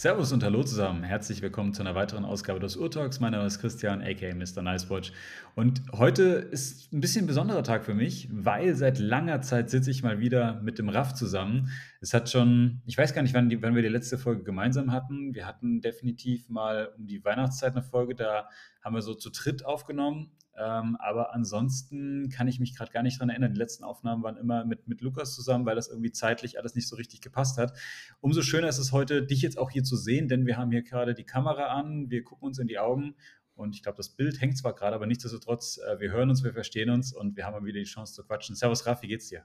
Servus 0.00 0.32
und 0.32 0.42
hallo 0.42 0.62
zusammen. 0.62 1.02
Herzlich 1.02 1.42
willkommen 1.42 1.74
zu 1.74 1.82
einer 1.82 1.94
weiteren 1.94 2.24
Ausgabe 2.24 2.58
des 2.58 2.74
Urtalks. 2.74 3.20
Mein 3.20 3.32
Name 3.32 3.44
ist 3.46 3.58
Christian, 3.58 4.00
aka 4.00 4.34
Mr. 4.34 4.62
Nicewatch. 4.62 5.12
Und 5.56 5.82
heute 5.92 6.22
ist 6.22 6.90
ein 6.90 7.02
bisschen 7.02 7.24
ein 7.24 7.26
besonderer 7.26 7.62
Tag 7.62 7.84
für 7.84 7.92
mich, 7.92 8.26
weil 8.32 8.74
seit 8.76 8.98
langer 8.98 9.42
Zeit 9.42 9.68
sitze 9.68 9.90
ich 9.90 10.02
mal 10.02 10.18
wieder 10.18 10.54
mit 10.62 10.78
dem 10.78 10.88
Raff 10.88 11.12
zusammen. 11.12 11.68
Es 12.00 12.14
hat 12.14 12.30
schon, 12.30 12.80
ich 12.86 12.96
weiß 12.96 13.12
gar 13.12 13.20
nicht, 13.20 13.34
wann, 13.34 13.50
die, 13.50 13.60
wann 13.60 13.74
wir 13.74 13.82
die 13.82 13.88
letzte 13.88 14.16
Folge 14.16 14.42
gemeinsam 14.42 14.90
hatten. 14.90 15.34
Wir 15.34 15.46
hatten 15.46 15.82
definitiv 15.82 16.48
mal 16.48 16.94
um 16.96 17.06
die 17.06 17.22
Weihnachtszeit 17.22 17.72
eine 17.72 17.82
Folge, 17.82 18.14
da 18.14 18.48
haben 18.82 18.94
wir 18.94 19.02
so 19.02 19.12
zu 19.12 19.28
dritt 19.28 19.66
aufgenommen. 19.66 20.30
Ähm, 20.56 20.96
aber 20.96 21.32
ansonsten 21.34 22.28
kann 22.28 22.48
ich 22.48 22.60
mich 22.60 22.76
gerade 22.76 22.90
gar 22.90 23.02
nicht 23.02 23.20
dran 23.20 23.30
erinnern. 23.30 23.52
Die 23.52 23.58
letzten 23.58 23.84
Aufnahmen 23.84 24.22
waren 24.22 24.36
immer 24.36 24.64
mit, 24.64 24.88
mit 24.88 25.00
Lukas 25.00 25.34
zusammen, 25.34 25.64
weil 25.64 25.76
das 25.76 25.88
irgendwie 25.88 26.12
zeitlich 26.12 26.58
alles 26.58 26.74
nicht 26.74 26.88
so 26.88 26.96
richtig 26.96 27.20
gepasst 27.20 27.56
hat. 27.56 27.72
Umso 28.20 28.42
schöner 28.42 28.68
ist 28.68 28.78
es 28.78 28.92
heute, 28.92 29.22
dich 29.22 29.42
jetzt 29.42 29.58
auch 29.58 29.70
hier 29.70 29.84
zu 29.84 29.96
sehen, 29.96 30.28
denn 30.28 30.46
wir 30.46 30.56
haben 30.56 30.70
hier 30.70 30.82
gerade 30.82 31.14
die 31.14 31.24
Kamera 31.24 31.68
an, 31.68 32.10
wir 32.10 32.24
gucken 32.24 32.48
uns 32.48 32.58
in 32.58 32.66
die 32.66 32.78
Augen 32.78 33.14
und 33.54 33.74
ich 33.74 33.82
glaube, 33.82 33.96
das 33.96 34.08
Bild 34.08 34.40
hängt 34.40 34.56
zwar 34.56 34.74
gerade, 34.74 34.96
aber 34.96 35.06
nichtsdestotrotz, 35.06 35.78
äh, 35.78 36.00
wir 36.00 36.10
hören 36.10 36.30
uns, 36.30 36.42
wir 36.42 36.52
verstehen 36.52 36.90
uns 36.90 37.12
und 37.12 37.36
wir 37.36 37.44
haben 37.44 37.52
mal 37.52 37.64
wieder 37.64 37.78
die 37.78 37.84
Chance 37.84 38.14
zu 38.14 38.24
quatschen. 38.24 38.56
Servus 38.56 38.86
Raf, 38.86 39.02
wie 39.02 39.08
geht's 39.08 39.28
dir? 39.28 39.44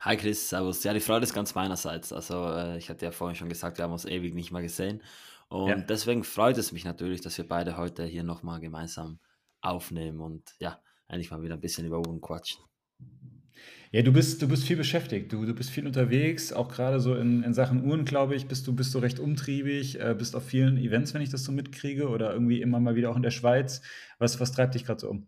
Hi 0.00 0.16
Chris, 0.16 0.48
servus. 0.48 0.82
Ja, 0.84 0.94
die 0.94 1.00
Freude 1.00 1.24
ist 1.24 1.34
ganz 1.34 1.54
meinerseits. 1.54 2.12
Also 2.12 2.50
äh, 2.50 2.78
ich 2.78 2.88
hatte 2.88 3.04
ja 3.04 3.10
vorhin 3.10 3.36
schon 3.36 3.50
gesagt, 3.50 3.78
wir 3.78 3.84
haben 3.84 3.92
uns 3.92 4.06
ewig 4.06 4.34
nicht 4.34 4.50
mal 4.50 4.62
gesehen. 4.62 5.02
Und 5.48 5.68
ja. 5.68 5.76
deswegen 5.76 6.24
freut 6.24 6.56
es 6.56 6.72
mich 6.72 6.84
natürlich, 6.84 7.20
dass 7.20 7.36
wir 7.36 7.46
beide 7.46 7.76
heute 7.76 8.04
hier 8.04 8.22
nochmal 8.22 8.60
gemeinsam 8.60 9.18
aufnehmen 9.60 10.20
und 10.20 10.54
ja, 10.58 10.80
eigentlich 11.08 11.30
mal 11.30 11.42
wieder 11.42 11.54
ein 11.54 11.60
bisschen 11.60 11.86
über 11.86 11.98
Uhren 11.98 12.20
quatschen. 12.20 12.64
Ja, 13.92 14.02
du 14.02 14.12
bist, 14.12 14.40
du 14.40 14.46
bist 14.46 14.64
viel 14.64 14.76
beschäftigt, 14.76 15.32
du, 15.32 15.44
du 15.44 15.52
bist 15.52 15.70
viel 15.70 15.84
unterwegs, 15.84 16.52
auch 16.52 16.68
gerade 16.68 17.00
so 17.00 17.16
in, 17.16 17.42
in 17.42 17.54
Sachen 17.54 17.84
Uhren, 17.84 18.04
glaube 18.04 18.36
ich, 18.36 18.46
bist 18.46 18.66
du, 18.68 18.72
bist 18.72 18.94
du 18.94 19.00
recht 19.00 19.18
umtriebig, 19.18 19.98
äh, 19.98 20.14
bist 20.16 20.36
auf 20.36 20.44
vielen 20.44 20.76
Events, 20.76 21.12
wenn 21.12 21.22
ich 21.22 21.30
das 21.30 21.42
so 21.42 21.50
mitkriege, 21.50 22.08
oder 22.08 22.32
irgendwie 22.32 22.62
immer 22.62 22.78
mal 22.78 22.94
wieder 22.94 23.10
auch 23.10 23.16
in 23.16 23.22
der 23.22 23.32
Schweiz. 23.32 23.82
Was, 24.18 24.38
was 24.38 24.52
treibt 24.52 24.76
dich 24.76 24.84
gerade 24.84 25.00
so 25.00 25.10
um? 25.10 25.26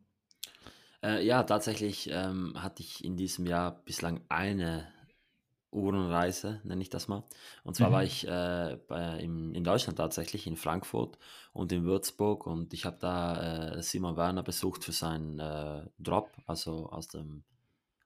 Äh, 1.03 1.27
ja, 1.27 1.43
tatsächlich 1.43 2.09
ähm, 2.13 2.55
hatte 2.57 2.83
ich 2.83 3.05
in 3.05 3.17
diesem 3.17 3.47
Jahr 3.47 3.83
bislang 3.85 4.21
eine 4.29 4.87
Uhrenreise, 5.73 6.61
nenne 6.65 6.83
ich 6.83 6.91
das 6.91 7.09
mal. 7.09 7.25
Und 7.65 7.75
zwar 7.75 7.89
mhm. 7.89 7.93
war 7.93 8.05
ich 8.05 8.29
äh, 8.29 8.79
bei, 8.87 9.19
in, 9.19 9.55
in, 9.55 9.65
Deutschland 9.65 9.99
tatsächlich, 9.99 10.47
in 10.47 10.57
Frankfurt 10.57 11.19
und 11.53 11.73
in 11.73 11.85
Würzburg 11.85 12.47
und 12.47 12.75
ich 12.75 12.85
habe 12.85 12.99
da 13.01 13.77
äh, 13.77 13.83
Simon 13.83 14.17
Werner 14.17 14.43
besucht 14.43 14.85
für 14.85 14.93
seinen 14.93 15.39
äh, 15.39 15.83
Drop, 15.99 16.31
also 16.47 16.91
aus 16.91 17.09
dem, 17.09 17.43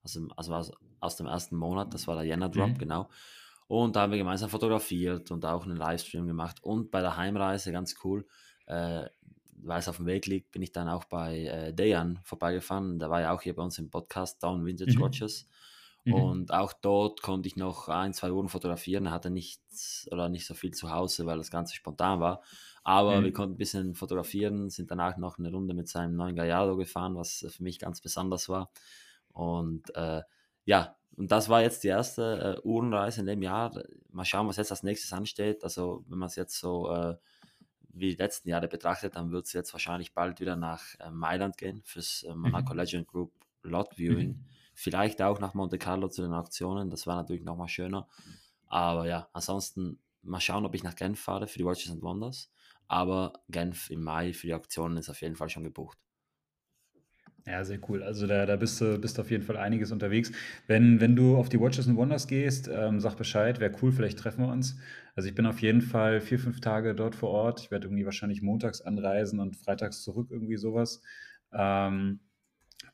aus 0.03 0.13
dem, 0.13 0.33
also 0.37 0.55
aus, 0.55 0.73
aus, 1.01 1.17
dem 1.17 1.27
ersten 1.27 1.57
Monat, 1.57 1.93
das 1.93 2.07
war 2.07 2.15
der 2.15 2.25
Jänner 2.25 2.49
Drop, 2.49 2.71
mhm. 2.71 2.79
genau. 2.79 3.09
Und 3.69 3.97
da 3.97 4.03
haben 4.03 4.13
wir 4.13 4.19
gemeinsam 4.19 4.49
fotografiert 4.49 5.33
und 5.33 5.45
auch 5.45 5.65
einen 5.65 5.77
Livestream 5.77 6.27
gemacht. 6.27 6.63
Und 6.63 6.93
bei 6.93 7.01
der 7.01 7.17
Heimreise, 7.17 7.73
ganz 7.73 7.97
cool, 8.05 8.25
äh, 8.67 9.07
weil 9.63 9.81
es 9.81 9.89
auf 9.89 9.97
dem 9.97 10.07
Weg 10.07 10.27
liegt, 10.27 10.53
bin 10.53 10.63
ich 10.63 10.71
dann 10.71 10.89
auch 10.89 11.05
bei 11.05 11.47
äh, 11.47 11.73
Dejan 11.73 12.21
vorbeigefahren. 12.23 13.01
Der 13.01 13.11
war 13.11 13.23
ja 13.23 13.33
auch 13.33 13.43
hier 13.43 13.57
bei 13.57 13.63
uns 13.65 13.79
im 13.79 13.91
Podcast, 13.91 14.41
Down 14.43 14.65
Vintage 14.65 14.97
mhm. 14.97 15.03
Watches. 15.03 15.49
Mhm. 16.07 16.15
Und 16.15 16.55
auch 16.55 16.73
dort 16.73 17.21
konnte 17.21 17.49
ich 17.49 17.57
noch 17.57 17.89
ein, 17.89 18.15
zwei 18.15 18.31
Uhren 18.31 18.49
fotografieren. 18.49 19.07
Er 19.07 19.13
hatte 19.13 19.31
nichts 19.31 20.09
oder 20.13 20.29
nicht 20.29 20.47
so 20.47 20.55
viel 20.55 20.73
zu 20.73 20.91
Hause, 20.91 21.27
weil 21.27 21.39
das 21.39 21.51
Ganze 21.51 21.75
spontan 21.75 22.21
war. 22.21 22.43
Aber 22.85 23.21
mhm. 23.21 23.25
wir 23.25 23.33
konnten 23.33 23.55
ein 23.55 23.59
bisschen 23.59 23.95
fotografieren, 23.97 24.71
sind 24.71 24.91
danach 24.91 25.17
noch 25.17 25.39
eine 25.39 25.51
Runde 25.51 25.75
mit 25.75 25.89
seinem 25.89 26.15
neuen 26.15 26.37
Gallardo 26.37 26.77
gefahren, 26.77 27.17
was 27.17 27.45
für 27.49 27.63
mich 27.63 27.81
ganz 27.81 28.01
besonders 28.01 28.49
war. 28.49 28.71
Und 29.33 29.95
äh, 29.97 30.23
ja, 30.65 30.97
und 31.17 31.33
das 31.33 31.49
war 31.49 31.63
jetzt 31.63 31.83
die 31.83 31.89
erste 31.89 32.59
äh, 32.63 32.67
Uhrenreise 32.67 33.21
in 33.21 33.27
dem 33.27 33.43
Jahr. 33.43 33.83
Mal 34.11 34.25
schauen, 34.25 34.47
was 34.47 34.57
jetzt 34.57 34.71
als 34.71 34.85
nächstes 34.85 35.13
ansteht. 35.13 35.65
Also, 35.65 36.05
wenn 36.09 36.19
man 36.19 36.29
es 36.29 36.37
jetzt 36.37 36.61
so 36.61 36.93
äh, 36.93 37.17
wie 37.89 38.11
die 38.11 38.23
letzten 38.23 38.51
Jahre 38.51 38.69
betrachtet, 38.69 39.17
dann 39.17 39.33
wird 39.33 39.47
es 39.47 39.53
jetzt 39.53 39.73
wahrscheinlich 39.73 40.15
bald 40.15 40.41
wieder 40.41 40.55
nach 40.55 40.83
äh, 41.01 41.11
Mailand 41.11 41.57
gehen 41.57 41.83
fürs 41.85 42.23
äh, 42.23 42.35
Monaco 42.35 42.73
mhm. 42.73 42.79
Legend 42.79 43.09
Group 43.09 43.33
Lot 43.63 43.95
Viewing. 43.97 44.29
Mhm. 44.29 44.45
Vielleicht 44.79 45.23
auch 45.23 45.41
nach 45.41 45.55
Monte 45.55 45.79
Carlo 45.79 46.09
zu 46.09 46.23
den 46.23 46.35
Auktionen, 46.35 46.91
das 46.91 47.07
war 47.07 47.17
natürlich 47.17 47.45
nochmal 47.45 47.69
schöner. 47.69 48.09
Aber 48.67 49.07
ja, 49.09 49.29
ansonsten 49.33 50.01
mal 50.23 50.41
schauen, 50.41 50.67
ob 50.67 50.75
ich 50.75 50.83
nach 50.85 50.97
Genf 50.97 51.19
fahre 51.21 51.49
für 51.49 51.59
die 51.59 51.65
Watches 51.65 51.91
and 51.91 52.03
Wonders. 52.03 52.53
Aber 52.87 53.33
Genf 53.49 53.91
im 53.91 54.03
Mai 54.03 54.33
für 54.35 54.49
die 54.49 54.55
Auktionen 54.55 54.99
ist 54.99 55.09
auf 55.09 55.23
jeden 55.23 55.37
Fall 55.37 55.49
schon 55.49 55.65
gebucht. 55.65 55.99
Ja, 57.47 57.65
sehr 57.65 57.79
cool. 57.89 58.03
Also 58.03 58.27
da, 58.27 58.45
da 58.45 58.57
bist 58.57 58.81
du 58.81 58.99
bist 58.99 59.21
auf 59.21 59.31
jeden 59.31 59.45
Fall 59.45 59.57
einiges 59.57 59.93
unterwegs. 59.93 60.33
Wenn, 60.67 61.01
wenn 61.01 61.15
du 61.15 61.37
auf 61.37 61.49
die 61.49 61.61
Watches 61.61 61.87
and 61.87 61.97
Wonders 61.97 62.27
gehst, 62.27 62.69
ähm, 62.73 62.99
sag 63.01 63.15
Bescheid, 63.17 63.61
wäre 63.61 63.73
cool, 63.83 63.93
vielleicht 63.93 64.19
treffen 64.19 64.43
wir 64.45 64.53
uns. 64.53 64.77
Also 65.15 65.29
ich 65.29 65.35
bin 65.37 65.47
auf 65.47 65.61
jeden 65.63 65.81
Fall 65.81 66.21
vier, 66.21 66.41
fünf 66.41 66.61
Tage 66.61 66.95
dort 66.97 67.15
vor 67.15 67.31
Ort. 67.31 67.61
Ich 67.61 67.71
werde 67.71 67.87
irgendwie 67.87 68.05
wahrscheinlich 68.05 68.43
montags 68.43 68.81
anreisen 68.81 69.39
und 69.39 69.57
freitags 69.57 70.03
zurück, 70.03 70.29
irgendwie 70.31 70.57
sowas. 70.57 71.03
Ähm, 71.53 72.19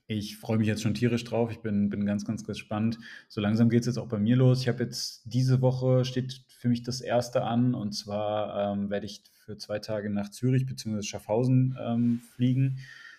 ich 0.07 0.37
freue 0.37 0.59
mich 0.59 0.67
jetzt 0.67 0.83
schon 0.83 0.95
tierisch 0.95 1.25
drauf. 1.25 1.51
Ich 1.51 1.61
bin, 1.61 1.89
bin 1.89 2.05
ganz, 2.05 2.25
ganz 2.25 2.45
gespannt. 2.45 2.99
So 3.29 3.41
langsam 3.41 3.69
geht 3.69 3.81
es 3.81 3.87
jetzt 3.87 3.99
auch 3.99 4.09
bei 4.09 4.19
mir 4.19 4.37
los. 4.37 4.61
Ich 4.61 4.69
habe 4.69 4.83
jetzt 4.83 5.23
diese 5.25 5.61
Woche 5.63 6.05
steht 6.05 6.45
für 6.49 6.69
mich 6.69 6.83
das 6.83 7.01
erste 7.01 7.43
an 7.43 7.75
und 7.75 7.93
zwar 7.93 8.73
ähm, 8.73 8.91
werde 8.91 9.07
ich 9.07 9.23
für 9.45 9.57
zwei 9.57 9.79
Tage 9.79 10.11
nach 10.11 10.31
Zürich 10.31 10.67
bzw. 10.67 11.03
Schaffhausen 11.03 11.77
ähm, 11.81 12.21
fliegen 12.35 12.79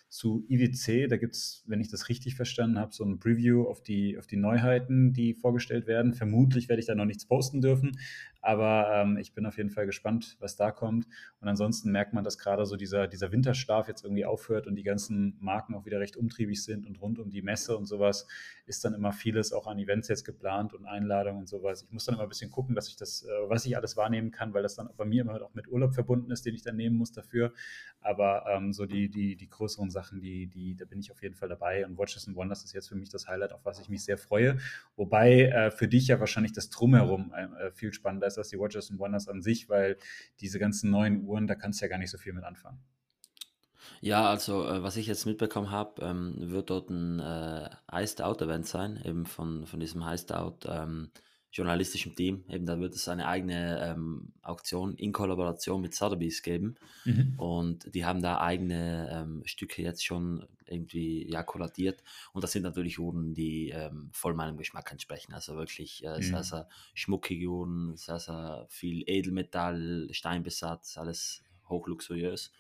zu 0.10 0.46
IWC. 0.48 1.08
Da 1.08 1.18
gibt 1.18 1.34
es, 1.34 1.64
wenn 1.66 1.82
ich 1.82 1.90
das 1.90 2.08
richtig 2.08 2.36
verstanden 2.36 2.78
habe, 2.78 2.94
so 2.94 3.04
ein 3.04 3.18
Preview 3.18 3.64
auf 3.64 3.82
die, 3.82 4.18
auf 4.18 4.28
die 4.28 4.38
Neuheiten, 4.38 5.12
die 5.12 5.34
vorgestellt 5.34 5.88
werden. 5.88 6.14
Vermutlich 6.14 6.70
werde 6.70 6.80
ich 6.80 6.86
da 6.86 6.94
noch 6.94 7.06
nichts 7.06 7.26
posten 7.26 7.62
dürfen, 7.62 7.98
aber 8.44 8.90
ähm, 8.92 9.18
ich 9.18 9.34
bin 9.34 9.46
auf 9.46 9.56
jeden 9.56 9.70
Fall 9.70 9.86
gespannt, 9.86 10.36
was 10.42 10.58
da 10.58 10.72
kommt. 10.72 11.08
Und 11.40 11.48
ansonsten 11.48 11.92
merkt 11.92 12.14
man, 12.14 12.26
dass 12.26 12.38
gerade 12.38 12.66
so 12.66 12.76
dieser, 12.76 13.08
dieser 13.08 13.32
Winterschlaf 13.32 13.88
jetzt 13.88 14.04
irgendwie 14.04 14.26
aufhört 14.26 14.68
und 14.68 14.76
die 14.76 14.84
ganzen 14.84 15.38
Marken 15.40 15.74
auch 15.76 15.86
wieder 15.86 16.02
recht 16.02 16.18
umtriebig 16.18 16.62
sind 16.62 16.86
und 16.86 17.02
rund 17.02 17.20
um 17.20 17.30
die 17.30 17.42
Messe 17.42 17.78
und 17.78 17.86
sowas 17.86 18.28
ist 18.66 18.84
dann 18.84 18.94
immer 18.94 19.14
vieles 19.14 19.54
auch 19.54 19.66
an 19.66 19.80
Events 19.80 20.10
jetzt 20.10 20.26
geplant 20.26 20.74
und 20.74 20.86
Einladungen 20.86 21.40
und 21.40 21.48
sowas. 21.48 21.84
Ich 21.84 21.92
muss 21.92 22.04
dann 22.04 22.16
immer 22.16 22.24
ein 22.24 22.30
bisschen 22.30 22.52
gucken, 22.52 22.76
dass 22.76 22.90
ich 22.90 22.98
das, 22.98 23.24
äh, 23.24 23.30
was 23.48 23.66
ich 23.66 23.78
alles 23.78 23.96
wahrnehmen 23.96 24.32
kann, 24.32 24.54
weil 24.54 24.62
das 24.62 24.76
dann 24.76 24.90
bei 24.98 25.06
mir 25.06 25.22
immer 25.22 25.42
auch 25.42 25.54
mit 25.54 25.70
Urlaub 25.70 25.94
verbunden 25.94 26.30
ist, 26.30 26.46
den 26.46 26.54
ich 26.54 26.64
dann 26.64 26.76
nehmen 26.76 26.98
muss 26.98 27.14
dafür. 27.14 27.54
Aber 28.02 28.46
ähm, 28.50 28.74
so 28.74 28.86
die, 28.86 29.10
die, 29.10 29.38
die 29.38 29.50
größeren 29.50 29.90
Sachen, 29.90 30.20
die, 30.20 30.48
die, 30.48 30.76
da 30.76 30.84
bin 30.84 31.00
ich 31.00 31.12
auf 31.12 31.24
jeden 31.24 31.36
Fall 31.36 31.48
dabei. 31.48 31.86
Und 31.86 31.98
Watches 31.98 32.28
and 32.28 32.36
Wonders 32.36 32.66
ist 32.66 32.74
jetzt 32.74 32.90
für 32.90 32.96
mich 32.96 33.08
das 33.08 33.30
Highlight, 33.30 33.54
auf 33.54 33.64
was 33.64 33.80
ich 33.80 33.88
mich 33.88 34.04
sehr 34.04 34.18
freue. 34.18 34.58
Wobei 34.98 35.44
äh, 35.44 35.72
für 35.72 35.88
dich 35.88 36.10
ja 36.10 36.20
wahrscheinlich 36.20 36.52
das 36.52 36.70
Drumherum 36.70 37.34
äh, 37.34 37.72
viel 37.72 37.94
spannender 37.94 38.28
ist 38.28 38.33
als 38.38 38.50
die 38.50 38.60
Watches 38.60 38.90
and 38.90 39.00
Wonders 39.00 39.28
an 39.28 39.42
sich, 39.42 39.70
weil 39.70 39.98
diese 40.40 40.60
ganzen 40.60 40.90
neuen 40.90 41.24
Uhren, 41.24 41.48
da 41.48 41.56
kannst 41.56 41.82
du 41.82 41.86
ja 41.86 41.90
gar 41.90 41.98
nicht 41.98 42.12
so 42.12 42.18
viel 42.18 42.34
mit 42.34 42.44
anfangen. 42.44 42.80
Ja, 44.02 44.30
also 44.30 44.68
äh, 44.68 44.84
was 44.84 44.98
ich 44.98 45.08
jetzt 45.08 45.26
mitbekommen 45.26 45.72
habe, 45.72 46.02
ähm, 46.02 46.36
wird 46.38 46.70
dort 46.70 46.90
ein 46.90 47.20
äh, 47.20 47.70
Iced 47.92 48.22
Out 48.22 48.42
Event 48.42 48.68
sein, 48.68 49.00
eben 49.04 49.26
von, 49.26 49.66
von 49.66 49.80
diesem 49.80 50.02
Iced 50.02 50.34
Out 50.34 50.66
ähm, 50.68 51.10
journalistischen 51.54 52.16
Team. 52.16 52.44
Eben 52.50 52.66
da 52.66 52.80
wird 52.80 52.96
es 52.96 53.08
eine 53.08 53.28
eigene 53.28 53.80
ähm, 53.88 54.34
Auktion 54.42 54.96
in 54.96 55.12
Kollaboration 55.14 55.82
mit 55.82 55.94
Sotheby's 55.94 56.42
geben. 56.42 56.76
Mhm. 57.06 57.36
Und 57.38 57.94
die 57.94 58.06
haben 58.06 58.22
da 58.22 58.42
eigene 58.42 59.10
ähm, 59.12 59.44
Stücke 59.46 59.84
jetzt 59.84 60.04
schon 60.04 60.48
irgendwie 60.66 61.30
ja, 61.30 61.44
kollatiert. 61.44 62.04
Und 62.34 62.44
das 62.44 62.52
sind 62.52 62.64
natürlich 62.64 62.98
Uhren, 62.98 63.36
die 63.36 63.70
ähm, 63.70 64.10
voll 64.12 64.34
meinem 64.34 64.58
Geschmack 64.58 64.92
entsprechen. 64.92 65.34
Also 65.34 65.56
wirklich 65.56 66.04
äh, 66.04 66.18
mhm. 66.18 66.24
sehr, 66.24 66.44
sehr 66.44 66.70
schmuckige 66.96 67.48
Uhren, 67.48 67.96
sehr, 67.96 68.20
sehr 68.20 68.66
viel 68.70 69.04
Edelmetall, 69.06 70.08
Steinbesatz, 70.12 70.98
alles 70.98 71.44
hochluxuriös. 71.70 72.52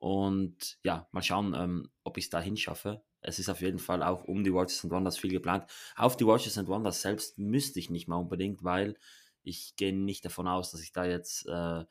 Und 0.00 0.78
ja, 0.82 1.06
mal 1.12 1.22
schauen, 1.22 1.54
ähm, 1.56 1.90
ob 2.02 2.18
ich 2.18 2.24
es 2.24 2.30
dahin 2.30 2.56
schaffe 2.56 3.00
es 3.24 3.38
ist 3.38 3.48
auf 3.48 3.60
jeden 3.60 3.78
Fall 3.78 4.02
auch 4.02 4.24
um 4.24 4.44
die 4.44 4.52
Watches 4.52 4.84
and 4.84 4.92
Wonders 4.92 5.18
viel 5.18 5.30
geplant. 5.30 5.64
Auf 5.96 6.16
die 6.16 6.26
Watches 6.26 6.58
and 6.58 6.68
Wonders 6.68 7.00
selbst 7.00 7.38
müsste 7.38 7.78
ich 7.78 7.90
nicht 7.90 8.06
mal 8.06 8.16
unbedingt, 8.16 8.62
weil 8.62 8.96
ich 9.42 9.76
gehe 9.76 9.94
nicht 9.94 10.24
davon 10.24 10.46
aus, 10.46 10.70
dass 10.70 10.82
ich 10.82 10.92
da 10.92 11.04
jetzt 11.04 11.46
äh, 11.46 11.84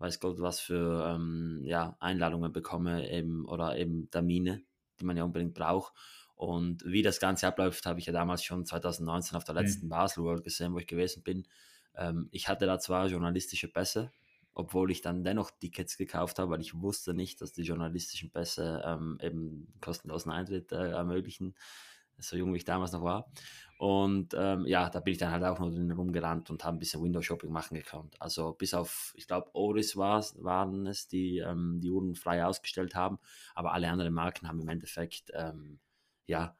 weiß 0.00 0.18
Gott 0.18 0.40
was 0.40 0.60
für 0.60 1.14
ähm, 1.14 1.60
ja, 1.64 1.96
Einladungen 2.00 2.52
bekomme 2.52 3.10
eben, 3.10 3.44
oder 3.46 3.76
eben 3.76 4.10
Termine, 4.10 4.62
die 4.98 5.04
man 5.04 5.16
ja 5.16 5.24
unbedingt 5.24 5.54
braucht. 5.54 5.92
Und 6.34 6.82
wie 6.86 7.02
das 7.02 7.20
Ganze 7.20 7.46
abläuft, 7.46 7.84
habe 7.84 8.00
ich 8.00 8.06
ja 8.06 8.12
damals 8.12 8.42
schon 8.42 8.64
2019 8.64 9.36
auf 9.36 9.44
der 9.44 9.54
mhm. 9.54 9.60
letzten 9.60 9.86
mhm. 9.86 9.90
Basel 9.90 10.24
World 10.24 10.42
gesehen, 10.42 10.72
wo 10.72 10.78
ich 10.78 10.86
gewesen 10.86 11.22
bin. 11.22 11.46
Ähm, 11.94 12.28
ich 12.32 12.48
hatte 12.48 12.64
da 12.64 12.78
zwar 12.78 13.08
journalistische 13.08 13.68
Pässe, 13.68 14.10
obwohl 14.54 14.90
ich 14.90 15.00
dann 15.00 15.24
dennoch 15.24 15.50
Tickets 15.50 15.96
gekauft 15.96 16.38
habe, 16.38 16.50
weil 16.52 16.60
ich 16.60 16.80
wusste 16.80 17.14
nicht, 17.14 17.40
dass 17.40 17.52
die 17.52 17.62
journalistischen 17.62 18.30
Pässe 18.30 18.82
ähm, 18.84 19.18
eben 19.22 19.72
kostenlosen 19.80 20.32
Eintritt 20.32 20.72
äh, 20.72 20.90
ermöglichen, 20.90 21.54
so 22.18 22.36
jung 22.36 22.52
wie 22.52 22.58
ich 22.58 22.64
damals 22.64 22.92
noch 22.92 23.02
war. 23.02 23.30
Und 23.78 24.34
ähm, 24.36 24.66
ja, 24.66 24.90
da 24.90 25.00
bin 25.00 25.12
ich 25.12 25.18
dann 25.18 25.30
halt 25.30 25.42
auch 25.44 25.58
nur 25.58 25.70
rumgerannt 25.94 26.50
und 26.50 26.64
habe 26.64 26.76
ein 26.76 26.78
bisschen 26.78 27.02
Window-Shopping 27.02 27.50
machen 27.50 27.76
gekonnt. 27.76 28.14
Also 28.20 28.52
bis 28.52 28.74
auf, 28.74 29.14
ich 29.16 29.26
glaube, 29.26 29.48
Oris 29.54 29.96
waren 29.96 30.86
es, 30.86 31.08
die 31.08 31.38
ähm, 31.38 31.80
die 31.80 31.90
Uhren 31.90 32.14
frei 32.14 32.44
ausgestellt 32.44 32.94
haben, 32.94 33.18
aber 33.54 33.72
alle 33.72 33.88
anderen 33.88 34.12
Marken 34.12 34.46
haben 34.48 34.60
im 34.60 34.68
Endeffekt, 34.68 35.30
ähm, 35.32 35.78
ja, 36.26 36.56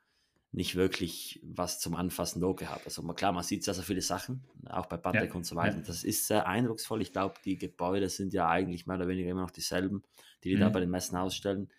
nicht 0.53 0.75
wirklich 0.75 1.41
was 1.45 1.79
zum 1.79 1.95
Anfassen 1.95 2.41
da 2.41 2.53
gehabt. 2.53 2.85
Also 2.85 3.03
klar, 3.03 3.33
man 3.33 3.45
sieht 3.45 3.63
sehr, 3.63 3.75
sehr 3.75 3.85
viele 3.85 4.03
Sachen, 4.03 4.43
auch 4.69 4.87
bei 4.87 4.97
Patek 4.97 5.31
ja, 5.31 5.35
und 5.35 5.47
so 5.47 5.55
weiter. 5.55 5.77
Ja. 5.77 5.83
Das 5.83 6.03
ist 6.03 6.27
sehr 6.27 6.47
eindrucksvoll. 6.49 7.03
Ich 7.03 7.13
glaube, 7.13 7.37
die 7.45 7.57
Gebäude 7.57 8.09
sind 8.09 8.33
ja 8.33 8.49
eigentlich 8.49 8.87
mehr 8.87 8.97
oder 8.97 9.07
weniger 9.07 9.31
immer 9.31 9.43
noch 9.43 9.53
dieselben, 9.53 10.03
die 10.43 10.51
die 10.51 10.57
mhm. 10.57 10.61
da 10.61 10.69
bei 10.71 10.81
den 10.81 10.91
Messen 10.91 11.17
ausstellen. 11.17 11.71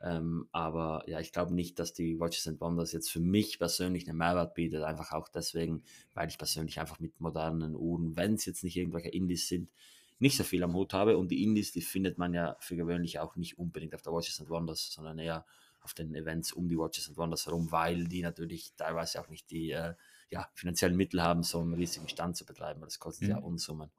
Ähm, 0.00 0.46
aber 0.52 1.04
ja, 1.06 1.18
ich 1.20 1.32
glaube 1.32 1.54
nicht, 1.54 1.78
dass 1.78 1.94
die 1.94 2.20
Watches 2.20 2.46
and 2.46 2.60
Wonders 2.60 2.92
jetzt 2.92 3.10
für 3.10 3.20
mich 3.20 3.58
persönlich 3.58 4.08
einen 4.08 4.18
Mehrwert 4.18 4.54
bietet. 4.54 4.82
Einfach 4.82 5.12
auch 5.12 5.28
deswegen, 5.28 5.82
weil 6.14 6.28
ich 6.28 6.38
persönlich 6.38 6.78
einfach 6.78 7.00
mit 7.00 7.20
modernen 7.20 7.74
Uhren, 7.74 8.14
wenn 8.14 8.34
es 8.34 8.44
jetzt 8.44 8.62
nicht 8.62 8.76
irgendwelche 8.76 9.08
Indies 9.08 9.48
sind, 9.48 9.70
nicht 10.18 10.36
so 10.36 10.44
viel 10.44 10.62
am 10.62 10.74
Hut 10.74 10.92
habe. 10.92 11.16
Und 11.16 11.30
die 11.30 11.42
Indies, 11.42 11.72
die 11.72 11.80
findet 11.80 12.18
man 12.18 12.34
ja 12.34 12.56
für 12.60 12.76
gewöhnlich 12.76 13.18
auch 13.18 13.36
nicht 13.36 13.58
unbedingt 13.58 13.94
auf 13.94 14.02
der 14.02 14.12
Watches 14.12 14.38
and 14.40 14.50
Wonders, 14.50 14.92
sondern 14.92 15.18
eher 15.18 15.46
auf 15.88 15.94
den 15.94 16.14
Events 16.14 16.52
um 16.52 16.68
die 16.68 16.76
Watches 16.76 17.08
and 17.08 17.16
Wonders 17.16 17.46
herum, 17.46 17.72
weil 17.72 18.04
die 18.04 18.20
natürlich 18.20 18.74
teilweise 18.76 19.20
auch 19.20 19.28
nicht 19.30 19.50
die 19.50 19.70
äh, 19.70 19.94
ja, 20.28 20.46
finanziellen 20.52 20.96
Mittel 20.96 21.22
haben, 21.22 21.42
so 21.42 21.60
einen 21.60 21.72
riesigen 21.72 22.08
Stand 22.08 22.36
zu 22.36 22.44
betreiben, 22.44 22.82
das 22.82 22.98
kostet 22.98 23.28
mhm. 23.28 23.34
ja 23.34 23.38
Unsummen. 23.38 23.90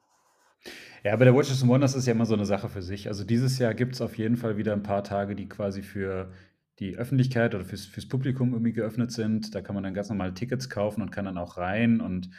Ja, 1.03 1.15
bei 1.15 1.25
der 1.25 1.33
Watches 1.33 1.63
and 1.63 1.71
Wonders 1.71 1.95
ist 1.95 2.05
ja 2.05 2.11
immer 2.11 2.27
so 2.27 2.35
eine 2.35 2.45
Sache 2.45 2.69
für 2.69 2.83
sich. 2.83 3.07
Also 3.07 3.23
dieses 3.23 3.57
Jahr 3.57 3.73
gibt 3.73 3.95
es 3.95 4.01
auf 4.01 4.17
jeden 4.17 4.37
Fall 4.37 4.57
wieder 4.57 4.73
ein 4.73 4.83
paar 4.83 5.03
Tage, 5.03 5.35
die 5.35 5.47
quasi 5.47 5.81
für 5.81 6.31
die 6.79 6.95
Öffentlichkeit 6.95 7.55
oder 7.55 7.65
fürs, 7.65 7.85
fürs 7.85 8.07
Publikum 8.07 8.53
irgendwie 8.53 8.73
geöffnet 8.73 9.11
sind. 9.11 9.55
Da 9.55 9.61
kann 9.61 9.73
man 9.73 9.83
dann 9.83 9.93
ganz 9.93 10.09
normal 10.09 10.33
Tickets 10.33 10.69
kaufen 10.69 11.01
und 11.01 11.11
kann 11.11 11.25
dann 11.25 11.37
auch 11.37 11.57
rein 11.57 12.01
und 12.01 12.29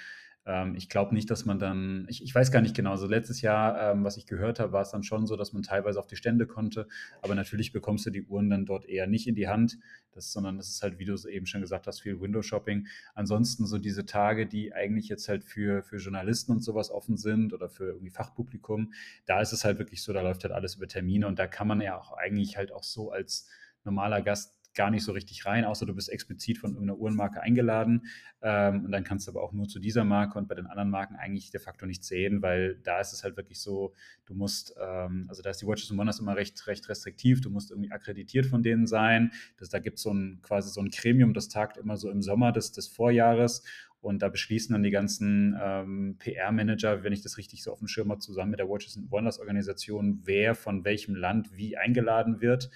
ähm, 0.46 0.74
ich 0.74 0.88
glaube 0.88 1.14
nicht, 1.14 1.30
dass 1.30 1.44
man 1.44 1.58
dann, 1.58 2.06
ich, 2.08 2.22
ich, 2.22 2.34
weiß 2.34 2.50
gar 2.50 2.62
nicht 2.62 2.74
genau, 2.74 2.96
so 2.96 3.06
letztes 3.06 3.42
Jahr, 3.42 3.92
ähm, 3.92 4.04
was 4.04 4.16
ich 4.16 4.26
gehört 4.26 4.58
habe, 4.58 4.72
war 4.72 4.82
es 4.82 4.90
dann 4.90 5.02
schon 5.02 5.26
so, 5.26 5.36
dass 5.36 5.52
man 5.52 5.62
teilweise 5.62 5.98
auf 5.98 6.06
die 6.06 6.16
Stände 6.16 6.46
konnte, 6.46 6.88
aber 7.22 7.34
natürlich 7.34 7.72
bekommst 7.72 8.06
du 8.06 8.10
die 8.10 8.22
Uhren 8.22 8.48
dann 8.48 8.64
dort 8.64 8.86
eher 8.86 9.06
nicht 9.06 9.26
in 9.26 9.34
die 9.34 9.48
Hand, 9.48 9.78
das, 10.12 10.32
sondern 10.32 10.56
das 10.56 10.68
ist 10.68 10.82
halt, 10.82 10.98
wie 10.98 11.04
du 11.04 11.14
es 11.14 11.24
eben 11.24 11.46
schon 11.46 11.60
gesagt 11.60 11.86
hast, 11.86 12.00
viel 12.00 12.20
Window-Shopping. 12.20 12.86
Ansonsten 13.14 13.66
so 13.66 13.78
diese 13.78 14.06
Tage, 14.06 14.46
die 14.46 14.72
eigentlich 14.72 15.08
jetzt 15.08 15.28
halt 15.28 15.44
für, 15.44 15.82
für 15.82 15.98
Journalisten 15.98 16.52
und 16.52 16.62
sowas 16.62 16.90
offen 16.90 17.16
sind 17.16 17.52
oder 17.52 17.68
für 17.68 17.84
irgendwie 17.84 18.10
Fachpublikum, 18.10 18.92
da 19.26 19.40
ist 19.40 19.52
es 19.52 19.64
halt 19.64 19.78
wirklich 19.78 20.02
so, 20.02 20.12
da 20.12 20.22
läuft 20.22 20.42
halt 20.44 20.52
alles 20.52 20.76
über 20.76 20.88
Termine. 20.88 21.26
Und 21.26 21.38
da 21.38 21.46
kann 21.46 21.68
man 21.68 21.80
ja 21.80 21.98
auch 21.98 22.12
eigentlich 22.12 22.56
halt 22.56 22.72
auch 22.72 22.82
so 22.82 23.12
als 23.12 23.48
normaler 23.84 24.20
Gast 24.22 24.59
gar 24.74 24.90
nicht 24.90 25.04
so 25.04 25.12
richtig 25.12 25.46
rein, 25.46 25.64
außer 25.64 25.86
du 25.86 25.94
bist 25.94 26.10
explizit 26.10 26.58
von 26.58 26.72
irgendeiner 26.72 26.98
Uhrenmarke 26.98 27.40
eingeladen. 27.40 28.06
Ähm, 28.42 28.84
und 28.84 28.92
dann 28.92 29.04
kannst 29.04 29.26
du 29.26 29.32
aber 29.32 29.42
auch 29.42 29.52
nur 29.52 29.68
zu 29.68 29.78
dieser 29.78 30.04
Marke 30.04 30.38
und 30.38 30.48
bei 30.48 30.54
den 30.54 30.66
anderen 30.66 30.90
Marken 30.90 31.16
eigentlich 31.16 31.50
de 31.50 31.60
facto 31.60 31.86
nichts 31.86 32.06
sehen, 32.06 32.42
weil 32.42 32.76
da 32.82 33.00
ist 33.00 33.12
es 33.12 33.24
halt 33.24 33.36
wirklich 33.36 33.60
so, 33.60 33.94
du 34.26 34.34
musst, 34.34 34.74
ähm, 34.80 35.26
also 35.28 35.42
da 35.42 35.50
ist 35.50 35.60
die 35.60 35.66
Watches 35.66 35.90
and 35.90 35.98
Wonders 35.98 36.20
immer 36.20 36.36
recht, 36.36 36.66
recht 36.66 36.88
restriktiv, 36.88 37.40
du 37.40 37.50
musst 37.50 37.70
irgendwie 37.70 37.92
akkreditiert 37.92 38.46
von 38.46 38.62
denen 38.62 38.86
sein. 38.86 39.32
Das, 39.58 39.68
da 39.68 39.78
gibt 39.78 39.98
es 39.98 40.02
so 40.02 40.12
ein 40.12 40.40
quasi 40.42 40.70
so 40.70 40.80
ein 40.80 40.90
Gremium, 40.90 41.34
das 41.34 41.48
tagt 41.48 41.76
immer 41.76 41.96
so 41.96 42.10
im 42.10 42.22
Sommer 42.22 42.52
des, 42.52 42.72
des 42.72 42.86
Vorjahres 42.86 43.62
und 44.02 44.22
da 44.22 44.28
beschließen 44.28 44.72
dann 44.72 44.82
die 44.82 44.90
ganzen 44.90 45.58
ähm, 45.60 46.16
PR-Manager, 46.18 47.04
wenn 47.04 47.12
ich 47.12 47.22
das 47.22 47.36
richtig 47.36 47.62
so 47.62 47.72
auf 47.72 47.80
dem 47.80 47.88
Schirm 47.88 48.10
habe, 48.10 48.20
zusammen 48.20 48.52
mit 48.52 48.60
der 48.60 48.68
Watches 48.68 48.96
and 48.96 49.10
Wonders 49.10 49.38
Organisation, 49.38 50.20
wer 50.24 50.54
von 50.54 50.84
welchem 50.84 51.14
Land 51.14 51.54
wie 51.56 51.76
eingeladen 51.76 52.40
wird. 52.40 52.70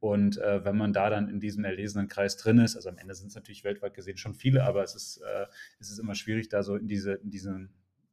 Und 0.00 0.38
äh, 0.38 0.64
wenn 0.64 0.76
man 0.76 0.92
da 0.92 1.10
dann 1.10 1.28
in 1.28 1.40
diesem 1.40 1.64
erlesenen 1.64 2.08
Kreis 2.08 2.36
drin 2.36 2.58
ist, 2.58 2.76
also 2.76 2.88
am 2.88 2.98
Ende 2.98 3.14
sind 3.14 3.28
es 3.28 3.34
natürlich 3.34 3.64
weltweit 3.64 3.94
gesehen 3.94 4.16
schon 4.16 4.34
viele, 4.34 4.64
aber 4.64 4.82
es 4.82 4.94
ist, 4.94 5.18
äh, 5.18 5.46
es 5.80 5.90
ist 5.90 5.98
immer 5.98 6.14
schwierig, 6.14 6.48
da 6.48 6.62
so 6.62 6.76
in 6.76 6.86
diese, 6.86 7.14
in 7.14 7.30
diesen, 7.30 7.70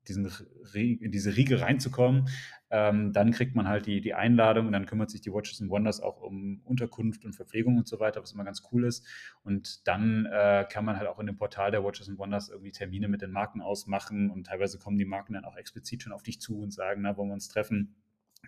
diesen, 0.07 0.30
in 0.74 1.12
diese 1.12 1.35
Riege 1.35 1.62
reinzukommen. 1.62 2.27
Ähm, 2.69 3.13
dann 3.13 3.31
kriegt 3.31 3.56
man 3.56 3.68
halt 3.68 3.85
die, 3.85 4.01
die 4.01 4.13
Einladung 4.13 4.68
und 4.68 4.74
dann 4.74 4.85
kümmert 4.85 5.12
sich 5.12 5.21
die 5.21 5.31
Watches 5.31 5.62
and 5.62 5.69
Wonders 5.69 6.00
auch 6.00 6.21
um 6.21 6.62
Unterkunft 6.63 7.24
und 7.25 7.33
Verpflegung 7.33 7.77
und 7.77 7.88
so 7.88 8.00
weiter, 8.00 8.21
was 8.21 8.33
immer 8.33 8.44
ganz 8.44 8.63
cool 8.71 8.86
ist. 8.86 9.06
Und 9.44 9.88
dann 9.88 10.25
äh, 10.25 10.65
kann 10.69 10.83
man 10.83 10.97
halt 10.97 11.07
auch 11.07 11.19
in 11.19 11.27
dem 11.27 11.38
Portal 11.38 11.71
der 11.71 11.83
Watches 11.83 12.09
and 12.09 12.18
Wonders 12.18 12.50
irgendwie 12.50 12.71
Termine 12.71 13.07
mit 13.07 13.21
den 13.21 13.31
Marken 13.31 13.62
ausmachen 13.62 14.29
und 14.29 14.47
teilweise 14.47 14.79
kommen 14.79 14.97
die 14.97 15.06
Marken 15.06 15.33
dann 15.33 15.45
auch 15.45 15.56
explizit 15.57 16.03
schon 16.03 16.13
auf 16.13 16.24
dich 16.24 16.41
zu 16.41 16.59
und 16.59 16.71
sagen, 16.71 17.01
na, 17.03 17.15
wollen 17.15 17.29
wir 17.29 17.33
uns 17.36 17.47
treffen? 17.47 17.95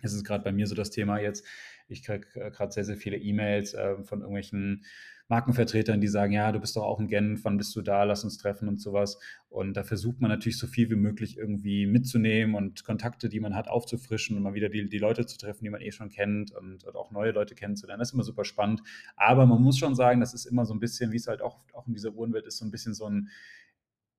Das 0.02 0.12
ist 0.12 0.24
gerade 0.24 0.44
bei 0.44 0.52
mir 0.52 0.66
so 0.66 0.74
das 0.74 0.90
Thema 0.90 1.18
jetzt. 1.18 1.44
Ich 1.88 2.02
kriege 2.02 2.26
äh, 2.34 2.50
gerade 2.50 2.72
sehr, 2.72 2.84
sehr 2.84 2.96
viele 2.96 3.16
E-Mails 3.16 3.74
äh, 3.74 4.02
von 4.02 4.20
irgendwelchen 4.20 4.84
Markenvertretern, 5.28 6.00
die 6.00 6.06
sagen, 6.06 6.32
ja, 6.32 6.52
du 6.52 6.60
bist 6.60 6.76
doch 6.76 6.84
auch 6.84 7.00
in 7.00 7.08
Genf, 7.08 7.44
wann 7.44 7.56
bist 7.56 7.74
du 7.74 7.82
da, 7.82 8.04
lass 8.04 8.22
uns 8.22 8.38
treffen 8.38 8.68
und 8.68 8.80
sowas. 8.80 9.18
Und 9.48 9.74
da 9.74 9.82
versucht 9.82 10.20
man 10.20 10.30
natürlich 10.30 10.58
so 10.58 10.68
viel 10.68 10.88
wie 10.90 10.96
möglich 10.96 11.36
irgendwie 11.36 11.86
mitzunehmen 11.86 12.54
und 12.54 12.84
Kontakte, 12.84 13.28
die 13.28 13.40
man 13.40 13.56
hat, 13.56 13.66
aufzufrischen 13.68 14.36
und 14.36 14.42
mal 14.44 14.54
wieder 14.54 14.68
die, 14.68 14.88
die 14.88 14.98
Leute 14.98 15.26
zu 15.26 15.36
treffen, 15.36 15.64
die 15.64 15.70
man 15.70 15.80
eh 15.80 15.90
schon 15.90 16.10
kennt 16.10 16.52
und, 16.52 16.84
und 16.84 16.94
auch 16.94 17.10
neue 17.10 17.32
Leute 17.32 17.56
kennenzulernen. 17.56 17.98
Das 17.98 18.10
ist 18.10 18.14
immer 18.14 18.22
super 18.22 18.44
spannend. 18.44 18.82
Aber 19.16 19.46
man 19.46 19.60
muss 19.60 19.78
schon 19.78 19.96
sagen, 19.96 20.20
das 20.20 20.32
ist 20.32 20.44
immer 20.44 20.64
so 20.64 20.74
ein 20.74 20.80
bisschen, 20.80 21.10
wie 21.10 21.16
es 21.16 21.26
halt 21.26 21.42
auch, 21.42 21.58
auch 21.72 21.88
in 21.88 21.94
dieser 21.94 22.12
Uhrenwelt 22.12 22.46
ist, 22.46 22.58
so 22.58 22.64
ein 22.64 22.70
bisschen 22.70 22.94
so 22.94 23.06
ein 23.06 23.28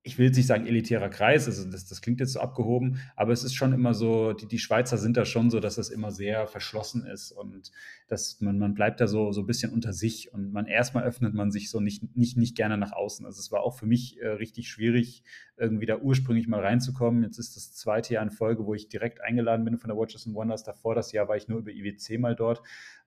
ich 0.02 0.16
will 0.16 0.26
jetzt 0.26 0.36
nicht 0.36 0.46
sagen 0.46 0.66
elitärer 0.66 1.08
Kreis, 1.08 1.46
also 1.46 1.68
das, 1.68 1.86
das, 1.86 2.00
klingt 2.00 2.20
jetzt 2.20 2.32
so 2.32 2.40
abgehoben, 2.40 3.00
aber 3.16 3.32
es 3.32 3.44
ist 3.44 3.54
schon 3.54 3.72
immer 3.72 3.94
so, 3.94 4.32
die, 4.32 4.46
die 4.46 4.58
Schweizer 4.58 4.96
sind 4.96 5.16
da 5.16 5.24
schon 5.24 5.50
so, 5.50 5.60
dass 5.60 5.74
das 5.74 5.90
immer 5.90 6.12
sehr 6.12 6.46
verschlossen 6.46 7.04
ist 7.04 7.32
und 7.32 7.72
dass 8.06 8.40
man, 8.40 8.58
man 8.58 8.74
bleibt 8.74 9.00
da 9.00 9.08
so, 9.08 9.32
so 9.32 9.42
ein 9.42 9.46
bisschen 9.46 9.72
unter 9.72 9.92
sich 9.92 10.32
und 10.32 10.52
man 10.52 10.66
erstmal 10.66 11.04
öffnet 11.04 11.34
man 11.34 11.50
sich 11.50 11.68
so 11.70 11.80
nicht, 11.80 12.16
nicht, 12.16 12.36
nicht 12.36 12.56
gerne 12.56 12.78
nach 12.78 12.92
außen. 12.92 13.26
Also 13.26 13.40
es 13.40 13.52
war 13.52 13.60
auch 13.60 13.76
für 13.76 13.86
mich 13.86 14.20
äh, 14.20 14.28
richtig 14.28 14.68
schwierig, 14.70 15.24
irgendwie 15.56 15.86
da 15.86 15.98
ursprünglich 15.98 16.48
mal 16.48 16.60
reinzukommen. 16.60 17.22
Jetzt 17.24 17.38
ist 17.38 17.56
das 17.56 17.74
zweite 17.74 18.14
Jahr 18.14 18.22
in 18.22 18.30
Folge, 18.30 18.64
wo 18.64 18.74
ich 18.74 18.88
direkt 18.88 19.20
eingeladen 19.20 19.64
bin 19.64 19.78
von 19.78 19.88
der 19.88 19.96
Watches 19.98 20.26
and 20.26 20.36
Wonders. 20.36 20.62
Davor 20.62 20.94
das 20.94 21.12
Jahr 21.12 21.28
war 21.28 21.36
ich 21.36 21.48
nur 21.48 21.58
über 21.58 21.72
IWC 21.72 22.18
mal 22.18 22.36
dort. 22.36 22.62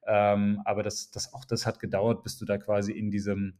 Ähm, 0.05 0.61
aber 0.65 0.83
das, 0.83 1.09
das, 1.11 1.33
auch 1.33 1.45
das 1.45 1.65
hat 1.65 1.79
gedauert, 1.79 2.23
bis 2.23 2.37
du 2.37 2.45
da 2.45 2.57
quasi 2.57 2.91
in 2.91 3.11
diesem 3.11 3.53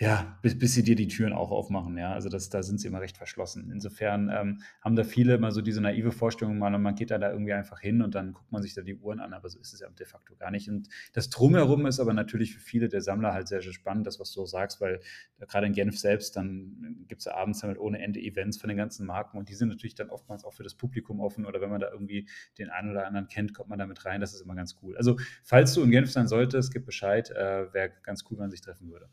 ja, 0.00 0.38
bis, 0.42 0.58
bis 0.58 0.74
sie 0.74 0.82
dir 0.82 0.96
die 0.96 1.06
Türen 1.06 1.32
auch 1.32 1.50
aufmachen, 1.52 1.96
ja. 1.96 2.12
Also 2.12 2.28
das, 2.28 2.48
da 2.48 2.62
sind 2.62 2.80
sie 2.80 2.88
immer 2.88 3.00
recht 3.00 3.16
verschlossen. 3.16 3.70
Insofern 3.70 4.30
ähm, 4.34 4.62
haben 4.80 4.96
da 4.96 5.04
viele 5.04 5.34
immer 5.34 5.52
so 5.52 5.60
diese 5.60 5.80
naive 5.80 6.10
Vorstellung, 6.10 6.58
man, 6.58 6.80
man 6.82 6.94
geht 6.96 7.10
da, 7.12 7.18
da 7.18 7.30
irgendwie 7.30 7.52
einfach 7.52 7.78
hin 7.78 8.02
und 8.02 8.14
dann 8.14 8.32
guckt 8.32 8.50
man 8.50 8.62
sich 8.62 8.74
da 8.74 8.82
die 8.82 8.96
Uhren 8.96 9.20
an, 9.20 9.32
aber 9.32 9.48
so 9.48 9.60
ist 9.60 9.72
es 9.72 9.80
ja 9.80 9.88
de 9.90 10.06
facto 10.06 10.34
gar 10.34 10.50
nicht. 10.50 10.68
Und 10.68 10.88
das 11.12 11.30
Drumherum 11.30 11.86
ist 11.86 12.00
aber 12.00 12.14
natürlich 12.14 12.54
für 12.54 12.60
viele 12.60 12.88
der 12.88 13.00
Sammler 13.00 13.32
halt 13.32 13.46
sehr, 13.46 13.62
sehr 13.62 13.72
spannend, 13.72 14.06
das, 14.06 14.18
was 14.18 14.32
du 14.32 14.44
sagst, 14.44 14.80
weil 14.80 14.98
gerade 15.38 15.66
in 15.66 15.72
Genf 15.72 15.98
selbst, 15.98 16.36
dann 16.36 17.04
gibt 17.06 17.20
es 17.20 17.26
ja 17.26 17.34
abends 17.34 17.62
halt 17.62 17.78
ohne 17.78 18.00
Ende 18.02 18.18
Events 18.18 18.56
von 18.56 18.68
den 18.68 18.78
ganzen 18.78 19.06
Marken 19.06 19.38
und 19.38 19.50
die 19.50 19.54
sind 19.54 19.68
natürlich 19.68 19.94
dann 19.94 20.10
oftmals 20.10 20.44
auch 20.44 20.54
für 20.54 20.64
das 20.64 20.74
Publikum 20.74 21.20
offen 21.20 21.46
oder 21.46 21.60
wenn 21.60 21.70
man 21.70 21.80
da 21.80 21.90
irgendwie 21.92 22.28
den 22.58 22.70
einen 22.70 22.90
oder 22.90 23.06
anderen 23.06 23.28
kennt, 23.28 23.54
kommt 23.54 23.68
man 23.68 23.78
da 23.78 23.86
mit 23.86 24.04
rein. 24.04 24.20
Das 24.20 24.34
ist 24.34 24.40
immer 24.40 24.56
ganz 24.56 24.76
cool. 24.82 24.96
Also, 24.96 25.16
falls 25.44 25.74
du 25.74 25.82
in 25.82 25.90
Genf 25.92 26.10
sein 26.10 26.26
solltest, 26.26 26.72
gib 26.72 26.86
Bescheid, 26.86 27.30
äh, 27.30 27.72
wäre 27.72 27.92
ganz 28.02 28.24
cool, 28.24 28.38
wenn 28.38 28.44
man 28.44 28.50
sich 28.50 28.62
treffen 28.62 28.90
würde. 28.90 29.08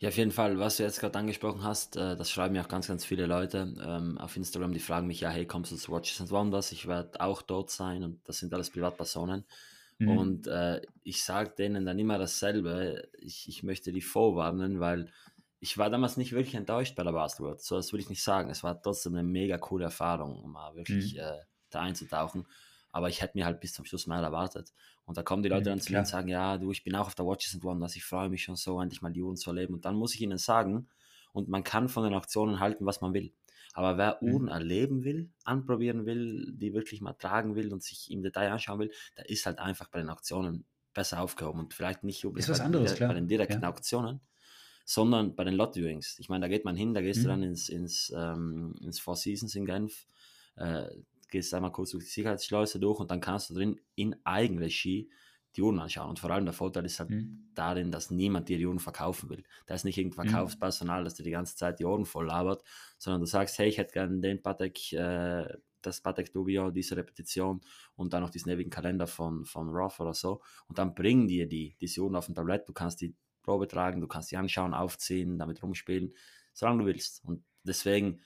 Ja, 0.00 0.08
auf 0.08 0.16
jeden 0.16 0.32
Fall, 0.32 0.58
was 0.58 0.78
du 0.78 0.82
jetzt 0.82 0.98
gerade 0.98 1.18
angesprochen 1.18 1.62
hast, 1.62 1.96
äh, 1.96 2.16
das 2.16 2.30
schreiben 2.30 2.54
mir 2.54 2.62
auch 2.62 2.68
ganz, 2.68 2.88
ganz 2.88 3.04
viele 3.04 3.26
Leute 3.26 3.74
ähm, 3.84 4.16
auf 4.16 4.34
Instagram, 4.34 4.72
die 4.72 4.80
fragen 4.80 5.06
mich, 5.06 5.20
ja, 5.20 5.28
hey, 5.28 5.46
kommst 5.46 5.72
du 5.72 5.76
zu 5.76 5.92
Watches 5.92 6.22
and 6.22 6.30
Wonders? 6.30 6.72
Ich 6.72 6.88
werde 6.88 7.20
auch 7.20 7.42
dort 7.42 7.70
sein 7.70 8.02
und 8.02 8.26
das 8.26 8.38
sind 8.38 8.54
alles 8.54 8.70
Privatpersonen. 8.70 9.44
Mhm. 9.98 10.08
Und 10.08 10.46
äh, 10.46 10.80
ich 11.02 11.22
sage 11.22 11.50
denen 11.50 11.84
dann 11.84 11.98
immer 11.98 12.16
dasselbe, 12.16 13.10
ich, 13.18 13.46
ich 13.46 13.62
möchte 13.62 13.92
die 13.92 14.00
vorwarnen, 14.00 14.80
weil 14.80 15.12
ich 15.58 15.76
war 15.76 15.90
damals 15.90 16.16
nicht 16.16 16.32
wirklich 16.32 16.54
enttäuscht 16.54 16.96
bei 16.96 17.04
der 17.04 17.12
Bastard 17.12 17.60
so 17.60 17.76
das 17.76 17.92
will 17.92 18.00
ich 18.00 18.08
nicht 18.08 18.22
sagen. 18.22 18.48
Es 18.48 18.64
war 18.64 18.80
trotzdem 18.80 19.12
eine 19.14 19.22
mega 19.22 19.58
coole 19.58 19.84
Erfahrung, 19.84 20.42
um 20.42 20.52
mal 20.52 20.74
wirklich 20.76 21.12
mhm. 21.12 21.20
äh, 21.20 21.40
da 21.68 21.80
einzutauchen. 21.80 22.46
Aber 22.92 23.08
ich 23.08 23.22
hätte 23.22 23.38
mir 23.38 23.44
halt 23.44 23.60
bis 23.60 23.72
zum 23.72 23.84
Schluss 23.84 24.06
mehr 24.06 24.18
erwartet. 24.18 24.72
Und 25.04 25.16
da 25.16 25.22
kommen 25.22 25.42
die 25.42 25.48
Leute 25.48 25.70
dann 25.70 25.80
zu 25.80 25.92
mir 25.92 26.00
und 26.00 26.08
sagen, 26.08 26.28
ja, 26.28 26.58
du, 26.58 26.70
ich 26.72 26.82
bin 26.82 26.94
auch 26.96 27.06
auf 27.06 27.14
der 27.14 27.26
Watches 27.26 27.54
and 27.54 27.62
Wonders, 27.62 27.96
ich 27.96 28.04
freue 28.04 28.28
mich 28.28 28.42
schon 28.42 28.56
so, 28.56 28.80
endlich 28.80 29.02
mal 29.02 29.12
die 29.12 29.22
Uhren 29.22 29.36
zu 29.36 29.50
erleben. 29.50 29.74
Und 29.74 29.84
dann 29.84 29.94
muss 29.94 30.14
ich 30.14 30.20
ihnen 30.20 30.38
sagen, 30.38 30.88
und 31.32 31.48
man 31.48 31.62
kann 31.62 31.88
von 31.88 32.04
den 32.04 32.14
Auktionen 32.14 32.60
halten, 32.60 32.86
was 32.86 33.00
man 33.00 33.14
will. 33.14 33.32
Aber 33.72 33.98
wer 33.98 34.18
mhm. 34.20 34.32
Uhren 34.32 34.48
erleben 34.48 35.04
will, 35.04 35.30
anprobieren 35.44 36.06
will, 36.06 36.52
die 36.52 36.74
wirklich 36.74 37.00
mal 37.00 37.12
tragen 37.12 37.54
will 37.54 37.72
und 37.72 37.82
sich 37.82 38.10
im 38.10 38.22
Detail 38.22 38.50
anschauen 38.50 38.80
will, 38.80 38.92
der 39.16 39.28
ist 39.28 39.46
halt 39.46 39.58
einfach 39.58 39.88
bei 39.88 40.00
den 40.00 40.10
Auktionen 40.10 40.64
besser 40.92 41.20
aufgehoben. 41.20 41.60
Und 41.60 41.74
vielleicht 41.74 42.02
nicht 42.02 42.24
ist 42.24 42.48
was 42.48 42.60
anderes, 42.60 42.98
bei, 42.98 43.06
bei 43.06 43.14
den 43.14 43.28
direkten 43.28 43.62
ja. 43.62 43.68
Auktionen, 43.68 44.20
sondern 44.84 45.36
bei 45.36 45.44
den 45.44 45.54
Lot 45.54 45.76
Viewings. 45.76 46.18
Ich 46.18 46.28
meine, 46.28 46.42
da 46.42 46.48
geht 46.48 46.64
man 46.64 46.74
hin, 46.74 46.94
da 46.94 47.00
gehst 47.00 47.20
mhm. 47.20 47.22
du 47.22 47.28
dann 47.28 47.42
ins, 47.44 47.68
ins, 47.68 48.12
ähm, 48.16 48.74
ins 48.80 48.98
Four 48.98 49.16
Seasons 49.16 49.54
in 49.54 49.66
Genf. 49.66 50.06
Äh, 50.56 50.88
gehst 51.30 51.54
einmal 51.54 51.72
kurz 51.72 51.90
durch 51.90 52.04
die 52.04 52.10
Sicherheitsschleuse 52.10 52.80
durch 52.80 53.00
und 53.00 53.10
dann 53.10 53.20
kannst 53.20 53.50
du 53.50 53.54
drin 53.54 53.80
in 53.94 54.16
Eigenregie 54.24 55.10
die 55.56 55.62
Uhren 55.62 55.80
anschauen. 55.80 56.10
Und 56.10 56.18
vor 56.18 56.30
allem 56.30 56.44
der 56.44 56.54
Vorteil 56.54 56.84
ist 56.84 57.00
halt 57.00 57.10
mhm. 57.10 57.50
darin, 57.54 57.90
dass 57.90 58.10
niemand 58.10 58.48
dir 58.48 58.58
die 58.58 58.66
Uhren 58.66 58.78
verkaufen 58.78 59.28
will. 59.30 59.42
Da 59.66 59.74
ist 59.74 59.84
nicht 59.84 59.98
irgendein 59.98 60.26
mhm. 60.26 60.30
Verkaufspersonal, 60.30 61.04
das 61.04 61.14
dir 61.14 61.24
die 61.24 61.30
ganze 61.30 61.56
Zeit 61.56 61.80
die 61.80 61.84
Ohren 61.84 62.04
voll 62.04 62.26
labert, 62.26 62.62
sondern 62.98 63.20
du 63.20 63.26
sagst, 63.26 63.58
hey, 63.58 63.68
ich 63.68 63.78
hätte 63.78 63.92
gerne 63.92 64.20
den 64.20 64.42
Patek, 64.42 64.92
äh, 64.92 65.48
das 65.82 66.00
Patek 66.00 66.32
Dubio, 66.32 66.70
diese 66.70 66.96
Repetition 66.96 67.60
und 67.96 68.12
dann 68.12 68.22
noch 68.22 68.30
diesen 68.30 68.50
ewigen 68.52 68.70
Kalender 68.70 69.06
von, 69.06 69.44
von 69.44 69.70
Roth 69.70 69.98
oder 69.98 70.14
so. 70.14 70.40
Und 70.68 70.78
dann 70.78 70.94
bringen 70.94 71.26
dir 71.26 71.48
die, 71.48 71.76
diese 71.80 72.02
Uhren 72.02 72.16
auf 72.16 72.28
ein 72.28 72.34
Tablett, 72.34 72.68
du 72.68 72.72
kannst 72.72 73.00
die 73.00 73.14
Probe 73.42 73.66
tragen, 73.66 74.00
du 74.00 74.06
kannst 74.06 74.30
die 74.30 74.36
anschauen, 74.36 74.74
aufziehen, 74.74 75.38
damit 75.38 75.62
rumspielen, 75.62 76.14
solange 76.52 76.82
du 76.82 76.86
willst. 76.86 77.24
Und 77.24 77.42
deswegen 77.64 78.20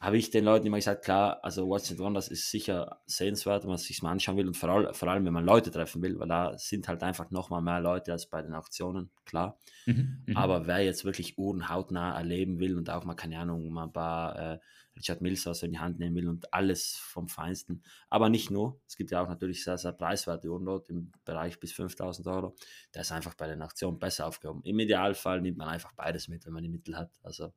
habe 0.00 0.16
ich 0.16 0.30
den 0.30 0.44
Leuten 0.44 0.66
immer 0.66 0.76
gesagt, 0.76 1.04
klar, 1.04 1.42
also 1.42 1.68
Watch 1.68 1.90
and 1.90 1.98
Wonders 1.98 2.28
ist 2.28 2.50
sicher 2.50 3.00
sehenswert, 3.06 3.64
wenn 3.64 3.70
man 3.70 3.76
es 3.76 3.84
sich 3.84 4.00
mal 4.00 4.12
anschauen 4.12 4.36
will 4.36 4.46
und 4.46 4.56
vor 4.56 4.68
allem, 4.68 4.94
vor 4.94 5.08
allem, 5.08 5.24
wenn 5.24 5.32
man 5.32 5.44
Leute 5.44 5.72
treffen 5.72 6.02
will, 6.02 6.18
weil 6.20 6.28
da 6.28 6.56
sind 6.56 6.86
halt 6.86 7.02
einfach 7.02 7.30
nochmal 7.32 7.62
mehr 7.62 7.80
Leute 7.80 8.12
als 8.12 8.26
bei 8.26 8.40
den 8.40 8.54
Auktionen, 8.54 9.10
klar. 9.24 9.58
Mhm, 9.86 10.22
mhm, 10.26 10.36
Aber 10.36 10.68
wer 10.68 10.84
jetzt 10.84 11.04
wirklich 11.04 11.36
Uhren 11.36 11.68
hautnah 11.68 12.16
erleben 12.16 12.60
will 12.60 12.76
und 12.76 12.90
auch 12.90 13.04
mal, 13.04 13.14
keine 13.14 13.40
Ahnung, 13.40 13.68
mal 13.70 13.84
ein 13.84 13.92
paar 13.92 14.38
äh, 14.38 14.58
Richard 14.96 15.20
Mills 15.20 15.46
aus 15.48 15.62
in 15.64 15.72
die 15.72 15.78
Hand 15.78 15.98
nehmen 15.98 16.14
will 16.14 16.28
und 16.28 16.52
alles 16.52 16.96
vom 16.96 17.28
Feinsten. 17.28 17.82
Aber 18.08 18.28
nicht 18.28 18.50
nur, 18.52 18.80
es 18.86 18.96
gibt 18.96 19.10
ja 19.10 19.22
auch 19.22 19.28
natürlich 19.28 19.64
sehr, 19.64 19.78
sehr 19.78 19.92
preiswerte 19.92 20.48
Uhren 20.48 20.64
dort 20.64 20.88
im 20.90 21.12
Bereich 21.24 21.58
bis 21.58 21.72
5000 21.72 22.26
Euro. 22.28 22.54
Der 22.94 23.02
ist 23.02 23.12
einfach 23.12 23.34
bei 23.34 23.48
den 23.48 23.62
Auktionen 23.62 23.98
besser 23.98 24.26
aufgehoben. 24.26 24.62
Im 24.62 24.78
Idealfall 24.78 25.40
nimmt 25.40 25.58
man 25.58 25.68
einfach 25.68 25.92
beides 25.94 26.28
mit, 26.28 26.46
wenn 26.46 26.52
man 26.52 26.62
die 26.62 26.68
Mittel 26.68 26.96
hat. 26.96 27.10
Also 27.22 27.52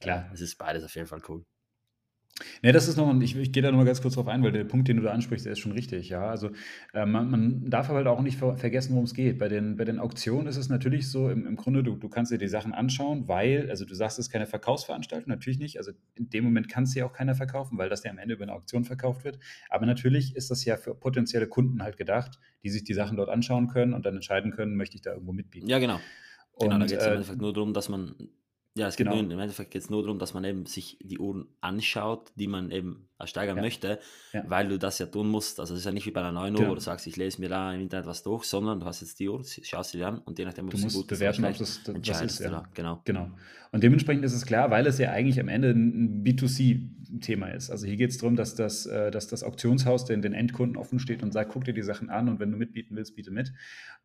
klar, 0.00 0.30
äh, 0.30 0.34
es 0.34 0.40
ist 0.40 0.56
beides 0.56 0.84
auf 0.84 0.94
jeden 0.94 1.06
Fall 1.06 1.22
cool. 1.28 1.44
Ne, 2.64 2.70
das 2.72 2.86
ist 2.86 2.96
noch 2.96 3.12
ich 3.20 3.34
ich 3.36 3.50
gehe 3.52 3.60
da 3.62 3.70
noch 3.72 3.78
mal 3.78 3.84
ganz 3.84 4.00
kurz 4.00 4.14
drauf 4.14 4.28
ein, 4.28 4.42
weil 4.44 4.52
der 4.52 4.62
Punkt, 4.64 4.86
den 4.86 4.96
du 4.98 5.02
da 5.02 5.10
ansprichst, 5.10 5.44
der 5.46 5.52
ist 5.52 5.58
schon 5.58 5.72
richtig, 5.72 6.08
ja. 6.10 6.26
Also, 6.30 6.50
äh, 6.94 7.04
man 7.04 7.28
man 7.28 7.70
darf 7.70 7.88
aber 7.90 7.98
halt 7.98 8.06
auch 8.06 8.20
nicht 8.22 8.38
ver 8.38 8.56
vergessen, 8.56 8.92
worum 8.92 9.04
es 9.04 9.14
geht. 9.14 9.38
Bei 9.38 9.48
den 9.48 9.76
bei 9.76 9.84
den 9.84 9.98
Auktionen 9.98 10.46
ist 10.46 10.56
es 10.56 10.68
natürlich 10.68 11.10
so, 11.10 11.28
im 11.28 11.44
im 11.46 11.56
Grunde, 11.56 11.82
du 11.82 11.96
du 11.96 12.08
kannst 12.08 12.30
dir 12.30 12.38
die 12.38 12.46
Sachen 12.46 12.72
anschauen, 12.72 13.26
weil 13.26 13.68
also, 13.68 13.84
du 13.84 13.94
sagst, 13.94 14.18
es 14.20 14.26
ist 14.26 14.30
keine 14.32 14.46
Verkaufsveranstaltung, 14.46 15.28
natürlich 15.28 15.58
nicht. 15.58 15.76
Also, 15.78 15.90
in 16.14 16.30
dem 16.30 16.44
Moment 16.44 16.68
kann 16.68 16.84
es 16.84 16.94
ja 16.94 17.04
auch 17.04 17.12
keiner 17.12 17.34
verkaufen, 17.34 17.78
weil 17.78 17.88
das 17.88 18.04
ja 18.04 18.10
am 18.12 18.18
Ende 18.18 18.34
über 18.34 18.44
eine 18.44 18.52
Auktion 18.52 18.84
verkauft 18.84 19.24
wird. 19.24 19.38
Aber 19.68 19.84
natürlich 19.86 20.36
ist 20.36 20.50
das 20.50 20.64
ja 20.64 20.76
für 20.76 20.94
potenzielle 20.94 21.48
Kunden 21.48 21.82
halt 21.82 21.96
gedacht, 21.96 22.38
die 22.62 22.70
sich 22.70 22.84
die 22.84 22.94
Sachen 22.94 23.16
dort 23.16 23.28
anschauen 23.28 23.66
können 23.66 23.92
und 23.92 24.06
dann 24.06 24.14
entscheiden 24.14 24.52
können: 24.52 24.76
„Möchte 24.76 24.94
ich 24.96 25.02
da 25.02 25.12
irgendwo 25.14 25.32
mitbieten?“ 25.32 25.68
Ja, 25.68 25.78
genau. 25.78 26.02
Genau, 26.58 26.78
da 26.78 26.86
geht 26.86 27.00
es 27.00 27.06
im 27.06 27.14
äh 27.14 27.16
Endeffekt 27.16 27.40
nur 27.40 27.52
darum, 27.52 27.72
dass 27.74 27.88
man 27.88 28.14
ja, 28.74 28.88
es 28.88 28.96
geht 28.96 29.06
genau. 29.06 29.20
nur, 29.20 29.30
im 29.30 29.38
Endeffekt 29.38 29.70
geht 29.70 29.82
es 29.82 29.90
nur 29.90 30.02
darum, 30.02 30.18
dass 30.18 30.32
man 30.32 30.44
eben 30.44 30.64
sich 30.64 30.98
die 31.02 31.18
Uhren 31.18 31.46
anschaut, 31.60 32.32
die 32.36 32.46
man 32.46 32.70
eben 32.70 33.08
ersteigern 33.18 33.56
ja. 33.56 33.62
möchte, 33.62 33.98
ja. 34.32 34.44
weil 34.48 34.68
du 34.68 34.78
das 34.78 34.98
ja 34.98 35.06
tun 35.06 35.28
musst. 35.28 35.60
Also 35.60 35.74
es 35.74 35.80
ist 35.80 35.86
ja 35.86 35.92
nicht 35.92 36.06
wie 36.06 36.10
bei 36.10 36.20
einer 36.20 36.32
neuen 36.32 36.54
Uhr, 36.54 36.60
genau. 36.60 36.70
wo 36.70 36.74
du 36.74 36.80
sagst, 36.80 37.06
ich 37.06 37.16
lese 37.16 37.40
mir 37.40 37.50
da 37.50 37.74
im 37.74 37.82
Internet 37.82 38.06
was 38.06 38.22
durch, 38.22 38.44
sondern 38.44 38.80
du 38.80 38.86
hast 38.86 39.02
jetzt 39.02 39.20
die 39.20 39.28
Uhr, 39.28 39.44
schaust 39.44 39.90
sie 39.90 39.98
dir 39.98 40.08
an 40.08 40.18
und 40.18 40.38
je 40.38 40.44
nachdem, 40.44 40.66
ob 40.66 40.72
du 40.72 40.78
musst 40.78 40.96
gut 40.96 41.06
bewerten, 41.06 41.44
ob 41.44 41.56
das, 41.56 41.82
das 41.84 42.22
ist. 42.22 42.40
Ja. 42.40 42.64
Genau. 42.74 43.00
genau. 43.04 43.30
Und 43.72 43.82
dementsprechend 43.82 44.22
ist 44.24 44.34
es 44.34 44.44
klar, 44.44 44.70
weil 44.70 44.86
es 44.86 44.98
ja 44.98 45.12
eigentlich 45.12 45.40
am 45.40 45.48
Ende 45.48 45.70
ein 45.70 46.22
B2C-Thema 46.24 47.48
ist. 47.48 47.70
Also 47.70 47.86
hier 47.86 47.96
geht 47.96 48.10
es 48.10 48.18
darum, 48.18 48.36
dass 48.36 48.54
das, 48.54 48.84
äh, 48.84 49.10
dass 49.10 49.28
das 49.28 49.42
Auktionshaus 49.42 50.04
den, 50.04 50.20
den 50.20 50.34
Endkunden 50.34 50.76
offen 50.76 50.98
steht 50.98 51.22
und 51.22 51.32
sagt, 51.32 51.52
guck 51.52 51.64
dir 51.64 51.72
die 51.72 51.82
Sachen 51.82 52.10
an 52.10 52.28
und 52.28 52.38
wenn 52.38 52.50
du 52.50 52.58
mitbieten 52.58 52.96
willst, 52.96 53.16
biete 53.16 53.30
mit. 53.30 53.52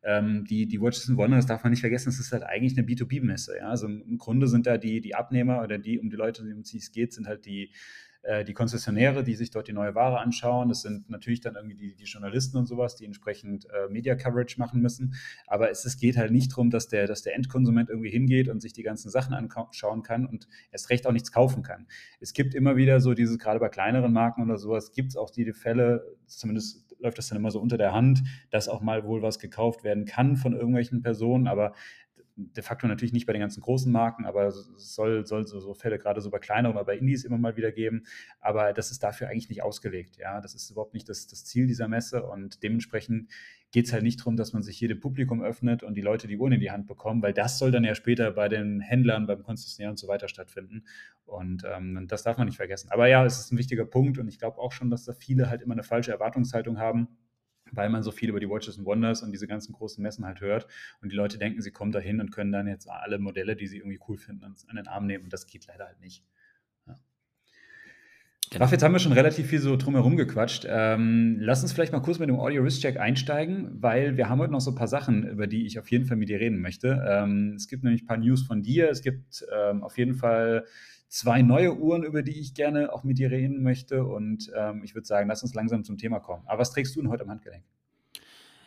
Ähm, 0.02 0.46
die, 0.48 0.66
die 0.66 0.80
Watches 0.80 1.08
and 1.10 1.18
Wonders 1.18 1.44
darf 1.44 1.64
man 1.64 1.70
nicht 1.70 1.80
vergessen, 1.80 2.08
es 2.08 2.18
ist 2.18 2.32
halt 2.32 2.44
eigentlich 2.44 2.78
eine 2.78 2.86
B2B-Messe. 2.86 3.58
Ja? 3.58 3.68
Also 3.68 3.88
im 3.88 4.16
Grunde 4.16 4.48
sind 4.48 4.57
da 4.66 4.78
die, 4.78 5.00
die 5.00 5.14
Abnehmer 5.14 5.62
oder 5.62 5.78
die, 5.78 5.98
um 5.98 6.10
die 6.10 6.16
Leute, 6.16 6.42
um 6.42 6.62
die 6.62 6.78
es 6.78 6.92
geht, 6.92 7.12
sind 7.12 7.26
halt 7.26 7.46
die, 7.46 7.72
äh, 8.22 8.44
die 8.44 8.52
Konzessionäre, 8.52 9.22
die 9.22 9.34
sich 9.34 9.50
dort 9.50 9.68
die 9.68 9.72
neue 9.72 9.94
Ware 9.94 10.18
anschauen. 10.18 10.68
Das 10.68 10.82
sind 10.82 11.08
natürlich 11.08 11.40
dann 11.40 11.54
irgendwie 11.54 11.76
die, 11.76 11.94
die 11.94 12.04
Journalisten 12.04 12.56
und 12.56 12.66
sowas, 12.66 12.96
die 12.96 13.04
entsprechend 13.04 13.66
äh, 13.66 13.88
Media 13.90 14.16
Coverage 14.16 14.58
machen 14.58 14.80
müssen. 14.80 15.14
Aber 15.46 15.70
es, 15.70 15.84
es 15.84 15.96
geht 15.98 16.16
halt 16.16 16.32
nicht 16.32 16.52
darum, 16.52 16.70
dass 16.70 16.88
der, 16.88 17.06
dass 17.06 17.22
der 17.22 17.34
Endkonsument 17.36 17.88
irgendwie 17.88 18.10
hingeht 18.10 18.48
und 18.48 18.60
sich 18.60 18.72
die 18.72 18.82
ganzen 18.82 19.08
Sachen 19.08 19.34
anschauen 19.34 20.02
kann 20.02 20.26
und 20.26 20.48
erst 20.72 20.90
recht 20.90 21.06
auch 21.06 21.12
nichts 21.12 21.32
kaufen 21.32 21.62
kann. 21.62 21.86
Es 22.20 22.32
gibt 22.32 22.54
immer 22.54 22.76
wieder 22.76 23.00
so 23.00 23.14
dieses, 23.14 23.38
gerade 23.38 23.60
bei 23.60 23.68
kleineren 23.68 24.12
Marken 24.12 24.42
oder 24.42 24.58
sowas, 24.58 24.92
gibt 24.92 25.10
es 25.10 25.16
auch 25.16 25.30
die 25.30 25.52
Fälle, 25.52 26.04
zumindest 26.26 26.88
läuft 27.00 27.18
das 27.18 27.28
dann 27.28 27.38
immer 27.38 27.50
so 27.50 27.60
unter 27.60 27.78
der 27.78 27.92
Hand, 27.92 28.22
dass 28.50 28.68
auch 28.68 28.82
mal 28.82 29.04
wohl 29.04 29.22
was 29.22 29.38
gekauft 29.38 29.84
werden 29.84 30.04
kann 30.04 30.36
von 30.36 30.52
irgendwelchen 30.52 31.00
Personen, 31.00 31.46
aber 31.46 31.72
de 32.38 32.62
facto 32.62 32.86
natürlich 32.86 33.12
nicht 33.12 33.26
bei 33.26 33.32
den 33.32 33.40
ganzen 33.40 33.60
großen 33.60 33.90
Marken, 33.90 34.24
aber 34.24 34.46
es 34.46 34.70
soll, 34.76 35.26
soll 35.26 35.46
so, 35.46 35.58
so 35.58 35.74
Fälle 35.74 35.98
gerade 35.98 36.20
so 36.20 36.30
bei 36.30 36.38
kleineren 36.38 36.76
oder 36.76 36.84
bei 36.84 36.96
Indies 36.96 37.24
immer 37.24 37.36
mal 37.36 37.56
wieder 37.56 37.72
geben. 37.72 38.04
Aber 38.40 38.72
das 38.72 38.92
ist 38.92 39.02
dafür 39.02 39.28
eigentlich 39.28 39.48
nicht 39.48 39.62
ausgelegt. 39.62 40.16
Ja, 40.18 40.40
das 40.40 40.54
ist 40.54 40.70
überhaupt 40.70 40.94
nicht 40.94 41.08
das, 41.08 41.26
das 41.26 41.44
Ziel 41.44 41.66
dieser 41.66 41.88
Messe 41.88 42.22
und 42.22 42.62
dementsprechend 42.62 43.30
geht 43.72 43.86
es 43.86 43.92
halt 43.92 44.04
nicht 44.04 44.20
darum, 44.20 44.36
dass 44.36 44.52
man 44.52 44.62
sich 44.62 44.80
jedem 44.80 45.00
Publikum 45.00 45.42
öffnet 45.42 45.82
und 45.82 45.94
die 45.94 46.00
Leute 46.00 46.28
die 46.28 46.38
Uhren 46.38 46.52
in 46.52 46.60
die 46.60 46.70
Hand 46.70 46.86
bekommen, 46.86 47.22
weil 47.22 47.34
das 47.34 47.58
soll 47.58 47.72
dann 47.72 47.84
ja 47.84 47.94
später 47.94 48.30
bei 48.30 48.48
den 48.48 48.80
Händlern, 48.80 49.26
beim 49.26 49.42
Konzessionär 49.42 49.90
und 49.90 49.98
so 49.98 50.06
weiter 50.06 50.28
stattfinden. 50.28 50.84
Und 51.26 51.64
ähm, 51.66 52.06
das 52.08 52.22
darf 52.22 52.38
man 52.38 52.46
nicht 52.46 52.56
vergessen. 52.56 52.90
Aber 52.92 53.08
ja, 53.08 53.24
es 53.26 53.38
ist 53.40 53.52
ein 53.52 53.58
wichtiger 53.58 53.84
Punkt 53.84 54.18
und 54.18 54.28
ich 54.28 54.38
glaube 54.38 54.58
auch 54.58 54.72
schon, 54.72 54.90
dass 54.90 55.04
da 55.04 55.12
viele 55.12 55.50
halt 55.50 55.60
immer 55.60 55.74
eine 55.74 55.82
falsche 55.82 56.12
Erwartungshaltung 56.12 56.78
haben 56.78 57.08
weil 57.72 57.88
man 57.88 58.02
so 58.02 58.10
viel 58.10 58.28
über 58.28 58.40
die 58.40 58.48
Watches 58.48 58.78
and 58.78 58.86
Wonders 58.86 59.22
und 59.22 59.32
diese 59.32 59.46
ganzen 59.46 59.72
großen 59.72 60.02
Messen 60.02 60.24
halt 60.24 60.40
hört. 60.40 60.66
Und 61.00 61.12
die 61.12 61.16
Leute 61.16 61.38
denken, 61.38 61.62
sie 61.62 61.70
kommen 61.70 61.92
dahin 61.92 62.20
und 62.20 62.30
können 62.30 62.52
dann 62.52 62.66
jetzt 62.66 62.88
alle 62.88 63.18
Modelle, 63.18 63.56
die 63.56 63.66
sie 63.66 63.78
irgendwie 63.78 64.00
cool 64.08 64.18
finden, 64.18 64.44
an 64.44 64.76
den 64.76 64.88
Arm 64.88 65.06
nehmen. 65.06 65.24
Und 65.24 65.32
das 65.32 65.46
geht 65.46 65.66
leider 65.66 65.86
halt 65.86 66.00
nicht. 66.00 66.24
Ja. 66.86 66.96
Genau. 68.50 68.64
Raff, 68.64 68.72
jetzt 68.72 68.82
haben 68.82 68.92
wir 68.92 68.98
schon 68.98 69.12
relativ 69.12 69.46
viel 69.46 69.60
so 69.60 69.76
drumherum 69.76 70.16
gequatscht. 70.16 70.66
Ähm, 70.68 71.36
lass 71.40 71.62
uns 71.62 71.72
vielleicht 71.72 71.92
mal 71.92 72.00
kurz 72.00 72.18
mit 72.18 72.28
dem 72.28 72.40
Audio 72.40 72.62
Risk 72.62 72.80
Check 72.80 72.98
einsteigen, 72.98 73.82
weil 73.82 74.16
wir 74.16 74.28
haben 74.28 74.38
heute 74.38 74.52
noch 74.52 74.60
so 74.60 74.70
ein 74.70 74.76
paar 74.76 74.88
Sachen, 74.88 75.28
über 75.28 75.46
die 75.46 75.66
ich 75.66 75.78
auf 75.78 75.90
jeden 75.90 76.06
Fall 76.06 76.16
mit 76.16 76.28
dir 76.28 76.40
reden 76.40 76.60
möchte. 76.60 77.04
Ähm, 77.06 77.54
es 77.56 77.68
gibt 77.68 77.84
nämlich 77.84 78.02
ein 78.02 78.06
paar 78.06 78.16
News 78.16 78.42
von 78.42 78.62
dir. 78.62 78.88
Es 78.90 79.02
gibt 79.02 79.44
ähm, 79.54 79.82
auf 79.82 79.98
jeden 79.98 80.14
Fall 80.14 80.64
zwei 81.08 81.42
neue 81.42 81.76
Uhren, 81.76 82.04
über 82.04 82.22
die 82.22 82.38
ich 82.38 82.54
gerne 82.54 82.92
auch 82.92 83.04
mit 83.04 83.18
dir 83.18 83.30
reden 83.30 83.62
möchte. 83.62 84.04
Und 84.04 84.50
ähm, 84.54 84.82
ich 84.84 84.94
würde 84.94 85.06
sagen, 85.06 85.28
lass 85.28 85.42
uns 85.42 85.54
langsam 85.54 85.84
zum 85.84 85.98
Thema 85.98 86.20
kommen. 86.20 86.44
Aber 86.46 86.60
was 86.60 86.70
trägst 86.70 86.94
du 86.96 87.00
denn 87.00 87.10
heute 87.10 87.24
am 87.24 87.30
Handgelenk? 87.30 87.64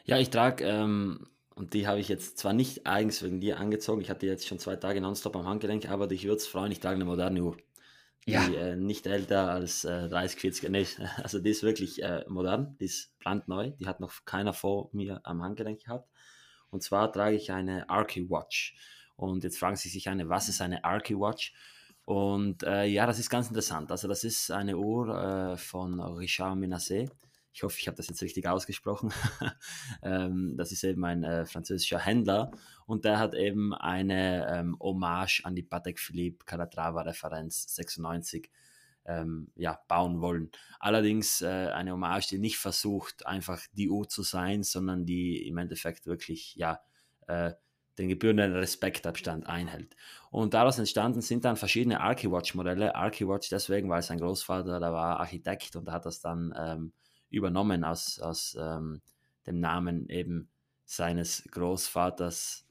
Ja, 0.05 0.17
ich 0.17 0.29
trage, 0.29 0.65
ähm, 0.65 1.27
und 1.55 1.73
die 1.73 1.87
habe 1.87 1.99
ich 1.99 2.09
jetzt 2.09 2.37
zwar 2.37 2.53
nicht 2.53 2.87
eigens 2.87 3.21
wegen 3.23 3.39
dir 3.39 3.59
angezogen, 3.59 4.01
ich 4.01 4.09
hatte 4.09 4.25
jetzt 4.25 4.47
schon 4.47 4.59
zwei 4.59 4.75
Tage 4.75 4.99
nonstop 4.99 5.35
am 5.35 5.45
Handgelenk, 5.45 5.89
aber 5.89 6.07
dich 6.07 6.23
würde 6.23 6.37
es 6.37 6.47
freuen, 6.47 6.71
ich 6.71 6.79
trage 6.79 6.95
eine 6.95 7.05
moderne 7.05 7.43
Uhr. 7.43 7.57
Ja. 8.25 8.47
Die 8.47 8.55
äh, 8.55 8.75
nicht 8.75 9.07
älter 9.07 9.51
als 9.51 9.83
äh, 9.83 10.07
30, 10.07 10.39
40, 10.39 10.69
nee, 10.69 10.87
also 11.23 11.39
die 11.39 11.49
ist 11.49 11.63
wirklich 11.63 12.03
äh, 12.03 12.23
modern, 12.27 12.77
die 12.79 12.85
ist 12.85 13.17
brandneu, 13.19 13.71
die 13.71 13.87
hat 13.87 13.99
noch 13.99 14.25
keiner 14.25 14.53
vor 14.53 14.89
mir 14.93 15.21
am 15.23 15.43
Handgelenk 15.43 15.83
gehabt. 15.83 16.09
Und 16.69 16.83
zwar 16.83 17.11
trage 17.11 17.35
ich 17.35 17.51
eine 17.51 17.89
Arky 17.89 18.29
Watch. 18.29 18.75
Und 19.15 19.43
jetzt 19.43 19.59
fragen 19.59 19.75
Sie 19.75 19.89
sich 19.89 20.09
eine, 20.09 20.29
was 20.29 20.49
ist 20.49 20.61
eine 20.61 20.83
Arky 20.83 21.15
Watch? 21.15 21.53
Und 22.05 22.63
äh, 22.63 22.85
ja, 22.85 23.05
das 23.05 23.19
ist 23.19 23.29
ganz 23.29 23.47
interessant. 23.47 23.91
Also 23.91 24.07
das 24.07 24.23
ist 24.23 24.51
eine 24.51 24.77
Uhr 24.77 25.53
äh, 25.53 25.57
von 25.57 25.99
Richard 25.99 26.57
Menacé. 26.57 27.09
Ich 27.53 27.63
hoffe, 27.63 27.77
ich 27.79 27.87
habe 27.87 27.97
das 27.97 28.07
jetzt 28.07 28.21
richtig 28.21 28.47
ausgesprochen. 28.47 29.11
ähm, 30.03 30.55
das 30.57 30.71
ist 30.71 30.83
eben 30.83 31.03
ein 31.03 31.23
äh, 31.23 31.45
französischer 31.45 31.99
Händler 31.99 32.51
und 32.85 33.03
der 33.03 33.19
hat 33.19 33.33
eben 33.33 33.73
eine 33.73 34.47
ähm, 34.49 34.77
Hommage 34.79 35.41
an 35.43 35.55
die 35.55 35.63
Patek 35.63 35.99
Philippe 35.99 36.45
Calatrava 36.45 37.01
Referenz 37.01 37.75
96 37.75 38.49
ähm, 39.05 39.51
ja, 39.55 39.79
bauen 39.87 40.21
wollen. 40.21 40.51
Allerdings 40.79 41.41
äh, 41.41 41.47
eine 41.47 41.91
Hommage, 41.91 42.27
die 42.29 42.39
nicht 42.39 42.57
versucht, 42.57 43.25
einfach 43.25 43.61
die 43.73 43.89
Uhr 43.89 44.07
zu 44.07 44.23
sein, 44.23 44.63
sondern 44.63 45.05
die 45.05 45.45
im 45.47 45.57
Endeffekt 45.57 46.05
wirklich 46.05 46.55
ja, 46.55 46.79
äh, 47.27 47.51
den 48.01 48.09
gebührenden 48.09 48.53
Respektabstand 48.53 49.47
einhält. 49.47 49.95
Und 50.29 50.53
daraus 50.53 50.79
entstanden 50.79 51.21
sind 51.21 51.45
dann 51.45 51.55
verschiedene 51.55 52.01
Archiwatch-Modelle. 52.01 52.95
Archiwatch 52.95 53.49
deswegen, 53.49 53.89
weil 53.89 54.01
sein 54.01 54.19
Großvater, 54.19 54.79
der 54.79 54.93
war 54.93 55.19
Architekt 55.19 55.75
und 55.75 55.89
hat 55.91 56.05
das 56.05 56.19
dann 56.19 56.53
ähm, 56.57 56.93
übernommen 57.29 57.83
aus, 57.83 58.19
aus 58.19 58.57
ähm, 58.59 59.01
dem 59.45 59.59
Namen 59.59 60.09
eben 60.09 60.49
seines 60.85 61.47
Großvaters 61.51 62.65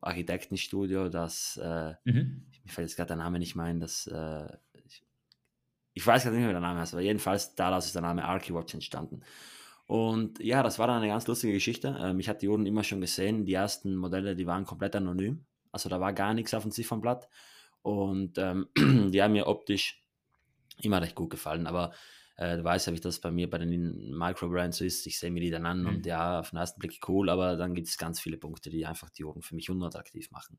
Architektenstudio, 0.00 1.08
das, 1.08 1.56
äh, 1.62 1.94
mhm. 2.04 2.46
mir 2.64 2.72
fällt 2.72 2.88
jetzt 2.88 2.96
gerade 2.96 3.08
der 3.08 3.16
Name 3.16 3.38
nicht 3.38 3.54
mehr 3.54 3.66
ein, 3.66 3.80
das, 3.80 4.06
äh, 4.06 4.46
ich, 4.84 5.02
ich, 5.94 6.06
weiß 6.06 6.24
gerade 6.24 6.36
nicht 6.36 6.46
wie 6.46 6.52
der 6.52 6.60
Name 6.60 6.80
heißt, 6.80 6.94
aber 6.94 7.02
jedenfalls 7.02 7.54
daraus 7.54 7.86
ist 7.86 7.94
der 7.94 8.02
Name 8.02 8.24
Archiwatch 8.24 8.74
entstanden. 8.74 9.22
Und 9.86 10.38
ja, 10.40 10.62
das 10.62 10.78
war 10.78 10.86
dann 10.86 10.98
eine 10.98 11.08
ganz 11.08 11.26
lustige 11.26 11.52
Geschichte. 11.52 11.98
Ähm, 12.00 12.18
ich 12.18 12.28
hatte 12.28 12.40
die 12.40 12.48
Uhren 12.48 12.66
immer 12.66 12.84
schon 12.84 13.00
gesehen. 13.00 13.44
Die 13.44 13.54
ersten 13.54 13.96
Modelle, 13.96 14.34
die 14.34 14.46
waren 14.46 14.64
komplett 14.64 14.96
anonym. 14.96 15.44
Also 15.72 15.88
da 15.88 16.00
war 16.00 16.12
gar 16.12 16.34
nichts 16.34 16.54
auf 16.54 16.62
dem 16.62 16.72
Ziffernblatt. 16.72 17.28
Und 17.82 18.38
ähm, 18.38 18.68
die 19.12 19.22
haben 19.22 19.32
mir 19.32 19.46
optisch 19.46 20.02
immer 20.80 21.02
recht 21.02 21.14
gut 21.14 21.30
gefallen. 21.30 21.66
Aber 21.66 21.92
äh, 22.36 22.56
du 22.56 22.64
weißt 22.64 22.86
ja, 22.86 22.92
wie 22.92 23.00
das 23.00 23.20
bei 23.20 23.30
mir 23.30 23.48
bei 23.48 23.58
den 23.58 24.16
Microbrands 24.16 24.80
ist. 24.80 25.06
Ich 25.06 25.18
sehe 25.18 25.30
mir 25.30 25.40
die 25.40 25.50
dann 25.50 25.66
an 25.66 25.82
mhm. 25.82 25.86
und 25.86 26.06
ja, 26.06 26.40
auf 26.40 26.50
den 26.50 26.58
ersten 26.58 26.80
Blick 26.80 27.00
cool, 27.08 27.28
aber 27.28 27.56
dann 27.56 27.74
gibt 27.74 27.88
es 27.88 27.98
ganz 27.98 28.20
viele 28.20 28.38
Punkte, 28.38 28.70
die 28.70 28.86
einfach 28.86 29.10
die 29.10 29.24
Uhren 29.24 29.42
für 29.42 29.54
mich 29.54 29.70
unattraktiv 29.70 30.30
machen. 30.30 30.58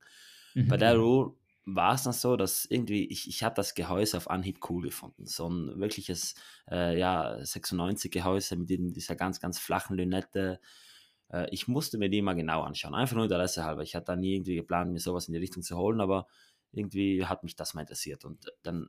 Mhm. 0.53 0.67
Bei 0.67 0.77
der 0.77 0.99
Uhr 0.99 1.35
war 1.65 1.95
es 1.95 2.03
dann 2.03 2.13
so, 2.13 2.37
dass 2.37 2.65
irgendwie, 2.65 3.05
ich, 3.05 3.27
ich 3.27 3.43
habe 3.43 3.55
das 3.55 3.73
Gehäuse 3.73 4.17
auf 4.17 4.29
Anhieb 4.29 4.69
cool 4.69 4.83
gefunden. 4.83 5.25
So 5.25 5.49
ein 5.49 5.79
wirkliches, 5.79 6.35
äh, 6.69 6.97
ja, 6.97 7.37
96-Gehäuse 7.37 8.55
mit 8.55 8.69
dieser 8.69 9.15
ganz, 9.15 9.39
ganz 9.39 9.57
flachen 9.57 9.97
Lünette. 9.97 10.59
Äh, 11.31 11.47
ich 11.49 11.67
musste 11.67 11.97
mir 11.97 12.09
die 12.09 12.21
mal 12.21 12.33
genau 12.33 12.61
anschauen. 12.61 12.93
Einfach 12.93 13.15
nur 13.15 13.25
Interesse 13.25 13.63
halber. 13.63 13.81
Ich 13.81 13.95
hatte 13.95 14.05
da 14.05 14.15
nie 14.15 14.35
irgendwie 14.35 14.55
geplant, 14.55 14.91
mir 14.91 14.99
sowas 14.99 15.27
in 15.27 15.33
die 15.33 15.39
Richtung 15.39 15.63
zu 15.63 15.75
holen, 15.75 16.01
aber 16.01 16.27
irgendwie 16.71 17.25
hat 17.25 17.43
mich 17.43 17.55
das 17.55 17.73
mal 17.73 17.81
interessiert. 17.81 18.25
Und 18.25 18.51
dann 18.61 18.87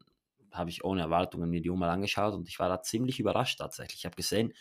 habe 0.53 0.69
ich 0.69 0.85
ohne 0.85 1.01
Erwartungen 1.01 1.49
mir 1.49 1.63
die 1.63 1.71
Uhr 1.71 1.79
mal 1.79 1.91
angeschaut 1.91 2.35
und 2.35 2.49
ich 2.49 2.59
war 2.59 2.69
da 2.69 2.83
ziemlich 2.83 3.21
überrascht 3.21 3.59
tatsächlich. 3.59 4.01
Ich 4.01 4.05
habe 4.07 4.17
gesehen, 4.17 4.53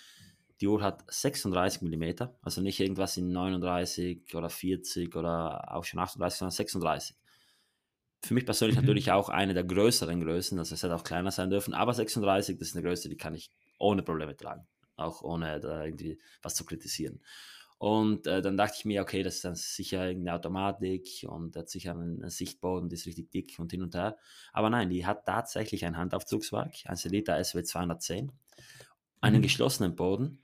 die 0.62 0.67
Uhr 0.67 0.81
hat 0.81 1.03
36 1.10 1.81
mm, 1.81 2.27
also 2.41 2.62
nicht 2.62 2.79
irgendwas 2.79 3.17
in 3.17 3.31
39 3.31 4.36
oder 4.36 4.50
40 4.50 5.15
oder 5.15 5.75
auch 5.75 5.84
schon 5.84 6.00
38, 6.00 6.39
sondern 6.39 6.51
36 6.51 7.15
für 8.25 8.34
mich 8.34 8.46
persönlich 8.46 8.75
mhm. 8.75 8.84
natürlich 8.84 9.12
auch 9.12 9.29
eine 9.29 9.53
der 9.53 9.63
größeren 9.63 10.22
Größen, 10.22 10.58
also 10.60 10.75
es 10.75 10.84
hätte 10.84 10.96
auch 10.96 11.03
kleiner 11.03 11.32
sein 11.32 11.50
dürfen, 11.50 11.74
aber 11.74 11.94
36, 11.94 12.58
das 12.58 12.70
ist 12.70 12.75
eine 12.75 12.86
Größe, 12.86 13.10
die 13.10 13.17
kann 13.17 13.36
ich 13.36 13.51
ohne 13.77 14.03
Probleme 14.03 14.36
tragen, 14.36 14.67
auch 14.96 15.22
ohne 15.22 15.60
da 15.60 15.84
irgendwie 15.84 16.20
was 16.41 16.55
zu 16.55 16.65
kritisieren. 16.65 17.22
Und 17.77 18.25
äh, 18.25 18.41
dann 18.41 18.55
dachte 18.55 18.75
ich 18.79 18.86
mir, 18.86 19.01
okay, 19.01 19.22
das 19.22 19.36
ist 19.36 19.46
dann 19.46 19.55
sicher 19.55 20.08
irgendeine 20.08 20.38
Automatik 20.38 21.25
und 21.27 21.55
hat 21.55 21.70
sicher 21.70 21.91
einen, 21.91 22.22
einen, 22.22 22.29
Sichtboden, 22.29 22.89
die 22.89 22.96
ist 22.96 23.05
richtig 23.05 23.32
dick 23.32 23.60
und 23.60 23.72
hin 23.72 23.82
und 23.82 23.94
her. 23.96 24.17
Aber 24.53 24.70
nein, 24.70 24.89
die 24.89 25.05
hat 25.05 25.25
tatsächlich 25.25 25.86
ein 25.86 25.98
Handaufzugswerk, 25.98 26.74
ein 26.86 26.96
Selita 26.96 27.41
SW 27.44 27.63
210, 27.63 28.32
einen 29.20 29.38
mhm. 29.38 29.41
geschlossenen 29.41 29.96
Boden, 29.96 30.39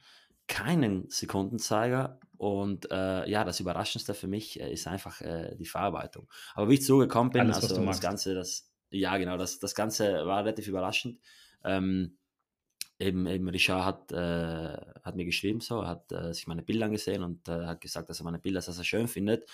keinen 0.48 1.10
Sekundenzeiger 1.10 2.20
und 2.38 2.90
äh, 2.92 3.30
ja, 3.30 3.44
das 3.44 3.60
Überraschendste 3.60 4.14
für 4.14 4.28
mich 4.28 4.60
äh, 4.60 4.72
ist 4.72 4.88
einfach 4.88 5.22
äh, 5.22 5.56
die 5.58 5.66
Verarbeitung. 5.66 6.28
Aber 6.56 6.70
wie 6.70 6.76
ich 6.76 6.84
zugekommen 6.84 7.32
bin, 7.32 7.42
Alles, 7.42 7.58
also 7.58 7.86
das 7.86 8.02
Ganze, 8.02 8.34
das, 8.34 8.70
ja 8.90 9.16
genau, 9.18 9.38
das, 9.38 9.60
das 9.60 9.76
Ganze 9.76 10.26
war 10.26 10.44
relativ 10.44 10.68
überraschend. 10.68 11.20
Ähm, 11.64 12.18
eben, 12.98 13.28
eben 13.28 13.48
Richard 13.48 13.86
hat, 13.86 14.12
äh, 14.12 14.78
hat 15.04 15.16
mir 15.16 15.26
geschrieben, 15.26 15.62
so, 15.62 15.86
hat 15.86 16.12
äh, 16.12 16.34
sich 16.34 16.48
meine 16.48 16.64
Bilder 16.64 16.86
angesehen 16.86 17.24
und 17.24 17.48
äh, 17.48 17.66
hat 17.66 17.82
gesagt, 17.82 18.10
dass 18.10 18.20
er 18.20 18.24
meine 18.24 18.40
Bilder 18.40 18.62
sehr, 18.62 18.74
sehr 18.74 18.84
schön 18.84 19.08
findet. 19.08 19.50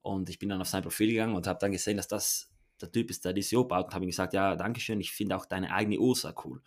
Und 0.00 0.28
ich 0.28 0.38
bin 0.38 0.48
dann 0.48 0.60
auf 0.60 0.68
sein 0.68 0.82
Profil 0.82 1.10
gegangen 1.10 1.36
und 1.36 1.46
habe 1.46 1.58
dann 1.60 1.72
gesehen, 1.72 1.96
dass 1.96 2.08
das 2.08 2.50
der 2.80 2.90
Typ 2.90 3.10
ist, 3.10 3.24
der 3.24 3.32
diese 3.32 3.56
Uhr 3.56 3.68
baut 3.68 3.86
und 3.86 3.94
habe 3.94 4.04
ihm 4.04 4.10
gesagt, 4.10 4.34
ja, 4.34 4.56
danke 4.56 4.80
schön, 4.80 5.00
ich 5.00 5.12
finde 5.12 5.36
auch 5.36 5.46
deine 5.46 5.72
eigene 5.72 5.98
Uhr 5.98 6.16
sehr 6.16 6.34
cool. 6.44 6.58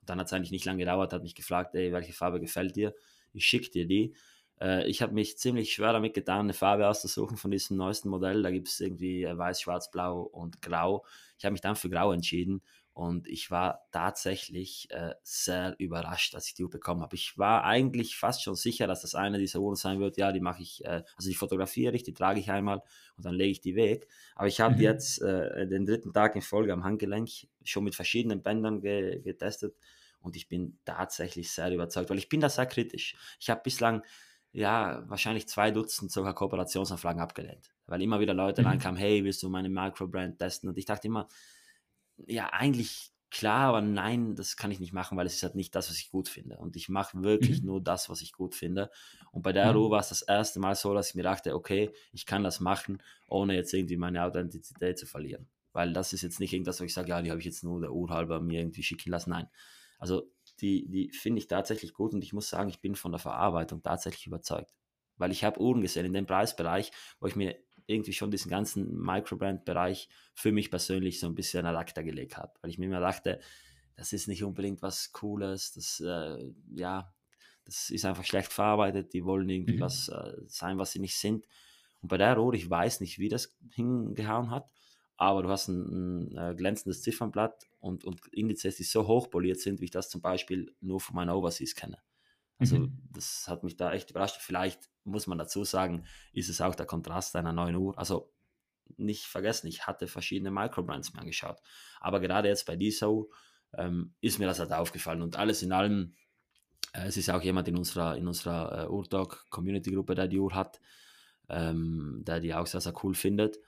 Und 0.00 0.10
dann 0.10 0.20
hat 0.20 0.28
es 0.28 0.32
eigentlich 0.32 0.52
nicht 0.52 0.64
lange 0.64 0.78
gedauert, 0.78 1.12
hat 1.12 1.22
mich 1.22 1.34
gefragt, 1.34 1.74
ey, 1.74 1.92
welche 1.92 2.12
Farbe 2.12 2.40
gefällt 2.40 2.76
dir? 2.76 2.94
Ich 3.34 3.46
schicke 3.46 3.70
dir 3.70 3.86
die. 3.86 4.14
Äh, 4.60 4.88
ich 4.88 5.02
habe 5.02 5.12
mich 5.12 5.38
ziemlich 5.38 5.72
schwer 5.72 5.92
damit 5.92 6.14
getan, 6.14 6.46
eine 6.46 6.54
Farbe 6.54 6.88
auszusuchen 6.88 7.36
von 7.36 7.50
diesem 7.50 7.76
neuesten 7.76 8.08
Modell. 8.08 8.42
Da 8.42 8.50
gibt 8.50 8.68
es 8.68 8.80
irgendwie 8.80 9.24
äh, 9.24 9.36
weiß, 9.36 9.60
schwarz, 9.60 9.90
blau 9.90 10.22
und 10.22 10.62
grau. 10.62 11.04
Ich 11.38 11.44
habe 11.44 11.52
mich 11.52 11.60
dann 11.60 11.76
für 11.76 11.90
grau 11.90 12.12
entschieden 12.12 12.62
und 12.94 13.26
ich 13.26 13.50
war 13.50 13.88
tatsächlich 13.90 14.88
äh, 14.92 15.14
sehr 15.24 15.74
überrascht, 15.78 16.36
als 16.36 16.46
ich 16.46 16.54
die 16.54 16.62
Uhr 16.62 16.70
bekommen 16.70 17.02
habe. 17.02 17.16
Ich 17.16 17.36
war 17.36 17.64
eigentlich 17.64 18.16
fast 18.16 18.44
schon 18.44 18.54
sicher, 18.54 18.86
dass 18.86 19.02
das 19.02 19.16
eine 19.16 19.38
dieser 19.38 19.58
Uhren 19.58 19.74
sein 19.74 19.98
wird. 19.98 20.16
Ja, 20.16 20.30
die 20.30 20.38
mache 20.38 20.62
ich, 20.62 20.84
äh, 20.84 21.02
also 21.16 21.28
die 21.28 21.34
fotografiere 21.34 21.96
ich, 21.96 22.04
die 22.04 22.14
trage 22.14 22.38
ich 22.38 22.52
einmal 22.52 22.82
und 23.16 23.26
dann 23.26 23.34
lege 23.34 23.50
ich 23.50 23.60
die 23.60 23.74
weg. 23.74 24.06
Aber 24.36 24.46
ich 24.46 24.60
habe 24.60 24.76
mhm. 24.76 24.80
jetzt 24.80 25.20
äh, 25.22 25.66
den 25.66 25.86
dritten 25.86 26.12
Tag 26.12 26.36
in 26.36 26.42
Folge 26.42 26.72
am 26.72 26.84
Handgelenk 26.84 27.30
schon 27.64 27.82
mit 27.82 27.96
verschiedenen 27.96 28.42
Bändern 28.42 28.80
ge 28.80 29.20
getestet 29.22 29.74
und 30.24 30.36
ich 30.36 30.48
bin 30.48 30.78
tatsächlich 30.84 31.52
sehr 31.52 31.72
überzeugt, 31.72 32.10
weil 32.10 32.18
ich 32.18 32.28
bin 32.28 32.40
da 32.40 32.48
sehr 32.48 32.66
kritisch. 32.66 33.14
Ich 33.38 33.50
habe 33.50 33.60
bislang 33.62 34.02
ja 34.52 35.04
wahrscheinlich 35.06 35.46
zwei 35.48 35.70
Dutzend 35.70 36.10
sogar 36.10 36.34
Kooperationsanfragen 36.34 37.20
abgelehnt, 37.20 37.74
weil 37.86 38.02
immer 38.02 38.20
wieder 38.20 38.34
Leute 38.34 38.62
mhm. 38.62 38.68
reinkamen, 38.68 38.98
hey, 38.98 39.22
willst 39.24 39.42
du 39.42 39.48
meine 39.48 39.68
Microbrand 39.68 40.38
testen? 40.38 40.68
Und 40.68 40.78
ich 40.78 40.86
dachte 40.86 41.08
immer, 41.08 41.28
ja, 42.26 42.46
eigentlich 42.52 43.12
klar, 43.30 43.68
aber 43.68 43.80
nein, 43.80 44.36
das 44.36 44.56
kann 44.56 44.70
ich 44.70 44.78
nicht 44.78 44.92
machen, 44.92 45.18
weil 45.18 45.26
es 45.26 45.34
ist 45.34 45.42
halt 45.42 45.56
nicht 45.56 45.74
das, 45.74 45.90
was 45.90 45.98
ich 45.98 46.10
gut 46.10 46.28
finde. 46.28 46.56
Und 46.56 46.76
ich 46.76 46.88
mache 46.88 47.20
wirklich 47.22 47.60
mhm. 47.60 47.66
nur 47.66 47.82
das, 47.82 48.08
was 48.08 48.22
ich 48.22 48.32
gut 48.32 48.54
finde. 48.54 48.90
Und 49.32 49.42
bei 49.42 49.52
der. 49.52 49.72
Ruhe 49.72 49.90
war 49.90 50.00
es 50.00 50.10
das 50.10 50.22
erste 50.22 50.60
Mal 50.60 50.76
so, 50.76 50.94
dass 50.94 51.10
ich 51.10 51.14
mir 51.16 51.24
dachte, 51.24 51.54
okay, 51.54 51.90
ich 52.12 52.26
kann 52.26 52.44
das 52.44 52.60
machen, 52.60 53.02
ohne 53.26 53.56
jetzt 53.56 53.74
irgendwie 53.74 53.96
meine 53.96 54.24
Authentizität 54.24 54.98
zu 54.98 55.06
verlieren. 55.06 55.48
Weil 55.72 55.92
das 55.92 56.12
ist 56.12 56.22
jetzt 56.22 56.38
nicht 56.38 56.52
irgendwas, 56.52 56.80
wo 56.80 56.84
ich 56.84 56.94
sage, 56.94 57.08
ja, 57.08 57.20
die 57.20 57.30
habe 57.30 57.40
ich 57.40 57.46
jetzt 57.46 57.64
nur 57.64 57.80
der 57.80 57.92
Uhr 57.92 58.08
halber 58.08 58.40
mir 58.40 58.60
irgendwie 58.60 58.84
schicken 58.84 59.10
lassen. 59.10 59.30
Nein. 59.30 59.48
Also 59.98 60.30
die, 60.60 60.88
die 60.88 61.10
finde 61.10 61.38
ich 61.38 61.48
tatsächlich 61.48 61.92
gut 61.92 62.14
und 62.14 62.22
ich 62.22 62.32
muss 62.32 62.48
sagen, 62.48 62.68
ich 62.68 62.80
bin 62.80 62.94
von 62.94 63.12
der 63.12 63.18
Verarbeitung 63.18 63.82
tatsächlich 63.82 64.26
überzeugt. 64.26 64.72
Weil 65.16 65.30
ich 65.30 65.44
habe 65.44 65.60
Uhren 65.60 65.80
gesehen 65.80 66.06
in 66.06 66.12
dem 66.12 66.26
Preisbereich, 66.26 66.90
wo 67.20 67.26
ich 67.26 67.36
mir 67.36 67.56
irgendwie 67.86 68.12
schon 68.12 68.30
diesen 68.30 68.50
ganzen 68.50 68.96
Microbrand-Bereich 68.98 70.08
für 70.34 70.52
mich 70.52 70.70
persönlich 70.70 71.20
so 71.20 71.26
ein 71.26 71.34
bisschen 71.34 71.66
ad 71.66 71.76
acta 71.76 72.02
gelegt 72.02 72.36
habe. 72.36 72.52
Weil 72.60 72.70
ich 72.70 72.78
mir 72.78 72.86
immer 72.86 73.00
dachte, 73.00 73.40
das 73.96 74.12
ist 74.12 74.26
nicht 74.26 74.42
unbedingt 74.42 74.82
was 74.82 75.12
Cooles, 75.12 75.72
das, 75.72 76.00
äh, 76.00 76.52
ja, 76.74 77.14
das 77.64 77.90
ist 77.90 78.04
einfach 78.04 78.24
schlecht 78.24 78.52
verarbeitet, 78.52 79.12
die 79.12 79.24
wollen 79.24 79.48
irgendwie 79.48 79.76
mhm. 79.76 79.80
was 79.80 80.08
äh, 80.08 80.32
sein, 80.46 80.78
was 80.78 80.92
sie 80.92 81.00
nicht 81.00 81.16
sind. 81.16 81.46
Und 82.00 82.08
bei 82.08 82.18
der 82.18 82.34
Rohr, 82.34 82.54
ich 82.54 82.68
weiß 82.68 83.00
nicht, 83.00 83.18
wie 83.18 83.28
das 83.28 83.56
hingehauen 83.70 84.50
hat, 84.50 84.70
aber 85.16 85.42
du 85.42 85.48
hast 85.48 85.68
ein, 85.68 86.32
ein 86.32 86.36
äh, 86.36 86.54
glänzendes 86.54 87.02
Ziffernblatt 87.02 87.68
und, 87.78 88.04
und 88.04 88.26
Indizes, 88.32 88.76
die 88.76 88.82
so 88.82 89.06
hoch 89.06 89.30
poliert 89.30 89.60
sind, 89.60 89.80
wie 89.80 89.86
ich 89.86 89.90
das 89.90 90.10
zum 90.10 90.20
Beispiel 90.20 90.74
nur 90.80 91.00
von 91.00 91.14
meinen 91.14 91.30
Overseas 91.30 91.74
kenne. 91.74 91.98
Also 92.58 92.78
mhm. 92.78 92.98
das 93.12 93.46
hat 93.48 93.64
mich 93.64 93.76
da 93.76 93.92
echt 93.92 94.10
überrascht. 94.10 94.36
Vielleicht 94.40 94.88
muss 95.04 95.26
man 95.26 95.38
dazu 95.38 95.64
sagen, 95.64 96.04
ist 96.32 96.48
es 96.48 96.60
auch 96.60 96.74
der 96.74 96.86
Kontrast 96.86 97.34
einer 97.36 97.52
neuen 97.52 97.76
Uhr. 97.76 97.98
Also 97.98 98.32
nicht 98.96 99.24
vergessen, 99.24 99.66
ich 99.66 99.86
hatte 99.86 100.06
verschiedene 100.06 100.50
Microbrands 100.50 101.12
mir 101.14 101.20
angeschaut. 101.20 101.58
Aber 102.00 102.20
gerade 102.20 102.48
jetzt 102.48 102.66
bei 102.66 102.76
dieser 102.76 103.10
Uhr 103.10 103.28
ähm, 103.76 104.14
ist 104.20 104.38
mir 104.38 104.46
das 104.46 104.60
halt 104.60 104.72
aufgefallen. 104.72 105.22
Und 105.22 105.36
alles 105.36 105.62
in 105.62 105.72
allem, 105.72 106.14
äh, 106.92 107.06
es 107.06 107.16
ist 107.16 107.30
auch 107.30 107.42
jemand 107.42 107.68
in 107.68 107.76
unserer, 107.76 108.16
in 108.16 108.26
unserer 108.26 108.84
äh, 108.84 108.88
Urdog 108.88 109.46
Community 109.50 109.90
Gruppe, 109.90 110.14
der 110.14 110.28
die 110.28 110.38
Uhr 110.38 110.54
hat, 110.54 110.80
ähm, 111.48 112.22
der 112.24 112.40
die 112.40 112.54
auch 112.54 112.66
sehr, 112.66 112.80
sehr 112.80 112.94
cool 113.02 113.14
findet. 113.14 113.58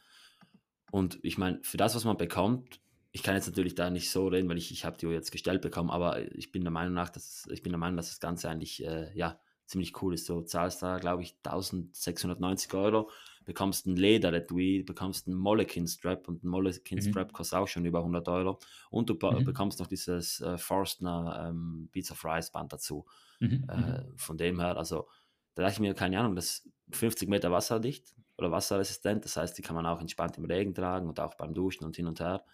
Und 0.90 1.18
ich 1.22 1.38
meine, 1.38 1.58
für 1.62 1.76
das, 1.76 1.94
was 1.94 2.04
man 2.04 2.16
bekommt, 2.16 2.80
ich 3.12 3.22
kann 3.22 3.34
jetzt 3.34 3.46
natürlich 3.46 3.74
da 3.74 3.90
nicht 3.90 4.10
so 4.10 4.28
reden, 4.28 4.48
weil 4.48 4.58
ich, 4.58 4.70
ich 4.70 4.84
habe 4.84 4.98
die 4.98 5.06
Uhr 5.06 5.12
jetzt 5.12 5.32
gestellt 5.32 5.62
bekommen, 5.62 5.90
aber 5.90 6.20
ich 6.36 6.52
bin 6.52 6.62
der 6.62 6.70
Meinung 6.70 6.94
nach, 6.94 7.08
dass 7.08 7.48
ich 7.50 7.62
bin 7.62 7.72
der 7.72 7.78
Meinung, 7.78 7.96
dass 7.96 8.08
das 8.08 8.20
Ganze 8.20 8.50
eigentlich 8.50 8.84
äh, 8.84 9.10
ja 9.16 9.40
ziemlich 9.64 10.00
cool 10.02 10.14
ist. 10.14 10.28
Du 10.28 10.42
zahlst 10.42 10.82
da, 10.82 10.98
glaube 10.98 11.22
ich, 11.22 11.34
1690 11.42 12.72
Euro, 12.74 13.10
bekommst 13.44 13.86
ein 13.86 13.96
Lederetui, 13.96 14.82
bekommst 14.82 15.26
einen 15.26 15.36
Molekin 15.36 15.86
Strap 15.86 16.28
und 16.28 16.44
ein 16.44 16.48
Molekin 16.48 16.98
mhm. 16.98 17.02
Strap 17.10 17.32
kostet 17.32 17.58
auch 17.58 17.66
schon 17.66 17.84
über 17.84 18.00
100 18.00 18.28
Euro 18.28 18.58
und 18.90 19.08
du 19.08 19.14
mhm. 19.14 19.44
bekommst 19.44 19.80
noch 19.80 19.86
dieses 19.86 20.40
äh, 20.40 20.58
Forstner 20.58 21.48
ähm, 21.48 21.88
Beats 21.92 22.12
of 22.12 22.24
Rice 22.24 22.50
Band 22.50 22.72
dazu. 22.72 23.06
Mhm. 23.40 23.66
Äh, 23.68 23.76
mhm. 23.76 24.18
von 24.18 24.36
dem 24.36 24.60
her, 24.60 24.76
also 24.76 25.08
da 25.54 25.62
dachte 25.62 25.74
ich 25.74 25.80
mir, 25.80 25.94
keine 25.94 26.20
Ahnung, 26.20 26.36
das 26.36 26.46
ist 26.46 26.70
50 26.92 27.28
Meter 27.28 27.50
wasserdicht 27.50 28.14
oder 28.38 28.50
wasserresistent, 28.50 29.24
das 29.24 29.36
heißt, 29.36 29.56
die 29.56 29.62
kann 29.62 29.76
man 29.76 29.86
auch 29.86 30.00
entspannt 30.00 30.36
im 30.38 30.44
Regen 30.44 30.74
tragen 30.74 31.08
und 31.08 31.20
auch 31.20 31.34
beim 31.34 31.54
Duschen 31.54 31.84
und 31.84 31.96
hin 31.96 32.06
und 32.06 32.20
her. 32.20 32.44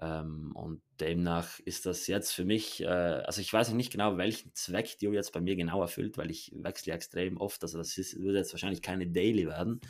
Ähm, 0.00 0.50
und 0.54 0.82
demnach 0.98 1.60
ist 1.60 1.86
das 1.86 2.08
jetzt 2.08 2.32
für 2.32 2.44
mich, 2.44 2.82
äh, 2.82 2.86
also 2.86 3.40
ich 3.40 3.52
weiß 3.52 3.72
nicht 3.72 3.92
genau, 3.92 4.16
welchen 4.16 4.52
Zweck 4.54 4.98
die 4.98 5.06
jetzt 5.06 5.32
bei 5.32 5.40
mir 5.40 5.54
genau 5.54 5.80
erfüllt, 5.80 6.18
weil 6.18 6.30
ich 6.30 6.52
wechsle 6.56 6.92
extrem 6.92 7.36
oft. 7.36 7.62
Also 7.62 7.78
das 7.78 7.96
ist, 7.96 8.18
würde 8.18 8.38
jetzt 8.38 8.52
wahrscheinlich 8.52 8.82
keine 8.82 9.06
Daily 9.06 9.46
werden. 9.46 9.80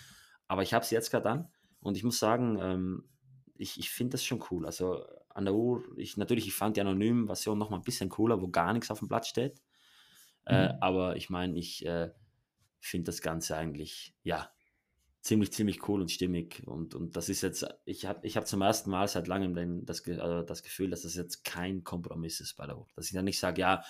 Aber 0.47 0.63
ich 0.63 0.75
habe 0.75 0.85
es 0.85 0.91
jetzt 0.91 1.11
gerade 1.11 1.31
an 1.31 1.49
und 1.81 1.97
ich 1.97 2.05
muss 2.05 2.19
sagen, 2.19 2.59
ähm, 2.61 3.09
ich, 3.57 3.79
ich 3.79 3.91
finde 3.91 4.13
das 4.13 4.25
schon 4.25 4.45
cool. 4.51 4.67
Also 4.67 5.07
an 5.31 5.47
der 5.47 5.55
Uhr, 5.55 5.83
ich 5.97 6.19
natürlich, 6.19 6.47
ich 6.47 6.55
fand 6.55 6.77
die 6.77 6.83
anonyme 6.83 7.27
Version 7.27 7.59
noch 7.59 7.71
mal 7.71 7.79
ein 7.79 7.83
bisschen 7.83 8.11
cooler, 8.11 8.43
wo 8.43 8.49
gar 8.49 8.75
nichts 8.75 8.91
auf 8.91 8.99
dem 8.99 9.09
Blatt 9.09 9.27
steht. 9.27 9.63
Äh, 10.45 10.53
mhm. 10.55 10.71
Äh, 10.71 10.79
aber 10.81 11.17
ich 11.17 11.31
meine, 11.31 11.59
ich 11.59 11.85
äh, 11.87 12.11
finde 12.79 13.07
das 13.07 13.23
Ganze 13.23 13.57
eigentlich, 13.57 14.15
ja, 14.23 14.54
ziemlich, 15.25 15.53
ziemlich 15.53 15.89
cool 15.89 16.03
und 16.03 16.11
stimmig. 16.11 16.63
Und, 16.67 16.95
und 16.95 17.17
das 17.17 17.29
ist 17.31 17.41
jetzt, 17.41 17.67
ich 17.87 18.05
habe 18.05 18.25
ich 18.27 18.37
hab 18.37 18.47
zum 18.47 18.61
ersten 18.61 18.91
Mal 18.91 19.09
seit 19.09 19.27
langem 19.27 19.55
den, 19.55 19.85
das, 19.87 20.07
also 20.07 20.43
das 20.43 20.63
Gefühl, 20.63 20.91
dass 20.91 21.03
das 21.03 21.15
jetzt 21.15 21.45
kein 21.45 21.83
Kompromiss 21.83 22.41
ist 22.41 22.55
bei 22.57 22.67
der 22.67 22.77
Uhr. 22.77 22.87
Dass 22.95 23.07
ich 23.07 23.15
dann 23.15 23.25
nicht 23.25 23.41
sage, 23.41 23.63
ja, 23.63 23.83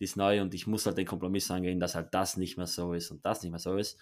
die 0.00 0.04
ist 0.04 0.16
neu 0.16 0.40
und 0.40 0.54
ich 0.54 0.66
muss 0.66 0.86
halt 0.86 0.96
den 0.96 1.06
Kompromiss 1.06 1.50
angehen, 1.50 1.78
dass 1.78 1.94
halt 1.94 2.14
das 2.14 2.38
nicht 2.38 2.56
mehr 2.56 2.66
so 2.66 2.94
ist 2.94 3.10
und 3.10 3.24
das 3.24 3.42
nicht 3.42 3.50
mehr 3.50 3.60
so 3.60 3.76
ist. 3.76 4.00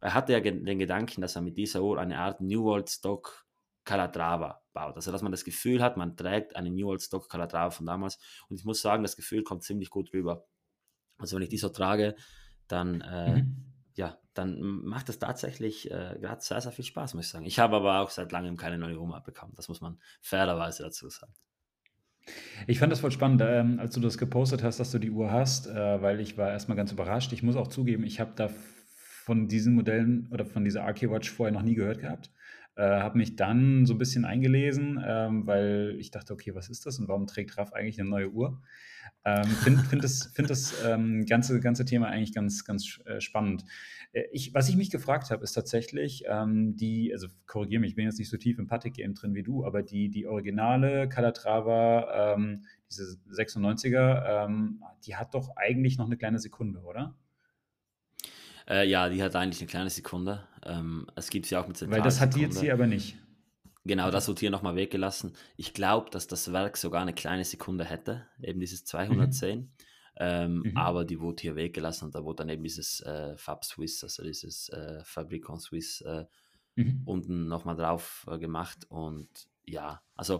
Er 0.00 0.14
hatte 0.14 0.32
ja 0.32 0.40
den 0.40 0.78
Gedanken, 0.78 1.20
dass 1.20 1.36
er 1.36 1.42
mit 1.42 1.58
dieser 1.58 1.82
Uhr 1.82 2.00
eine 2.00 2.18
Art 2.18 2.40
New 2.40 2.64
World 2.64 2.88
Stock 2.88 3.46
Calatrava 3.84 4.62
baut. 4.72 4.96
Also, 4.96 5.12
dass 5.12 5.22
man 5.22 5.32
das 5.32 5.44
Gefühl 5.44 5.82
hat, 5.82 5.96
man 5.96 6.16
trägt 6.16 6.56
eine 6.56 6.70
New 6.70 6.86
World 6.86 7.02
Stock 7.02 7.28
Calatrava 7.28 7.70
von 7.70 7.84
damals. 7.84 8.18
Und 8.48 8.58
ich 8.58 8.64
muss 8.64 8.80
sagen, 8.80 9.02
das 9.02 9.16
Gefühl 9.16 9.42
kommt 9.42 9.62
ziemlich 9.62 9.90
gut 9.90 10.12
rüber. 10.14 10.46
Also, 11.18 11.36
wenn 11.36 11.42
ich 11.42 11.48
die 11.48 11.58
so 11.58 11.68
trage, 11.68 12.14
dann 12.68 13.00
äh, 13.02 13.42
mhm 13.42 13.77
ja, 13.98 14.16
dann 14.32 14.60
macht 14.60 15.08
es 15.08 15.18
tatsächlich 15.18 15.90
äh, 15.90 16.16
gerade 16.20 16.40
sehr, 16.40 16.60
sehr 16.60 16.70
viel 16.70 16.84
Spaß, 16.84 17.14
muss 17.14 17.26
ich 17.26 17.30
sagen. 17.32 17.44
Ich 17.44 17.58
habe 17.58 17.76
aber 17.76 18.00
auch 18.00 18.10
seit 18.10 18.30
langem 18.30 18.56
keine 18.56 18.78
neue 18.78 19.00
Oma 19.00 19.18
bekommen. 19.18 19.52
Das 19.56 19.68
muss 19.68 19.80
man 19.80 19.98
fairerweise 20.22 20.84
dazu 20.84 21.08
sagen. 21.08 21.32
Ich 22.68 22.78
fand 22.78 22.92
das 22.92 23.00
voll 23.00 23.10
spannend, 23.10 23.42
ähm, 23.44 23.80
als 23.80 23.94
du 23.94 24.00
das 24.00 24.16
gepostet 24.16 24.62
hast, 24.62 24.78
dass 24.78 24.92
du 24.92 24.98
die 24.98 25.10
Uhr 25.10 25.32
hast, 25.32 25.66
äh, 25.66 26.00
weil 26.00 26.20
ich 26.20 26.38
war 26.38 26.50
erstmal 26.50 26.76
ganz 26.76 26.92
überrascht. 26.92 27.32
Ich 27.32 27.42
muss 27.42 27.56
auch 27.56 27.68
zugeben, 27.68 28.04
ich 28.04 28.20
habe 28.20 28.32
da 28.36 28.50
von 29.24 29.48
diesen 29.48 29.74
Modellen 29.74 30.28
oder 30.30 30.44
von 30.44 30.64
dieser 30.64 30.84
Archie-Watch 30.84 31.30
vorher 31.30 31.52
noch 31.52 31.62
nie 31.62 31.74
gehört 31.74 31.98
gehabt. 31.98 32.30
Äh, 32.76 32.82
habe 32.82 33.18
mich 33.18 33.34
dann 33.34 33.84
so 33.84 33.94
ein 33.94 33.98
bisschen 33.98 34.24
eingelesen, 34.24 35.02
ähm, 35.04 35.46
weil 35.46 35.96
ich 35.98 36.12
dachte, 36.12 36.32
okay, 36.32 36.54
was 36.54 36.68
ist 36.68 36.86
das 36.86 37.00
und 37.00 37.08
warum 37.08 37.26
trägt 37.26 37.58
Raff 37.58 37.72
eigentlich 37.72 37.98
eine 37.98 38.08
neue 38.08 38.30
Uhr? 38.30 38.62
Ähm, 39.24 39.44
Finde 39.44 39.82
find 39.84 40.04
das, 40.04 40.30
find 40.34 40.50
das 40.50 40.74
ähm, 40.84 41.26
ganze, 41.26 41.60
ganze 41.60 41.84
Thema 41.84 42.08
eigentlich 42.08 42.34
ganz, 42.34 42.64
ganz 42.64 43.00
äh, 43.04 43.20
spannend. 43.20 43.64
Äh, 44.12 44.24
ich, 44.32 44.54
was 44.54 44.68
ich 44.68 44.76
mich 44.76 44.90
gefragt 44.90 45.30
habe, 45.30 45.42
ist 45.44 45.52
tatsächlich 45.52 46.24
ähm, 46.26 46.76
die, 46.76 47.12
also 47.12 47.28
korrigiere 47.46 47.80
mich, 47.80 47.90
ich 47.90 47.96
bin 47.96 48.06
jetzt 48.06 48.18
nicht 48.18 48.30
so 48.30 48.36
tief 48.36 48.58
im 48.58 48.66
Patek-Game 48.66 49.14
drin 49.14 49.34
wie 49.34 49.42
du, 49.42 49.64
aber 49.64 49.82
die, 49.82 50.08
die 50.08 50.26
originale 50.26 51.08
Calatrava, 51.08 52.34
ähm, 52.34 52.64
diese 52.90 53.18
96er, 53.30 54.46
ähm, 54.46 54.82
die 55.04 55.16
hat 55.16 55.34
doch 55.34 55.56
eigentlich 55.56 55.98
noch 55.98 56.06
eine 56.06 56.16
kleine 56.16 56.38
Sekunde, 56.38 56.80
oder? 56.80 57.14
Äh, 58.68 58.88
ja, 58.88 59.08
die 59.08 59.22
hat 59.22 59.34
eigentlich 59.34 59.60
eine 59.60 59.68
kleine 59.68 59.90
Sekunde. 59.90 60.46
Ähm, 60.64 61.06
es 61.14 61.30
gibt 61.30 61.46
sie 61.46 61.56
auch 61.56 61.66
mit 61.66 61.90
Weil 61.90 62.02
das 62.02 62.20
hat 62.20 62.34
die 62.34 62.40
jetzt 62.40 62.60
hier 62.60 62.74
aber 62.74 62.86
nicht. 62.86 63.16
Genau, 63.88 64.10
das 64.10 64.28
wird 64.28 64.40
hier 64.40 64.50
nochmal 64.50 64.76
weggelassen. 64.76 65.32
Ich 65.56 65.72
glaube, 65.72 66.10
dass 66.10 66.26
das 66.26 66.52
Werk 66.52 66.76
sogar 66.76 67.00
eine 67.00 67.14
kleine 67.14 67.44
Sekunde 67.44 67.84
hätte, 67.86 68.26
eben 68.42 68.60
dieses 68.60 68.84
210. 68.84 69.60
Mhm. 69.60 69.70
Ähm, 70.20 70.62
Mhm. 70.64 70.76
aber 70.76 71.04
die 71.06 71.20
wurde 71.20 71.40
hier 71.40 71.56
weggelassen 71.56 72.06
und 72.06 72.14
da 72.14 72.22
wurde 72.22 72.36
dann 72.42 72.48
eben 72.50 72.62
dieses 72.64 73.00
äh, 73.00 73.36
Fab 73.38 73.64
Swiss, 73.64 74.02
also 74.04 74.22
dieses 74.24 74.68
äh, 74.68 75.00
Fabricant 75.04 75.62
Swiss 75.62 76.02
äh, 76.02 76.26
Mhm. 76.76 77.02
unten 77.06 77.48
nochmal 77.48 77.76
drauf 77.76 78.26
äh, 78.30 78.38
gemacht. 78.38 78.84
Und 78.90 79.48
ja, 79.64 80.02
also 80.16 80.38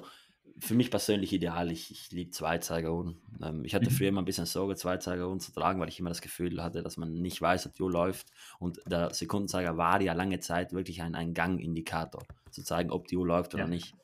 für 0.59 0.75
mich 0.75 0.91
persönlich 0.91 1.33
ideal. 1.33 1.71
Ich, 1.71 1.91
ich 1.91 2.11
liebe 2.11 2.31
Zweizeigeruhren. 2.31 3.21
Ähm, 3.43 3.65
ich 3.65 3.75
hatte 3.75 3.91
früher 3.91 4.09
Mhm. 4.09 4.09
immer 4.09 4.23
ein 4.23 4.25
bisschen 4.27 4.47
Sorge, 4.47 4.77
Zweizeigeruhren 4.77 5.41
zu 5.41 5.53
tragen, 5.53 5.81
weil 5.81 5.89
ich 5.89 5.99
immer 6.01 6.11
das 6.11 6.21
Gefühl 6.21 6.63
hatte, 6.63 6.83
dass 6.83 6.97
man 6.97 7.13
nicht 7.15 7.41
weiß, 7.41 7.67
ob 7.67 7.75
die 7.75 7.83
Uhr 7.83 7.91
läuft. 7.91 8.29
Und 8.59 8.81
der 8.87 9.13
Sekundenzeiger 9.15 9.77
war 9.77 10.01
ja 10.03 10.13
lange 10.13 10.41
Zeit 10.41 10.73
wirklich 10.73 11.03
ein, 11.03 11.15
ein 11.15 11.35
Gangindikator, 11.35 12.29
zu 12.51 12.63
zeigen, 12.63 12.91
ob 12.91 13.09
die 13.09 13.17
Uhr 13.17 13.27
läuft 13.27 13.55
oder 13.55 13.67
Ja. 13.67 13.69
nicht. 13.69 13.97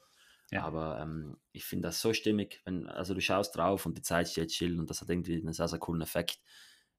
Ja. 0.50 0.62
Aber 0.62 1.00
ähm, 1.00 1.38
ich 1.52 1.64
finde 1.64 1.88
das 1.88 2.00
so 2.00 2.12
stimmig, 2.12 2.60
wenn, 2.64 2.86
also 2.88 3.14
du 3.14 3.20
schaust 3.20 3.56
drauf 3.56 3.86
und 3.86 3.98
die 3.98 4.02
Zeit 4.02 4.28
steht 4.28 4.52
still 4.52 4.78
und 4.80 4.90
das 4.90 5.00
hat 5.00 5.10
irgendwie 5.10 5.36
einen 5.36 5.52
sehr, 5.52 5.68
sehr 5.68 5.80
coolen 5.80 6.02
Effekt, 6.02 6.40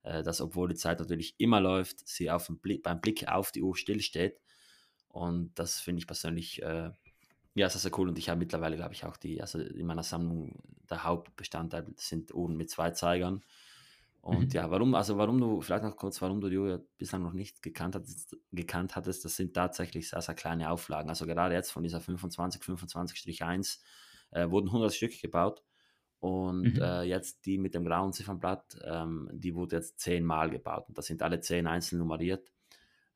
äh, 0.03 0.23
dass 0.23 0.41
obwohl 0.41 0.69
die 0.69 0.75
Zeit 0.75 0.99
natürlich 0.99 1.35
immer 1.39 1.61
läuft, 1.61 2.07
sie 2.07 2.29
auf 2.31 2.47
dem 2.47 2.59
Blick, 2.59 2.83
beim 2.83 3.01
Blick 3.01 3.27
auf 3.27 3.51
die 3.51 3.61
Uhr 3.63 3.75
still 3.77 4.01
steht. 4.01 4.41
Und 5.07 5.57
das 5.57 5.79
finde 5.79 5.99
ich 5.99 6.07
persönlich 6.07 6.61
äh, 6.61 6.91
ja, 7.55 7.69
sehr, 7.69 7.81
sehr 7.81 7.97
cool. 7.99 8.09
Und 8.09 8.17
ich 8.19 8.29
habe 8.29 8.39
mittlerweile, 8.39 8.75
glaube 8.77 8.93
ich, 8.93 9.05
auch 9.05 9.17
die, 9.17 9.41
also 9.41 9.59
in 9.59 9.87
meiner 9.87 10.03
Sammlung, 10.03 10.61
der 10.89 11.03
Hauptbestandteil 11.03 11.87
sind 11.97 12.33
Uhren 12.33 12.57
mit 12.57 12.69
zwei 12.69 12.91
Zeigern. 12.91 13.43
Und 14.21 14.53
Mhm. 14.53 14.55
ja, 14.55 14.71
warum, 14.71 14.95
also 14.95 15.17
warum 15.17 15.39
du, 15.39 15.61
vielleicht 15.61 15.83
noch 15.83 15.97
kurz, 15.97 16.21
warum 16.21 16.41
du 16.41 16.49
die 16.49 16.57
Uhr 16.57 16.87
bislang 16.97 17.23
noch 17.23 17.33
nicht 17.33 17.61
gekannt 17.61 17.95
hattest, 17.95 18.35
gekannt 18.51 18.95
hattest, 18.95 19.23
das 19.25 19.35
sind 19.35 19.53
tatsächlich 19.55 20.09
sehr, 20.09 20.21
sehr 20.21 20.35
kleine 20.35 20.71
Auflagen. 20.71 21.09
Also 21.09 21.27
gerade 21.27 21.53
jetzt 21.55 21.71
von 21.71 21.83
dieser 21.83 22.01
25, 22.01 22.63
25-1 22.63 23.83
äh, 24.31 24.49
wurden 24.49 24.71
100 24.71 24.93
Stück 24.95 25.19
gebaut. 25.21 25.63
Und 26.19 26.77
Mhm. 26.77 26.79
äh, 26.79 27.03
jetzt 27.03 27.45
die 27.45 27.57
mit 27.59 27.75
dem 27.75 27.85
grauen 27.85 28.13
Ziffernblatt, 28.13 28.79
ähm, 28.83 29.29
die 29.33 29.55
wurde 29.55 29.77
jetzt 29.77 29.99
zehnmal 29.99 30.49
gebaut. 30.49 30.89
Und 30.89 30.97
das 30.97 31.05
sind 31.07 31.21
alle 31.21 31.41
zehn 31.41 31.67
einzeln 31.67 31.99
nummeriert. 31.99 32.51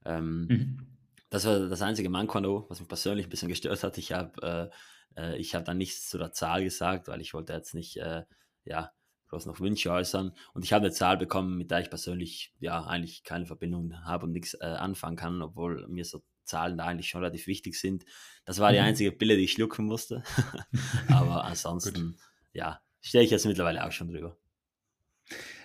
Ähm, 0.05 0.49
Mhm. 0.49 0.98
Das 1.29 1.45
war 1.45 1.67
das 1.67 1.81
einzige 1.81 2.09
Manko, 2.09 2.65
was 2.69 2.79
mich 2.79 2.87
persönlich 2.89 3.27
ein 3.27 3.29
bisschen 3.29 3.49
gestört 3.49 3.83
hat. 3.83 3.97
Ich 3.97 4.11
habe 4.13 4.71
äh, 5.15 5.21
äh, 5.21 5.37
ich 5.37 5.55
hab 5.55 5.65
dann 5.65 5.77
nichts 5.77 6.09
zu 6.09 6.17
der 6.17 6.31
Zahl 6.31 6.63
gesagt, 6.63 7.07
weil 7.07 7.21
ich 7.21 7.33
wollte 7.33 7.53
jetzt 7.53 7.73
nicht 7.73 7.97
äh, 7.97 8.23
ja, 8.65 8.91
groß 9.27 9.45
noch 9.45 9.59
Wünsche 9.59 9.91
äußern. 9.91 10.33
Und 10.53 10.65
ich 10.65 10.73
habe 10.73 10.85
eine 10.85 10.93
Zahl 10.93 11.17
bekommen, 11.17 11.57
mit 11.57 11.71
der 11.71 11.81
ich 11.81 11.89
persönlich 11.89 12.53
ja 12.59 12.83
eigentlich 12.85 13.23
keine 13.23 13.45
Verbindung 13.45 13.93
habe 14.05 14.25
und 14.25 14.31
nichts 14.31 14.55
äh, 14.55 14.65
anfangen 14.65 15.15
kann, 15.17 15.41
obwohl 15.41 15.87
mir 15.87 16.05
so 16.05 16.23
Zahlen 16.45 16.77
da 16.77 16.85
eigentlich 16.85 17.09
schon 17.09 17.21
relativ 17.21 17.45
wichtig 17.45 17.75
sind. 17.79 18.05
Das 18.45 18.57
war 18.59 18.71
die 18.71 18.79
Mhm. 18.79 18.85
einzige 18.85 19.11
Pille, 19.11 19.37
die 19.37 19.43
ich 19.43 19.51
schlucken 19.51 19.85
musste. 19.85 20.23
Aber 21.09 21.43
ansonsten, 21.43 22.17
ja, 22.53 22.81
stehe 23.01 23.23
ich 23.23 23.29
jetzt 23.31 23.45
mittlerweile 23.45 23.85
auch 23.85 23.91
schon 23.91 24.07
drüber. 24.07 24.35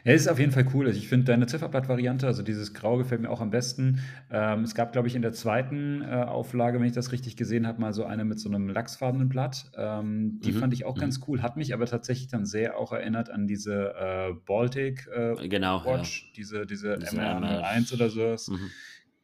Ja, 0.04 0.12
ist 0.12 0.28
auf 0.28 0.38
jeden 0.38 0.52
Fall 0.52 0.66
cool. 0.74 0.86
Also 0.86 0.98
ich 0.98 1.08
finde 1.08 1.24
deine 1.24 1.46
Zifferblatt-Variante, 1.46 2.26
also 2.26 2.42
dieses 2.42 2.74
Grau 2.74 2.98
gefällt 2.98 3.22
mir 3.22 3.30
auch 3.30 3.40
am 3.40 3.50
besten. 3.50 4.00
Ähm, 4.30 4.62
es 4.62 4.74
gab, 4.74 4.92
glaube 4.92 5.08
ich, 5.08 5.14
in 5.14 5.22
der 5.22 5.32
zweiten 5.32 6.02
äh, 6.02 6.06
Auflage, 6.06 6.78
wenn 6.78 6.86
ich 6.86 6.92
das 6.92 7.10
richtig 7.10 7.36
gesehen 7.36 7.66
habe, 7.66 7.80
mal 7.80 7.94
so 7.94 8.04
eine 8.04 8.26
mit 8.26 8.38
so 8.38 8.50
einem 8.50 8.68
lachsfarbenen 8.68 9.30
Blatt. 9.30 9.70
Ähm, 9.78 10.40
die 10.44 10.52
Mhm, 10.52 10.58
fand 10.58 10.74
ich 10.74 10.84
auch 10.84 10.96
mhm. 10.96 11.00
ganz 11.00 11.20
cool, 11.26 11.40
hat 11.40 11.56
mich 11.56 11.72
aber 11.72 11.86
tatsächlich 11.86 12.28
dann 12.28 12.44
sehr 12.44 12.76
auch 12.78 12.92
erinnert 12.92 13.30
an 13.30 13.46
diese 13.46 13.94
äh, 13.94 14.34
Baltic 14.44 15.08
äh, 15.08 15.48
Genau, 15.48 15.78
ja. 15.78 15.84
Watch, 15.86 16.32
diese, 16.36 16.66
diese 16.66 16.98
Diese 16.98 17.16
MR1 17.16 17.94
oder 17.94 18.10
sowas. 18.10 18.48
Mhm. 18.48 18.70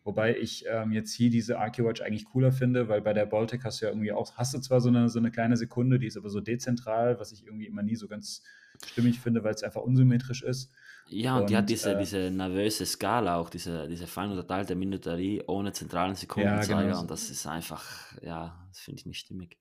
Wobei 0.02 0.34
ich 0.38 0.64
ähm, 0.66 0.92
jetzt 0.92 1.12
hier 1.12 1.28
diese 1.28 1.58
Archewatch 1.58 2.00
eigentlich 2.00 2.24
cooler 2.24 2.52
finde, 2.52 2.88
weil 2.88 3.02
bei 3.02 3.12
der 3.12 3.26
Baltic 3.26 3.64
hast 3.64 3.82
du 3.82 3.84
ja 3.84 3.90
irgendwie 3.90 4.12
auch, 4.12 4.34
hast 4.36 4.54
du 4.54 4.58
zwar 4.60 4.80
so 4.80 4.88
eine, 4.88 5.10
so 5.10 5.18
eine 5.18 5.30
kleine 5.30 5.58
Sekunde, 5.58 5.98
die 5.98 6.06
ist 6.06 6.16
aber 6.16 6.30
so 6.30 6.40
dezentral, 6.40 7.20
was 7.20 7.32
ich 7.32 7.44
irgendwie 7.44 7.66
immer 7.66 7.82
nie 7.82 7.96
so 7.96 8.08
ganz 8.08 8.42
stimmig 8.86 9.20
finde, 9.20 9.44
weil 9.44 9.54
es 9.54 9.62
einfach 9.62 9.82
unsymmetrisch 9.82 10.42
ist. 10.42 10.72
Ja, 11.08 11.38
und 11.38 11.50
die 11.50 11.56
hat 11.56 11.64
Und 11.64 11.70
diese, 11.70 11.94
äh, 11.94 11.98
diese 11.98 12.30
nervöse 12.30 12.86
Skala 12.86 13.36
auch, 13.36 13.50
diese, 13.50 13.88
diese 13.88 14.06
fein 14.06 14.30
unterteilte 14.30 14.74
Minuterie 14.74 15.42
ohne 15.46 15.72
zentralen 15.72 16.12
ja, 16.12 16.16
Sekundenzeiger 16.16 16.82
genau. 16.82 17.00
und 17.00 17.10
das 17.10 17.30
ist 17.30 17.46
einfach, 17.46 18.12
ja, 18.22 18.64
das 18.68 18.78
finde 18.78 19.00
ich 19.00 19.06
nicht 19.06 19.18
stimmig. 19.18 19.58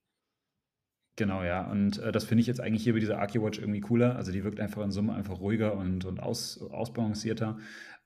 Genau, 1.19 1.43
ja. 1.43 1.69
Und 1.69 1.97
äh, 1.97 2.13
das 2.13 2.23
finde 2.23 2.41
ich 2.41 2.47
jetzt 2.47 2.61
eigentlich 2.61 2.83
hier 2.83 2.93
bei 2.93 2.99
dieser 2.99 3.19
Archewatch 3.19 3.59
irgendwie 3.59 3.81
cooler. 3.81 4.15
Also 4.15 4.31
die 4.31 4.43
wirkt 4.45 4.61
einfach 4.61 4.83
in 4.83 4.91
Summe 4.91 5.13
einfach 5.13 5.41
ruhiger 5.41 5.75
und, 5.75 6.05
und 6.05 6.21
aus, 6.21 6.61
ausbalancierter. 6.61 7.57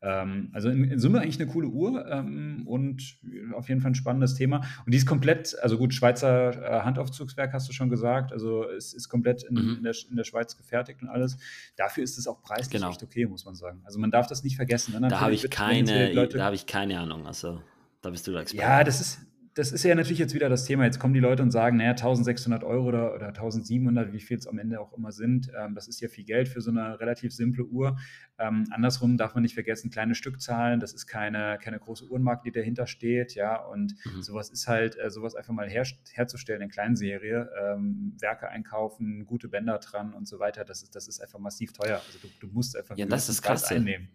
Ähm, 0.05 0.49
also 0.51 0.69
in, 0.69 0.83
in 0.83 0.99
Summe 0.99 1.21
eigentlich 1.21 1.39
eine 1.39 1.49
coole 1.49 1.67
Uhr 1.69 2.05
ähm, 2.11 2.63
und 2.67 3.17
auf 3.55 3.69
jeden 3.69 3.79
Fall 3.79 3.91
ein 3.91 3.95
spannendes 3.95 4.35
Thema. 4.35 4.57
Und 4.85 4.93
die 4.93 4.97
ist 4.97 5.05
komplett, 5.07 5.55
also 5.61 5.77
gut, 5.77 5.93
Schweizer 5.93 6.51
äh, 6.61 6.81
Handaufzugswerk 6.81 7.53
hast 7.53 7.69
du 7.69 7.73
schon 7.73 7.89
gesagt. 7.89 8.33
Also 8.33 8.69
es 8.69 8.93
ist 8.93 9.07
komplett 9.07 9.43
in, 9.43 9.55
Mhm. 9.55 9.75
in, 9.77 9.83
der, 9.83 9.95
in 10.09 10.15
der 10.17 10.25
Schweiz 10.25 10.57
gefertigt 10.57 11.01
und 11.01 11.07
alles. 11.09 11.37
Dafür 11.77 12.03
ist 12.03 12.17
es 12.17 12.27
auch 12.27 12.41
preislich 12.41 12.69
Genau. 12.71 12.89
echt 12.89 13.01
okay, 13.01 13.25
muss 13.25 13.45
man 13.45 13.55
sagen. 13.55 13.81
Also 13.85 13.97
man 13.99 14.11
darf 14.11 14.27
das 14.27 14.43
nicht 14.43 14.57
vergessen. 14.57 14.99
Ne? 14.99 15.07
Da 15.07 15.21
habe 15.21 15.33
ich 15.33 15.49
keine, 15.49 16.13
da 16.27 16.43
habe 16.45 16.55
ich 16.55 16.65
keine 16.65 16.99
Ahnung, 16.99 17.25
also 17.25 17.61
da 18.01 18.09
bist 18.09 18.27
du 18.27 18.31
der 18.33 18.41
Experte. 18.41 18.61
ja, 18.69 18.83
das 18.83 18.99
ist, 18.99 19.19
das 19.55 19.71
ist 19.71 19.83
ja 19.83 19.93
natürlich 19.93 20.19
jetzt 20.19 20.33
wieder 20.33 20.49
das 20.49 20.65
Thema. 20.65 20.85
Jetzt 20.85 20.99
kommen 20.99 21.13
die 21.13 21.19
Leute 21.19 21.43
und 21.43 21.51
sagen, 21.51 21.77
naja, 21.77 21.91
1600 21.91 22.63
Euro 22.63 22.87
oder, 22.87 23.13
oder 23.13 23.27
1700, 23.27 24.11
wie 24.11 24.19
viel 24.19 24.37
es 24.37 24.47
am 24.47 24.57
Ende 24.57 24.79
auch 24.79 24.93
immer 24.97 25.11
sind. 25.11 25.51
Ähm, 25.55 25.75
das 25.75 25.87
ist 25.87 26.01
ja 26.01 26.07
viel 26.09 26.23
Geld 26.23 26.47
für 26.49 26.59
so 26.61 26.71
eine 26.71 26.99
relativ 26.99 27.33
simple 27.33 27.63
Uhr. 27.65 27.97
Ähm, 28.39 28.65
andersrum 28.71 29.15
darf 29.15 29.35
man 29.35 29.43
nicht 29.43 29.53
vergessen, 29.53 29.91
kleine 29.91 30.15
Stückzahlen. 30.15 30.79
Das 30.79 30.93
ist 30.93 31.05
keine, 31.05 31.59
keine 31.61 31.77
große 31.79 32.05
Uhrenmarke, 32.09 32.41
die 32.45 32.51
dahinter 32.51 32.87
steht. 32.87 33.35
Ja, 33.35 33.57
und 33.63 33.93
Mhm. 34.05 34.21
sowas 34.23 34.49
ist 34.49 34.67
halt, 34.67 34.97
äh, 34.97 35.09
sowas 35.11 35.35
einfach 35.35 35.53
mal 35.53 35.69
her, 35.69 35.85
herzustellen 36.13 36.61
in 36.63 36.69
Kleinserie, 36.69 37.49
ähm, 37.61 38.17
Werke 38.19 38.49
einkaufen, 38.49 39.25
gute 39.25 39.49
Bänder 39.49 39.77
dran 39.77 40.13
und 40.13 40.27
so 40.27 40.39
weiter. 40.39 40.65
Das 40.65 40.81
ist, 40.81 40.95
das 40.95 41.07
ist 41.07 41.19
einfach 41.21 41.39
massiv 41.39 41.73
teuer. 41.73 42.01
Also 42.05 42.17
du, 42.19 42.27
du 42.39 42.47
musst 42.53 42.75
einfach 42.75 42.97
Ja, 42.97 43.05
das 43.05 43.29
ist 43.29 43.41
Krasse. 43.41 43.75
einnehmen. 43.75 44.07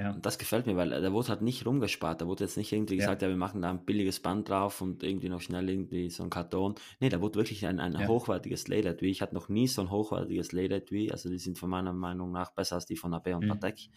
Ja. 0.00 0.10
Und 0.14 0.24
das 0.26 0.38
gefällt 0.38 0.66
mir, 0.66 0.76
weil 0.76 0.90
da 0.90 1.12
wurde 1.12 1.28
halt 1.28 1.42
nicht 1.42 1.66
rumgespart. 1.66 2.20
Da 2.20 2.26
wurde 2.26 2.44
jetzt 2.44 2.56
nicht 2.56 2.72
irgendwie 2.72 2.96
Ja. 2.96 2.96
gesagt, 2.96 3.22
ja, 3.22 3.28
wir 3.28 3.36
machen 3.36 3.62
da 3.62 3.70
ein 3.70 3.84
billiges 3.84 4.20
Band 4.20 4.48
drauf 4.48 4.80
und 4.80 5.02
irgendwie 5.02 5.28
noch 5.28 5.40
schnell 5.40 5.68
irgendwie 5.68 6.10
so 6.10 6.22
ein 6.22 6.30
Karton. 6.30 6.74
Nee, 7.00 7.10
da 7.10 7.20
wurde 7.20 7.38
wirklich 7.38 7.66
ein, 7.66 7.80
ein 7.80 7.96
Ja. 7.98 8.06
hochwertiges 8.06 8.66
Leder-Etui. 8.68 9.10
Ich 9.10 9.22
hatte 9.22 9.34
noch 9.34 9.48
nie 9.48 9.68
so 9.68 9.82
ein 9.82 9.90
hochwertiges 9.90 10.52
Leder-Etui. 10.52 11.12
Also 11.12 11.28
die 11.28 11.38
sind 11.38 11.58
von 11.58 11.70
meiner 11.70 11.92
Meinung 11.92 12.32
nach 12.32 12.50
besser 12.52 12.76
als 12.76 12.86
die 12.86 12.96
von 12.96 13.12
AB 13.14 13.34
und 13.34 13.42
Mhm. 13.42 13.46
Patek. 13.46 13.88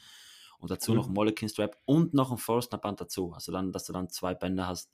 Und 0.59 0.71
dazu 0.71 0.93
Cool. 0.93 0.95
noch 0.95 1.07
ein 1.07 1.13
Moleskine 1.13 1.49
Strap 1.49 1.77
und 1.85 2.13
noch 2.13 2.31
ein 2.31 2.37
Forstner 2.37 2.77
Band 2.79 3.01
dazu. 3.01 3.31
Also 3.33 3.51
dann, 3.51 3.71
dass 3.71 3.85
du 3.85 3.93
dann 3.93 4.09
zwei 4.09 4.33
Bänder 4.35 4.67
hast, 4.67 4.91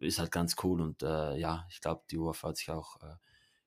ist 0.00 0.18
halt 0.18 0.32
ganz 0.32 0.56
cool. 0.64 0.80
Und 0.80 1.02
äh, 1.02 1.36
ja, 1.36 1.66
ich 1.70 1.80
glaube, 1.80 2.02
die 2.10 2.18
Uhr 2.18 2.34
freut 2.34 2.56
sich 2.56 2.70
auch 2.70 2.96
äh, 3.02 3.14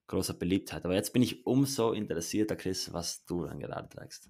großer 0.08 0.34
Beliebtheit. 0.34 0.86
Aber 0.86 0.96
jetzt 0.96 1.14
bin 1.14 1.22
ich 1.22 1.46
umso 1.46 1.92
interessierter, 1.94 2.56
Chris, 2.56 2.94
was 2.94 3.26
du 3.26 3.46
dann 3.46 3.60
gerade 3.60 3.90
trägst. 3.90 4.30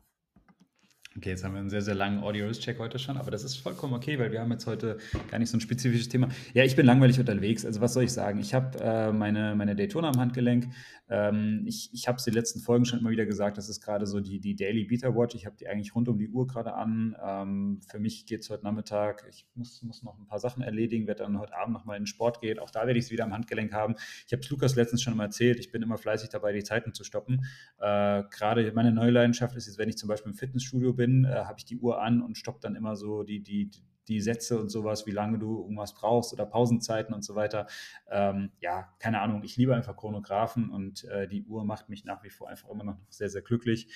Okay, 1.16 1.30
jetzt 1.30 1.44
haben 1.44 1.54
wir 1.54 1.60
einen 1.60 1.70
sehr, 1.70 1.84
sehr 1.84 1.94
langen 1.94 2.24
Audio-Check 2.24 2.80
heute 2.80 2.98
schon, 2.98 3.18
aber 3.18 3.30
das 3.30 3.44
ist 3.44 3.58
vollkommen 3.58 3.94
okay, 3.94 4.18
weil 4.18 4.32
wir 4.32 4.42
haben 4.42 4.52
jetzt 4.52 4.66
heute 4.66 4.98
gar 5.30 5.38
nicht 5.38 5.50
so 5.50 5.58
ein 5.58 5.62
spezifisches 5.62 6.10
Thema. 6.10 6.30
Ja, 6.56 6.64
ich 6.64 6.76
bin 6.76 6.88
langweilig 6.88 7.20
unterwegs, 7.20 7.68
also 7.68 7.82
was 7.82 7.94
soll 7.94 8.06
ich 8.06 8.12
sagen? 8.12 8.40
Ich 8.40 8.56
habe 8.56 8.80
äh, 8.80 9.12
meine, 9.12 9.54
meine 9.56 9.76
Daytona 9.76 10.10
am 10.10 10.20
Handgelenk. 10.20 10.70
Ähm, 11.10 11.66
ich 11.68 11.92
ich 11.94 12.08
habe 12.08 12.18
es 12.18 12.24
die 12.24 12.32
letzten 12.32 12.62
Folgen 12.62 12.86
schon 12.86 13.00
immer 13.00 13.12
wieder 13.12 13.28
gesagt, 13.28 13.60
das 13.60 13.70
ist 13.70 13.82
gerade 13.82 14.08
so 14.08 14.22
die, 14.22 14.40
die 14.40 14.56
Daily 14.56 14.86
Beta 14.86 15.14
Watch. 15.16 15.36
Ich 15.36 15.46
habe 15.46 15.56
die 15.56 15.68
eigentlich 15.68 15.94
rund 15.94 16.10
um 16.10 16.18
die 16.18 16.30
Uhr 16.30 16.48
gerade 16.48 16.74
an. 16.74 17.16
Ähm, 17.24 17.82
für 17.88 18.00
mich 18.00 18.26
geht 18.26 18.42
es 18.42 18.50
heute 18.50 18.64
Nachmittag. 18.64 19.24
Ich 19.30 19.46
muss, 19.54 19.84
muss 19.84 20.02
noch 20.02 20.18
ein 20.18 20.26
paar 20.26 20.40
Sachen 20.40 20.64
erledigen, 20.64 21.06
werde 21.06 21.22
dann 21.24 21.38
heute 21.38 21.56
Abend 21.56 21.74
nochmal 21.74 21.98
in 21.98 22.04
den 22.04 22.08
Sport 22.08 22.42
gehen. 22.42 22.58
Auch 22.58 22.72
da 22.72 22.88
werde 22.88 22.98
ich 22.98 23.06
es 23.06 23.12
wieder 23.12 23.26
am 23.26 23.34
Handgelenk 23.34 23.72
haben. 23.72 23.94
Ich 24.26 24.34
habe 24.34 24.42
es 24.42 24.50
Lukas 24.50 24.76
letztens 24.76 25.04
schon 25.04 25.16
mal 25.16 25.26
erzählt, 25.26 25.60
ich 25.60 25.72
bin 25.72 25.84
immer 25.84 26.00
fleißig 26.00 26.30
dabei, 26.30 26.54
die 26.54 26.64
Zeiten 26.64 26.96
zu 26.96 27.04
stoppen. 27.04 27.46
Äh, 27.78 28.24
gerade 28.32 28.72
meine 28.74 28.92
neue 28.92 29.12
Leidenschaft 29.12 29.56
ist 29.56 29.68
jetzt, 29.68 29.78
wenn 29.78 29.90
ich 29.90 29.98
zum 29.98 30.10
Beispiel 30.10 30.32
im 30.32 30.38
Fitnessstudio 30.38 30.94
bin, 30.94 31.03
äh, 31.26 31.46
habe 31.46 31.56
ich 31.58 31.66
die 31.66 31.78
Uhr 31.78 32.02
an 32.02 32.22
und 32.22 32.38
stoppe 32.38 32.60
dann 32.62 32.76
immer 32.76 32.96
so 32.96 33.24
die, 33.24 33.42
die, 33.42 33.70
die 34.08 34.22
Sätze 34.22 34.60
und 34.60 34.70
sowas, 34.70 35.06
wie 35.06 35.12
lange 35.12 35.40
du 35.40 35.62
irgendwas 35.62 35.94
brauchst 35.94 36.34
oder 36.34 36.46
Pausenzeiten 36.46 37.14
und 37.14 37.24
so 37.24 37.36
weiter. 37.36 37.68
Ähm, 38.10 38.52
ja, 38.60 38.94
keine 39.00 39.22
Ahnung, 39.22 39.44
ich 39.44 39.58
liebe 39.58 39.76
einfach 39.76 39.96
Chronographen 39.96 40.70
und 40.70 41.04
äh, 41.06 41.28
die 41.28 41.44
Uhr 41.44 41.66
macht 41.66 41.90
mich 41.90 42.06
nach 42.06 42.24
wie 42.24 42.30
vor 42.30 42.50
einfach 42.50 42.70
immer 42.70 42.84
noch 42.84 42.98
sehr, 43.10 43.30
sehr 43.30 43.42
glücklich. 43.42 43.88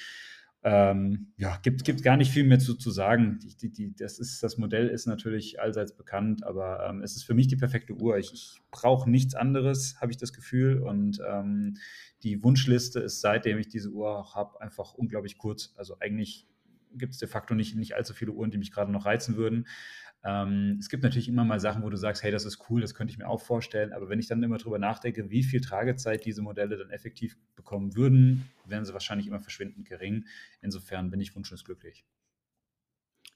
Ähm, 0.64 1.32
ja, 1.38 1.58
gibt, 1.62 1.86
gibt 1.86 2.04
gar 2.04 2.18
nicht 2.18 2.32
viel 2.32 2.44
mehr 2.44 2.60
zu, 2.60 2.74
zu 2.74 2.90
sagen. 2.90 3.40
Die, 3.42 3.56
die, 3.56 3.72
die, 3.72 3.96
das, 3.96 4.20
ist, 4.20 4.42
das 4.42 4.58
Modell 4.58 4.88
ist 4.88 5.06
natürlich 5.06 5.62
allseits 5.62 5.96
bekannt, 5.96 6.44
aber 6.44 6.90
ähm, 6.90 7.02
es 7.04 7.16
ist 7.16 7.24
für 7.24 7.36
mich 7.36 7.48
die 7.48 7.56
perfekte 7.56 7.94
Uhr. 7.94 8.18
Ich, 8.18 8.34
ich 8.34 8.62
brauche 8.72 9.10
nichts 9.10 9.36
anderes, 9.36 10.02
habe 10.02 10.12
ich 10.12 10.18
das 10.18 10.34
Gefühl. 10.34 10.82
Und 10.82 11.22
ähm, 11.28 11.78
die 12.24 12.44
Wunschliste 12.44 13.00
ist, 13.00 13.22
seitdem 13.22 13.60
ich 13.60 13.70
diese 13.70 13.92
Uhr 13.92 14.34
habe, 14.34 14.60
einfach 14.60 14.94
unglaublich 14.94 15.38
kurz. 15.38 15.74
Also 15.78 16.00
eigentlich 16.00 16.48
gibt 16.94 17.14
es 17.14 17.20
de 17.20 17.28
facto 17.28 17.56
nicht, 17.56 17.76
nicht 17.76 17.96
allzu 17.96 18.14
viele 18.14 18.32
Uhren, 18.32 18.52
die 18.52 18.58
mich 18.58 18.72
gerade 18.72 18.92
noch 18.92 19.06
reizen 19.06 19.36
würden. 19.38 19.68
Ähm, 20.24 20.78
es 20.80 20.90
gibt 20.90 21.04
natürlich 21.04 21.28
immer 21.28 21.46
mal 21.46 21.60
Sachen, 21.60 21.84
wo 21.84 21.90
du 21.90 21.98
sagst, 21.98 22.24
hey, 22.24 22.32
das 22.32 22.46
ist 22.46 22.70
cool, 22.70 22.82
das 22.82 22.94
könnte 22.96 23.12
ich 23.12 23.18
mir 23.18 23.28
auch 23.28 23.42
vorstellen. 23.42 23.94
Aber 23.94 24.10
wenn 24.10 24.20
ich 24.20 24.28
dann 24.28 24.44
immer 24.44 24.58
drüber 24.58 24.80
nachdenke, 24.80 25.30
wie 25.30 25.44
viel 25.44 25.62
Tragezeit 25.62 26.26
diese 26.26 26.42
Modelle 26.42 26.78
dann 26.78 26.90
effektiv 26.90 27.38
bekommen 27.56 27.96
würden, 27.96 28.50
wären 28.66 28.84
sie 28.84 28.94
wahrscheinlich 28.94 29.28
immer 29.28 29.40
verschwindend 29.40 29.88
gering. 29.88 30.26
Insofern 30.62 31.10
bin 31.12 31.22
ich 31.22 31.36
wunschlos 31.36 31.64
glücklich. 31.64 32.06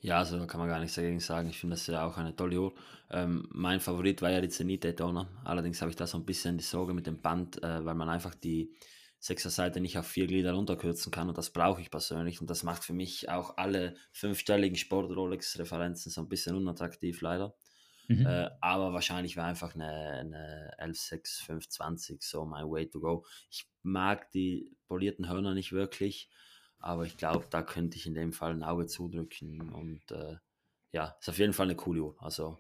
Ja, 0.02 0.18
also 0.18 0.46
kann 0.48 0.60
man 0.60 0.68
gar 0.68 0.80
nichts 0.80 0.96
dagegen 0.96 1.20
sagen. 1.20 1.48
Ich 1.50 1.60
finde 1.60 1.76
das 1.76 1.86
ja 1.86 2.04
auch 2.04 2.18
eine 2.18 2.36
tolle 2.36 2.60
Uhr. 2.60 2.74
Ähm, 3.12 3.48
mein 3.52 3.80
Favorit 3.80 4.22
war 4.24 4.32
ja 4.32 4.42
die 4.42 4.50
Zenit 4.50 4.84
Daytona. 4.84 5.30
Allerdings 5.44 5.80
habe 5.82 5.92
ich 5.92 5.96
da 5.96 6.08
so 6.08 6.18
ein 6.18 6.26
bisschen 6.26 6.58
die 6.58 6.64
Sorge 6.64 6.96
mit 6.96 7.06
dem 7.06 7.22
Band, 7.22 7.62
äh, 7.62 7.86
weil 7.86 7.94
man 7.94 8.10
einfach 8.10 8.34
die 8.34 8.74
Sechser-Seite 9.22 9.80
nicht 9.80 10.00
auf 10.00 10.08
vier 10.08 10.26
Glieder 10.26 10.54
runterkürzen 10.54 11.12
kann 11.12 11.30
und 11.30 11.38
das 11.38 11.52
brauche 11.52 11.80
ich 11.80 11.92
persönlich 11.92 12.42
und 12.42 12.50
das 12.50 12.64
macht 12.64 12.84
für 12.84 12.94
mich 12.94 13.30
auch 13.30 13.56
alle 13.56 13.96
fünfstelligen 14.12 14.76
Sport-Rolex-Referenzen 14.76 16.12
so 16.12 16.22
ein 16.22 16.28
bisschen 16.28 16.56
unattraktiv 16.56 17.22
leider. 17.22 17.56
Mhm. 18.08 18.26
Äh, 18.26 18.50
aber 18.62 18.94
wahrscheinlich 18.94 19.38
wäre 19.38 19.46
einfach 19.46 19.76
eine, 19.76 19.92
eine 19.92 20.74
116520 20.80 22.24
so 22.24 22.46
my 22.46 22.64
way 22.64 22.90
to 22.90 23.00
go. 23.00 23.24
Ich 23.52 23.70
mag 23.84 24.32
die 24.32 24.76
polierten 24.88 25.30
Hörner 25.30 25.54
nicht 25.54 25.72
wirklich, 25.72 26.28
aber 26.80 27.06
ich 27.06 27.16
glaube, 27.16 27.46
da 27.48 27.62
könnte 27.62 27.98
ich 27.98 28.08
in 28.08 28.16
dem 28.16 28.34
Fall 28.34 28.52
ein 28.52 28.64
Auge 28.64 28.88
zudrücken 28.88 29.72
und 29.72 30.02
äh, 30.10 30.38
ja, 30.94 31.16
ist 31.20 31.30
auf 31.30 31.38
jeden 31.38 31.54
Fall 31.54 31.68
eine 31.68 31.76
coole 31.76 32.02
Uhr. 32.02 32.16
Also 32.18 32.58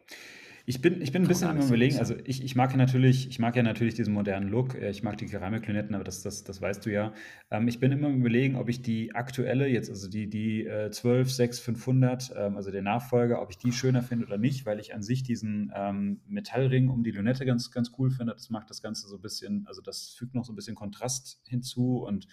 ich 0.65 0.81
bin, 0.81 1.01
ich 1.01 1.11
bin 1.11 1.23
ein 1.23 1.27
bisschen 1.27 1.47
am 1.47 1.59
überlegen, 1.59 1.97
also 1.97 2.15
ich, 2.23 2.43
ich 2.43 2.55
mag 2.55 2.71
ja 2.71 2.77
natürlich, 2.77 3.27
ich 3.27 3.39
mag 3.39 3.55
ja 3.55 3.63
natürlich 3.63 3.95
diesen 3.95 4.13
modernen 4.13 4.49
Look, 4.49 4.75
äh, 4.75 4.89
ich 4.89 5.03
mag 5.03 5.17
die 5.17 5.25
Keramiklünetten, 5.25 5.95
aber 5.95 6.03
das, 6.03 6.21
das, 6.21 6.43
das 6.43 6.61
weißt 6.61 6.85
du 6.85 6.91
ja. 6.91 7.13
Ähm, 7.49 7.67
ich 7.67 7.79
bin 7.79 7.91
immer 7.91 8.07
am 8.07 8.19
überlegen, 8.19 8.55
ob 8.55 8.69
ich 8.69 8.81
die 8.81 9.15
aktuelle, 9.15 9.67
jetzt 9.67 9.89
also 9.89 10.09
die, 10.09 10.29
die 10.29 10.65
äh, 10.65 10.91
12, 10.91 11.31
6, 11.31 11.59
500, 11.59 12.33
ähm, 12.35 12.55
also 12.55 12.71
der 12.71 12.81
Nachfolger, 12.81 13.41
ob 13.41 13.49
ich 13.49 13.57
die 13.57 13.71
schöner 13.71 14.03
finde 14.03 14.25
oder 14.25 14.37
nicht, 14.37 14.65
weil 14.65 14.79
ich 14.79 14.93
an 14.93 15.01
sich 15.01 15.23
diesen 15.23 15.71
ähm, 15.75 16.21
Metallring 16.27 16.89
um 16.89 17.03
die 17.03 17.11
Lünette 17.11 17.45
ganz, 17.45 17.71
ganz 17.71 17.91
cool 17.97 18.11
finde. 18.11 18.33
Das 18.33 18.49
macht 18.49 18.69
das 18.69 18.81
Ganze 18.81 19.07
so 19.07 19.15
ein 19.15 19.21
bisschen, 19.21 19.65
also 19.67 19.81
das 19.81 20.09
fügt 20.09 20.35
noch 20.35 20.45
so 20.45 20.53
ein 20.53 20.55
bisschen 20.55 20.75
Kontrast 20.75 21.41
hinzu 21.47 22.03
und 22.03 22.27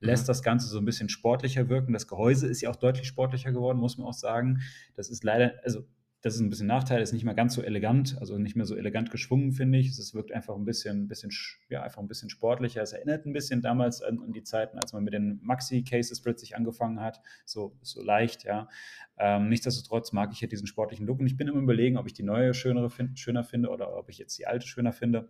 lässt 0.00 0.24
mhm. 0.24 0.28
das 0.28 0.42
Ganze 0.42 0.68
so 0.68 0.78
ein 0.78 0.84
bisschen 0.84 1.08
sportlicher 1.08 1.68
wirken. 1.68 1.92
Das 1.92 2.06
Gehäuse 2.06 2.48
ist 2.48 2.60
ja 2.60 2.70
auch 2.70 2.76
deutlich 2.76 3.06
sportlicher 3.06 3.52
geworden, 3.52 3.78
muss 3.78 3.96
man 3.96 4.06
auch 4.06 4.12
sagen. 4.12 4.60
Das 4.94 5.08
ist 5.08 5.24
leider, 5.24 5.54
also 5.64 5.86
das 6.22 6.36
ist 6.36 6.40
ein 6.40 6.50
bisschen 6.50 6.68
Nachteil, 6.68 7.02
ist 7.02 7.12
nicht 7.12 7.24
mehr 7.24 7.34
ganz 7.34 7.54
so 7.54 7.62
elegant, 7.62 8.16
also 8.20 8.38
nicht 8.38 8.54
mehr 8.54 8.64
so 8.64 8.76
elegant 8.76 9.10
geschwungen, 9.10 9.50
finde 9.50 9.78
ich. 9.78 9.88
Es 9.88 10.14
wirkt 10.14 10.30
einfach 10.30 10.54
ein 10.54 10.64
bisschen, 10.64 11.08
bisschen, 11.08 11.32
ja, 11.68 11.82
einfach 11.82 12.00
ein 12.00 12.06
bisschen 12.06 12.30
sportlicher. 12.30 12.80
Es 12.80 12.92
erinnert 12.92 13.26
ein 13.26 13.32
bisschen 13.32 13.60
damals 13.60 14.02
an, 14.02 14.20
an 14.20 14.32
die 14.32 14.44
Zeiten, 14.44 14.78
als 14.78 14.92
man 14.92 15.02
mit 15.02 15.14
den 15.14 15.40
Maxi-Cases 15.42 16.22
plötzlich 16.22 16.56
angefangen 16.56 17.00
hat. 17.00 17.20
So, 17.44 17.76
so 17.82 18.02
leicht, 18.04 18.44
ja. 18.44 18.68
Ähm, 19.18 19.48
nichtsdestotrotz 19.48 20.12
mag 20.12 20.30
ich 20.32 20.40
ja 20.40 20.46
diesen 20.46 20.68
sportlichen 20.68 21.06
Look 21.06 21.18
und 21.18 21.26
ich 21.26 21.36
bin 21.36 21.48
immer 21.48 21.60
überlegen, 21.60 21.96
ob 21.96 22.06
ich 22.06 22.12
die 22.12 22.22
neue 22.22 22.54
schönere 22.54 22.88
find, 22.88 23.18
schöner 23.18 23.42
finde 23.42 23.70
oder 23.70 23.96
ob 23.96 24.08
ich 24.08 24.18
jetzt 24.18 24.38
die 24.38 24.46
alte 24.46 24.66
schöner 24.66 24.92
finde. 24.92 25.28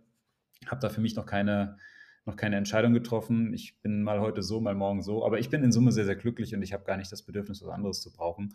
Habe 0.67 0.79
da 0.79 0.89
für 0.89 1.01
mich 1.01 1.15
noch 1.15 1.25
keine, 1.25 1.77
noch 2.25 2.35
keine 2.35 2.55
Entscheidung 2.55 2.93
getroffen. 2.93 3.51
Ich 3.55 3.81
bin 3.81 4.03
mal 4.03 4.21
heute 4.21 4.43
so, 4.43 4.61
mal 4.61 4.75
morgen 4.75 5.01
so, 5.01 5.25
aber 5.25 5.39
ich 5.39 5.49
bin 5.49 5.63
in 5.63 5.71
Summe 5.71 5.91
sehr, 5.91 6.05
sehr 6.05 6.15
glücklich 6.15 6.53
und 6.53 6.61
ich 6.61 6.71
habe 6.71 6.83
gar 6.83 6.97
nicht 6.97 7.11
das 7.11 7.23
Bedürfnis, 7.23 7.63
was 7.63 7.69
anderes 7.69 7.99
zu 7.99 8.13
brauchen. 8.13 8.53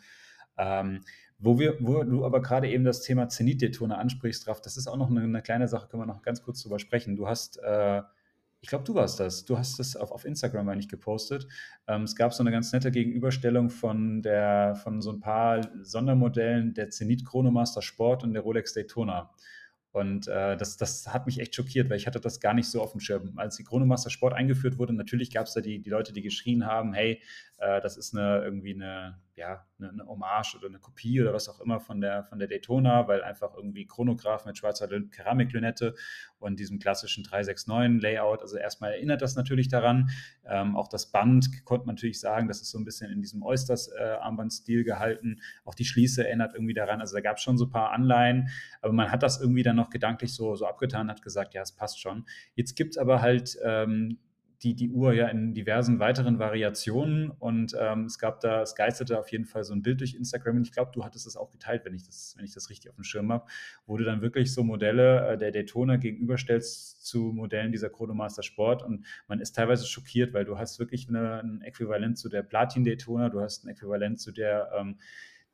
Ähm, 0.56 1.00
wo, 1.38 1.58
wir, 1.58 1.76
wo 1.80 2.02
du 2.02 2.24
aber 2.24 2.42
gerade 2.42 2.68
eben 2.68 2.84
das 2.84 3.02
Thema 3.02 3.28
Zenit-Detone 3.28 3.96
ansprichst, 3.96 4.46
Raf, 4.48 4.60
das 4.60 4.76
ist 4.76 4.88
auch 4.88 4.96
noch 4.96 5.10
eine, 5.10 5.22
eine, 5.22 5.42
kleine 5.42 5.68
Sache, 5.68 5.88
können 5.88 6.02
wir 6.02 6.06
noch 6.06 6.22
ganz 6.22 6.42
kurz 6.42 6.62
drüber 6.62 6.78
sprechen. 6.78 7.16
Du 7.16 7.28
hast, 7.28 7.58
äh, 7.62 8.02
ich 8.60 8.68
glaube, 8.68 8.84
du 8.84 8.94
warst 8.94 9.20
das, 9.20 9.44
du 9.44 9.56
hast 9.56 9.78
das 9.78 9.94
auf, 9.94 10.10
auf 10.10 10.24
Instagram 10.24 10.68
eigentlich 10.68 10.88
gepostet. 10.88 11.46
Ähm, 11.86 12.02
es 12.02 12.16
gab 12.16 12.34
so 12.34 12.42
eine 12.42 12.50
ganz 12.50 12.72
nette 12.72 12.90
Gegenüberstellung 12.90 13.70
von, 13.70 14.22
der, 14.22 14.74
von 14.82 15.00
so 15.00 15.12
ein 15.12 15.20
paar 15.20 15.60
Sondermodellen 15.82 16.74
der 16.74 16.90
Zenit 16.90 17.24
Chronomaster 17.24 17.82
Sport 17.82 18.24
und 18.24 18.32
der 18.32 18.42
Rolex 18.42 18.74
Daytona. 18.74 19.30
Und 19.92 20.28
äh, 20.28 20.56
das, 20.56 20.76
das 20.76 21.12
hat 21.12 21.26
mich 21.26 21.40
echt 21.40 21.54
schockiert, 21.54 21.88
weil 21.88 21.96
ich 21.96 22.06
hatte 22.06 22.20
das 22.20 22.40
gar 22.40 22.54
nicht 22.54 22.68
so 22.68 22.82
auf 22.82 22.92
dem 22.92 23.00
Schirm. 23.00 23.32
Als 23.36 23.56
die 23.56 23.64
Chronomaster 23.64 24.10
Sport 24.10 24.34
eingeführt 24.34 24.78
wurde, 24.78 24.92
natürlich 24.92 25.32
gab 25.32 25.46
es 25.46 25.54
da 25.54 25.60
die, 25.60 25.80
die 25.80 25.90
Leute, 25.90 26.12
die 26.12 26.22
geschrien 26.22 26.66
haben, 26.66 26.92
hey, 26.92 27.22
äh, 27.58 27.80
das 27.80 27.96
ist 27.96 28.16
eine, 28.16 28.42
irgendwie 28.44 28.72
eine, 28.72 29.18
ja, 29.34 29.66
eine, 29.78 29.90
eine, 29.90 30.06
Hommage 30.06 30.56
oder 30.56 30.68
eine 30.68 30.78
Kopie 30.78 31.20
oder 31.20 31.34
was 31.34 31.48
auch 31.48 31.60
immer 31.60 31.80
von 31.80 32.00
der, 32.00 32.24
von 32.24 32.38
der 32.38 32.46
Daytona, 32.46 33.08
weil 33.08 33.22
einfach 33.22 33.54
irgendwie 33.54 33.84
Chronograph 33.84 34.46
mit 34.46 34.56
schwarzer 34.56 34.88
Keramiklünette 34.88 35.94
und 36.38 36.60
diesem 36.60 36.78
klassischen 36.78 37.24
369-Layout, 37.24 38.42
also 38.42 38.56
erstmal 38.56 38.92
erinnert 38.92 39.22
das 39.22 39.34
natürlich 39.34 39.68
daran. 39.68 40.10
Ähm, 40.46 40.76
auch 40.76 40.88
das 40.88 41.10
Band 41.10 41.64
konnte 41.64 41.86
man 41.86 41.96
natürlich 41.96 42.20
sagen, 42.20 42.46
das 42.46 42.62
ist 42.62 42.70
so 42.70 42.78
ein 42.78 42.84
bisschen 42.84 43.10
in 43.10 43.20
diesem 43.20 43.42
Oysters-Armbandstil 43.42 44.80
äh, 44.80 44.84
gehalten. 44.84 45.40
Auch 45.64 45.74
die 45.74 45.84
Schließe 45.84 46.24
erinnert 46.24 46.54
irgendwie 46.54 46.74
daran. 46.74 47.00
Also 47.00 47.16
da 47.16 47.20
gab 47.20 47.38
es 47.38 47.42
schon 47.42 47.58
so 47.58 47.66
ein 47.66 47.70
paar 47.70 47.90
Anleihen, 47.90 48.50
aber 48.82 48.92
man 48.92 49.10
hat 49.10 49.24
das 49.24 49.40
irgendwie 49.40 49.64
dann 49.64 49.76
noch 49.76 49.90
gedanklich 49.90 50.32
so, 50.32 50.54
so 50.54 50.66
abgetan, 50.66 51.10
hat 51.10 51.22
gesagt, 51.22 51.54
ja, 51.54 51.62
es 51.62 51.72
passt 51.72 52.00
schon. 52.00 52.24
Jetzt 52.54 52.76
gibt 52.76 52.92
es 52.92 52.98
aber 52.98 53.20
halt 53.20 53.58
ähm, 53.64 54.18
die, 54.62 54.74
die 54.74 54.90
Uhr 54.90 55.12
ja 55.12 55.28
in 55.28 55.54
diversen 55.54 56.00
weiteren 56.00 56.38
Variationen 56.38 57.30
und 57.30 57.76
ähm, 57.78 58.06
es 58.06 58.18
gab 58.18 58.40
da, 58.40 58.62
es 58.62 58.74
geisterte 58.74 59.18
auf 59.18 59.30
jeden 59.30 59.44
Fall 59.44 59.62
so 59.62 59.72
ein 59.72 59.82
Bild 59.82 60.00
durch 60.00 60.14
Instagram 60.14 60.56
und 60.56 60.62
ich 60.62 60.72
glaube, 60.72 60.90
du 60.92 61.04
hattest 61.04 61.26
es 61.26 61.36
auch 61.36 61.50
geteilt, 61.50 61.84
wenn 61.84 61.94
ich 61.94 62.04
das, 62.04 62.34
wenn 62.36 62.44
ich 62.44 62.54
das 62.54 62.68
richtig 62.68 62.90
auf 62.90 62.96
dem 62.96 63.04
Schirm 63.04 63.30
habe, 63.30 63.46
wo 63.86 63.96
du 63.96 64.04
dann 64.04 64.20
wirklich 64.20 64.52
so 64.52 64.64
Modelle 64.64 65.28
äh, 65.28 65.38
der 65.38 65.52
Daytona 65.52 65.96
gegenüberstellst 65.96 67.06
zu 67.06 67.32
Modellen 67.32 67.70
dieser 67.70 67.88
Chronomaster 67.88 68.42
Sport 68.42 68.82
und 68.82 69.06
man 69.28 69.40
ist 69.40 69.52
teilweise 69.52 69.86
schockiert, 69.86 70.34
weil 70.34 70.44
du 70.44 70.58
hast 70.58 70.80
wirklich 70.80 71.08
eine, 71.08 71.40
ein 71.40 71.62
Äquivalent 71.62 72.18
zu 72.18 72.28
der 72.28 72.42
Platin 72.42 72.82
Daytona, 72.82 73.28
du 73.28 73.40
hast 73.40 73.64
ein 73.64 73.68
Äquivalent 73.68 74.20
zu 74.20 74.32
der 74.32 74.70
ähm, 74.76 74.98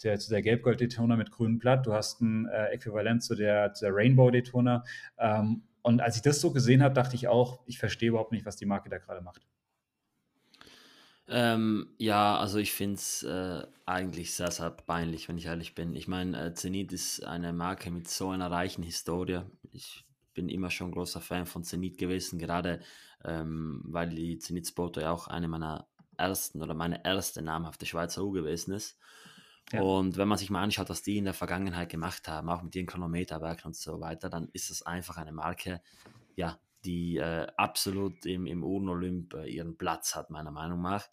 der, 0.02 0.18
zu 0.18 0.30
der 0.30 0.42
Gelbgold 0.42 0.80
Daytona 0.80 1.16
mit 1.16 1.30
grünem 1.30 1.58
Blatt, 1.58 1.86
du 1.86 1.92
hast 1.92 2.20
ein 2.20 2.46
äh, 2.46 2.66
Äquivalent 2.72 3.22
zu 3.22 3.34
der, 3.34 3.72
zu 3.74 3.84
der 3.84 3.94
Rainbow 3.94 4.30
Daytona 4.30 4.82
ähm, 5.18 5.62
und 5.84 6.00
als 6.00 6.16
ich 6.16 6.22
das 6.22 6.40
so 6.40 6.50
gesehen 6.50 6.82
habe, 6.82 6.94
dachte 6.94 7.14
ich 7.14 7.28
auch, 7.28 7.60
ich 7.66 7.78
verstehe 7.78 8.08
überhaupt 8.08 8.32
nicht, 8.32 8.46
was 8.46 8.56
die 8.56 8.64
Marke 8.64 8.88
da 8.88 8.96
gerade 8.96 9.20
macht. 9.20 9.46
Ähm, 11.28 11.94
ja, 11.98 12.38
also 12.38 12.58
ich 12.58 12.72
finde 12.72 12.94
es 12.94 13.22
äh, 13.22 13.66
eigentlich 13.84 14.34
sehr, 14.34 14.50
sehr 14.50 14.70
peinlich, 14.70 15.28
wenn 15.28 15.36
ich 15.36 15.46
ehrlich 15.46 15.74
bin. 15.74 15.94
Ich 15.94 16.08
meine, 16.08 16.46
äh, 16.46 16.54
Zenit 16.54 16.92
ist 16.92 17.24
eine 17.24 17.52
Marke 17.52 17.90
mit 17.90 18.08
so 18.08 18.30
einer 18.30 18.50
reichen 18.50 18.82
Historie. 18.82 19.42
Ich 19.72 20.06
bin 20.32 20.48
immer 20.48 20.70
schon 20.70 20.90
großer 20.90 21.20
Fan 21.20 21.44
von 21.44 21.64
Zenit 21.64 21.98
gewesen, 21.98 22.38
gerade 22.38 22.80
ähm, 23.22 23.82
weil 23.84 24.08
die 24.08 24.38
Zenit 24.38 24.66
Sport 24.66 24.96
ja 24.96 25.10
auch 25.12 25.28
eine 25.28 25.48
meiner 25.48 25.86
ersten 26.16 26.62
oder 26.62 26.74
meine 26.74 27.04
erste 27.04 27.42
namhafte 27.42 27.84
Schweizer 27.84 28.24
Uhr 28.24 28.32
gewesen 28.32 28.72
ist. 28.72 28.98
Und 29.72 30.16
wenn 30.16 30.28
man 30.28 30.38
sich 30.38 30.50
mal 30.50 30.62
anschaut, 30.62 30.90
was 30.90 31.02
die 31.02 31.16
in 31.16 31.24
der 31.24 31.34
Vergangenheit 31.34 31.88
gemacht 31.88 32.28
haben, 32.28 32.48
auch 32.48 32.62
mit 32.62 32.74
ihren 32.76 32.86
Chronometerwerken 32.86 33.66
und 33.66 33.76
so 33.76 34.00
weiter, 34.00 34.28
dann 34.28 34.48
ist 34.52 34.70
es 34.70 34.82
einfach 34.82 35.16
eine 35.16 35.32
Marke, 35.32 35.80
ja, 36.36 36.58
die 36.84 37.16
äh, 37.16 37.46
absolut 37.56 38.26
im, 38.26 38.46
im 38.46 38.62
Urnolymp 38.62 39.34
äh, 39.34 39.48
ihren 39.48 39.76
Platz 39.76 40.14
hat, 40.14 40.30
meiner 40.30 40.50
Meinung 40.50 40.82
nach. 40.82 41.08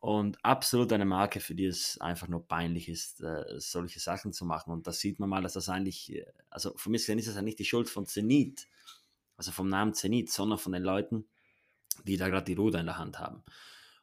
Und 0.00 0.44
absolut 0.44 0.92
eine 0.92 1.04
Marke, 1.04 1.38
für 1.38 1.54
die 1.54 1.66
es 1.66 2.00
einfach 2.00 2.26
nur 2.26 2.48
peinlich 2.48 2.88
ist, 2.88 3.20
äh, 3.20 3.44
solche 3.58 4.00
Sachen 4.00 4.32
zu 4.32 4.44
machen. 4.44 4.72
Und 4.72 4.86
da 4.86 4.92
sieht 4.92 5.20
man 5.20 5.28
mal, 5.28 5.42
dass 5.42 5.52
das 5.52 5.68
eigentlich, 5.68 6.12
äh, 6.14 6.26
also 6.50 6.76
für 6.76 6.90
mich 6.90 7.08
ist 7.08 7.28
das 7.28 7.36
ja 7.36 7.42
nicht 7.42 7.58
die 7.58 7.64
Schuld 7.64 7.88
von 7.88 8.06
Zenit, 8.06 8.66
also 9.36 9.52
vom 9.52 9.68
Namen 9.68 9.94
Zenit, 9.94 10.32
sondern 10.32 10.58
von 10.58 10.72
den 10.72 10.82
Leuten, 10.82 11.28
die 12.04 12.16
da 12.16 12.28
gerade 12.28 12.46
die 12.46 12.54
Ruder 12.54 12.80
in 12.80 12.86
der 12.86 12.98
Hand 12.98 13.20
haben. 13.20 13.44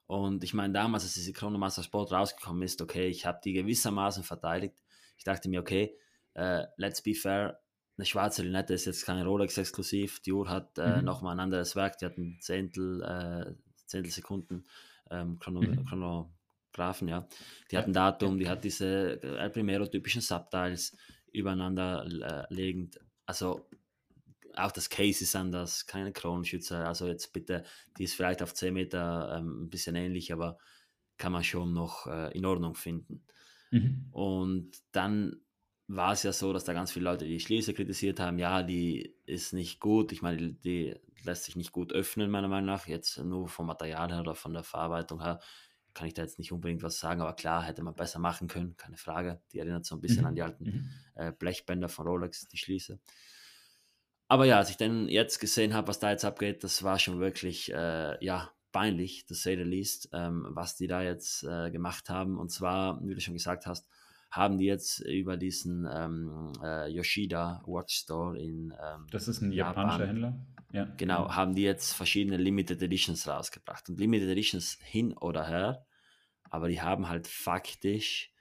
Und 0.10 0.44
ich 0.44 0.56
meine, 0.56 0.74
damals, 0.74 1.04
als 1.04 1.14
diese 1.14 1.34
Chronomaster 1.34 1.84
Sport 1.84 2.12
rausgekommen 2.12 2.64
ist, 2.64 2.82
okay, 2.82 3.08
ich 3.10 3.28
habe 3.28 3.40
die 3.44 3.54
gewissermaßen 3.54 4.24
verteidigt. 4.24 4.74
Ich 5.18 5.24
dachte 5.24 5.50
mir, 5.50 5.60
okay, 5.60 5.96
uh, 6.36 6.64
let's 6.78 7.04
be 7.04 7.14
fair, 7.14 7.60
eine 7.96 8.08
schwarze 8.08 8.42
Lünette 8.42 8.74
ist 8.74 8.86
jetzt 8.86 9.06
keine 9.06 9.24
Rolex-exklusiv. 9.24 10.20
Die 10.22 10.32
Uhr 10.32 10.50
hat 10.50 10.80
äh, 10.80 10.98
mhm. 10.98 11.06
nochmal 11.06 11.36
ein 11.36 11.40
anderes 11.40 11.76
Werk, 11.76 12.00
die 12.00 12.06
hat 12.08 12.18
ein 12.18 12.40
Zehntel, 12.42 13.04
äh, 13.04 13.54
Zehntel 13.86 14.12
Sekunden 14.12 14.64
ähm, 15.12 15.38
Chrono 15.38 15.62
mhm. 15.62 15.86
Chronographen, 15.86 17.08
ja. 17.08 17.28
Die 17.70 17.78
hat 17.78 17.86
ein 17.86 17.94
Datum, 17.94 18.40
die 18.40 18.50
hat 18.50 18.64
diese 18.64 19.22
äh, 19.22 19.38
El 19.38 19.52
Primero-typischen 19.52 20.22
Subtiles 20.22 20.98
übereinander 21.32 22.48
äh, 22.50 22.52
legend. 22.52 23.00
Also 23.28 23.70
auch 24.56 24.72
das 24.72 24.90
Case 24.90 25.24
ist 25.24 25.36
anders, 25.36 25.86
keine 25.86 26.12
Kronenschützer. 26.12 26.88
Also 26.88 27.08
jetzt 27.08 27.34
bitte, 27.34 27.64
die 27.98 28.04
ist 28.04 28.14
vielleicht 28.14 28.42
auf 28.42 28.54
10 28.54 28.74
Meter 28.74 29.38
ähm, 29.38 29.64
ein 29.64 29.70
bisschen 29.70 29.96
ähnlich, 29.96 30.34
aber 30.34 30.58
kann 31.18 31.32
man 31.32 31.44
schon 31.44 31.74
noch 31.74 32.08
äh, 32.08 32.36
in 32.38 32.46
Ordnung 32.46 32.76
finden. 32.76 33.24
Mhm. 33.72 34.08
Und 34.12 34.72
dann 34.92 35.42
war 35.88 36.14
es 36.14 36.24
ja 36.24 36.32
so, 36.32 36.54
dass 36.54 36.66
da 36.66 36.74
ganz 36.74 36.92
viele 36.92 37.06
Leute 37.06 37.26
die 37.26 37.40
Schließe 37.40 37.74
kritisiert 37.74 38.20
haben, 38.20 38.38
ja, 38.38 38.64
die 38.64 39.16
ist 39.26 39.54
nicht 39.54 39.80
gut. 39.80 40.12
Ich 40.12 40.22
meine, 40.22 40.38
die, 40.38 40.60
die 40.60 40.96
lässt 41.24 41.46
sich 41.46 41.56
nicht 41.56 41.72
gut 41.72 41.92
öffnen, 41.92 42.30
meiner 42.30 42.48
Meinung 42.48 42.68
nach. 42.68 42.88
Jetzt 42.88 43.18
nur 43.18 43.48
vom 43.48 43.66
Material 43.66 44.12
her 44.12 44.22
oder 44.22 44.36
von 44.36 44.54
der 44.54 44.64
Verarbeitung 44.64 45.22
her 45.22 45.40
kann 45.94 46.08
ich 46.08 46.14
da 46.14 46.22
jetzt 46.22 46.40
nicht 46.40 46.52
unbedingt 46.52 46.84
was 46.84 47.00
sagen, 47.00 47.22
aber 47.22 47.34
klar, 47.34 47.64
hätte 47.64 47.84
man 47.84 47.96
besser 47.96 48.20
machen 48.20 48.48
können, 48.48 48.78
keine 48.78 48.98
Frage. 48.98 49.42
Die 49.52 49.60
erinnert 49.60 49.86
so 49.86 49.96
ein 49.96 50.02
bisschen 50.02 50.22
mhm. 50.22 50.28
an 50.28 50.36
die 50.36 50.42
alten 50.44 50.64
mhm. 50.64 50.90
äh, 51.16 51.32
Blechbänder 51.32 51.90
von 51.90 52.08
Rolex, 52.08 52.48
die 52.48 52.58
Schließe. 52.58 53.00
Aber 54.30 54.46
ja, 54.46 54.58
als 54.58 54.70
ich 54.70 54.78
dann 54.78 55.10
jetzt 55.10 55.40
gesehen 55.40 55.74
habe, 55.74 55.88
was 55.88 56.00
da 56.00 56.12
jetzt 56.12 56.24
abgeht, 56.24 56.64
das 56.64 56.84
war 56.84 57.00
schon 57.00 57.20
wirklich, 57.20 57.74
äh, 57.74 58.24
ja, 58.24 58.52
peinlich, 58.72 59.26
to 59.26 59.34
say 59.34 59.56
the 59.56 59.64
least, 59.64 60.10
ähm, 60.14 60.46
was 60.50 60.76
die 60.76 60.86
da 60.86 61.02
jetzt 61.02 61.44
äh, 61.44 61.72
gemacht 61.72 62.10
haben. 62.10 62.38
Und 62.38 62.50
zwar, 62.50 63.00
wie 63.04 63.16
du 63.16 63.22
schon 63.22 63.34
gesagt 63.34 63.66
hast, 63.66 63.88
haben 64.30 64.60
die 64.60 64.66
jetzt 64.66 65.00
über 65.00 65.36
diesen 65.36 65.90
ähm, 65.92 66.54
äh, 66.64 66.88
Yoshida 66.92 67.64
Watch 67.66 67.96
Store 67.96 68.40
in 68.40 68.72
ähm, 68.80 69.08
Das 69.10 69.28
ist 69.28 69.42
ein 69.42 69.52
japanischer 69.52 70.08
Händler? 70.08 70.40
Ja. 70.72 70.86
Genau, 70.98 71.34
haben 71.34 71.56
die 71.56 71.64
jetzt 71.64 71.94
verschiedene 71.94 72.38
Limited 72.38 72.84
Editions 72.84 73.28
rausgebracht. 73.28 73.90
Und 73.90 74.00
Limited 74.00 74.30
Editions 74.30 74.78
hin 74.84 75.14
oder 75.14 75.48
her, 75.48 75.88
aber 76.44 76.68
die 76.68 76.80
haben 76.80 77.10
halt 77.10 77.26
faktisch 77.26 78.32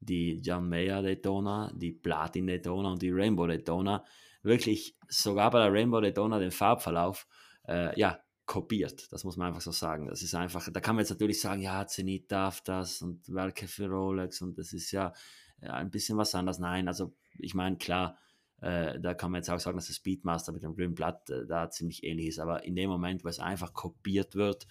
die 0.00 0.40
John 0.42 0.70
Mayer 0.70 1.02
Daytona, 1.02 1.70
die 1.74 1.92
Platin 1.92 2.46
Daytona 2.46 2.92
und 2.92 3.02
die 3.02 3.10
Rainbow 3.10 3.46
Daytona 3.46 4.02
wirklich 4.44 4.96
sogar 5.08 5.50
bei 5.50 5.60
der 5.60 5.72
Rainbow 5.72 6.00
Daytona 6.00 6.38
den 6.38 6.50
Farbverlauf 6.50 7.26
äh, 7.66 7.98
ja, 7.98 8.20
kopiert. 8.46 9.10
Das 9.12 9.24
muss 9.24 9.36
man 9.36 9.48
einfach 9.48 9.60
so 9.60 9.72
sagen. 9.72 10.06
Das 10.06 10.22
ist 10.22 10.34
einfach, 10.34 10.68
da 10.70 10.80
kann 10.80 10.96
man 10.96 11.02
jetzt 11.02 11.10
natürlich 11.10 11.40
sagen, 11.40 11.62
ja, 11.62 11.86
Zenit 11.86 12.30
darf 12.30 12.60
das 12.60 13.02
und 13.02 13.32
Werke 13.32 13.66
für 13.66 13.88
Rolex 13.88 14.40
und 14.42 14.58
das 14.58 14.72
ist 14.72 14.90
ja, 14.92 15.12
ja 15.60 15.72
ein 15.72 15.90
bisschen 15.90 16.18
was 16.18 16.34
anderes. 16.34 16.58
Nein, 16.58 16.88
also 16.88 17.14
ich 17.38 17.54
meine, 17.54 17.76
klar, 17.78 18.18
äh, 18.60 19.00
da 19.00 19.14
kann 19.14 19.30
man 19.32 19.40
jetzt 19.40 19.50
auch 19.50 19.60
sagen, 19.60 19.76
dass 19.76 19.86
das 19.86 19.96
Speedmaster 19.96 20.52
mit 20.52 20.62
dem 20.62 20.74
grünen 20.74 20.94
Blatt 20.94 21.28
äh, 21.30 21.46
da 21.46 21.70
ziemlich 21.70 22.04
ähnlich 22.04 22.28
ist. 22.28 22.38
Aber 22.38 22.64
in 22.64 22.76
dem 22.76 22.90
Moment, 22.90 23.24
wo 23.24 23.28
es 23.28 23.40
einfach 23.40 23.72
kopiert 23.72 24.34
wird, 24.34 24.66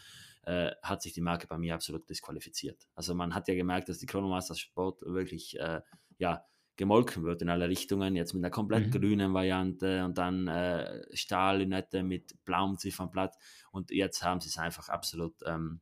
äh, 0.46 0.72
hat 0.82 1.02
sich 1.02 1.14
die 1.14 1.22
Marke 1.22 1.48
bei 1.48 1.58
mir 1.58 1.74
absolut 1.74 2.10
disqualifiziert. 2.10 2.88
Also 2.96 3.16
man 3.16 3.34
hat 3.34 3.48
ja 3.48 3.56
gemerkt, 3.56 3.90
dass 3.90 4.00
die 4.00 4.06
Chronomaster 4.06 4.56
Sport 4.56 5.02
wirklich 5.02 5.60
äh, 5.60 5.82
ja, 6.18 6.46
gemolken 6.76 7.24
wird 7.24 7.42
in 7.42 7.50
alle 7.50 7.70
Richtungen, 7.70 8.16
jetzt 8.16 8.34
mit 8.34 8.44
einer 8.44 8.52
komplett 8.52 8.88
mhm. 8.88 8.92
grünen 8.92 9.34
Variante 9.34 10.04
und 10.06 10.18
dann 10.18 10.48
äh, 10.48 11.04
Stahllünette 11.16 12.04
mit 12.04 12.36
blauem 12.46 12.78
Ziffernblatt 12.78 13.36
und 13.72 13.92
jetzt 13.92 14.24
haben 14.24 14.42
sie 14.42 14.50
es 14.50 14.58
einfach 14.58 14.90
absolut 14.90 15.36
ähm, 15.46 15.82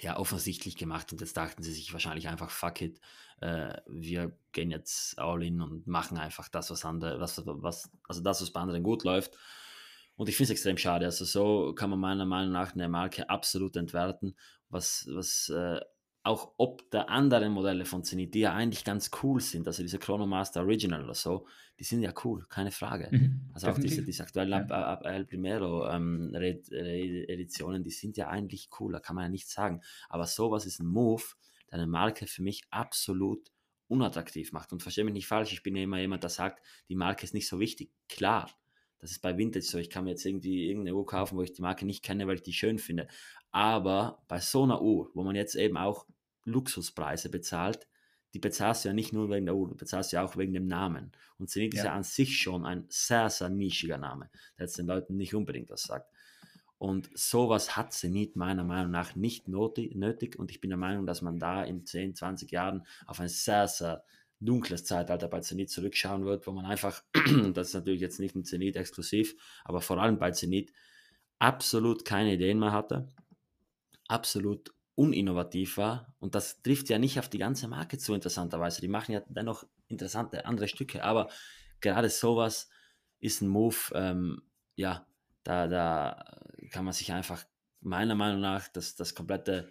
ja, 0.00 0.16
offensichtlich 0.16 0.76
gemacht 0.76 1.12
und 1.12 1.20
jetzt 1.20 1.36
dachten 1.36 1.62
sie 1.62 1.72
sich 1.72 1.92
wahrscheinlich 1.92 2.28
einfach, 2.28 2.50
fuck 2.50 2.80
it, 2.80 3.00
äh, 3.40 3.74
wir 3.86 4.36
gehen 4.52 4.70
jetzt 4.70 5.18
all 5.18 5.42
in 5.42 5.60
und 5.60 5.86
machen 5.86 6.18
einfach 6.18 6.48
das, 6.48 6.70
was 6.70 6.84
andere, 6.84 7.20
was, 7.20 7.42
was, 7.44 7.90
also 8.08 8.22
das, 8.22 8.40
was 8.40 8.50
bei 8.52 8.60
anderen 8.60 8.82
gut 8.82 9.04
läuft. 9.04 9.36
Und 10.14 10.28
ich 10.28 10.36
finde 10.36 10.52
es 10.52 10.58
extrem 10.58 10.76
schade. 10.76 11.06
Also 11.06 11.24
so 11.24 11.74
kann 11.74 11.90
man 11.90 11.98
meiner 11.98 12.26
Meinung 12.26 12.52
nach 12.52 12.74
eine 12.74 12.88
Marke 12.88 13.28
absolut 13.28 13.76
entwerten, 13.76 14.36
was, 14.68 15.08
was 15.10 15.48
äh, 15.48 15.80
auch 16.24 16.52
ob 16.56 16.88
der 16.90 17.08
anderen 17.08 17.52
Modelle 17.52 17.84
von 17.84 18.04
Zenit, 18.04 18.34
die 18.34 18.40
ja 18.40 18.54
eigentlich 18.54 18.84
ganz 18.84 19.10
cool 19.22 19.40
sind, 19.40 19.66
also 19.66 19.82
diese 19.82 19.98
Chronomaster 19.98 20.60
Original 20.62 21.02
oder 21.04 21.14
so, 21.14 21.46
die 21.78 21.84
sind 21.84 22.02
ja 22.02 22.12
cool, 22.24 22.46
keine 22.48 22.70
Frage. 22.70 23.08
Mhm, 23.10 23.50
also 23.52 23.68
auch 23.68 23.78
diese, 23.78 24.04
diese 24.04 24.22
aktuellen 24.22 24.68
ja. 24.68 25.00
El 25.02 25.24
Primero 25.24 25.88
ähm, 25.90 26.32
Editionen, 26.34 27.82
die 27.82 27.90
sind 27.90 28.16
ja 28.16 28.28
eigentlich 28.28 28.68
cool, 28.78 28.92
da 28.92 29.00
kann 29.00 29.16
man 29.16 29.24
ja 29.24 29.30
nichts 29.30 29.52
sagen. 29.52 29.80
Aber 30.08 30.26
sowas 30.26 30.64
ist 30.64 30.78
ein 30.78 30.86
Move, 30.86 31.24
der 31.70 31.78
eine 31.78 31.88
Marke 31.88 32.28
für 32.28 32.42
mich 32.42 32.62
absolut 32.70 33.50
unattraktiv 33.88 34.52
macht. 34.52 34.72
Und 34.72 34.82
verstehe 34.82 35.04
mich 35.04 35.14
nicht 35.14 35.26
falsch, 35.26 35.52
ich 35.52 35.62
bin 35.64 35.74
ja 35.74 35.82
immer 35.82 35.98
jemand, 35.98 36.22
der 36.22 36.30
sagt, 36.30 36.64
die 36.88 36.94
Marke 36.94 37.24
ist 37.24 37.34
nicht 37.34 37.48
so 37.48 37.58
wichtig. 37.58 37.90
Klar, 38.08 38.48
das 39.02 39.10
ist 39.10 39.20
bei 39.20 39.36
Vintage 39.36 39.64
so. 39.64 39.78
Ich 39.78 39.90
kann 39.90 40.04
mir 40.04 40.10
jetzt 40.10 40.24
irgendwie 40.24 40.68
irgendeine 40.68 40.94
Uhr 40.94 41.04
kaufen, 41.04 41.36
wo 41.36 41.42
ich 41.42 41.52
die 41.52 41.62
Marke 41.62 41.84
nicht 41.84 42.04
kenne, 42.04 42.28
weil 42.28 42.36
ich 42.36 42.42
die 42.42 42.52
schön 42.52 42.78
finde. 42.78 43.08
Aber 43.52 44.22
bei 44.28 44.40
so 44.40 44.64
einer 44.64 44.82
Uhr, 44.82 45.10
wo 45.14 45.22
man 45.22 45.36
jetzt 45.36 45.54
eben 45.54 45.76
auch 45.76 46.06
Luxuspreise 46.44 47.28
bezahlt, 47.30 47.86
die 48.34 48.38
bezahlst 48.38 48.84
du 48.84 48.88
ja 48.88 48.94
nicht 48.94 49.12
nur 49.12 49.30
wegen 49.30 49.44
der 49.44 49.54
Uhr, 49.54 49.68
du 49.68 49.76
bezahlst 49.76 50.10
ja 50.12 50.24
auch 50.24 50.36
wegen 50.36 50.54
dem 50.54 50.66
Namen. 50.66 51.12
Und 51.38 51.50
Zenit 51.50 51.74
ja. 51.74 51.80
ist 51.80 51.84
ja 51.84 51.92
an 51.92 52.02
sich 52.02 52.38
schon 52.38 52.64
ein 52.64 52.86
sehr, 52.88 53.28
sehr 53.28 53.50
nischiger 53.50 53.98
Name, 53.98 54.30
der 54.58 54.66
jetzt 54.66 54.78
den 54.78 54.86
Leuten 54.86 55.16
nicht 55.16 55.34
unbedingt 55.34 55.70
was 55.70 55.82
sagt. 55.82 56.10
Und 56.78 57.10
sowas 57.14 57.76
hat 57.76 57.92
Zenit 57.92 58.34
meiner 58.34 58.64
Meinung 58.64 58.90
nach 58.90 59.14
nicht 59.14 59.46
nötig. 59.48 60.36
Und 60.38 60.50
ich 60.50 60.60
bin 60.60 60.70
der 60.70 60.78
Meinung, 60.78 61.06
dass 61.06 61.22
man 61.22 61.38
da 61.38 61.62
in 61.62 61.86
10, 61.86 62.16
20 62.16 62.50
Jahren 62.50 62.86
auf 63.06 63.20
ein 63.20 63.28
sehr, 63.28 63.68
sehr 63.68 64.02
dunkles 64.40 64.84
Zeitalter 64.84 65.28
bei 65.28 65.40
Zenit 65.40 65.70
zurückschauen 65.70 66.24
wird, 66.24 66.46
wo 66.46 66.52
man 66.52 66.64
einfach, 66.64 67.04
das 67.54 67.68
ist 67.68 67.74
natürlich 67.74 68.00
jetzt 68.00 68.18
nicht 68.18 68.34
ein 68.34 68.44
Zenit 68.44 68.76
exklusiv, 68.76 69.36
aber 69.64 69.80
vor 69.80 69.98
allem 69.98 70.18
bei 70.18 70.32
Zenit 70.32 70.72
absolut 71.38 72.04
keine 72.04 72.34
Ideen 72.34 72.58
mehr 72.58 72.72
hatte, 72.72 73.08
absolut 74.12 74.72
uninnovativ 74.94 75.78
war. 75.78 76.14
Und 76.20 76.34
das 76.34 76.62
trifft 76.62 76.90
ja 76.90 76.98
nicht 76.98 77.18
auf 77.18 77.28
die 77.28 77.38
ganze 77.38 77.66
Marke 77.66 77.98
zu, 77.98 78.14
interessanterweise. 78.14 78.80
Die 78.80 78.88
machen 78.88 79.12
ja 79.12 79.22
dennoch 79.26 79.64
interessante 79.88 80.44
andere 80.44 80.68
Stücke, 80.68 81.02
aber 81.02 81.28
gerade 81.80 82.10
sowas 82.10 82.68
ist 83.18 83.40
ein 83.40 83.48
Move, 83.48 83.76
ähm, 83.94 84.42
ja, 84.76 85.06
da, 85.44 85.66
da 85.66 86.38
kann 86.70 86.84
man 86.84 86.94
sich 86.94 87.12
einfach 87.12 87.44
meiner 87.80 88.14
Meinung 88.14 88.40
nach 88.40 88.68
das, 88.68 88.94
das 88.94 89.14
komplette 89.14 89.70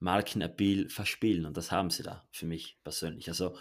Markenappeal 0.00 0.88
verspielen 0.88 1.46
und 1.46 1.56
das 1.56 1.70
haben 1.70 1.90
sie 1.90 2.02
da 2.02 2.26
für 2.30 2.46
mich 2.46 2.78
persönlich. 2.82 3.28
Also 3.28 3.56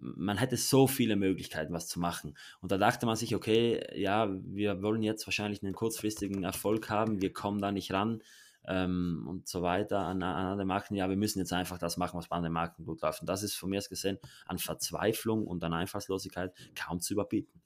man 0.00 0.38
hätte 0.38 0.56
so 0.56 0.86
viele 0.86 1.16
Möglichkeiten, 1.16 1.72
was 1.72 1.88
zu 1.88 2.00
machen. 2.00 2.36
Und 2.60 2.72
da 2.72 2.78
dachte 2.78 3.06
man 3.06 3.16
sich, 3.16 3.34
okay, 3.34 3.84
ja, 3.98 4.28
wir 4.30 4.82
wollen 4.82 5.02
jetzt 5.02 5.26
wahrscheinlich 5.26 5.62
einen 5.62 5.74
kurzfristigen 5.74 6.44
Erfolg 6.44 6.90
haben, 6.90 7.20
wir 7.20 7.32
kommen 7.32 7.60
da 7.60 7.72
nicht 7.72 7.92
ran 7.92 8.22
ähm, 8.66 9.26
und 9.28 9.48
so 9.48 9.62
weiter 9.62 10.00
an, 10.00 10.22
an 10.22 10.46
andere 10.46 10.66
Marken. 10.66 10.94
Ja, 10.94 11.08
wir 11.08 11.16
müssen 11.16 11.38
jetzt 11.38 11.52
einfach 11.52 11.78
das 11.78 11.96
machen, 11.96 12.18
was 12.18 12.28
bei 12.28 12.36
anderen 12.36 12.52
Marken 12.52 12.84
gut 12.84 13.00
läuft. 13.02 13.20
Und 13.20 13.28
das 13.28 13.42
ist 13.42 13.54
von 13.54 13.70
mir 13.70 13.78
aus 13.78 13.88
gesehen 13.88 14.18
an 14.46 14.58
Verzweiflung 14.58 15.46
und 15.46 15.62
an 15.64 15.72
Einfallslosigkeit 15.72 16.52
kaum 16.74 17.00
zu 17.00 17.14
überbieten. 17.14 17.62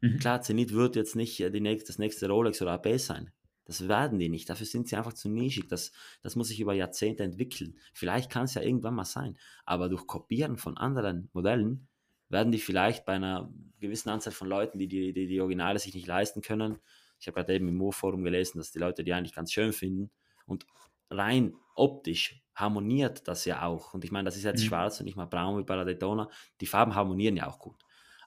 Mhm. 0.00 0.18
Klar, 0.18 0.42
Zenit 0.42 0.72
wird 0.72 0.96
jetzt 0.96 1.16
nicht 1.16 1.38
die 1.38 1.60
nächste, 1.60 1.88
das 1.88 1.98
nächste 1.98 2.28
Rolex 2.28 2.60
oder 2.60 2.72
AB 2.72 2.98
sein. 2.98 3.30
Das 3.64 3.88
werden 3.88 4.18
die 4.18 4.28
nicht. 4.28 4.50
Dafür 4.50 4.66
sind 4.66 4.88
sie 4.88 4.96
einfach 4.96 5.14
zu 5.14 5.28
nischig. 5.28 5.68
Das, 5.68 5.92
das 6.22 6.36
muss 6.36 6.48
sich 6.48 6.60
über 6.60 6.74
Jahrzehnte 6.74 7.22
entwickeln. 7.22 7.78
Vielleicht 7.94 8.30
kann 8.30 8.44
es 8.44 8.54
ja 8.54 8.62
irgendwann 8.62 8.94
mal 8.94 9.06
sein. 9.06 9.38
Aber 9.64 9.88
durch 9.88 10.06
Kopieren 10.06 10.58
von 10.58 10.76
anderen 10.76 11.30
Modellen 11.32 11.88
werden 12.28 12.52
die 12.52 12.58
vielleicht 12.58 13.06
bei 13.06 13.14
einer 13.14 13.50
gewissen 13.80 14.10
Anzahl 14.10 14.32
von 14.32 14.48
Leuten, 14.48 14.78
die 14.78 14.88
die, 14.88 15.12
die, 15.12 15.26
die 15.26 15.40
Originale 15.40 15.78
sich 15.78 15.94
nicht 15.94 16.06
leisten 16.06 16.42
können. 16.42 16.78
Ich 17.18 17.26
habe 17.26 17.36
gerade 17.36 17.54
eben 17.54 17.68
im 17.68 17.76
Mo-Forum 17.76 18.22
gelesen, 18.22 18.58
dass 18.58 18.72
die 18.72 18.78
Leute 18.78 19.04
die 19.04 19.12
eigentlich 19.14 19.34
ganz 19.34 19.52
schön 19.52 19.72
finden. 19.72 20.10
Und 20.46 20.66
rein 21.10 21.54
optisch 21.74 22.42
harmoniert 22.54 23.26
das 23.26 23.44
ja 23.44 23.62
auch. 23.62 23.94
Und 23.94 24.04
ich 24.04 24.12
meine, 24.12 24.26
das 24.26 24.36
ist 24.36 24.44
jetzt 24.44 24.62
mhm. 24.62 24.68
schwarz 24.68 25.00
und 25.00 25.06
nicht 25.06 25.16
mal 25.16 25.26
braun 25.26 25.58
wie 25.58 25.64
bei 25.64 25.76
der 25.76 25.84
Daytona. 25.84 26.30
Die 26.60 26.66
Farben 26.66 26.94
harmonieren 26.94 27.36
ja 27.36 27.48
auch 27.48 27.58
gut. 27.58 27.82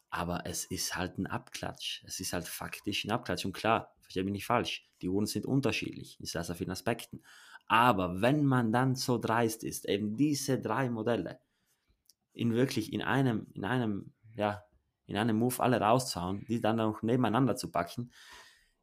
Aber 0.09 0.45
es 0.45 0.65
ist 0.65 0.95
halt 0.95 1.17
ein 1.17 1.27
Abklatsch. 1.27 2.03
Es 2.05 2.19
ist 2.19 2.33
halt 2.33 2.47
faktisch 2.47 3.05
ein 3.05 3.11
Abklatsch. 3.11 3.45
Und 3.45 3.53
klar, 3.53 3.93
verstehe 4.01 4.23
mich 4.23 4.33
nicht 4.33 4.45
falsch, 4.45 4.89
die 5.01 5.09
Uhren 5.09 5.25
sind 5.25 5.45
unterschiedlich 5.45 6.19
in 6.19 6.25
sehr, 6.25 6.43
sehr 6.43 6.55
vielen 6.55 6.71
Aspekten. 6.71 7.23
Aber 7.67 8.21
wenn 8.21 8.45
man 8.45 8.71
dann 8.71 8.95
so 8.95 9.17
dreist 9.17 9.63
ist, 9.63 9.87
eben 9.87 10.15
diese 10.15 10.59
drei 10.59 10.89
Modelle 10.89 11.39
in 12.33 12.53
wirklich 12.53 12.93
in 12.93 13.01
einem, 13.01 13.47
in 13.53 13.65
einem, 13.65 14.13
ja, 14.35 14.63
in 15.05 15.17
einem 15.17 15.37
Move 15.37 15.61
alle 15.61 15.79
rauszuhauen, 15.79 16.45
die 16.45 16.61
dann 16.61 16.79
auch 16.79 17.01
nebeneinander 17.01 17.55
zu 17.55 17.71
packen, 17.71 18.11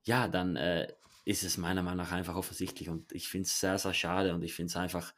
ja, 0.02 0.28
dann 0.28 0.56
äh, 0.56 0.92
ist 1.24 1.42
es 1.42 1.56
meiner 1.56 1.82
Meinung 1.82 1.98
nach 1.98 2.12
einfach 2.12 2.36
offensichtlich 2.36 2.88
und 2.88 3.12
ich 3.12 3.28
finde 3.28 3.46
es 3.46 3.60
sehr, 3.60 3.78
sehr 3.78 3.94
schade 3.94 4.34
und 4.34 4.42
ich 4.42 4.54
finde 4.54 4.70
es 4.70 4.76
einfach 4.76 5.14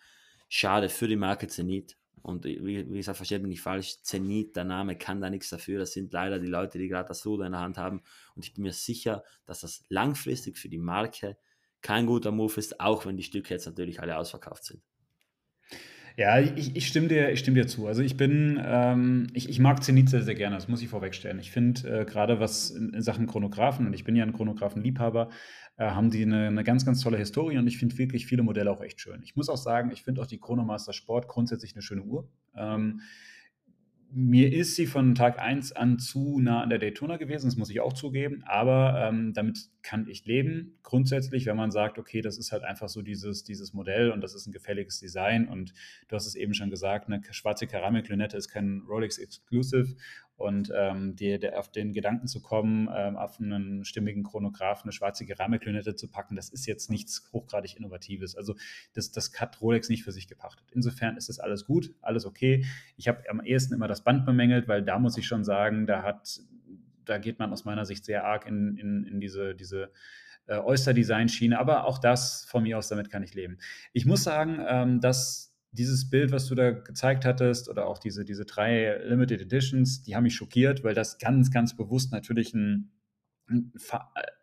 schade 0.49 0.89
für 0.89 1.09
die 1.09 1.17
Marke 1.17 1.49
Zenit 1.49 1.97
und 2.27 2.45
wie, 2.45 2.91
wie 2.91 2.97
gesagt, 2.97 3.19
versteht 3.19 3.43
mich 3.43 3.51
nicht 3.51 3.61
falsch, 3.61 4.03
Zenit, 4.03 4.57
der 4.57 4.65
Name 4.65 4.99
kann 4.99 5.21
da 5.21 5.31
nichts 5.31 5.49
dafür. 5.49 5.79
Das 5.79 5.93
sind 5.93 6.13
leider 6.13 6.41
die 6.41 6.49
Leute, 6.49 6.77
die 6.77 6.89
gerade 6.89 7.07
das 7.07 7.25
Ruder 7.25 7.47
in 7.47 7.53
der 7.53 7.61
Hand 7.61 7.79
haben. 7.79 8.03
Und 8.35 8.45
ich 8.45 8.53
bin 8.53 8.65
mir 8.65 8.73
sicher, 8.73 9.23
dass 9.45 9.61
das 9.61 9.85
langfristig 9.91 10.59
für 10.59 10.69
die 10.69 10.79
Marke 10.79 11.37
kein 11.83 12.05
guter 12.05 12.33
Move 12.33 12.55
ist, 12.57 12.81
auch 12.81 13.07
wenn 13.07 13.17
die 13.17 13.23
Stücke 13.23 13.55
jetzt 13.55 13.67
natürlich 13.67 14.01
alle 14.01 14.17
ausverkauft 14.17 14.65
sind. 14.65 14.83
Ja, 16.19 16.39
ich, 16.41 16.75
ich, 16.75 16.87
stimme 16.87 17.09
dir, 17.09 17.31
ich 17.31 17.41
stimme 17.41 17.61
dir 17.61 17.67
zu. 17.67 17.87
Also 17.87 18.01
ich 18.01 18.17
bin, 18.17 18.59
ähm, 18.65 19.27
ich, 19.35 19.51
ich 19.51 19.59
mag 19.59 19.85
Zenit 19.85 20.09
sehr, 20.09 20.23
sehr 20.23 20.35
gerne, 20.35 20.57
das 20.57 20.67
muss 20.67 20.81
ich 20.81 20.89
vorwegstellen. 20.89 21.39
Ich 21.39 21.51
finde 21.51 22.01
äh, 22.01 22.05
gerade 22.07 22.41
was 22.41 22.71
in, 22.71 22.95
in, 22.95 23.03
Sachen 23.03 23.27
Chronographen, 23.27 23.87
und 23.87 23.93
ich 23.93 24.05
bin 24.05 24.17
ja 24.17 24.25
ein 24.25 24.33
Chronographenliebhaber, 24.33 25.29
äh, 25.77 25.85
haben 25.85 26.11
die 26.11 26.23
eine, 26.23 26.47
eine, 26.47 26.65
ganz, 26.65 26.87
ganz 26.87 27.03
tolle 27.03 27.19
Historie 27.19 27.59
und 27.59 27.67
ich 27.67 27.77
finde 27.77 27.99
wirklich 27.99 28.25
viele 28.25 28.43
Modelle 28.43 28.71
auch 28.71 28.81
echt 28.81 28.99
schön. 28.99 29.21
Ich 29.23 29.37
muss 29.37 29.51
auch 29.51 29.59
sagen, 29.59 29.91
ich 29.91 30.03
finde 30.03 30.23
auch 30.23 30.27
die 30.27 30.41
Chronomaster 30.41 30.95
Sport 30.95 31.29
grundsätzlich 31.29 31.75
eine 31.75 31.83
schöne 31.83 32.03
Uhr. 32.03 32.27
Ähm, 32.57 33.03
mir 34.13 34.53
ist 34.53 34.77
sie 34.77 34.87
von 34.87 35.15
Tag 35.15 35.39
1 35.39 35.73
an 35.73 35.99
zu 35.99 36.39
nah 36.41 36.63
an 36.63 36.71
der 36.71 36.79
Daytona 36.79 37.17
gewesen, 37.17 37.47
das 37.47 37.57
muss 37.57 37.71
ich 37.71 37.81
auch 37.81 37.93
zugeben, 37.93 38.43
aber 38.47 39.09
ähm, 39.09 39.33
damit 39.35 39.69
kann 39.83 40.09
ich 40.09 40.27
leben. 40.27 40.79
Grundsätzlich, 40.83 41.47
wenn 41.47 41.57
man 41.57 41.71
sagt, 41.71 41.99
okay, 41.99 42.21
das 42.21 42.39
ist 42.39 42.53
halt 42.53 42.65
einfach 42.65 42.89
so 42.89 43.03
dieses, 43.03 43.45
dieses 43.45 43.75
Modell 43.75 44.11
und 44.11 44.21
das 44.21 44.35
ist 44.35 44.47
ein 44.47 44.53
gefälliges 44.53 44.99
Design 45.01 45.49
und 45.49 45.73
du 46.09 46.17
hast 46.17 46.27
es 46.27 46.35
eben 46.35 46.55
schon 46.55 46.71
gesagt, 46.71 47.09
eine 47.09 47.23
schwarze 47.31 47.67
Keramiklünette 47.67 48.37
ist 48.37 48.49
kein 48.49 48.83
Rolex 48.89 49.19
Exclusive 49.19 49.97
und 50.37 50.71
ähm, 50.75 51.17
die, 51.17 51.39
der, 51.39 51.59
auf 51.59 51.71
den 51.71 51.93
Gedanken 51.93 52.27
zu 52.27 52.43
kommen, 52.43 52.89
ähm, 52.95 53.17
auf 53.17 53.41
einen 53.41 53.85
stimmigen 53.85 54.23
Chronograph 54.23 54.83
eine 54.83 54.93
schwarze 54.93 55.25
Keramiklünette 55.25 55.95
zu 55.95 56.09
packen, 56.09 56.37
das 56.37 56.51
ist 56.51 56.67
jetzt 56.67 56.91
nichts 56.91 57.31
hochgradig 57.33 57.77
Innovatives. 57.77 58.37
Also 58.37 58.55
das, 58.93 59.11
das 59.11 59.33
hat 59.41 59.61
Rolex 59.61 59.89
nicht 59.89 60.05
für 60.05 60.13
sich 60.13 60.29
gepachtet. 60.29 60.67
Insofern 60.73 61.17
ist 61.17 61.29
das 61.29 61.41
alles 61.41 61.65
gut, 61.65 61.95
alles 62.03 62.27
okay. 62.27 62.65
Ich 62.97 63.09
habe 63.09 63.23
am 63.31 63.41
ehesten 63.41 63.75
immer 63.75 63.89
das 63.89 64.05
Band 64.05 64.27
bemängelt, 64.27 64.69
weil 64.69 64.83
da 64.83 64.99
muss 64.99 65.17
ich 65.17 65.27
schon 65.27 65.43
sagen, 65.43 65.87
da 65.87 66.03
hat, 66.03 66.41
da 67.07 67.19
geht 67.19 67.39
man 67.39 67.53
aus 67.53 67.65
meiner 67.65 67.87
Sicht 67.87 68.05
sehr 68.05 68.25
arg 68.25 68.47
in, 68.47 68.77
in, 68.77 69.05
in 69.05 69.21
diese, 69.21 69.55
diese 69.55 69.91
äh, 70.47 70.59
Oyster-Design-Schiene, 70.59 71.59
aber 71.59 71.87
auch 71.87 71.99
das 71.99 72.45
von 72.45 72.63
mir 72.63 72.77
aus, 72.77 72.89
damit 72.89 73.11
kann 73.11 73.23
ich 73.23 73.35
leben. 73.35 73.59
Ich 73.93 74.05
muss 74.05 74.23
sagen, 74.23 74.61
ähm, 74.69 75.01
dass 75.01 75.56
dieses 75.79 76.11
Bild, 76.11 76.33
was 76.33 76.47
du 76.47 76.55
da 76.55 76.71
gezeigt 76.71 77.25
hattest, 77.25 77.69
oder 77.69 77.87
auch 77.87 77.99
diese, 77.99 78.25
diese 78.25 78.45
drei 78.45 78.97
Limited 79.05 79.41
Editions, 79.43 80.03
die 80.03 80.17
haben 80.17 80.25
mich 80.25 80.35
schockiert, 80.35 80.85
weil 80.85 80.95
das 80.95 81.19
ganz, 81.19 81.51
ganz 81.51 81.77
bewusst 81.77 82.13
natürlich 82.13 82.55
ein, 82.55 82.93
ein 83.49 83.73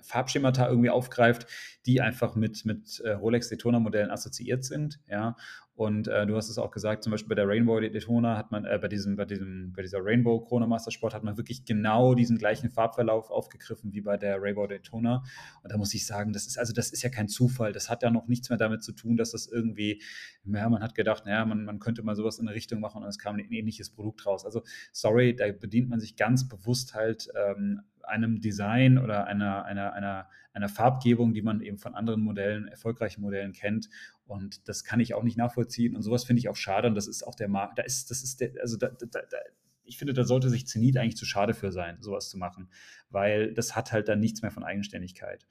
Farbschemata 0.01 0.67
irgendwie 0.69 0.89
aufgreift, 0.89 1.47
die 1.85 2.01
einfach 2.01 2.35
mit, 2.35 2.65
mit 2.65 2.99
äh, 3.01 3.11
Rolex 3.11 3.49
Daytona 3.49 3.79
Modellen 3.79 4.11
assoziiert 4.11 4.63
sind. 4.63 4.99
Ja. 5.09 5.35
Und 5.75 6.07
äh, 6.07 6.27
du 6.27 6.35
hast 6.35 6.49
es 6.49 6.59
auch 6.59 6.69
gesagt, 6.69 7.03
zum 7.03 7.11
Beispiel 7.11 7.29
bei 7.29 7.35
der 7.35 7.47
Rainbow 7.47 7.79
Daytona 7.79 8.37
hat 8.37 8.51
man, 8.51 8.63
äh, 8.65 8.77
bei, 8.79 8.87
diesem, 8.87 9.15
bei, 9.15 9.25
diesem, 9.25 9.73
bei 9.73 9.81
dieser 9.81 9.99
Rainbow 10.03 10.39
Chronomaster 10.41 10.91
Sport 10.91 11.15
hat 11.15 11.23
man 11.23 11.35
wirklich 11.35 11.65
genau 11.65 12.13
diesen 12.13 12.37
gleichen 12.37 12.69
Farbverlauf 12.69 13.31
aufgegriffen 13.31 13.91
wie 13.91 14.01
bei 14.01 14.15
der 14.15 14.39
Rainbow 14.39 14.67
Daytona. 14.67 15.23
Und 15.63 15.71
da 15.71 15.77
muss 15.77 15.93
ich 15.95 16.05
sagen, 16.05 16.31
das 16.31 16.45
ist, 16.45 16.59
also 16.59 16.73
das 16.73 16.91
ist 16.91 17.01
ja 17.01 17.09
kein 17.09 17.27
Zufall. 17.27 17.71
Das 17.71 17.89
hat 17.89 18.03
ja 18.03 18.11
noch 18.11 18.27
nichts 18.27 18.49
mehr 18.49 18.57
damit 18.57 18.83
zu 18.83 18.91
tun, 18.91 19.17
dass 19.17 19.31
das 19.31 19.47
irgendwie, 19.47 19.99
ja, 20.45 20.69
man 20.69 20.83
hat 20.83 20.93
gedacht, 20.93 21.25
naja, 21.25 21.43
man, 21.43 21.65
man 21.65 21.79
könnte 21.79 22.03
mal 22.03 22.15
sowas 22.15 22.37
in 22.37 22.47
eine 22.47 22.55
Richtung 22.55 22.79
machen 22.79 23.01
und 23.01 23.09
es 23.09 23.17
kam 23.17 23.37
ein 23.37 23.51
ähnliches 23.51 23.89
Produkt 23.89 24.27
raus. 24.27 24.45
Also, 24.45 24.61
sorry, 24.91 25.35
da 25.35 25.51
bedient 25.51 25.89
man 25.89 25.99
sich 25.99 26.15
ganz 26.15 26.47
bewusst 26.47 26.93
halt 26.93 27.29
ähm, 27.35 27.81
einem 28.03 28.41
Design 28.41 28.97
oder 28.97 29.25
einer, 29.25 29.65
einer, 29.65 29.93
einer, 29.93 30.29
einer 30.53 30.69
Farbgebung, 30.69 31.33
die 31.33 31.41
man 31.41 31.61
eben 31.61 31.77
von 31.77 31.95
anderen 31.95 32.21
Modellen, 32.21 32.67
erfolgreichen 32.67 33.21
Modellen 33.21 33.53
kennt. 33.53 33.89
Und 34.25 34.67
das 34.67 34.83
kann 34.83 34.99
ich 34.99 35.13
auch 35.13 35.23
nicht 35.23 35.37
nachvollziehen. 35.37 35.95
Und 35.95 36.03
sowas 36.03 36.23
finde 36.23 36.39
ich 36.39 36.49
auch 36.49 36.55
schade. 36.55 36.87
Und 36.87 36.95
das 36.95 37.07
ist 37.07 37.23
auch 37.23 37.35
der 37.35 37.49
Markt, 37.49 37.79
da 37.79 37.83
ist, 37.83 38.11
das 38.11 38.23
ist 38.23 38.39
der, 38.39 38.51
also 38.61 38.77
da, 38.77 38.89
da, 38.89 39.05
da, 39.07 39.37
ich 39.83 39.97
finde, 39.97 40.13
da 40.13 40.23
sollte 40.23 40.49
sich 40.49 40.67
Zenit 40.67 40.97
eigentlich 40.97 41.17
zu 41.17 41.25
schade 41.25 41.53
für 41.53 41.71
sein, 41.71 41.97
sowas 42.01 42.29
zu 42.29 42.37
machen, 42.37 42.69
weil 43.09 43.53
das 43.53 43.75
hat 43.75 43.91
halt 43.91 44.07
dann 44.07 44.19
nichts 44.19 44.41
mehr 44.41 44.51
von 44.51 44.63
Eigenständigkeit. 44.63 45.45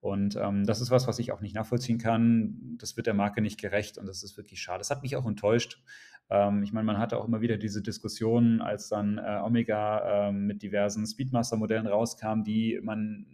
Und 0.00 0.36
ähm, 0.36 0.64
das 0.64 0.82
ist 0.82 0.90
was, 0.90 1.06
was 1.06 1.18
ich 1.18 1.32
auch 1.32 1.40
nicht 1.40 1.54
nachvollziehen 1.54 1.96
kann. 1.96 2.76
Das 2.78 2.96
wird 2.96 3.06
der 3.06 3.14
Marke 3.14 3.40
nicht 3.40 3.58
gerecht 3.58 3.96
und 3.96 4.06
das 4.06 4.22
ist 4.22 4.36
wirklich 4.36 4.60
schade. 4.60 4.78
Das 4.78 4.90
hat 4.90 5.02
mich 5.02 5.16
auch 5.16 5.26
enttäuscht. 5.26 5.82
Ähm, 6.28 6.62
ich 6.62 6.74
meine, 6.74 6.84
man 6.84 6.98
hatte 6.98 7.16
auch 7.16 7.26
immer 7.26 7.40
wieder 7.40 7.56
diese 7.56 7.80
Diskussionen, 7.80 8.60
als 8.60 8.90
dann 8.90 9.16
äh, 9.16 9.40
Omega 9.42 10.28
äh, 10.28 10.32
mit 10.32 10.62
diversen 10.62 11.06
Speedmaster-Modellen 11.06 11.86
rauskam, 11.86 12.42
die 12.44 12.78
man 12.82 13.26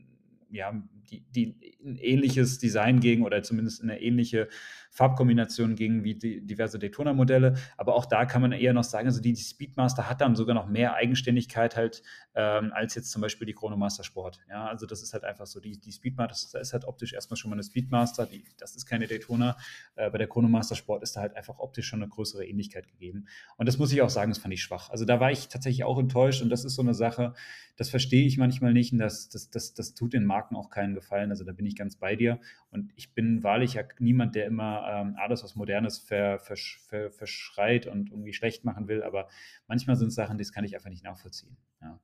ja, 0.51 0.81
die, 1.11 1.25
die 1.31 1.77
ein 1.85 1.97
ähnliches 1.97 2.59
Design 2.59 3.01
gegen 3.01 3.25
oder 3.25 3.43
zumindest 3.43 3.83
eine 3.83 4.01
ähnliche 4.01 4.49
Farbkombination 4.91 5.77
gegen 5.77 6.03
wie 6.03 6.15
die 6.17 6.45
diverse 6.45 6.79
Daytona-Modelle. 6.79 7.55
Aber 7.77 7.95
auch 7.95 8.07
da 8.07 8.25
kann 8.27 8.43
man 8.43 8.53
eher 8.53 8.73
noch 8.73 8.85
sagen, 8.85 9.07
also 9.07 9.21
die, 9.21 9.33
die, 9.33 9.43
Speedmaster 9.43 10.11
hat 10.11 10.21
dann 10.21 10.35
sogar 10.35 10.55
noch 10.55 10.67
mehr 10.67 10.95
Eigenständigkeit 10.95 11.77
halt 11.77 12.03
ähm, 12.35 12.73
als 12.75 12.95
jetzt 12.97 13.11
zum 13.11 13.23
Beispiel 13.23 13.47
die 13.47 13.55
Chronomaster 13.55 14.03
Sport. 14.03 14.41
Ja, 14.49 14.67
also 14.67 14.87
das 14.87 15.03
ist 15.03 15.13
halt 15.13 15.25
einfach 15.25 15.47
so. 15.47 15.61
Die, 15.61 15.79
die 15.79 15.93
Speedmaster 15.93 16.61
ist 16.61 16.73
halt 16.73 16.85
optisch 16.85 17.13
erstmal 17.13 17.37
schon 17.37 17.51
mal 17.51 17.57
eine 17.57 17.63
Speedmaster. 17.63 18.27
Die, 18.27 18.45
das 18.59 18.75
ist 18.75 18.87
keine 18.87 19.07
Daytona. 19.07 19.57
Äh, 19.95 20.11
bei 20.11 20.19
der 20.19 20.29
Chronomaster 20.29 20.75
Sport 20.75 21.03
ist 21.03 21.17
da 21.17 21.21
halt 21.21 21.37
einfach 21.37 21.59
optisch 21.59 21.87
schon 21.87 22.03
eine 22.03 22.11
größere 22.11 22.45
Ähnlichkeit 22.45 22.89
gegeben. 22.89 23.27
Und 23.57 23.67
das 23.67 23.79
muss 23.79 23.93
ich 23.93 24.03
auch 24.03 24.11
sagen, 24.11 24.33
das 24.33 24.39
fand 24.39 24.53
ich 24.55 24.63
schwach. 24.63 24.91
Also 24.91 25.05
da 25.05 25.21
war 25.21 25.31
ich 25.31 25.49
tatsächlich 25.49 25.85
auch 25.85 25.99
enttäuscht 25.99 26.43
und 26.43 26.51
das 26.51 26.65
ist 26.65 26.75
so 26.75 26.83
eine 26.83 26.95
Sache, 26.95 27.35
das 27.77 27.89
verstehe 27.89 28.27
ich 28.27 28.37
manchmal 28.37 28.73
nicht 28.73 28.93
und 28.93 28.99
das, 28.99 29.29
das, 29.31 29.51
das, 29.51 29.73
das 29.73 29.95
tut 29.95 30.13
den 30.13 30.25
Marken 30.25 30.57
auch 30.57 30.69
keinen 30.69 31.00
Gefallen. 31.01 31.31
Also 31.31 31.45
da 31.45 31.53
bin 31.53 31.67
ich 31.67 31.77
ganz 31.77 31.97
bei 31.97 32.17
dir. 32.17 32.39
Und 32.71 32.93
ich 32.97 33.15
bin 33.15 33.43
wahrlich 33.43 33.75
ja 33.75 33.83
niemand, 33.99 34.35
der 34.35 34.47
immer 34.47 34.87
ähm, 34.89 35.17
alles, 35.19 35.43
was 35.43 35.57
Modernes 35.57 35.99
ver, 35.99 36.39
versch, 36.39 36.81
ver, 36.89 37.11
verschreit 37.11 37.87
und 37.87 38.11
irgendwie 38.11 38.33
schlecht 38.33 38.65
machen 38.65 38.89
will. 38.89 39.03
Aber 39.03 39.29
manchmal 39.67 39.97
sind 39.97 40.09
es 40.09 40.15
Sachen, 40.15 40.39
das 40.39 40.53
kann 40.53 40.65
ich 40.65 40.75
einfach 40.75 40.91
nicht 40.91 41.05
nachvollziehen. 41.05 41.57
Ja. 41.81 41.99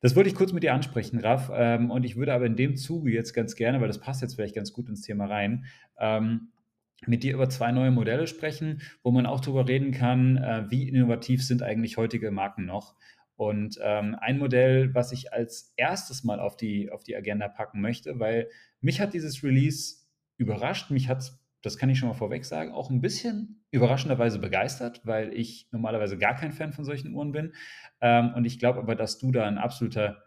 Das 0.00 0.16
wollte 0.16 0.30
ich 0.30 0.34
kurz 0.34 0.52
mit 0.52 0.62
dir 0.62 0.72
ansprechen, 0.72 1.18
Raff. 1.18 1.50
Ähm, 1.52 1.90
und 1.90 2.04
ich 2.04 2.16
würde 2.16 2.32
aber 2.32 2.46
in 2.46 2.56
dem 2.56 2.76
Zuge 2.76 3.10
jetzt 3.10 3.34
ganz 3.34 3.54
gerne, 3.54 3.80
weil 3.80 3.88
das 3.88 4.00
passt 4.00 4.22
jetzt 4.22 4.34
vielleicht 4.34 4.54
ganz 4.54 4.72
gut 4.72 4.88
ins 4.88 5.02
Thema 5.02 5.26
rein, 5.26 5.66
ähm, 5.98 6.48
mit 7.06 7.22
dir 7.22 7.34
über 7.34 7.48
zwei 7.48 7.72
neue 7.72 7.90
Modelle 7.90 8.26
sprechen, 8.26 8.82
wo 9.02 9.10
man 9.10 9.26
auch 9.26 9.40
darüber 9.40 9.66
reden 9.66 9.92
kann, 9.92 10.36
äh, 10.36 10.64
wie 10.70 10.88
innovativ 10.88 11.44
sind 11.44 11.62
eigentlich 11.62 11.96
heutige 11.96 12.30
Marken 12.30 12.64
noch. 12.64 12.94
Und 13.40 13.78
ähm, 13.82 14.16
ein 14.20 14.36
Modell, 14.36 14.94
was 14.94 15.12
ich 15.12 15.32
als 15.32 15.72
erstes 15.78 16.24
mal 16.24 16.40
auf 16.40 16.58
die, 16.58 16.90
auf 16.90 17.04
die 17.04 17.16
Agenda 17.16 17.48
packen 17.48 17.80
möchte, 17.80 18.18
weil 18.18 18.50
mich 18.82 19.00
hat 19.00 19.14
dieses 19.14 19.42
Release 19.42 19.94
überrascht, 20.36 20.90
mich 20.90 21.08
hat 21.08 21.32
das 21.62 21.78
kann 21.78 21.88
ich 21.88 21.98
schon 21.98 22.10
mal 22.10 22.14
vorweg 22.14 22.44
sagen, 22.44 22.72
auch 22.72 22.90
ein 22.90 23.00
bisschen 23.00 23.64
überraschenderweise 23.70 24.40
begeistert, 24.40 25.00
weil 25.04 25.32
ich 25.32 25.68
normalerweise 25.72 26.18
gar 26.18 26.36
kein 26.36 26.52
Fan 26.52 26.74
von 26.74 26.84
solchen 26.84 27.14
Uhren 27.14 27.32
bin. 27.32 27.54
Ähm, 28.02 28.34
und 28.34 28.44
ich 28.44 28.58
glaube 28.58 28.78
aber, 28.78 28.94
dass 28.94 29.16
du 29.16 29.32
da 29.32 29.46
ein 29.46 29.56
absoluter, 29.56 30.22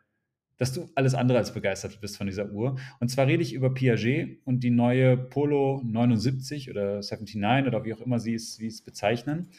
dass 0.58 0.74
du 0.74 0.90
alles 0.96 1.14
andere 1.14 1.38
als 1.38 1.54
begeistert 1.54 2.02
bist 2.02 2.18
von 2.18 2.26
dieser 2.26 2.50
Uhr. 2.50 2.80
Und 3.00 3.10
zwar 3.10 3.28
rede 3.28 3.44
ich 3.44 3.54
über 3.54 3.76
Piaget 3.76 4.40
und 4.44 4.64
die 4.64 4.72
neue 4.72 5.18
Polo 5.18 5.84
79 5.86 6.72
oder 6.72 7.02
79 7.04 7.68
oder 7.68 7.86
wie 7.86 7.94
auch 7.94 8.02
immer 8.02 8.18
sie 8.18 8.34
es, 8.34 8.60
wie 8.60 8.68
es 8.68 8.82
bezeichnen. 8.82 9.50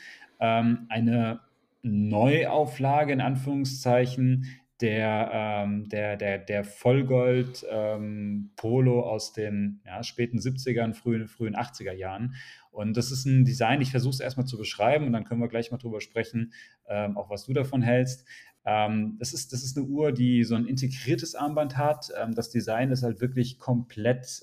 Ähm, 0.40 0.86
eine 0.88 1.38
Neuauflage 1.84 3.12
in 3.12 3.20
Anführungszeichen 3.20 4.46
der, 4.80 5.30
ähm, 5.32 5.88
der, 5.88 6.16
der, 6.16 6.38
der 6.38 6.64
Vollgold 6.64 7.64
ähm, 7.70 8.50
Polo 8.56 9.02
aus 9.02 9.32
den 9.32 9.80
ja, 9.86 10.02
späten 10.02 10.38
70ern, 10.38 10.94
frühen, 10.94 11.28
frühen 11.28 11.54
80er 11.54 11.92
Jahren. 11.92 12.34
Und 12.72 12.96
das 12.96 13.12
ist 13.12 13.24
ein 13.24 13.44
Design, 13.44 13.80
ich 13.80 13.92
versuche 13.92 14.14
es 14.14 14.20
erstmal 14.20 14.46
zu 14.46 14.58
beschreiben 14.58 15.06
und 15.06 15.12
dann 15.12 15.24
können 15.24 15.40
wir 15.40 15.48
gleich 15.48 15.70
mal 15.70 15.78
drüber 15.78 16.00
sprechen, 16.00 16.52
ähm, 16.88 17.16
auch 17.16 17.30
was 17.30 17.46
du 17.46 17.52
davon 17.52 17.82
hältst. 17.82 18.26
Ähm, 18.64 19.16
das, 19.20 19.32
ist, 19.32 19.52
das 19.52 19.62
ist 19.62 19.76
eine 19.76 19.86
Uhr, 19.86 20.10
die 20.10 20.42
so 20.42 20.56
ein 20.56 20.66
integriertes 20.66 21.34
Armband 21.34 21.76
hat. 21.76 22.08
Ähm, 22.20 22.34
das 22.34 22.50
Design 22.50 22.90
ist 22.90 23.04
halt 23.04 23.20
wirklich 23.20 23.58
komplett 23.58 24.42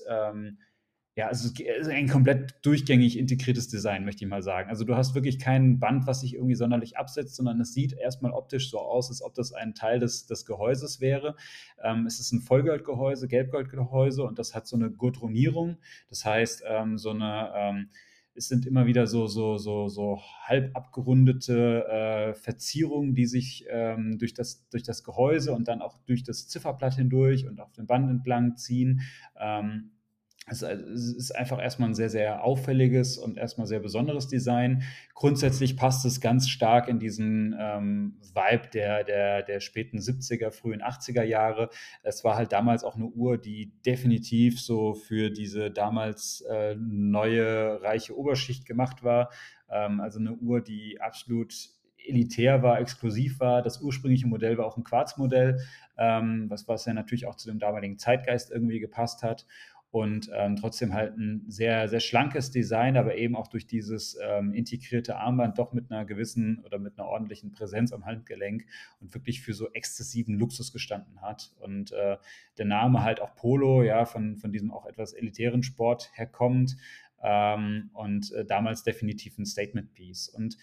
ja, 1.14 1.28
also 1.28 1.46
es 1.48 1.60
ist 1.60 1.88
ein 1.88 2.08
komplett 2.08 2.54
durchgängig 2.62 3.18
integriertes 3.18 3.68
Design, 3.68 4.06
möchte 4.06 4.24
ich 4.24 4.30
mal 4.30 4.42
sagen. 4.42 4.70
Also 4.70 4.84
du 4.84 4.96
hast 4.96 5.14
wirklich 5.14 5.38
kein 5.38 5.78
Band, 5.78 6.06
was 6.06 6.22
sich 6.22 6.34
irgendwie 6.34 6.54
sonderlich 6.54 6.96
absetzt, 6.96 7.36
sondern 7.36 7.60
es 7.60 7.74
sieht 7.74 7.92
erstmal 7.92 8.32
optisch 8.32 8.70
so 8.70 8.78
aus, 8.78 9.10
als 9.10 9.22
ob 9.22 9.34
das 9.34 9.52
ein 9.52 9.74
Teil 9.74 9.98
des, 9.98 10.24
des 10.24 10.46
Gehäuses 10.46 11.02
wäre. 11.02 11.36
Ähm, 11.82 12.06
es 12.06 12.18
ist 12.18 12.32
ein 12.32 12.40
Vollgoldgehäuse, 12.40 13.28
Gelbgoldgehäuse 13.28 14.24
und 14.24 14.38
das 14.38 14.54
hat 14.54 14.66
so 14.66 14.74
eine 14.74 14.90
Gurtronierung. 14.90 15.76
Das 16.08 16.24
heißt, 16.24 16.64
ähm, 16.66 16.96
so 16.96 17.10
eine, 17.10 17.52
ähm, 17.54 17.90
es 18.34 18.48
sind 18.48 18.64
immer 18.64 18.86
wieder 18.86 19.06
so, 19.06 19.26
so, 19.26 19.58
so, 19.58 19.88
so 19.88 20.18
halb 20.44 20.74
abgerundete 20.74 21.86
äh, 21.88 22.32
Verzierungen, 22.32 23.14
die 23.14 23.26
sich 23.26 23.66
ähm, 23.68 24.18
durch, 24.18 24.32
das, 24.32 24.66
durch 24.70 24.82
das 24.82 25.04
Gehäuse 25.04 25.52
und 25.52 25.68
dann 25.68 25.82
auch 25.82 25.98
durch 26.06 26.22
das 26.22 26.48
Zifferblatt 26.48 26.94
hindurch 26.94 27.46
und 27.46 27.60
auf 27.60 27.72
dem 27.72 27.86
Band 27.86 28.08
entlang 28.08 28.56
ziehen. 28.56 29.02
Ähm, 29.38 29.90
es 30.48 30.62
ist 30.62 31.36
einfach 31.36 31.62
erstmal 31.62 31.90
ein 31.90 31.94
sehr, 31.94 32.10
sehr 32.10 32.42
auffälliges 32.42 33.16
und 33.16 33.38
erstmal 33.38 33.66
sehr 33.66 33.78
besonderes 33.78 34.26
Design. 34.26 34.82
Grundsätzlich 35.14 35.76
passt 35.76 36.04
es 36.04 36.20
ganz 36.20 36.48
stark 36.48 36.88
in 36.88 36.98
diesen 36.98 37.54
ähm, 37.58 38.16
Vibe 38.34 38.68
der, 38.74 39.04
der, 39.04 39.42
der 39.42 39.60
späten 39.60 39.98
70er, 39.98 40.50
frühen 40.50 40.82
80er 40.82 41.22
Jahre. 41.22 41.70
Es 42.02 42.24
war 42.24 42.36
halt 42.36 42.52
damals 42.52 42.82
auch 42.82 42.96
eine 42.96 43.06
Uhr, 43.06 43.38
die 43.38 43.72
definitiv 43.86 44.60
so 44.60 44.94
für 44.94 45.30
diese 45.30 45.70
damals 45.70 46.40
äh, 46.50 46.74
neue, 46.76 47.80
reiche 47.80 48.16
Oberschicht 48.16 48.66
gemacht 48.66 49.04
war. 49.04 49.30
Ähm, 49.70 50.00
also 50.00 50.18
eine 50.18 50.32
Uhr, 50.34 50.60
die 50.60 51.00
absolut 51.00 51.54
elitär 52.04 52.64
war, 52.64 52.80
exklusiv 52.80 53.38
war. 53.38 53.62
Das 53.62 53.80
ursprüngliche 53.80 54.26
Modell 54.26 54.58
war 54.58 54.66
auch 54.66 54.76
ein 54.76 54.82
Quarzmodell, 54.82 55.60
ähm, 55.96 56.46
was, 56.48 56.66
was 56.66 56.84
ja 56.84 56.94
natürlich 56.94 57.26
auch 57.26 57.36
zu 57.36 57.48
dem 57.48 57.60
damaligen 57.60 57.96
Zeitgeist 57.96 58.50
irgendwie 58.50 58.80
gepasst 58.80 59.22
hat 59.22 59.46
und 59.92 60.30
ähm, 60.34 60.56
trotzdem 60.56 60.94
halt 60.94 61.18
ein 61.18 61.44
sehr, 61.48 61.86
sehr 61.86 62.00
schlankes 62.00 62.50
Design, 62.50 62.96
aber 62.96 63.16
eben 63.16 63.36
auch 63.36 63.46
durch 63.46 63.66
dieses 63.66 64.18
ähm, 64.26 64.54
integrierte 64.54 65.16
Armband 65.16 65.58
doch 65.58 65.74
mit 65.74 65.90
einer 65.90 66.06
gewissen 66.06 66.60
oder 66.64 66.78
mit 66.78 66.98
einer 66.98 67.06
ordentlichen 67.06 67.52
Präsenz 67.52 67.92
am 67.92 68.06
Handgelenk 68.06 68.64
und 69.00 69.12
wirklich 69.12 69.42
für 69.42 69.52
so 69.52 69.70
exzessiven 69.72 70.38
Luxus 70.38 70.72
gestanden 70.72 71.20
hat. 71.20 71.52
Und 71.60 71.92
äh, 71.92 72.16
der 72.56 72.64
Name 72.64 73.02
halt 73.02 73.20
auch 73.20 73.36
Polo, 73.36 73.82
ja, 73.82 74.06
von, 74.06 74.38
von 74.38 74.50
diesem 74.50 74.70
auch 74.70 74.86
etwas 74.86 75.12
elitären 75.12 75.62
Sport 75.62 76.10
herkommt 76.14 76.78
ähm, 77.22 77.90
und 77.92 78.32
äh, 78.32 78.46
damals 78.46 78.84
definitiv 78.84 79.36
ein 79.36 79.44
Statement-Piece. 79.44 80.30
Und 80.30 80.56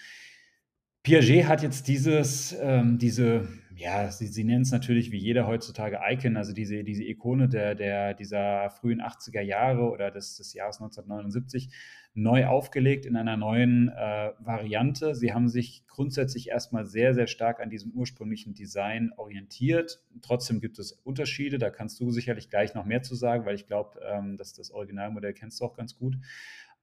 Piaget 1.04 1.46
hat 1.46 1.62
jetzt 1.62 1.88
dieses, 1.88 2.58
ähm, 2.60 2.98
diese, 2.98 3.48
ja, 3.80 4.12
sie, 4.12 4.28
sie 4.28 4.44
nennen 4.44 4.64
es 4.64 4.72
natürlich 4.72 5.12
wie 5.12 5.18
jeder 5.18 5.48
heutzutage 5.48 6.00
Icon, 6.06 6.36
also 6.36 6.52
diese, 6.52 6.84
diese 6.84 7.04
Ikone 7.04 7.48
der, 7.48 7.76
der, 7.76 8.14
dieser 8.14 8.70
frühen 8.70 9.02
80er 9.02 9.40
Jahre 9.40 9.90
oder 9.90 10.12
des, 10.12 10.36
des 10.36 10.54
Jahres 10.54 10.82
1979 10.82 11.70
neu 12.14 12.46
aufgelegt 12.46 13.06
in 13.06 13.16
einer 13.16 13.38
neuen 13.38 13.88
äh, 13.88 14.32
Variante. 14.40 15.16
Sie 15.16 15.34
haben 15.34 15.48
sich 15.48 15.88
grundsätzlich 15.88 16.50
erstmal 16.50 16.86
sehr, 16.86 17.14
sehr 17.14 17.28
stark 17.28 17.62
an 17.62 17.70
diesem 17.70 17.92
ursprünglichen 17.92 18.54
Design 18.54 19.14
orientiert. 19.16 20.04
Trotzdem 20.22 20.60
gibt 20.60 20.78
es 20.78 20.92
Unterschiede, 20.92 21.58
da 21.58 21.70
kannst 21.70 22.02
du 22.02 22.12
sicherlich 22.12 22.50
gleich 22.50 22.76
noch 22.76 22.84
mehr 22.84 23.02
zu 23.02 23.16
sagen, 23.16 23.46
weil 23.46 23.56
ich 23.56 23.66
glaube, 23.66 24.02
ähm, 24.06 24.36
dass 24.36 24.54
das 24.54 24.72
Originalmodell 24.72 25.34
kennst 25.34 25.62
du 25.62 25.66
auch 25.66 25.78
ganz 25.78 25.98
gut. 25.98 26.18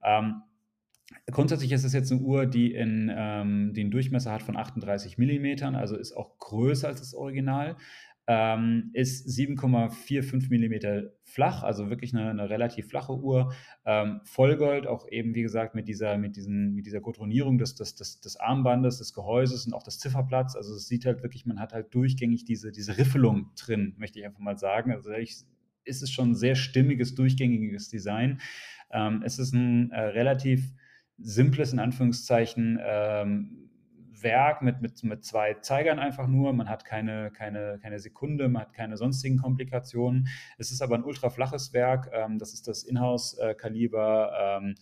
Ähm, 0.03 0.43
Grundsätzlich 1.31 1.73
ist 1.73 1.85
es 1.85 1.93
jetzt 1.93 2.11
eine 2.11 2.21
Uhr, 2.21 2.47
die, 2.47 2.73
in, 2.75 3.13
ähm, 3.15 3.73
den 3.75 3.91
Durchmesser 3.91 4.33
hat 4.33 4.43
von 4.43 4.57
38 4.57 5.19
mm, 5.19 5.75
also 5.77 5.97
ist 5.97 6.17
auch 6.17 6.39
größer 6.39 6.89
als 6.89 7.01
das 7.01 7.15
Original. 7.15 7.77
Ähm, 8.29 8.91
ist 8.93 9.29
7,45 9.29 10.51
mm 10.51 11.11
flach, 11.23 11.63
also 11.63 11.91
wirklich 11.91 12.13
eine, 12.13 12.29
eine 12.29 12.51
relativ 12.51 12.89
flache 12.89 13.17
Uhr. 13.17 13.53
Ähm, 13.85 14.21
Vollgold, 14.25 14.89
auch 14.89 15.09
eben 15.09 15.37
wie 15.37 15.43
gesagt 15.43 15.77
mit 15.77 15.87
dieser, 15.87 16.19
mit 16.19 16.37
mit 16.37 16.87
dieser 16.87 17.01
Gotronierung 17.01 17.57
des, 17.59 17.77
des, 17.77 17.95
des, 17.95 18.21
des 18.21 18.37
Armbandes, 18.37 18.99
des 18.99 19.13
Gehäuses 19.13 19.67
und 19.67 19.75
auch 19.75 19.85
des 19.85 20.01
Zifferplatz. 20.01 20.57
Also 20.57 20.75
es 20.75 20.89
sieht 20.89 21.07
halt 21.07 21.23
wirklich, 21.23 21.47
man 21.47 21.61
hat 21.61 21.73
halt 21.73 21.95
durchgängig 21.95 22.45
diese, 22.45 22.73
diese 22.73 22.99
Riffelung 22.99 23.53
drin, 23.55 23.95
möchte 23.97 24.19
ich 24.19 24.27
einfach 24.27 24.41
mal 24.41 24.59
sagen. 24.59 24.91
Also 24.91 25.13
ich, 25.13 25.45
ist 25.85 26.03
es 26.03 26.11
schon 26.11 26.31
ein 26.31 26.35
sehr 26.35 26.57
stimmiges, 26.57 27.15
durchgängiges 27.15 27.91
Design. 27.91 28.41
Ähm, 28.91 29.23
es 29.25 29.39
ist 29.39 29.53
ein 29.55 29.93
äh, 29.93 30.01
relativ 30.01 30.73
simples, 31.19 31.73
in 31.73 31.79
Anführungszeichen, 31.79 32.79
ähm, 32.83 33.67
Werk 34.23 34.63
mit, 34.63 34.81
mit, 34.81 35.03
mit 35.05 35.25
zwei 35.25 35.55
Zeigern 35.55 35.99
einfach 35.99 36.27
nur. 36.27 36.53
Man 36.53 36.69
hat 36.69 36.85
keine, 36.85 37.31
keine, 37.31 37.79
keine 37.83 37.99
Sekunde, 37.99 38.49
man 38.49 38.63
hat 38.63 38.73
keine 38.73 38.97
sonstigen 38.97 39.39
Komplikationen. 39.39 40.29
Es 40.59 40.71
ist 40.71 40.83
aber 40.83 40.95
ein 40.97 41.05
ultra 41.05 41.31
flaches 41.31 41.73
Werk. 41.73 42.11
Ähm, 42.13 42.39
das 42.39 42.53
ist 42.53 42.69
das 42.69 42.83
Inhouse-Kaliber 42.83 44.59
ähm, 44.63 44.75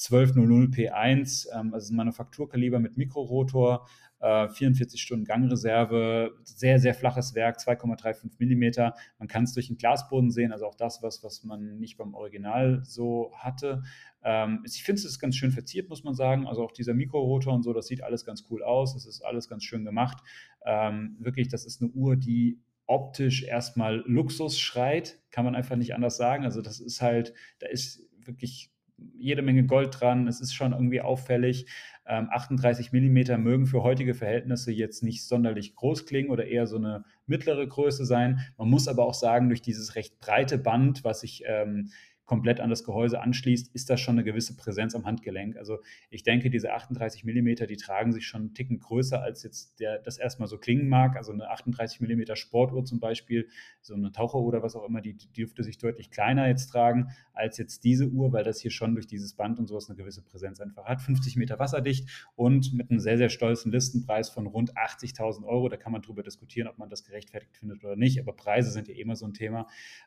1200 0.00 0.74
P1, 0.74 1.46
ähm, 1.54 1.74
also 1.74 1.92
ein 1.92 1.96
Manufakturkaliber 1.96 2.78
mit 2.78 2.96
Mikrorotor. 2.96 3.86
44 4.20 5.00
äh, 5.00 5.02
Stunden 5.02 5.24
Gangreserve, 5.24 6.34
sehr, 6.44 6.78
sehr 6.78 6.92
flaches 6.92 7.34
Werk, 7.34 7.58
2,35 7.58 8.32
Millimeter. 8.38 8.94
Man 9.18 9.28
kann 9.28 9.44
es 9.44 9.54
durch 9.54 9.68
den 9.68 9.78
Glasboden 9.78 10.30
sehen, 10.30 10.52
also 10.52 10.66
auch 10.66 10.74
das, 10.74 11.02
was, 11.02 11.24
was 11.24 11.42
man 11.42 11.78
nicht 11.78 11.96
beim 11.96 12.12
Original 12.12 12.82
so 12.84 13.32
hatte. 13.34 13.82
Ähm, 14.22 14.62
ich 14.66 14.82
finde, 14.82 15.00
es 15.00 15.18
ganz 15.18 15.36
schön 15.36 15.52
verziert, 15.52 15.88
muss 15.88 16.04
man 16.04 16.14
sagen. 16.14 16.46
Also 16.46 16.62
auch 16.62 16.72
dieser 16.72 16.92
Mikrorotor 16.92 17.54
und 17.54 17.62
so, 17.62 17.72
das 17.72 17.86
sieht 17.86 18.02
alles 18.02 18.26
ganz 18.26 18.44
cool 18.50 18.62
aus. 18.62 18.94
Es 18.94 19.06
ist 19.06 19.22
alles 19.22 19.48
ganz 19.48 19.64
schön 19.64 19.86
gemacht. 19.86 20.22
Ähm, 20.66 21.16
wirklich, 21.18 21.48
das 21.48 21.64
ist 21.64 21.80
eine 21.80 21.90
Uhr, 21.90 22.16
die 22.16 22.60
optisch 22.86 23.44
erstmal 23.44 24.02
Luxus 24.06 24.58
schreit, 24.58 25.18
kann 25.30 25.44
man 25.44 25.54
einfach 25.54 25.76
nicht 25.76 25.94
anders 25.94 26.16
sagen. 26.16 26.44
Also 26.44 26.60
das 26.60 26.80
ist 26.80 27.00
halt, 27.00 27.32
da 27.60 27.68
ist 27.68 28.02
wirklich 28.18 28.70
jede 29.18 29.42
Menge 29.42 29.64
Gold 29.66 30.00
dran. 30.00 30.26
Es 30.26 30.40
ist 30.40 30.54
schon 30.54 30.72
irgendwie 30.72 31.00
auffällig. 31.00 31.66
38 32.04 32.92
ähm, 32.92 33.12
mm 33.12 33.42
mögen 33.42 33.66
für 33.66 33.82
heutige 33.82 34.14
Verhältnisse 34.14 34.72
jetzt 34.72 35.02
nicht 35.02 35.24
sonderlich 35.24 35.76
groß 35.76 36.06
klingen 36.06 36.30
oder 36.30 36.46
eher 36.46 36.66
so 36.66 36.76
eine 36.76 37.04
mittlere 37.26 37.66
Größe 37.66 38.04
sein. 38.04 38.40
Man 38.56 38.68
muss 38.68 38.88
aber 38.88 39.04
auch 39.04 39.14
sagen, 39.14 39.48
durch 39.48 39.62
dieses 39.62 39.94
recht 39.94 40.18
breite 40.18 40.58
Band, 40.58 41.04
was 41.04 41.22
ich 41.22 41.44
ähm, 41.46 41.90
komplett 42.30 42.60
an 42.60 42.70
das 42.70 42.84
Gehäuse 42.84 43.20
anschließt, 43.20 43.74
ist 43.74 43.90
das 43.90 44.00
schon 44.00 44.14
eine 44.14 44.22
gewisse 44.22 44.56
Präsenz 44.56 44.94
am 44.94 45.04
Handgelenk. 45.04 45.56
Also 45.56 45.78
ich 46.10 46.22
denke, 46.22 46.48
diese 46.48 46.72
38 46.72 47.24
mm, 47.24 47.66
die 47.66 47.76
tragen 47.76 48.12
sich 48.12 48.24
schon 48.24 48.42
einen 48.42 48.54
Ticken 48.54 48.78
größer, 48.78 49.20
als 49.20 49.42
jetzt 49.42 49.80
der, 49.80 49.98
das 49.98 50.16
erstmal 50.16 50.46
so 50.46 50.56
klingen 50.56 50.88
mag. 50.88 51.16
Also 51.16 51.32
eine 51.32 51.50
38 51.50 52.00
mm 52.00 52.36
Sportuhr 52.36 52.84
zum 52.84 53.00
Beispiel, 53.00 53.48
so 53.80 53.94
eine 53.94 54.12
Taucheruhr 54.12 54.46
oder 54.46 54.62
was 54.62 54.76
auch 54.76 54.86
immer, 54.86 55.00
die, 55.00 55.14
die 55.14 55.32
dürfte 55.32 55.64
sich 55.64 55.78
deutlich 55.78 56.12
kleiner 56.12 56.46
jetzt 56.46 56.68
tragen 56.68 57.08
als 57.32 57.58
jetzt 57.58 57.82
diese 57.82 58.06
Uhr, 58.06 58.32
weil 58.32 58.44
das 58.44 58.60
hier 58.60 58.70
schon 58.70 58.94
durch 58.94 59.08
dieses 59.08 59.34
Band 59.34 59.58
und 59.58 59.66
sowas 59.66 59.88
eine 59.88 59.96
gewisse 59.96 60.22
Präsenz 60.22 60.60
einfach 60.60 60.84
hat. 60.84 61.02
50 61.02 61.34
Meter 61.34 61.58
wasserdicht 61.58 62.30
und 62.36 62.72
mit 62.72 62.92
einem 62.92 63.00
sehr, 63.00 63.18
sehr 63.18 63.28
stolzen 63.28 63.72
Listenpreis 63.72 64.30
von 64.30 64.46
rund 64.46 64.76
80.000 64.76 65.42
Euro. 65.44 65.68
Da 65.68 65.76
kann 65.76 65.90
man 65.90 66.02
drüber 66.02 66.22
diskutieren, 66.22 66.68
ob 66.68 66.78
man 66.78 66.90
das 66.90 67.02
gerechtfertigt 67.02 67.56
findet 67.56 67.82
oder 67.82 67.96
nicht, 67.96 68.20
aber 68.20 68.34
Preise 68.34 68.70
sind 68.70 68.86
ja 68.86 68.94
immer 68.94 69.16
so 69.16 69.26
ein 69.26 69.34
Thema. 69.34 69.66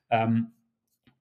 Ähm, 0.10 0.54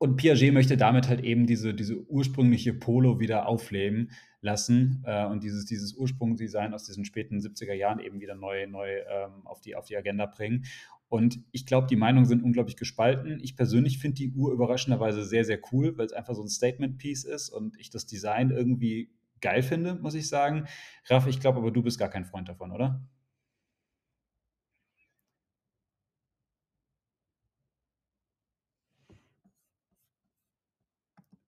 und 0.03 0.17
Piaget 0.17 0.53
möchte 0.53 0.77
damit 0.77 1.07
halt 1.07 1.21
eben 1.21 1.47
diese, 1.47 1.75
diese 1.75 2.05
ursprüngliche 2.09 2.75
Polo 2.75 3.21
wieder 3.21 3.47
aufleben 3.47 4.11
lassen 4.41 5.05
äh, 5.07 5.25
und 5.27 5.45
dieses, 5.45 5.65
dieses 5.65 5.95
Ursprungsdesign 5.95 6.75
aus 6.75 6.83
diesen 6.83 7.05
späten 7.05 7.39
70er 7.39 7.73
Jahren 7.73 8.01
eben 8.01 8.21
wieder 8.21 8.35
neu, 8.35 8.67
neu 8.67 8.89
ähm, 9.09 9.47
auf, 9.47 9.61
die, 9.61 9.77
auf 9.77 9.87
die 9.87 9.97
Agenda 9.97 10.27
bringen. 10.27 10.65
Und 11.09 11.39
ich 11.53 11.67
glaube, 11.67 11.87
die 11.87 11.95
Meinungen 11.95 12.27
sind 12.27 12.43
unglaublich 12.43 12.77
gespalten. 12.77 13.39
Ich 13.45 13.55
persönlich 13.55 14.01
finde 14.01 14.17
die 14.17 14.33
Uhr 14.33 14.53
überraschenderweise 14.53 15.25
sehr, 15.25 15.45
sehr 15.45 15.61
cool, 15.71 15.97
weil 15.97 16.07
es 16.07 16.13
einfach 16.13 16.35
so 16.35 16.43
ein 16.43 16.49
Statement-Piece 16.49 17.23
ist 17.23 17.51
und 17.51 17.79
ich 17.79 17.89
das 17.89 18.05
Design 18.05 18.51
irgendwie 18.51 19.13
geil 19.41 19.63
finde, 19.63 19.95
muss 19.95 20.15
ich 20.15 20.29
sagen. 20.29 20.67
Raff, 21.07 21.29
ich 21.29 21.39
glaube 21.39 21.59
aber, 21.59 21.71
du 21.71 21.81
bist 21.81 22.01
gar 22.01 22.11
kein 22.11 22.25
Freund 22.25 22.49
davon, 22.49 22.73
oder? 22.73 23.01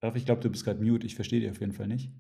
Ralf, 0.05 0.17
ich 0.17 0.27
glaube, 0.27 0.43
du 0.43 0.51
bist 0.51 0.67
gerade 0.67 0.85
mute. 0.85 1.07
Ich 1.07 1.15
verstehe 1.15 1.41
dich 1.41 1.51
auf 1.51 1.61
jeden 1.61 1.73
Fall 1.73 1.89
nicht. 1.89 2.11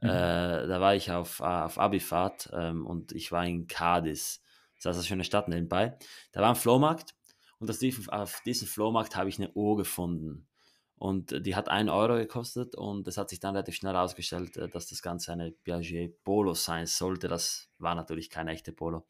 Mhm. 0.01 0.09
Äh, 0.09 0.67
da 0.67 0.81
war 0.81 0.97
ich 0.97 1.13
auf, 1.13 1.41
auf 1.41 1.79
Abifahrt 1.79 2.51
ähm, 2.53 2.85
und 2.85 3.13
ich 3.13 3.31
war 3.31 3.47
in 3.47 3.69
Cadiz. 3.69 4.43
Das 4.83 4.97
ist 4.97 5.03
eine 5.03 5.09
schöne 5.09 5.25
Stadt 5.25 5.47
nebenbei. 5.49 5.97
Da 6.33 6.41
war 6.41 6.49
ein 6.51 6.57
Flohmarkt 6.57 7.15
und 7.61 7.71
auf 7.71 8.41
diesem 8.45 8.67
Flohmarkt 8.67 9.15
habe 9.15 9.29
ich 9.29 9.39
eine 9.39 9.53
Uhr 9.53 9.77
gefunden. 9.77 10.49
Und 11.03 11.45
die 11.45 11.57
hat 11.57 11.69
1 11.69 11.91
Euro 11.91 12.15
gekostet 12.15 12.77
und 12.77 13.09
es 13.09 13.17
hat 13.17 13.29
sich 13.29 13.41
dann 13.41 13.57
relativ 13.57 13.75
schnell 13.75 13.95
herausgestellt, 13.95 14.57
äh, 14.57 14.69
dass 14.69 14.87
das 14.87 15.03
Ganze 15.03 15.33
eine 15.33 15.51
Piaget 15.51 16.23
Polo 16.23 16.55
sein 16.55 16.87
sollte. 16.87 17.27
Das 17.27 17.69
war 17.79 17.97
natürlich 17.97 18.31
kein 18.31 18.47
echter 18.47 18.71
Polo. 18.71 19.05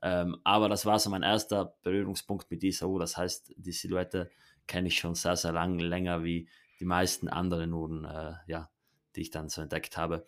Ähm, 0.00 0.38
aber 0.42 0.70
das 0.70 0.86
war 0.86 0.98
so 0.98 1.10
mein 1.10 1.22
erster 1.22 1.76
Berührungspunkt 1.82 2.50
mit 2.50 2.62
dieser 2.62 2.88
Uhr. 2.88 2.98
Das 2.98 3.18
heißt, 3.18 3.52
die 3.58 3.72
Silhouette 3.72 4.30
kenne 4.66 4.88
ich 4.88 4.96
schon 4.96 5.14
sehr, 5.16 5.36
sehr 5.36 5.52
lang, 5.52 5.78
länger 5.78 6.24
wie 6.24 6.48
die 6.80 6.86
meisten 6.86 7.28
anderen 7.28 7.74
Uhren, 7.74 8.06
äh, 8.06 8.36
ja, 8.46 8.70
die 9.14 9.20
ich 9.20 9.30
dann 9.30 9.50
so 9.50 9.60
entdeckt 9.60 9.98
habe. 9.98 10.24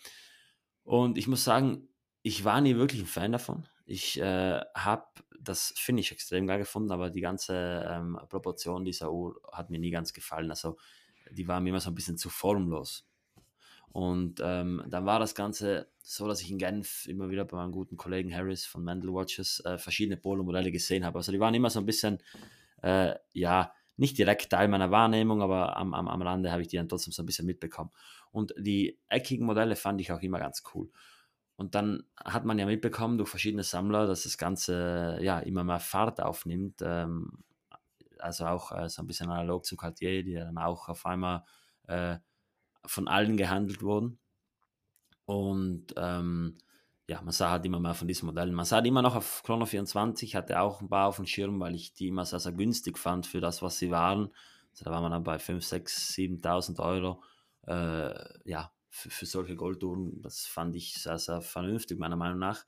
Und 0.85 1.17
ich 1.17 1.29
muss 1.29 1.45
sagen, 1.45 1.89
ich 2.21 2.45
war 2.45 2.61
nie 2.61 2.77
wirklich 2.77 3.01
ein 3.01 3.07
Fan 3.07 3.33
davon. 3.33 3.67
Ich 3.87 4.21
äh, 4.21 4.61
habe 4.75 5.07
das 5.41 5.73
finde 5.77 6.01
ich 6.01 6.13
extrem 6.13 6.47
geil 6.47 6.59
gefunden, 6.59 6.91
aber 6.91 7.11
die 7.11 7.21
ganze 7.21 7.87
ähm, 7.89 8.19
Proportion 8.29 8.85
dieser 8.85 9.13
Uhr 9.13 9.41
hat 9.53 9.71
mir 9.71 9.79
nie 9.79 9.91
ganz 9.91 10.13
gefallen. 10.13 10.51
Also 10.51 10.77
die 11.31 11.49
war 11.49 11.61
mir 11.61 11.71
immer 11.71 11.81
so 11.81 11.91
ein 11.91 11.95
bisschen 11.95 12.19
zu 12.19 12.31
formlos. 12.31 13.07
Und 13.97 14.41
ähm, 14.45 14.85
dann 14.89 15.07
war 15.07 15.19
das 15.19 15.35
Ganze 15.35 15.89
so, 16.03 16.29
dass 16.29 16.43
ich 16.43 16.51
in 16.51 16.59
Genf 16.59 17.07
immer 17.07 17.31
wieder 17.31 17.47
bei 17.47 17.57
meinem 17.57 17.73
guten 17.73 17.97
Kollegen 17.97 18.35
Harris 18.35 18.67
von 18.67 18.85
Mendel 18.85 19.15
Watches 19.15 19.61
äh, 19.65 19.79
verschiedene 19.79 20.19
Polo-Modelle 20.19 20.71
gesehen 20.71 21.05
habe. 21.05 21.19
Also 21.19 21.33
die 21.33 21.41
waren 21.41 21.55
immer 21.55 21.71
so 21.71 21.81
ein 21.81 21.87
bisschen, 21.87 22.19
äh, 22.83 23.15
ja, 23.33 23.73
nicht 23.97 24.19
direkt 24.19 24.51
Teil 24.51 24.69
meiner 24.69 24.91
Wahrnehmung, 24.91 25.41
aber 25.41 25.77
am, 25.77 25.95
am, 25.95 26.09
am 26.09 26.23
Rande 26.23 26.53
habe 26.53 26.61
ich 26.61 26.69
die 26.69 26.77
dann 26.77 26.91
trotzdem 26.91 27.13
so 27.13 27.23
ein 27.23 27.27
bisschen 27.27 27.47
mitbekommen. 27.47 27.91
Und 28.31 28.53
die 28.59 28.99
eckigen 29.09 29.47
Modelle 29.47 29.77
fand 29.77 30.01
ich 30.01 30.13
auch 30.13 30.21
immer 30.21 30.39
ganz 30.39 30.63
cool. 30.75 30.91
Und 31.57 31.75
dann 31.75 32.05
hat 32.23 32.45
man 32.45 32.59
ja 32.59 32.67
mitbekommen 32.67 33.17
durch 33.17 33.31
verschiedene 33.31 33.63
Sammler, 33.63 34.07
dass 34.07 34.25
das 34.25 34.37
Ganze 34.37 35.19
ja 35.23 35.39
immer 35.39 35.65
mehr 35.65 35.81
Fahrt 35.81 36.21
aufnimmt. 36.21 36.83
Ähm, 36.83 37.31
also 38.21 38.47
auch 38.47 38.73
äh, 38.73 38.89
so 38.89 39.03
ein 39.03 39.07
bisschen 39.07 39.31
analog 39.31 39.65
zu 39.65 39.77
Cartier, 39.77 40.23
die 40.23 40.35
dann 40.35 40.59
auch 40.59 40.89
auf 40.89 41.07
einmal 41.07 41.45
äh, 41.89 42.17
von 42.85 43.09
allen 43.09 43.37
gehandelt 43.37 43.83
wurden. 43.83 44.19
Und 45.25 45.95
ähm, 45.97 46.59
ja, 47.09 47.21
man 47.23 47.33
sah 47.33 47.51
halt 47.51 47.65
immer 47.65 47.81
mehr 47.81 47.95
von 47.95 48.09
diesen 48.09 48.27
Modellen. 48.27 48.55
Man 48.55 48.65
sah 48.65 48.79
immer 48.79 49.03
noch 49.03 49.15
auf 49.15 49.43
Chrono 49.45 49.67
24, 49.67 50.35
hatte 50.35 50.61
auch 50.61 50.81
ein 50.81 50.89
paar 50.89 51.09
auf 51.09 51.17
dem 51.17 51.27
Schirm, 51.27 51.61
weil 51.61 51.75
ich 51.75 51.95
die 51.95 52.09
immer 52.09 52.25
sehr, 52.25 52.41
sehr 52.41 52.53
günstig 52.53 52.99
fand 52.99 53.27
für 53.27 53.41
das, 53.41 53.63
was 53.63 53.79
sie 53.79 53.91
waren. 53.91 54.33
Also 54.71 54.85
da 54.85 54.91
war 54.91 55.01
man 55.01 55.13
dann 55.13 55.25
bei 55.25 55.39
5, 55.39 55.65
6, 55.65 56.11
7.000 56.15 56.81
Euro. 56.81 57.23
Äh, 57.67 58.49
ja, 58.49 58.73
für, 58.89 59.11
für 59.11 59.27
solche 59.27 59.57
Golduhren, 59.57 60.21
das 60.23 60.47
fand 60.47 60.75
ich 60.75 60.95
sehr, 60.95 61.19
sehr 61.19 61.43
vernünftig, 61.43 61.99
meiner 61.99 62.17
Meinung 62.17 62.39
nach. 62.39 62.65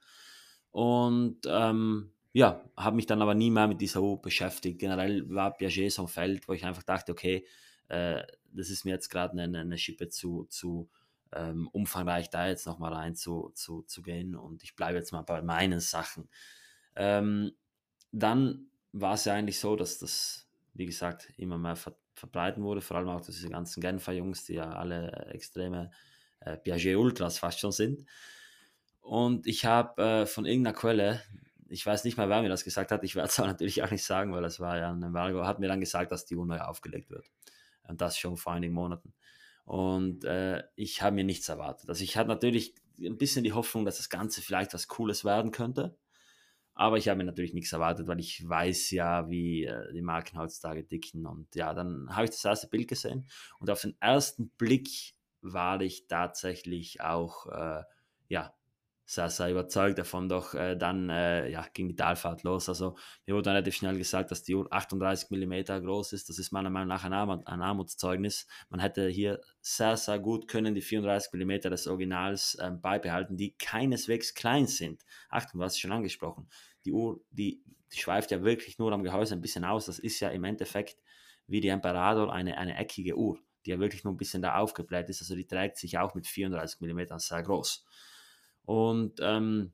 Und 0.70 1.40
ähm, 1.46 2.12
ja, 2.32 2.64
habe 2.76 2.96
mich 2.96 3.06
dann 3.06 3.22
aber 3.22 3.34
nie 3.34 3.50
mehr 3.50 3.68
mit 3.68 3.80
dieser 3.80 4.02
Uhr 4.02 4.20
beschäftigt. 4.20 4.78
Generell 4.78 5.28
war 5.28 5.56
Piaget 5.56 5.92
so 5.92 6.02
ein 6.02 6.08
Feld, 6.08 6.48
wo 6.48 6.52
ich 6.52 6.64
einfach 6.64 6.82
dachte, 6.82 7.12
okay, 7.12 7.46
äh, 7.88 8.22
das 8.52 8.70
ist 8.70 8.84
mir 8.84 8.92
jetzt 8.92 9.08
gerade 9.08 9.40
eine, 9.40 9.58
eine 9.58 9.78
Schippe 9.78 10.08
zu, 10.08 10.44
zu 10.44 10.90
ähm, 11.32 11.68
umfangreich, 11.68 12.30
da 12.30 12.48
jetzt 12.48 12.66
nochmal 12.66 12.92
rein 12.92 13.14
zu, 13.14 13.50
zu, 13.54 13.82
zu 13.82 14.02
gehen 14.02 14.34
und 14.34 14.62
ich 14.62 14.76
bleibe 14.76 14.98
jetzt 14.98 15.12
mal 15.12 15.22
bei 15.22 15.42
meinen 15.42 15.80
Sachen. 15.80 16.28
Ähm, 16.96 17.52
dann 18.12 18.68
war 18.92 19.14
es 19.14 19.24
ja 19.24 19.34
eigentlich 19.34 19.58
so, 19.60 19.76
dass 19.76 19.98
das, 19.98 20.48
wie 20.74 20.86
gesagt, 20.86 21.32
immer 21.36 21.58
mehr 21.58 21.76
ver 21.76 21.96
verbreiten 22.14 22.64
wurde, 22.64 22.80
vor 22.80 22.96
allem 22.96 23.10
auch 23.10 23.20
diese 23.20 23.48
ganzen 23.48 23.80
Genfer 23.80 24.12
Jungs, 24.12 24.42
die 24.44 24.54
ja 24.54 24.72
alle 24.72 25.12
extreme 25.32 25.92
äh, 26.40 26.56
Piaget 26.56 26.96
Ultras 26.96 27.38
fast 27.38 27.60
schon 27.60 27.70
sind. 27.70 28.06
Und 29.00 29.46
ich 29.46 29.64
habe 29.64 30.02
äh, 30.02 30.26
von 30.26 30.44
irgendeiner 30.44 30.76
Quelle, 30.76 31.22
ich 31.68 31.84
weiß 31.84 32.04
nicht 32.04 32.16
mal, 32.16 32.28
wer 32.28 32.42
mir 32.42 32.48
das 32.48 32.64
gesagt 32.64 32.90
hat. 32.90 33.04
Ich 33.04 33.14
werde 33.14 33.28
es 33.28 33.38
aber 33.38 33.48
natürlich 33.48 33.82
auch 33.82 33.90
nicht 33.90 34.04
sagen, 34.04 34.32
weil 34.32 34.42
das 34.42 34.60
war 34.60 34.78
ja 34.78 34.90
ein 34.90 35.02
Embargo. 35.02 35.46
Hat 35.46 35.60
mir 35.60 35.68
dann 35.68 35.80
gesagt, 35.80 36.12
dass 36.12 36.24
die 36.24 36.36
Uhr 36.36 36.46
neu 36.46 36.60
aufgelegt 36.60 37.10
wird. 37.10 37.30
Und 37.86 38.00
das 38.00 38.18
schon 38.18 38.36
vor 38.36 38.52
einigen 38.52 38.74
Monaten. 38.74 39.14
Und 39.64 40.24
äh, 40.24 40.62
ich 40.76 41.02
habe 41.02 41.14
mir 41.14 41.24
nichts 41.24 41.48
erwartet. 41.48 41.88
Also 41.88 42.02
ich 42.02 42.16
hatte 42.16 42.28
natürlich 42.28 42.74
ein 43.00 43.18
bisschen 43.18 43.44
die 43.44 43.52
Hoffnung, 43.52 43.84
dass 43.84 43.98
das 43.98 44.08
Ganze 44.08 44.42
vielleicht 44.42 44.74
was 44.74 44.88
Cooles 44.88 45.24
werden 45.24 45.50
könnte. 45.50 45.96
Aber 46.74 46.96
ich 46.96 47.08
habe 47.08 47.18
mir 47.18 47.24
natürlich 47.24 47.54
nichts 47.54 47.72
erwartet, 47.72 48.06
weil 48.06 48.20
ich 48.20 48.48
weiß 48.48 48.92
ja, 48.92 49.28
wie 49.28 49.64
äh, 49.64 49.92
die 49.92 50.02
Marken 50.02 50.38
heutzutage 50.38 50.84
dicken. 50.84 51.26
Und 51.26 51.54
ja, 51.54 51.74
dann 51.74 52.08
habe 52.14 52.24
ich 52.24 52.30
das 52.30 52.44
erste 52.44 52.68
Bild 52.68 52.88
gesehen. 52.88 53.28
Und 53.58 53.68
auf 53.68 53.80
den 53.80 53.96
ersten 54.00 54.50
Blick 54.50 54.88
war 55.40 55.80
ich 55.80 56.06
tatsächlich 56.06 57.00
auch, 57.00 57.46
äh, 57.46 57.82
ja, 58.28 58.54
sehr, 59.10 59.30
sehr 59.30 59.50
überzeugt 59.50 59.98
davon, 59.98 60.28
doch 60.28 60.52
äh, 60.52 60.76
dann 60.76 61.08
äh, 61.08 61.48
ja, 61.48 61.64
ging 61.72 61.88
die 61.88 61.96
Talfahrt 61.96 62.42
los. 62.42 62.68
Also 62.68 62.94
mir 63.24 63.34
wurde 63.34 63.48
relativ 63.48 63.74
schnell 63.74 63.96
gesagt, 63.96 64.30
dass 64.30 64.42
die 64.42 64.54
Uhr 64.54 64.70
38 64.70 65.30
mm 65.30 65.64
groß 65.82 66.12
ist. 66.12 66.28
Das 66.28 66.38
ist 66.38 66.52
meiner 66.52 66.68
Meinung 66.68 66.88
nach 66.88 67.04
ein, 67.04 67.14
Arm 67.14 67.30
ein 67.30 67.62
Armutszeugnis. 67.62 68.46
Man 68.68 68.80
hätte 68.80 69.08
hier 69.08 69.40
sehr, 69.62 69.96
sehr 69.96 70.18
gut 70.18 70.46
können 70.46 70.74
die 70.74 70.82
34 70.82 71.32
mm 71.32 71.70
des 71.70 71.86
Originals 71.86 72.56
äh, 72.56 72.70
beibehalten, 72.70 73.38
die 73.38 73.56
keineswegs 73.56 74.34
klein 74.34 74.66
sind. 74.66 75.06
Achtung, 75.30 75.60
du 75.60 75.64
hast 75.64 75.72
es 75.72 75.78
schon 75.78 75.92
angesprochen. 75.92 76.46
Die 76.84 76.92
Uhr, 76.92 77.18
die, 77.30 77.62
die 77.90 77.98
schweift 77.98 78.30
ja 78.30 78.42
wirklich 78.42 78.78
nur 78.78 78.92
am 78.92 79.02
Gehäuse 79.02 79.34
ein 79.34 79.40
bisschen 79.40 79.64
aus. 79.64 79.86
Das 79.86 79.98
ist 79.98 80.20
ja 80.20 80.28
im 80.28 80.44
Endeffekt 80.44 80.98
wie 81.46 81.62
die 81.62 81.68
Emperador 81.68 82.30
eine, 82.30 82.58
eine 82.58 82.76
eckige 82.76 83.16
Uhr, 83.16 83.38
die 83.64 83.70
ja 83.70 83.78
wirklich 83.78 84.04
nur 84.04 84.12
ein 84.12 84.18
bisschen 84.18 84.42
da 84.42 84.56
aufgebläht 84.56 85.08
ist. 85.08 85.22
Also 85.22 85.34
die 85.34 85.46
trägt 85.46 85.78
sich 85.78 85.96
auch 85.96 86.14
mit 86.14 86.26
34 86.26 86.78
mm 86.82 87.16
sehr 87.16 87.42
groß. 87.42 87.86
Und 88.68 89.18
ähm, 89.22 89.72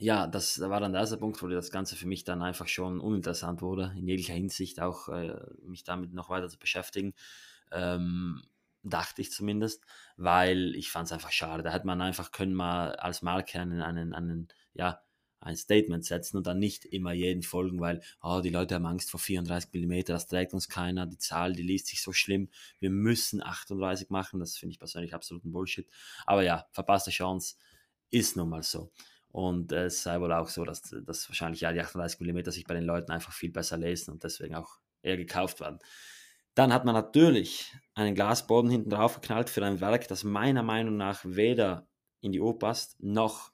ja, 0.00 0.26
das 0.26 0.58
war 0.58 0.80
dann 0.80 0.90
der 0.90 1.02
erste 1.02 1.18
Punkt, 1.18 1.40
wo 1.40 1.46
das 1.46 1.70
Ganze 1.70 1.94
für 1.94 2.08
mich 2.08 2.24
dann 2.24 2.42
einfach 2.42 2.66
schon 2.66 2.98
uninteressant 2.98 3.62
wurde, 3.62 3.94
in 3.96 4.08
jeglicher 4.08 4.34
Hinsicht 4.34 4.80
auch 4.80 5.08
äh, 5.08 5.36
mich 5.62 5.84
damit 5.84 6.12
noch 6.12 6.28
weiter 6.28 6.48
zu 6.48 6.58
beschäftigen. 6.58 7.14
Ähm, 7.70 8.42
dachte 8.82 9.22
ich 9.22 9.30
zumindest, 9.30 9.84
weil 10.16 10.74
ich 10.74 10.90
fand 10.90 11.06
es 11.06 11.12
einfach 11.12 11.30
schade. 11.30 11.62
Da 11.62 11.70
hätte 11.70 11.86
man 11.86 12.00
einfach 12.00 12.32
können 12.32 12.54
mal 12.54 12.96
als 12.96 13.22
Marke 13.22 13.60
einen, 13.60 13.82
einen, 13.82 14.12
einen, 14.12 14.48
ja, 14.74 15.00
ein 15.38 15.54
Statement 15.54 16.04
setzen 16.04 16.38
und 16.38 16.48
dann 16.48 16.58
nicht 16.58 16.86
immer 16.86 17.12
jeden 17.12 17.44
folgen, 17.44 17.78
weil 17.78 18.02
oh, 18.20 18.40
die 18.42 18.50
Leute 18.50 18.74
haben 18.74 18.86
Angst 18.86 19.12
vor 19.12 19.20
34 19.20 19.70
mm, 19.72 20.00
das 20.06 20.26
trägt 20.26 20.54
uns 20.54 20.68
keiner, 20.68 21.06
die 21.06 21.18
Zahl, 21.18 21.52
die 21.52 21.62
liest 21.62 21.86
sich 21.86 22.02
so 22.02 22.12
schlimm, 22.12 22.48
wir 22.80 22.90
müssen 22.90 23.44
38 23.44 24.10
machen, 24.10 24.40
das 24.40 24.56
finde 24.56 24.72
ich 24.72 24.80
persönlich 24.80 25.14
absoluten 25.14 25.52
Bullshit. 25.52 25.88
Aber 26.26 26.42
ja, 26.42 26.66
verpasste 26.72 27.12
Chance, 27.12 27.54
ist 28.10 28.36
nun 28.36 28.48
mal 28.48 28.62
so. 28.62 28.90
Und 29.30 29.72
äh, 29.72 29.86
es 29.86 30.02
sei 30.02 30.20
wohl 30.20 30.32
auch 30.32 30.48
so, 30.48 30.64
dass, 30.64 30.82
dass 30.82 31.28
wahrscheinlich 31.28 31.60
ja 31.60 31.72
die 31.72 31.80
38 31.80 32.20
mm 32.20 32.50
sich 32.50 32.64
bei 32.64 32.74
den 32.74 32.84
Leuten 32.84 33.12
einfach 33.12 33.32
viel 33.32 33.50
besser 33.50 33.76
lesen 33.76 34.12
und 34.12 34.24
deswegen 34.24 34.54
auch 34.54 34.78
eher 35.02 35.16
gekauft 35.16 35.60
werden. 35.60 35.78
Dann 36.54 36.72
hat 36.72 36.84
man 36.84 36.94
natürlich 36.94 37.72
einen 37.94 38.14
Glasboden 38.14 38.70
hinten 38.70 38.90
drauf 38.90 39.20
geknallt 39.20 39.50
für 39.50 39.64
ein 39.64 39.80
Werk, 39.80 40.08
das 40.08 40.24
meiner 40.24 40.62
Meinung 40.62 40.96
nach 40.96 41.20
weder 41.24 41.86
in 42.20 42.32
die 42.32 42.40
Uhr 42.40 42.58
passt, 42.58 43.00
noch 43.00 43.52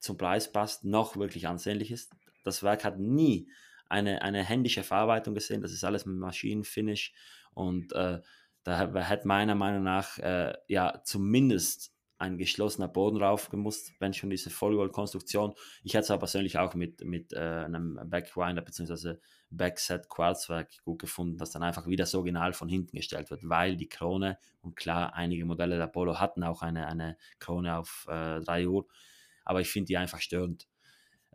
zum 0.00 0.16
Preis 0.16 0.50
passt, 0.50 0.84
noch 0.84 1.16
wirklich 1.16 1.46
ansehnlich 1.46 1.92
ist. 1.92 2.12
Das 2.44 2.62
Werk 2.64 2.84
hat 2.84 2.98
nie 2.98 3.48
eine, 3.88 4.22
eine 4.22 4.42
händische 4.42 4.82
Verarbeitung 4.82 5.34
gesehen, 5.34 5.60
das 5.60 5.72
ist 5.72 5.84
alles 5.84 6.06
mit 6.06 6.16
Maschinenfinish 6.16 7.12
und 7.54 7.92
äh, 7.92 8.20
da 8.64 9.02
hätte 9.08 9.28
meiner 9.28 9.54
Meinung 9.54 9.82
nach 9.82 10.18
äh, 10.18 10.54
ja 10.66 11.02
zumindest 11.04 11.91
ein 12.22 12.38
geschlossener 12.38 12.86
Boden 12.86 13.18
drauf 13.18 13.48
gemusst, 13.50 13.92
wenn 13.98 14.14
schon 14.14 14.30
diese 14.30 14.48
Vollgold-Konstruktion. 14.48 15.54
Ich 15.82 15.94
hätte 15.94 16.04
es 16.04 16.10
aber 16.10 16.20
persönlich 16.20 16.56
auch 16.56 16.74
mit, 16.74 17.04
mit 17.04 17.32
äh, 17.32 17.38
einem 17.38 17.98
Backwinder 18.04 18.62
bzw. 18.62 19.16
Backset 19.50 20.08
Quarzwerk 20.08 20.70
gut 20.84 21.00
gefunden, 21.00 21.36
das 21.36 21.50
dann 21.50 21.64
einfach 21.64 21.86
wieder 21.88 22.06
so 22.06 22.18
original 22.18 22.52
von 22.52 22.68
hinten 22.68 22.96
gestellt 22.96 23.30
wird, 23.30 23.48
weil 23.48 23.76
die 23.76 23.88
Krone, 23.88 24.38
und 24.62 24.76
klar, 24.76 25.14
einige 25.14 25.44
Modelle 25.44 25.76
der 25.76 25.88
Polo 25.88 26.20
hatten 26.20 26.44
auch 26.44 26.62
eine, 26.62 26.86
eine 26.86 27.16
Krone 27.40 27.76
auf 27.76 28.06
äh, 28.08 28.40
3 28.40 28.68
Uhr, 28.68 28.86
aber 29.44 29.60
ich 29.60 29.68
finde 29.68 29.88
die 29.88 29.96
einfach 29.96 30.20
störend. 30.20 30.68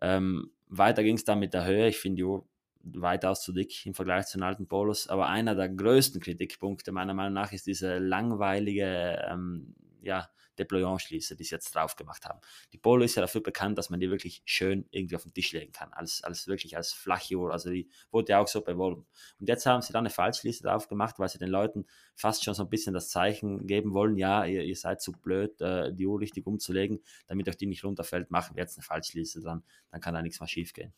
Ähm, 0.01 0.51
weiter 0.67 1.03
ging 1.03 1.15
es 1.15 1.25
dann 1.25 1.39
mit 1.39 1.53
der 1.53 1.65
Höhe. 1.65 1.89
Ich 1.89 1.97
finde 1.97 2.15
die 2.15 2.23
Uhr 2.23 2.47
weitaus 2.81 3.41
zu 3.41 3.51
dick 3.51 3.85
im 3.85 3.93
Vergleich 3.93 4.27
zu 4.27 4.38
den 4.38 4.43
alten 4.43 4.67
Polos. 4.67 5.07
Aber 5.09 5.27
einer 5.27 5.53
der 5.53 5.67
größten 5.67 6.21
Kritikpunkte 6.21 6.93
meiner 6.93 7.13
Meinung 7.13 7.33
nach 7.33 7.51
ist 7.51 7.67
diese 7.67 7.97
langweilige 7.97 9.25
ähm, 9.29 9.75
ja, 10.01 10.29
Deployant-Schließe, 10.58 11.36
die 11.36 11.43
sie 11.43 11.55
jetzt 11.55 11.74
drauf 11.74 11.95
gemacht 11.95 12.26
haben. 12.26 12.39
Die 12.74 12.78
Polo 12.78 13.03
ist 13.03 13.16
ja 13.16 13.22
dafür 13.22 13.41
bekannt, 13.41 13.78
dass 13.78 13.89
man 13.89 13.99
die 13.99 14.10
wirklich 14.10 14.41
schön 14.45 14.88
irgendwie 14.91 15.16
auf 15.16 15.24
den 15.24 15.34
Tisch 15.34 15.51
legen 15.53 15.72
kann, 15.72 15.93
als, 15.93 16.24
als 16.24 16.47
wirklich 16.47 16.78
als 16.78 16.93
flache 16.93 17.36
Uhr. 17.36 17.51
Also 17.51 17.70
die 17.70 17.89
wurde 18.12 18.32
ja 18.32 18.39
auch 18.39 18.47
so 18.47 18.62
beworben. 18.62 19.05
Und 19.39 19.47
jetzt 19.47 19.66
haben 19.66 19.82
sie 19.82 19.93
dann 19.93 20.05
eine 20.05 20.10
Falschschließe 20.10 20.64
drauf 20.64 20.88
gemacht, 20.88 21.20
weil 21.20 21.30
sie 21.30 21.39
den 21.39 21.49
Leuten 21.49 21.86
fast 22.16 22.43
schon 22.43 22.53
so 22.53 22.64
ein 22.64 22.70
bisschen 22.70 22.93
das 22.93 23.10
Zeichen 23.10 23.68
geben 23.68 23.93
wollen, 23.93 24.18
ja, 24.18 24.45
ihr, 24.45 24.64
ihr 24.64 24.76
seid 24.76 25.01
zu 25.01 25.12
blöd, 25.12 25.60
äh, 25.62 25.93
die 25.93 26.05
Uhr 26.05 26.20
richtig 26.20 26.45
umzulegen, 26.47 26.99
damit 27.28 27.47
euch 27.47 27.58
die 27.58 27.68
nicht 27.68 27.84
runterfällt, 27.84 28.32
machen 28.32 28.55
wir 28.55 28.64
jetzt 28.64 28.78
eine 28.78 28.84
Falschschließe 28.84 29.41
dran, 29.41 29.64
dann 29.91 30.01
kann 30.01 30.14
da 30.14 30.22
nichts 30.22 30.39
mehr 30.39 30.47
schief 30.47 30.74
gehen. 30.74 30.93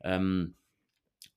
Ähm, 0.00 0.56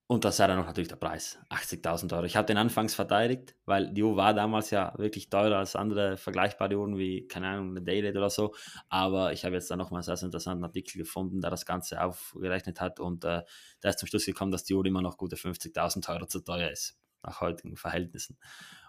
und 0.08 0.24
das 0.24 0.38
sei 0.38 0.46
dann 0.46 0.58
noch 0.58 0.68
natürlich 0.68 0.88
der 0.88 0.98
Preis, 0.98 1.40
80.000 1.50 2.14
Euro. 2.16 2.26
Ich 2.26 2.36
habe 2.36 2.46
den 2.46 2.58
anfangs 2.58 2.94
verteidigt, 2.94 3.56
weil 3.66 3.92
die 3.92 4.04
Uhr 4.04 4.16
war 4.16 4.36
damals 4.36 4.70
ja 4.70 4.94
wirklich 4.98 5.32
teurer 5.32 5.58
als 5.58 5.76
andere 5.76 6.16
vergleichbare 6.18 6.78
Uhren 6.78 6.96
wie, 6.96 7.28
keine 7.28 7.48
Ahnung, 7.48 7.72
eine 7.72 7.82
Daylate 7.82 8.20
oder 8.20 8.30
so. 8.30 8.54
Aber 8.88 9.34
ich 9.34 9.46
habe 9.46 9.56
jetzt 9.56 9.72
dann 9.72 9.80
nochmal 9.80 10.04
einen 10.04 10.16
sehr 10.16 10.26
interessanten 10.26 10.64
Artikel 10.64 11.00
gefunden, 11.00 11.42
der 11.42 11.50
das 11.50 11.66
Ganze 11.66 12.04
aufgerechnet 12.04 12.82
hat 12.82 13.00
und 13.00 13.24
äh, 13.24 13.42
da 13.82 13.90
ist 13.90 13.98
zum 13.98 14.08
Schluss 14.08 14.26
gekommen, 14.26 14.52
dass 14.52 14.64
die 14.64 14.76
Uhr 14.76 14.86
immer 14.86 15.02
noch 15.02 15.18
gute 15.18 15.38
50.000 15.38 16.08
Euro 16.14 16.28
zu 16.28 16.42
teuer 16.42 16.70
ist, 16.70 17.00
nach 17.24 17.42
heutigen 17.42 17.76
Verhältnissen. 17.76 18.38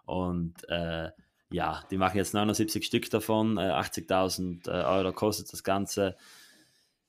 Und 0.05 0.69
äh, 0.69 1.13
ja, 1.51 1.83
die 1.91 1.97
machen 1.97 2.19
jetzt 2.19 2.35
79 2.35 2.85
Stück 2.85 3.09
davon, 3.09 3.57
äh, 3.57 3.63
80.000 3.63 4.69
äh, 4.69 4.85
Euro 4.85 5.15
kostet 5.15 5.51
das 5.51 5.65
Ganze. 5.65 6.15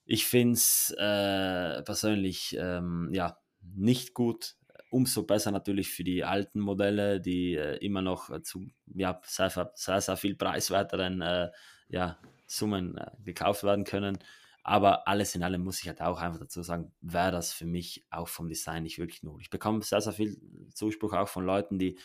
Ich 0.06 0.26
finde 0.26 0.54
es 0.54 0.96
äh, 0.98 1.82
persönlich, 1.84 2.56
ähm, 2.58 3.10
ja, 3.12 3.38
nicht 3.76 4.14
gut. 4.14 4.56
Umso 4.90 5.24
besser 5.24 5.52
natürlich 5.52 5.90
für 5.90 6.04
die 6.04 6.24
alten 6.24 6.60
Modelle, 6.60 7.20
die 7.20 7.56
äh, 7.56 7.78
immer 7.78 8.02
noch 8.02 8.30
äh, 8.30 8.42
zu 8.42 8.70
ja, 8.96 9.22
sehr, 9.26 9.50
sehr, 9.50 10.02
sehr 10.02 10.18
viel 10.18 10.36
preiswerteren 10.36 11.22
äh, 11.22 11.52
ja, 11.90 12.18
Summen 12.46 12.98
gekauft 13.24 13.64
werden 13.64 13.84
können. 13.84 14.18
Aber 14.64 15.08
alles 15.08 15.34
in 15.34 15.44
allem 15.44 15.64
muss 15.64 15.82
ich 15.82 15.88
halt 15.88 16.02
auch 16.02 16.20
einfach 16.20 16.40
dazu 16.40 16.62
sagen, 16.62 16.92
wäre 17.00 17.32
das 17.32 17.54
für 17.54 17.66
mich 17.66 18.06
auch 18.10 18.28
vom 18.28 18.50
Design 18.50 18.84
nicht 18.84 19.00
wirklich 19.00 19.24
nur. 19.24 19.40
Ich 19.40 19.50
bekomme 19.50 19.82
sehr, 19.82 20.02
sehr 20.02 20.12
viel 20.12 20.38
Zuspruch 20.74 21.14
auch 21.14 21.30
von 21.30 21.46
Leuten, 21.46 21.80
die 21.80 21.98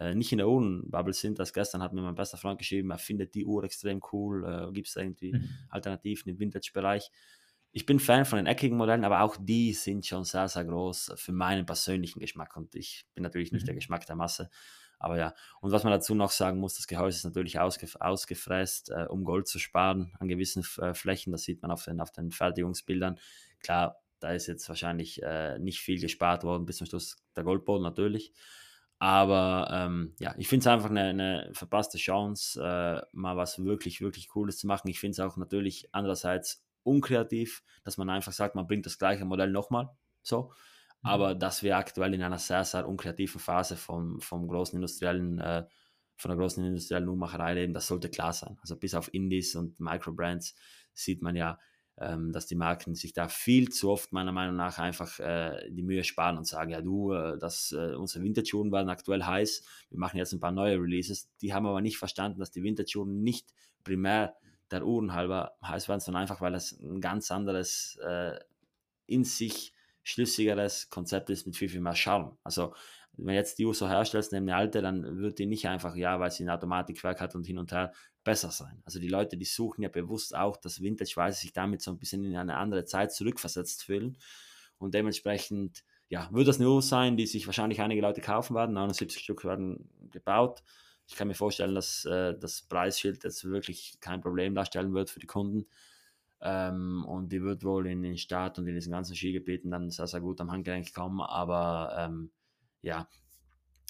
äh, 0.00 0.14
nicht 0.14 0.32
in 0.32 0.38
der 0.38 0.48
Uhrenbubble 0.48 1.12
sind. 1.12 1.38
Das 1.38 1.52
gestern 1.52 1.82
hat 1.82 1.92
mir 1.92 2.02
mein 2.02 2.16
bester 2.16 2.36
Freund 2.36 2.58
geschrieben, 2.58 2.90
er 2.90 2.98
findet 2.98 3.34
die 3.34 3.44
Uhr 3.44 3.62
extrem 3.62 4.00
cool, 4.12 4.44
äh, 4.44 4.72
gibt 4.72 4.88
es 4.88 4.96
irgendwie 4.96 5.32
mhm. 5.32 5.48
Alternativen 5.68 6.32
im 6.32 6.40
Vintage-Bereich 6.40 7.10
ich 7.72 7.86
bin 7.86 8.00
Fan 8.00 8.24
von 8.24 8.38
den 8.38 8.46
eckigen 8.46 8.76
Modellen, 8.76 9.04
aber 9.04 9.22
auch 9.22 9.36
die 9.38 9.72
sind 9.72 10.06
schon 10.06 10.24
sehr, 10.24 10.48
sehr 10.48 10.64
groß 10.64 11.12
für 11.16 11.32
meinen 11.32 11.66
persönlichen 11.66 12.18
Geschmack. 12.20 12.56
Und 12.56 12.74
ich 12.74 13.06
bin 13.14 13.22
natürlich 13.22 13.52
nicht 13.52 13.62
mhm. 13.62 13.66
der 13.66 13.74
Geschmack 13.74 14.06
der 14.06 14.16
Masse. 14.16 14.50
Aber 14.98 15.16
ja, 15.16 15.34
und 15.60 15.70
was 15.70 15.84
man 15.84 15.92
dazu 15.92 16.14
noch 16.14 16.30
sagen 16.30 16.58
muss, 16.58 16.74
das 16.74 16.88
Gehäuse 16.88 17.18
ist 17.18 17.24
natürlich 17.24 17.60
ausgef 17.60 17.96
ausgefräst, 18.00 18.90
äh, 18.90 19.06
um 19.08 19.24
Gold 19.24 19.46
zu 19.46 19.58
sparen 19.58 20.12
an 20.18 20.28
gewissen 20.28 20.64
äh, 20.80 20.94
Flächen. 20.94 21.30
Das 21.30 21.42
sieht 21.42 21.62
man 21.62 21.70
auf 21.70 21.84
den, 21.84 22.00
auf 22.00 22.10
den 22.10 22.32
Fertigungsbildern. 22.32 23.18
Klar, 23.60 24.00
da 24.18 24.32
ist 24.32 24.48
jetzt 24.48 24.68
wahrscheinlich 24.68 25.22
äh, 25.22 25.58
nicht 25.58 25.80
viel 25.80 26.00
gespart 26.00 26.42
worden, 26.42 26.66
bis 26.66 26.78
zum 26.78 26.86
Schluss 26.86 27.16
der 27.36 27.44
Goldboden 27.44 27.84
natürlich. 27.84 28.32
Aber 28.98 29.68
ähm, 29.70 30.14
ja, 30.18 30.34
ich 30.38 30.48
finde 30.48 30.62
es 30.62 30.66
einfach 30.66 30.90
eine, 30.90 31.04
eine, 31.04 31.50
verpasste 31.52 31.98
Chance, 31.98 32.60
äh, 32.60 33.06
mal 33.12 33.36
was 33.36 33.62
wirklich, 33.64 34.00
wirklich 34.00 34.26
Cooles 34.26 34.58
zu 34.58 34.66
machen. 34.66 34.88
Ich 34.88 34.98
finde 34.98 35.12
es 35.12 35.20
auch 35.20 35.36
natürlich 35.36 35.88
andererseits 35.92 36.64
unkreativ, 36.88 37.62
dass 37.84 37.96
man 37.96 38.10
einfach 38.10 38.32
sagt, 38.32 38.54
man 38.54 38.66
bringt 38.66 38.86
das 38.86 38.98
gleiche 38.98 39.24
Modell 39.24 39.50
nochmal. 39.50 39.90
So. 40.22 40.52
Mhm. 41.02 41.08
Aber 41.08 41.34
dass 41.34 41.62
wir 41.62 41.76
aktuell 41.76 42.14
in 42.14 42.22
einer 42.22 42.38
sehr, 42.38 42.64
sehr 42.64 42.88
unkreativen 42.88 43.40
Phase 43.40 43.76
vom, 43.76 44.20
vom 44.20 44.48
großen 44.48 44.76
industriellen, 44.76 45.38
äh, 45.38 45.64
von 46.16 46.30
der 46.30 46.38
großen 46.38 46.64
industriellen 46.64 47.08
Uhrmacherei 47.08 47.54
leben, 47.54 47.74
das 47.74 47.86
sollte 47.86 48.08
klar 48.08 48.32
sein. 48.32 48.58
Also 48.60 48.76
bis 48.76 48.94
auf 48.94 49.12
Indies 49.14 49.54
und 49.54 49.78
Microbrands 49.78 50.54
sieht 50.92 51.22
man 51.22 51.36
ja, 51.36 51.58
ähm, 52.00 52.32
dass 52.32 52.46
die 52.46 52.54
Marken 52.54 52.94
sich 52.94 53.12
da 53.12 53.28
viel 53.28 53.70
zu 53.70 53.90
oft 53.90 54.12
meiner 54.12 54.32
Meinung 54.32 54.56
nach 54.56 54.78
einfach 54.78 55.18
äh, 55.20 55.68
die 55.70 55.82
Mühe 55.82 56.04
sparen 56.04 56.38
und 56.38 56.46
sagen, 56.46 56.70
ja 56.70 56.80
du, 56.80 57.12
äh, 57.12 57.38
das, 57.38 57.72
äh, 57.72 57.94
unsere 57.94 58.24
Vintage-Uhren 58.24 58.70
waren 58.70 58.88
aktuell 58.88 59.24
heiß, 59.24 59.64
wir 59.90 59.98
machen 59.98 60.16
jetzt 60.16 60.32
ein 60.32 60.40
paar 60.40 60.52
neue 60.52 60.76
Releases. 60.76 61.28
Die 61.40 61.52
haben 61.52 61.66
aber 61.66 61.80
nicht 61.80 61.98
verstanden, 61.98 62.40
dass 62.40 62.50
die 62.50 62.62
Vintage-Uhren 62.62 63.22
nicht 63.22 63.52
primär 63.84 64.36
der 64.70 64.84
Uhren 64.84 65.12
halber 65.12 65.56
heiß 65.62 65.88
werden, 65.88 66.00
sondern 66.00 66.22
einfach, 66.22 66.40
weil 66.40 66.54
es 66.54 66.72
ein 66.80 67.00
ganz 67.00 67.30
anderes, 67.30 67.96
äh, 68.02 68.38
in 69.06 69.24
sich 69.24 69.74
schlüssigeres 70.02 70.90
Konzept 70.90 71.30
ist 71.30 71.46
mit 71.46 71.56
viel, 71.56 71.68
viel 71.68 71.80
mehr 71.80 71.94
Charme. 71.94 72.36
Also, 72.42 72.74
wenn 73.12 73.34
jetzt 73.34 73.58
die 73.58 73.66
Uhr 73.66 73.74
so 73.74 73.88
herstellst, 73.88 74.32
neben 74.32 74.48
eine 74.48 74.56
alte, 74.56 74.80
dann 74.80 75.18
wird 75.18 75.38
die 75.38 75.46
nicht 75.46 75.66
einfach, 75.66 75.96
ja, 75.96 76.20
weil 76.20 76.30
sie 76.30 76.44
ein 76.44 76.50
Automatikwerk 76.50 77.20
hat 77.20 77.34
und 77.34 77.44
hin 77.46 77.58
und 77.58 77.72
her 77.72 77.92
besser 78.22 78.50
sein. 78.50 78.80
Also 78.84 79.00
die 79.00 79.08
Leute, 79.08 79.36
die 79.36 79.44
suchen 79.44 79.82
ja 79.82 79.88
bewusst 79.88 80.36
auch 80.36 80.56
das 80.56 80.80
Vintage, 80.80 81.12
weil 81.16 81.32
sie 81.32 81.40
sich 81.40 81.52
damit 81.52 81.82
so 81.82 81.90
ein 81.90 81.98
bisschen 81.98 82.24
in 82.24 82.36
eine 82.36 82.56
andere 82.56 82.84
Zeit 82.84 83.12
zurückversetzt 83.12 83.82
fühlen. 83.82 84.18
Und 84.78 84.94
dementsprechend, 84.94 85.82
ja, 86.08 86.28
wird 86.30 86.46
das 86.46 86.60
eine 86.60 86.68
Uhr 86.68 86.82
sein, 86.82 87.16
die 87.16 87.26
sich 87.26 87.46
wahrscheinlich 87.46 87.80
einige 87.80 88.02
Leute 88.02 88.20
kaufen 88.20 88.54
werden. 88.54 88.74
79 88.74 89.20
Stück 89.20 89.44
werden 89.44 89.90
gebaut 90.12 90.62
ich 91.08 91.16
kann 91.16 91.28
mir 91.28 91.34
vorstellen, 91.34 91.74
dass 91.74 92.04
äh, 92.04 92.38
das 92.38 92.62
Preisschild 92.62 93.24
jetzt 93.24 93.44
wirklich 93.44 93.98
kein 94.00 94.20
Problem 94.20 94.54
darstellen 94.54 94.92
wird 94.94 95.10
für 95.10 95.20
die 95.20 95.26
Kunden. 95.26 95.66
Ähm, 96.40 97.04
und 97.06 97.30
die 97.32 97.42
wird 97.42 97.64
wohl 97.64 97.86
in 97.88 98.02
den 98.02 98.18
Staat 98.18 98.58
und 98.58 98.66
in 98.68 98.74
diesen 98.74 98.92
ganzen 98.92 99.16
Skigebieten 99.16 99.70
dann 99.70 99.90
sehr, 99.90 100.06
sehr 100.06 100.20
gut 100.20 100.40
am 100.40 100.52
Handgelenk 100.52 100.92
kommen. 100.94 101.20
Aber 101.22 101.94
ähm, 101.98 102.30
ja, 102.82 103.08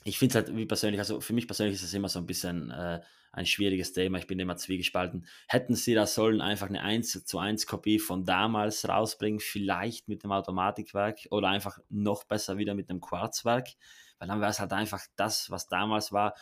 Ich 0.04 0.18
finde 0.18 0.38
es 0.38 0.46
halt 0.46 0.56
wie 0.56 0.66
persönlich, 0.66 1.00
also 1.00 1.20
für 1.20 1.34
mich 1.34 1.46
persönlich 1.46 1.74
ist 1.76 1.82
es 1.84 1.94
immer 1.94 2.08
so 2.08 2.18
ein 2.20 2.26
bisschen 2.26 2.70
äh, 2.70 3.00
ein 3.32 3.46
schwieriges 3.46 3.92
Thema. 3.92 4.18
Ich 4.18 4.26
bin 4.26 4.38
immer 4.40 4.56
zwiegespalten. 4.56 5.26
Hätten 5.48 5.74
sie 5.74 5.94
da 5.94 6.06
sollen 6.06 6.40
einfach 6.40 6.68
eine 6.68 6.82
1 6.82 7.24
zu 7.24 7.38
1 7.38 7.66
Kopie 7.66 7.98
von 7.98 8.24
damals 8.24 8.88
rausbringen, 8.88 9.40
vielleicht 9.40 10.08
mit 10.08 10.24
dem 10.24 10.32
Automatikwerk 10.32 11.28
oder 11.30 11.48
einfach 11.48 11.78
noch 11.90 12.24
besser 12.24 12.58
wieder 12.58 12.74
mit 12.74 12.88
dem 12.90 13.00
Quarzwerk, 13.00 13.68
weil 14.18 14.28
dann 14.28 14.40
wäre 14.40 14.50
es 14.50 14.60
halt 14.60 14.72
einfach 14.72 15.04
das, 15.16 15.50
was 15.50 15.68
damals 15.68 16.12
war, 16.12 16.34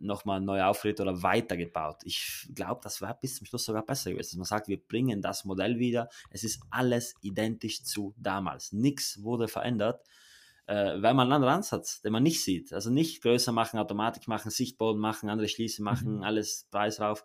nochmal 0.00 0.40
neu 0.40 0.62
aufgeregt 0.62 1.00
oder 1.00 1.22
weitergebaut. 1.22 1.98
Ich 2.04 2.48
glaube, 2.54 2.80
das 2.82 3.00
wäre 3.00 3.16
bis 3.20 3.36
zum 3.36 3.46
Schluss 3.46 3.64
sogar 3.64 3.84
besser 3.84 4.10
gewesen. 4.10 4.38
Man 4.38 4.44
sagt, 4.44 4.68
wir 4.68 4.78
bringen 4.78 5.22
das 5.22 5.44
Modell 5.44 5.78
wieder. 5.78 6.08
Es 6.30 6.44
ist 6.44 6.62
alles 6.70 7.14
identisch 7.22 7.82
zu 7.82 8.14
damals. 8.16 8.72
Nichts 8.72 9.22
wurde 9.22 9.48
verändert 9.48 10.00
äh, 10.66 11.00
weil 11.00 11.14
man 11.14 11.26
einen 11.26 11.32
anderen 11.32 11.54
Ansatz, 11.54 12.00
den 12.02 12.12
man 12.12 12.22
nicht 12.22 12.42
sieht. 12.42 12.72
Also 12.72 12.90
nicht 12.90 13.22
größer 13.22 13.52
machen, 13.52 13.78
Automatik 13.78 14.28
machen, 14.28 14.50
Sichtboden 14.50 15.00
machen, 15.00 15.30
andere 15.30 15.48
Schließe 15.48 15.82
machen, 15.82 16.16
mhm. 16.16 16.22
alles 16.22 16.66
Preis 16.70 16.96
drauf. 16.96 17.24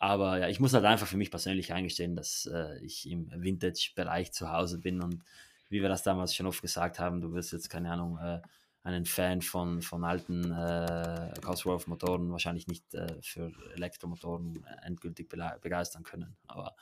Aber 0.00 0.38
ja, 0.38 0.48
ich 0.48 0.60
muss 0.60 0.74
halt 0.74 0.84
einfach 0.84 1.06
für 1.06 1.16
mich 1.16 1.30
persönlich 1.30 1.72
eingestehen, 1.72 2.14
dass 2.14 2.48
äh, 2.52 2.78
ich 2.84 3.08
im 3.08 3.30
Vintage-Bereich 3.34 4.32
zu 4.32 4.50
Hause 4.52 4.78
bin 4.78 5.00
und 5.00 5.24
wie 5.68 5.82
wir 5.82 5.88
das 5.88 6.02
damals 6.02 6.34
schon 6.34 6.46
oft 6.46 6.62
gesagt 6.62 6.98
haben, 6.98 7.20
du 7.20 7.32
wirst 7.32 7.52
jetzt, 7.52 7.68
keine 7.68 7.92
Ahnung, 7.92 8.18
äh, 8.18 8.40
einen 8.88 9.04
Fan 9.04 9.42
von, 9.42 9.82
von 9.82 10.04
alten 10.04 10.50
äh, 10.50 11.32
Cosworth-Motoren 11.42 12.30
wahrscheinlich 12.30 12.66
nicht 12.66 12.94
äh, 12.94 13.06
für 13.22 13.52
Elektromotoren 13.74 14.64
endgültig 14.82 15.28
begeistern 15.28 16.02
können. 16.02 16.36
Aber 16.46 16.74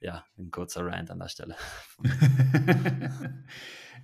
ja, 0.00 0.24
ein 0.38 0.50
kurzer 0.50 0.86
Rant 0.86 1.10
an 1.10 1.18
der 1.18 1.28
Stelle. 1.28 1.56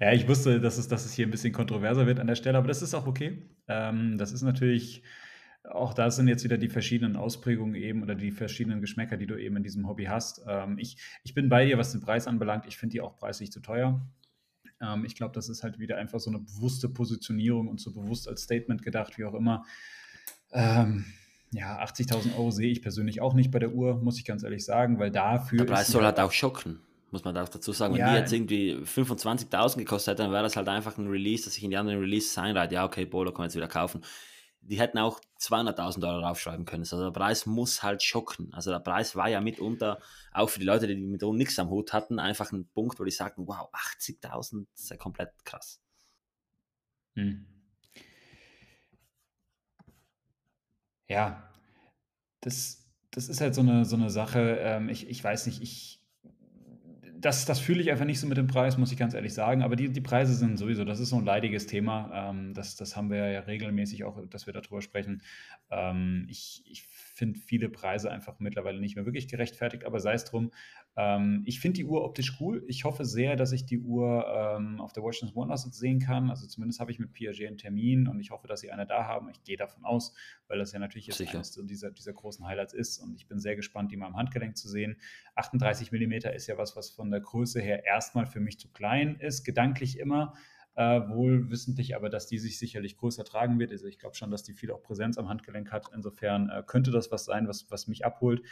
Ja, 0.01 0.13
ich 0.13 0.27
wusste, 0.29 0.61
dass 0.61 0.79
es, 0.79 0.89
dass 0.89 1.05
es 1.05 1.13
hier 1.13 1.27
ein 1.27 1.31
bisschen 1.31 1.53
kontroverser 1.53 2.07
wird 2.07 2.19
an 2.19 2.27
der 2.27 2.35
Stelle, 2.35 2.59
aber 2.59 2.69
das 2.69 2.83
ist 2.83 2.95
auch 2.95 3.07
okay. 3.07 3.49
Ähm, 3.69 4.19
das 4.19 4.33
ist 4.33 4.43
natürlich, 4.43 5.03
auch 5.63 5.95
da 5.95 6.11
sind 6.11 6.29
jetzt 6.29 6.45
wieder 6.45 6.59
die 6.59 6.69
verschiedenen 6.69 7.17
Ausprägungen 7.17 7.75
eben 7.75 8.03
oder 8.03 8.15
die 8.15 8.31
verschiedenen 8.31 8.81
Geschmäcker, 8.81 9.17
die 9.17 9.27
du 9.27 9.37
eben 9.37 9.57
in 9.57 9.63
diesem 9.63 9.87
Hobby 9.89 10.05
hast. 10.05 10.43
Ähm, 10.49 10.79
ich, 10.79 10.97
ich 11.23 11.35
bin 11.35 11.49
bei 11.49 11.65
dir, 11.67 11.79
was 11.79 11.93
den 11.93 12.01
Preis 12.01 12.27
anbelangt. 12.27 12.67
Ich 12.67 12.77
finde 12.77 12.95
die 12.95 13.01
auch 13.01 13.17
preislich 13.17 13.53
zu 13.53 13.61
teuer. 13.61 14.01
Ähm, 14.85 15.05
ich 15.05 15.15
glaube, 15.15 15.33
das 15.35 15.49
ist 15.49 15.63
halt 15.63 15.79
wieder 15.79 15.97
einfach 15.97 16.21
so 16.21 16.31
eine 16.31 16.41
bewusste 16.41 16.89
Positionierung 16.89 17.69
und 17.69 17.81
so 17.81 17.93
bewusst 17.93 18.29
als 18.29 18.43
Statement 18.43 18.83
gedacht, 18.83 19.19
wie 19.19 19.25
auch 19.25 19.35
immer. 19.35 19.65
Ähm, 20.53 21.05
ja, 21.53 21.83
80.000 21.83 22.37
Euro 22.37 22.51
sehe 22.51 22.71
ich 22.71 22.83
persönlich 22.83 23.21
auch 23.21 23.35
nicht 23.35 23.51
bei 23.51 23.59
der 23.59 23.73
Uhr, 23.73 23.97
muss 23.97 24.19
ich 24.19 24.25
ganz 24.25 24.43
ehrlich 24.43 24.65
sagen, 24.65 24.99
weil 24.99 25.11
dafür. 25.11 25.59
Der 25.59 25.73
Preis 25.73 25.89
soll 25.89 26.05
halt 26.05 26.21
auch 26.21 26.33
schocken 26.33 26.81
muss 27.15 27.25
man 27.25 27.37
auch 27.39 27.49
dazu 27.49 27.73
sagen. 27.73 27.95
Wenn 27.95 28.01
ja, 28.01 28.13
die 28.13 28.19
jetzt 28.19 28.33
irgendwie 28.33 28.75
25.000 28.75 29.79
gekostet 29.79 30.13
hätten, 30.13 30.23
dann 30.23 30.33
wäre 30.33 30.43
das 30.43 30.57
halt 30.57 30.69
einfach 30.69 30.99
ein 30.99 31.07
Release, 31.07 31.45
dass 31.45 31.57
ich 31.57 31.65
in 31.65 31.71
die 31.71 31.77
anderen 31.77 32.01
Releases 32.01 32.37
einreite. 32.37 32.75
Ja, 32.75 32.85
okay, 32.85 33.07
Bolo 33.07 33.31
kann 33.31 33.39
man 33.39 33.47
jetzt 33.47 33.57
wieder 33.57 33.69
kaufen. 33.69 34.03
Die 34.67 34.79
hätten 34.79 34.99
auch 34.99 35.21
200.000 35.41 36.09
Euro 36.09 36.21
draufschreiben 36.21 36.65
können. 36.65 36.83
Also 36.83 37.03
der 37.03 37.11
Preis 37.11 37.47
muss 37.47 37.83
halt 37.83 38.03
schocken. 38.03 38.53
Also 38.55 38.71
der 38.71 38.81
Preis 38.81 39.15
war 39.15 39.29
ja 39.29 39.41
mitunter, 39.41 40.01
auch 40.33 40.49
für 40.49 40.59
die 40.59 40.65
Leute, 40.67 40.87
die 40.87 40.97
mit 40.97 41.23
uns 41.23 41.37
nichts 41.37 41.59
am 41.59 41.71
Hut 41.71 41.93
hatten, 41.93 42.19
einfach 42.19 42.51
ein 42.53 42.67
Punkt, 42.69 42.99
wo 42.99 43.05
die 43.05 43.11
sagten, 43.11 43.47
wow, 43.47 43.69
80.000, 43.73 44.67
ist 44.75 44.91
ja 44.91 44.97
komplett 44.97 45.33
krass. 45.45 45.81
Hm. 47.17 47.47
Ja, 51.09 51.51
das, 52.41 52.85
das 53.11 53.29
ist 53.29 53.41
halt 53.41 53.55
so 53.55 53.61
eine, 53.63 53.85
so 53.85 53.97
eine 53.97 54.11
Sache. 54.11 54.59
Ähm, 54.61 54.89
ich, 54.89 55.09
ich 55.09 55.23
weiß 55.23 55.47
nicht, 55.47 55.63
ich, 55.63 56.04
das, 57.25 57.47
das 57.47 57.59
fühle 57.59 57.81
ich 57.81 57.91
einfach 57.91 58.05
nicht 58.05 58.21
so 58.21 58.27
mit 58.27 58.37
dem 58.37 58.47
Preis, 58.47 58.77
muss 58.77 58.93
ich 58.93 58.99
ganz 58.99 59.15
ehrlich 59.15 59.33
sagen. 59.33 59.63
Aber 59.63 59.77
die, 59.77 59.89
die 59.89 60.01
Preise 60.03 60.35
sind 60.35 60.59
sowieso, 60.59 60.85
das 60.85 61.01
ist 61.01 61.09
so 61.09 61.17
ein 61.17 61.25
leidiges 61.25 61.67
Thema. 61.67 62.11
Ähm, 62.13 62.53
das, 62.53 62.77
das 62.77 62.97
haben 62.97 63.11
wir 63.11 63.31
ja 63.31 63.41
regelmäßig 63.41 64.05
auch, 64.05 64.21
dass 64.29 64.47
wir 64.47 64.53
darüber 64.53 64.83
sprechen. 64.83 65.23
Ähm, 65.71 66.27
ich 66.29 66.63
ich 66.67 66.83
finde 66.83 67.39
viele 67.39 67.71
Preise 67.71 68.11
einfach 68.11 68.41
mittlerweile 68.41 68.79
nicht 68.79 68.97
mehr 68.97 69.07
wirklich 69.07 69.29
gerechtfertigt, 69.29 69.87
aber 69.87 70.01
sei 70.01 70.13
es 70.13 70.25
drum. 70.25 70.51
Ähm, 70.97 71.43
ich 71.45 71.61
finde 71.61 71.77
die 71.77 71.85
Uhr 71.85 72.05
optisch 72.05 72.37
cool. 72.41 72.65
Ich 72.69 72.85
hoffe 72.85 73.05
sehr, 73.05 73.37
dass 73.37 73.53
ich 73.53 73.67
die 73.67 73.79
Uhr 73.79 74.27
ähm, 74.29 74.81
auf 74.81 74.93
der 74.93 75.03
Washington 75.03 75.35
Wonders 75.35 75.63
sehen 75.63 75.99
kann. 75.99 76.31
Also 76.31 76.47
zumindest 76.47 76.81
habe 76.81 76.93
ich 76.93 76.99
mit 76.99 77.13
Piaget 77.13 77.49
einen 77.49 77.59
Termin 77.59 78.07
und 78.07 78.21
ich 78.21 78.31
hoffe, 78.31 78.47
dass 78.47 78.61
sie 78.61 78.71
eine 78.71 78.87
da 78.87 79.05
haben. 79.05 79.29
Ich 79.31 79.43
gehe 79.43 79.57
davon 79.57 79.85
aus, 79.85 80.15
weil 80.47 80.59
das 80.59 80.73
ja 80.73 80.79
natürlich 80.79 81.07
jetzt 81.07 81.19
Sicher. 81.19 81.35
eines 81.35 81.53
dieser, 81.53 81.91
dieser 81.91 82.13
großen 82.13 82.47
Highlights 82.47 82.75
ist 82.75 82.99
und 82.99 83.15
ich 83.17 83.27
bin 83.27 83.41
sehr 83.41 83.57
gespannt, 83.57 83.91
die 83.91 83.97
mal 83.97 84.09
im 84.09 84.17
Handgelenk 84.17 84.57
zu 84.57 84.69
sehen. 84.69 84.97
38 85.35 85.91
mm 85.91 86.13
ist 86.35 86.47
ja 86.47 86.59
was, 86.59 86.77
was 86.77 86.91
von 86.91 87.11
der 87.11 87.21
Größe 87.21 87.61
her 87.61 87.85
erstmal 87.85 88.27
für 88.27 88.41
mich 88.41 88.59
zu 88.59 88.69
klein 88.69 89.17
ist, 89.17 89.45
gedanklich 89.45 89.99
immer 89.99 90.35
äh, 90.77 91.01
wohl 91.09 91.51
wissentlich 91.51 91.95
aber, 91.95 92.11
dass 92.11 92.27
die 92.27 92.39
sich 92.39 92.59
sicherlich 92.59 92.97
größer 92.97 93.25
tragen 93.25 93.59
wird. 93.59 93.71
Also 93.71 93.87
ich 93.87 93.99
glaube 93.99 94.17
schon, 94.17 94.31
dass 94.31 94.43
die 94.43 94.55
viel 94.55 94.71
auch 94.71 94.83
Präsenz 94.83 95.19
am 95.19 95.29
Handgelenk 95.29 95.71
hat. 95.71 95.91
Insofern 95.95 96.51
äh, 96.51 96.63
könnte 96.67 96.91
das 96.91 97.13
was 97.13 97.25
sein, 97.25 97.47
was, 97.47 97.71
was 97.71 97.87
mich 97.87 98.05
abholt. 98.05 98.43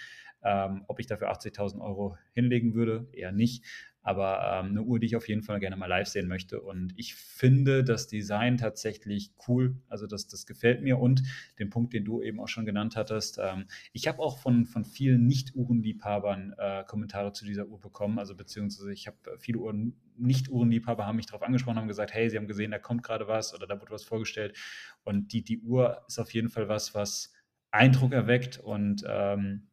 Ähm, 0.45 0.85
ob 0.89 1.01
ich 1.01 1.07
dafür 1.07 1.33
80.000 1.33 1.81
Euro 1.81 2.17
hinlegen 2.33 2.75
würde, 2.75 3.09
eher 3.13 3.33
nicht 3.33 3.65
aber 4.03 4.61
ähm, 4.61 4.71
eine 4.71 4.83
Uhr, 4.83 4.99
die 4.99 5.07
ich 5.07 5.17
auf 5.17 5.29
jeden 5.29 5.43
Fall 5.43 5.61
gerne 5.61 5.77
mal 5.77 5.87
live 5.87 6.09
sehen 6.09 6.27
möchte. 6.27 6.61
Und 6.61 6.93
ich 6.97 7.15
finde 7.15 7.85
das 7.85 8.09
Design 8.09 8.57
tatsächlich 8.57 9.33
cool. 9.47 9.77
Also 9.89 10.07
das, 10.07 10.27
das 10.27 10.45
gefällt 10.45 10.83
mir. 10.83 10.99
Und 10.99 11.23
den 11.59 11.71
Punkt, 11.71 11.93
den 11.93 12.05
du 12.05 12.21
eben 12.21 12.41
auch 12.41 12.49
schon 12.49 12.67
genannt 12.67 12.97
hattest, 12.97 13.39
ähm, 13.41 13.67
ich 13.93 14.09
habe 14.09 14.19
auch 14.19 14.39
von, 14.39 14.65
von 14.65 14.85
vielen 14.85 15.27
Nicht-Uhrenliebhabern 15.27 16.55
äh, 16.59 16.85
Kommentare 16.85 17.33
zu 17.33 17.45
dieser 17.45 17.67
Uhr 17.69 17.81
bekommen. 17.81 18.19
Also 18.19 18.35
beziehungsweise 18.35 18.93
ich 18.93 19.07
habe 19.07 19.17
viele 19.39 19.59
Uhren, 19.59 19.97
Nicht-Uhrenliebhaber 20.17 21.07
haben 21.07 21.17
mich 21.17 21.27
darauf 21.27 21.43
angesprochen, 21.43 21.79
haben 21.79 21.89
gesagt, 21.89 22.13
hey, 22.13 22.29
sie 22.29 22.37
haben 22.37 22.49
gesehen, 22.49 22.73
da 22.73 22.81
kommt 22.81 23.05
gerade 23.05 23.29
was 23.29 23.55
oder 23.55 23.69
da 23.69 23.79
wird 23.79 23.93
was 23.93 24.03
vorgestellt. 24.03 24.57
Und 25.05 25.33
die, 25.33 25.45
die 25.45 25.61
Uhr 25.61 26.03
ist 26.09 26.19
auf 26.19 26.35
jeden 26.35 26.49
Fall 26.49 26.69
was, 26.69 26.95
was 26.95 27.33
Eindruck 27.71 28.13
erweckt 28.13 28.59
und 28.59 29.05
ähm, 29.07 29.69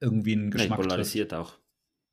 irgendwie 0.00 0.32
einen 0.32 0.50
Geschmack. 0.52 0.78
Nee, 0.78 0.84
polarisiert 0.84 1.30
trifft. 1.30 1.42
auch. 1.42 1.58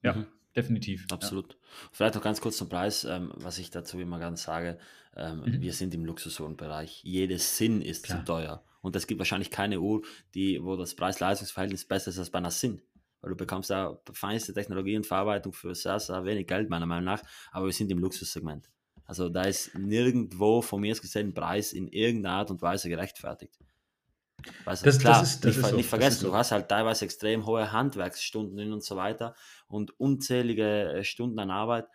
Ja. 0.03 0.13
Mhm 0.13 0.25
definitiv. 0.55 1.05
Absolut. 1.11 1.53
Ja. 1.53 1.59
Vielleicht 1.91 2.15
noch 2.15 2.23
ganz 2.23 2.41
kurz 2.41 2.57
zum 2.57 2.69
Preis, 2.69 3.03
ähm, 3.03 3.31
was 3.35 3.57
ich 3.57 3.69
dazu 3.69 3.99
immer 3.99 4.19
ganz 4.19 4.43
sage. 4.43 4.77
Ähm, 5.15 5.41
mhm. 5.41 5.61
Wir 5.61 5.73
sind 5.73 5.93
im 5.93 6.05
Luxusuhrenbereich. 6.05 7.01
Jedes 7.03 7.57
Sinn 7.57 7.81
ist 7.81 8.05
Klar. 8.05 8.19
zu 8.19 8.25
teuer. 8.25 8.63
Und 8.81 8.95
es 8.95 9.07
gibt 9.07 9.19
wahrscheinlich 9.19 9.51
keine 9.51 9.79
Uhr, 9.79 10.01
die, 10.33 10.63
wo 10.63 10.75
das 10.75 10.95
Preis-Leistungs-Verhältnis 10.95 11.85
besser 11.85 12.09
ist 12.09 12.19
als 12.19 12.29
bei 12.29 12.39
einer 12.39 12.51
Sinn. 12.51 12.81
Weil 13.21 13.31
du 13.31 13.37
bekommst 13.37 13.69
da 13.69 13.99
feinste 14.11 14.53
Technologie 14.53 14.97
und 14.97 15.05
Verarbeitung 15.05 15.53
für 15.53 15.75
sehr, 15.75 15.99
sehr 15.99 16.25
wenig 16.25 16.47
Geld, 16.47 16.69
meiner 16.69 16.87
Meinung 16.87 17.05
nach. 17.05 17.21
Aber 17.51 17.67
wir 17.67 17.73
sind 17.73 17.91
im 17.91 17.99
Luxussegment. 17.99 18.69
Also 19.05 19.29
da 19.29 19.43
ist 19.43 19.75
nirgendwo 19.75 20.61
von 20.61 20.81
mir 20.81 20.91
aus 20.93 21.01
gesehen 21.01 21.27
ein 21.27 21.33
Preis 21.33 21.73
in 21.73 21.87
irgendeiner 21.87 22.35
Art 22.35 22.51
und 22.51 22.61
Weise 22.61 22.89
gerechtfertigt. 22.89 23.59
Weißt, 24.65 24.85
das, 24.85 24.99
klar, 24.99 25.19
das 25.19 25.33
ist, 25.33 25.45
das 25.45 25.57
nicht, 25.57 25.65
ist 25.65 25.73
nicht 25.73 25.89
vergessen, 25.89 26.25
du 26.25 26.33
hast 26.33 26.51
halt 26.51 26.69
teilweise 26.69 27.05
extrem 27.05 27.45
hohe 27.45 27.71
Handwerksstunden 27.71 28.73
und 28.73 28.83
so 28.83 28.95
weiter 28.95 29.35
und 29.67 29.99
unzählige 29.99 30.93
äh, 30.93 31.03
Stunden 31.03 31.39
an 31.39 31.51
Arbeit, 31.51 31.87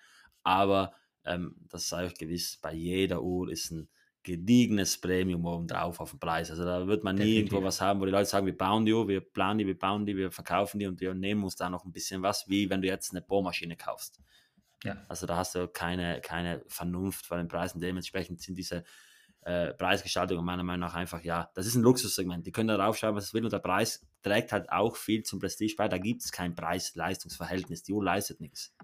aber 0.43 0.93
ähm, 1.25 1.57
das 1.69 1.89
sei 1.89 2.07
euch 2.07 2.15
gewiss, 2.15 2.59
bei 2.63 2.73
jeder 2.73 3.23
Uhr 3.23 3.51
ist 3.51 3.71
ein 3.71 3.89
gediegenes 4.23 5.01
Premium 5.01 5.47
oben 5.47 5.69
drauf 5.69 6.01
auf 6.01 6.11
dem 6.11 6.19
Preis. 6.19 6.51
Also 6.51 6.65
da 6.65 6.87
wird 6.89 7.05
man 7.05 7.15
nie 7.15 7.23
Definitiv. 7.23 7.53
irgendwo 7.53 7.67
was 7.67 7.81
haben, 7.81 8.01
wo 8.01 8.07
die 8.07 8.11
Leute 8.11 8.27
sagen, 8.27 8.45
wir 8.45 8.57
bauen 8.57 8.85
die 8.85 8.93
Uhr, 8.93 9.07
wir 9.07 9.21
planen 9.21 9.59
die, 9.59 9.67
wir 9.69 9.79
bauen 9.79 10.05
die, 10.05 10.17
wir 10.17 10.33
verkaufen 10.33 10.81
die 10.81 10.87
und 10.87 11.01
wir 11.01 11.15
nehmen 11.15 11.45
uns 11.45 11.55
da 11.55 11.71
noch 11.71 11.85
ein 11.85 11.93
bisschen 11.93 12.23
was, 12.23 12.49
wie 12.49 12.69
wenn 12.69 12.83
du 12.83 12.89
jetzt 12.89 13.13
eine 13.13 13.23
Bohrmaschine 13.23 13.77
kaufst. 13.77 14.21
Ja. 14.83 15.05
Also 15.09 15.27
da 15.27 15.37
hast 15.37 15.55
du 15.55 15.69
keine, 15.69 16.21
keine 16.21 16.65
Vernunft 16.67 17.29
bei 17.29 17.37
den 17.37 17.47
Preisen. 17.47 17.81
Dementsprechend 17.81 18.41
sind 18.41 18.59
diese 18.59 18.83
äh, 19.47 19.75
Preisgestaltung 19.75 20.45
meiner 20.45 20.65
Meinung 20.65 20.89
nach 20.89 20.95
einfach, 20.95 21.23
ja, 21.23 21.51
das 21.55 21.67
ist 21.67 21.77
ein 21.77 21.83
Luxussegment. 21.83 22.45
Die 22.45 22.51
können 22.51 22.67
da 22.67 22.77
draufschreiben, 22.77 23.15
was 23.15 23.27
es 23.27 23.35
will 23.35 23.45
und 23.45 23.53
der 23.53 23.61
Preis 23.61 24.05
trägt 24.23 24.51
halt 24.51 24.71
auch 24.71 24.97
viel 24.97 25.23
zum 25.23 25.39
Prestige 25.39 25.77
bei. 25.79 25.87
Da 25.87 25.99
gibt 25.99 26.23
es 26.23 26.33
kein 26.33 26.57
Preis-Leistungsverhältnis. 26.57 27.85
Die 27.85 27.93
Uhr 27.93 28.03
leistet 28.03 28.41
nichts. 28.41 28.75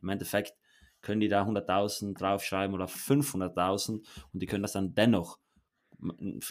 Im 0.00 0.08
Endeffekt 0.08 0.54
können 1.00 1.20
die 1.20 1.26
da 1.26 1.42
100.000 1.42 2.16
draufschreiben 2.16 2.72
oder 2.72 2.84
500.000 2.84 4.06
und 4.32 4.40
die 4.40 4.46
können 4.46 4.62
das 4.62 4.70
dann 4.70 4.94
dennoch, 4.94 5.40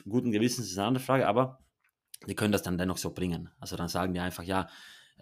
guten 0.04 0.34
Gewissens 0.34 0.70
ist 0.70 0.78
eine 0.78 0.88
andere 0.88 1.06
Frage, 1.06 1.26
aber 1.26 1.64
die 2.28 2.36
können 2.36 2.52
das 2.52 2.64
dann 2.64 2.78
dennoch 2.78 2.98
so 2.98 3.14
bringen. 3.14 3.52
Also 3.62 3.78
dann 3.78 3.88
sagen 3.88 4.14
die 4.14 4.20
einfach, 4.20 4.44
ja, 4.44 4.68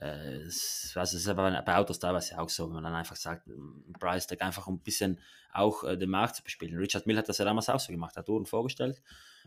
äh, 0.02 0.38
es, 0.46 0.94
also 0.96 1.18
es 1.18 1.24
ist 1.24 1.28
aber 1.28 1.62
bei 1.62 1.76
Autos 1.76 2.00
teilweise 2.00 2.40
auch 2.40 2.50
so, 2.50 2.68
wenn 2.68 2.76
man 2.76 2.84
dann 2.84 2.96
einfach 2.96 3.16
sagt, 3.16 3.48
ein 3.48 3.94
Price 4.00 4.28
Tag 4.28 4.42
einfach 4.42 4.68
um 4.68 4.76
ein 4.76 4.80
bisschen 4.84 5.20
auch 5.54 5.84
äh, 5.84 5.98
den 5.98 6.10
Markt 6.10 6.36
zu 6.36 6.44
bespielen. 6.44 6.78
Richard 6.78 7.06
Mill 7.06 7.18
hat 7.18 7.28
das 7.28 7.38
ja 7.38 7.46
damals 7.46 7.70
auch 7.70 7.80
so 7.80 7.92
gemacht, 7.92 8.16
hat 8.16 8.30
Uhren 8.30 8.46
vorgestellt, 8.46 9.02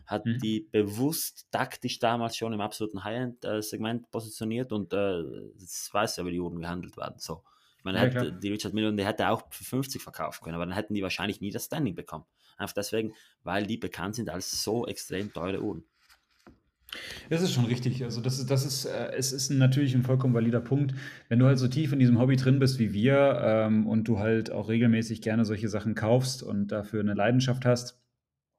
hat 0.05 0.25
mhm. 0.25 0.39
die 0.39 0.67
bewusst 0.71 1.47
taktisch 1.51 1.99
damals 1.99 2.37
schon 2.37 2.53
im 2.53 2.61
absoluten 2.61 3.03
High-End-Segment 3.03 4.11
positioniert 4.11 4.71
und 4.71 4.93
äh, 4.93 5.23
das 5.59 5.89
weiß 5.91 6.17
ja, 6.17 6.25
wie 6.25 6.31
die 6.31 6.39
Uhren 6.39 6.59
gehandelt 6.59 6.97
werden. 6.97 7.15
So. 7.17 7.43
Ich 7.77 7.83
meine, 7.83 7.97
ja, 7.97 8.03
hätte, 8.05 8.33
die 8.33 8.49
Richard 8.49 8.73
Mill, 8.73 8.95
die 8.95 9.05
hätte 9.05 9.29
auch 9.29 9.43
für 9.49 9.63
50 9.63 10.01
verkaufen 10.01 10.43
können, 10.43 10.55
aber 10.55 10.65
dann 10.65 10.75
hätten 10.75 10.93
die 10.93 11.03
wahrscheinlich 11.03 11.41
nie 11.41 11.51
das 11.51 11.65
Standing 11.65 11.95
bekommen. 11.95 12.25
Einfach 12.57 12.75
deswegen, 12.75 13.13
weil 13.43 13.65
die 13.65 13.77
bekannt 13.77 14.15
sind 14.15 14.29
als 14.29 14.63
so 14.63 14.85
extrem 14.87 15.33
teure 15.33 15.61
Uhren. 15.61 15.83
Das 17.29 17.41
ist 17.41 17.53
schon 17.53 17.65
richtig. 17.65 18.03
Also 18.03 18.21
das 18.21 18.39
ist, 18.39 18.51
das 18.51 18.65
ist, 18.65 18.85
äh, 18.85 19.11
es 19.17 19.31
ist 19.31 19.49
natürlich 19.49 19.95
ein 19.95 20.03
vollkommen 20.03 20.33
valider 20.33 20.61
Punkt. 20.61 20.93
Wenn 21.29 21.39
du 21.39 21.45
halt 21.45 21.59
so 21.59 21.67
tief 21.67 21.93
in 21.93 21.99
diesem 21.99 22.19
Hobby 22.19 22.35
drin 22.35 22.59
bist 22.59 22.79
wie 22.79 22.93
wir 22.93 23.41
ähm, 23.43 23.87
und 23.87 24.07
du 24.07 24.19
halt 24.19 24.51
auch 24.51 24.69
regelmäßig 24.69 25.21
gerne 25.21 25.45
solche 25.45 25.69
Sachen 25.69 25.95
kaufst 25.95 26.43
und 26.43 26.67
dafür 26.71 27.01
eine 27.01 27.13
Leidenschaft 27.13 27.65
hast, 27.65 27.99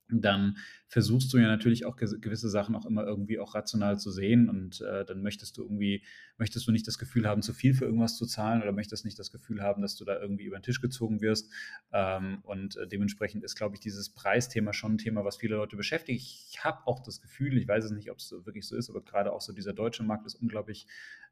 dann 0.09 0.57
versuchst 0.95 1.33
du 1.33 1.39
ja 1.39 1.49
natürlich 1.49 1.87
auch 1.87 1.97
gewisse 1.97 2.49
Sachen 2.49 2.77
auch 2.77 2.87
immer 2.87 3.05
irgendwie 3.05 3.41
auch 3.41 3.57
rational 3.57 3.99
zu 3.99 4.13
sehen 4.13 4.49
und 4.49 4.81
äh, 4.81 5.05
dann 5.05 5.23
möchtest 5.23 5.57
du 5.57 5.63
irgendwie, 5.63 6.05
möchtest 6.39 6.69
du 6.69 6.71
nicht 6.71 6.87
das 6.87 6.99
Gefühl 6.99 7.27
haben, 7.27 7.43
zu 7.43 7.53
viel 7.53 7.75
für 7.75 7.85
irgendwas 7.85 8.17
zu 8.17 8.27
zahlen 8.27 8.63
oder 8.63 8.71
möchtest 8.71 9.05
nicht 9.05 9.19
das 9.19 9.33
Gefühl 9.33 9.61
haben, 9.61 9.83
dass 9.83 9.97
du 9.97 10.05
da 10.05 10.21
irgendwie 10.21 10.45
über 10.45 10.57
den 10.57 10.63
Tisch 10.63 10.81
gezogen 10.81 11.21
wirst. 11.21 11.51
Ähm, 11.93 12.39
und 12.45 12.77
äh, 12.77 12.87
dementsprechend 12.87 13.43
ist, 13.43 13.57
glaube 13.57 13.75
ich, 13.75 13.81
dieses 13.81 14.11
Preisthema 14.11 14.73
schon 14.73 14.95
ein 14.95 14.99
Thema, 14.99 15.25
was 15.25 15.37
viele 15.37 15.57
Leute 15.57 15.75
beschäftigt. 15.75 16.23
Ich 16.23 16.63
habe 16.63 16.87
auch 16.87 17.01
das 17.01 17.21
Gefühl, 17.21 17.59
ich 17.59 17.67
weiß 17.67 17.87
es 17.87 17.91
nicht, 17.91 18.13
ob 18.13 18.19
es 18.19 18.31
wirklich 18.31 18.65
so 18.65 18.77
ist, 18.77 18.89
aber 18.89 19.03
gerade 19.03 19.33
auch 19.33 19.41
so 19.41 19.53
dieser 19.53 19.73
deutsche 19.73 20.05
Markt 20.05 20.27
ist 20.27 20.37
unglaublich 20.37 20.87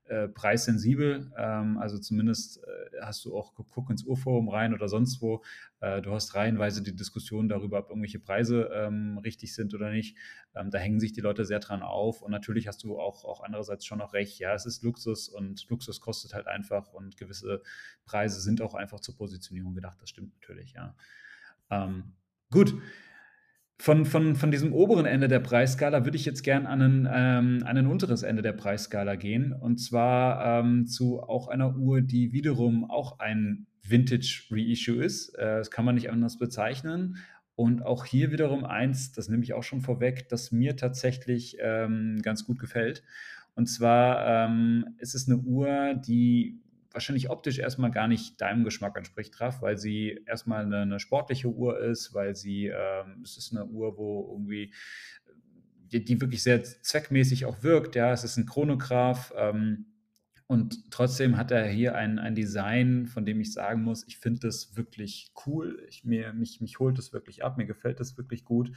äh, 0.04 0.28
preissensibel. 0.28 1.30
Ähm, 1.36 1.78
also 1.78 1.98
zumindest 1.98 2.58
äh, 2.58 3.00
hast 3.02 3.24
du 3.24 3.36
auch 3.36 3.54
guck 3.54 3.88
ins 3.88 4.02
Urforum 4.02 4.48
rein 4.48 4.74
oder 4.74 4.88
sonst 4.88 5.22
wo. 5.22 5.42
Äh, 5.80 6.02
du 6.02 6.12
hast 6.12 6.34
reihenweise 6.34 6.82
die 6.82 6.94
Diskussion 6.94 7.48
darüber, 7.48 7.78
ob 7.78 7.88
irgendwelche 7.88 8.18
Preise 8.18 8.68
ähm, 8.72 9.18
richtig 9.18 9.51
sind 9.54 9.74
oder 9.74 9.90
nicht. 9.90 10.16
Ähm, 10.54 10.70
da 10.70 10.78
hängen 10.78 11.00
sich 11.00 11.12
die 11.12 11.20
Leute 11.20 11.44
sehr 11.44 11.60
dran 11.60 11.82
auf. 11.82 12.22
Und 12.22 12.30
natürlich 12.30 12.68
hast 12.68 12.82
du 12.84 12.98
auch, 12.98 13.24
auch 13.24 13.42
andererseits 13.42 13.86
schon 13.86 13.98
noch 13.98 14.12
recht. 14.12 14.38
Ja, 14.38 14.54
es 14.54 14.66
ist 14.66 14.82
Luxus 14.82 15.28
und 15.28 15.68
Luxus 15.68 16.00
kostet 16.00 16.34
halt 16.34 16.46
einfach 16.46 16.92
und 16.92 17.16
gewisse 17.16 17.62
Preise 18.04 18.40
sind 18.40 18.62
auch 18.62 18.74
einfach 18.74 19.00
zur 19.00 19.16
Positionierung 19.16 19.74
gedacht. 19.74 20.00
Das 20.00 20.10
stimmt 20.10 20.32
natürlich, 20.34 20.72
ja. 20.72 20.96
Ähm, 21.70 22.12
gut 22.50 22.74
von, 23.82 24.06
von, 24.06 24.36
von 24.36 24.52
diesem 24.52 24.72
oberen 24.72 25.06
Ende 25.06 25.26
der 25.26 25.40
Preisskala 25.40 26.04
würde 26.04 26.16
ich 26.16 26.24
jetzt 26.24 26.44
gern 26.44 26.66
an 26.66 26.80
ein, 26.80 27.08
ähm, 27.12 27.64
an 27.66 27.76
ein 27.76 27.88
unteres 27.88 28.22
Ende 28.22 28.40
der 28.40 28.52
Preisskala 28.52 29.16
gehen. 29.16 29.52
Und 29.52 29.78
zwar 29.78 30.60
ähm, 30.60 30.86
zu 30.86 31.20
auch 31.20 31.48
einer 31.48 31.76
Uhr, 31.76 32.00
die 32.00 32.32
wiederum 32.32 32.88
auch 32.88 33.18
ein 33.18 33.66
Vintage 33.82 34.44
Reissue 34.52 35.02
ist. 35.02 35.30
Äh, 35.30 35.58
das 35.58 35.72
kann 35.72 35.84
man 35.84 35.96
nicht 35.96 36.10
anders 36.10 36.38
bezeichnen. 36.38 37.16
Und 37.54 37.82
auch 37.84 38.06
hier 38.06 38.32
wiederum 38.32 38.64
eins, 38.64 39.12
das 39.12 39.28
nehme 39.28 39.42
ich 39.42 39.52
auch 39.54 39.62
schon 39.62 39.82
vorweg, 39.82 40.28
das 40.28 40.52
mir 40.52 40.76
tatsächlich 40.76 41.56
ähm, 41.60 42.20
ganz 42.22 42.44
gut 42.46 42.58
gefällt. 42.58 43.02
Und 43.54 43.66
zwar 43.66 44.46
ähm, 44.46 44.94
ist 44.98 45.14
es 45.14 45.28
eine 45.28 45.38
Uhr, 45.38 45.94
die 45.94 46.58
wahrscheinlich 46.90 47.30
optisch 47.30 47.58
erstmal 47.58 47.90
gar 47.90 48.08
nicht 48.08 48.40
deinem 48.40 48.64
Geschmack 48.64 48.96
entspricht, 48.96 49.40
Raff, 49.40 49.62
weil 49.62 49.78
sie 49.78 50.20
erstmal 50.26 50.64
eine, 50.64 50.82
eine 50.82 51.00
sportliche 51.00 51.48
Uhr 51.48 51.78
ist, 51.80 52.14
weil 52.14 52.34
sie, 52.34 52.66
ähm, 52.66 53.20
es 53.22 53.36
ist 53.36 53.52
eine 53.52 53.66
Uhr, 53.66 53.96
wo 53.96 54.28
irgendwie, 54.32 54.72
die, 55.92 56.04
die, 56.04 56.20
wirklich 56.20 56.42
sehr 56.42 56.62
zweckmäßig 56.62 57.44
auch 57.44 57.62
wirkt, 57.62 57.96
ja, 57.96 58.12
es 58.12 58.24
ist 58.24 58.36
ein 58.38 58.46
Chronograph, 58.46 59.32
ähm, 59.36 59.91
und 60.46 60.90
trotzdem 60.90 61.36
hat 61.36 61.50
er 61.50 61.66
hier 61.66 61.94
ein, 61.94 62.18
ein 62.18 62.34
Design, 62.34 63.06
von 63.06 63.24
dem 63.24 63.40
ich 63.40 63.52
sagen 63.52 63.82
muss, 63.82 64.06
ich 64.06 64.18
finde 64.18 64.40
das 64.40 64.76
wirklich 64.76 65.32
cool. 65.46 65.84
Ich, 65.88 66.04
mir, 66.04 66.32
mich, 66.32 66.60
mich 66.60 66.78
holt 66.78 66.98
das 66.98 67.12
wirklich 67.12 67.44
ab, 67.44 67.56
mir 67.56 67.66
gefällt 67.66 68.00
das 68.00 68.18
wirklich 68.18 68.44
gut. 68.44 68.72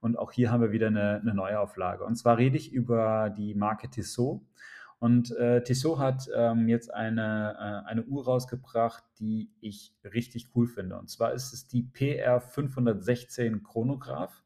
Und 0.00 0.18
auch 0.18 0.32
hier 0.32 0.50
haben 0.50 0.60
wir 0.60 0.72
wieder 0.72 0.88
eine, 0.88 1.20
eine 1.20 1.34
Neuauflage. 1.34 2.04
Und 2.04 2.16
zwar 2.16 2.38
rede 2.38 2.56
ich 2.56 2.72
über 2.72 3.30
die 3.30 3.54
Marke 3.54 3.88
Tissot. 3.88 4.40
Und 4.98 5.34
äh, 5.36 5.62
Tissot 5.62 5.98
hat 5.98 6.28
ähm, 6.34 6.68
jetzt 6.68 6.92
eine, 6.92 7.54
äh, 7.58 7.88
eine 7.88 8.04
Uhr 8.04 8.24
rausgebracht, 8.24 9.02
die 9.18 9.50
ich 9.60 9.94
richtig 10.04 10.48
cool 10.54 10.66
finde. 10.66 10.98
Und 10.98 11.08
zwar 11.08 11.32
ist 11.32 11.52
es 11.52 11.66
die 11.66 11.82
PR 11.82 12.40
516 12.40 13.62
Chronograph. 13.62 14.42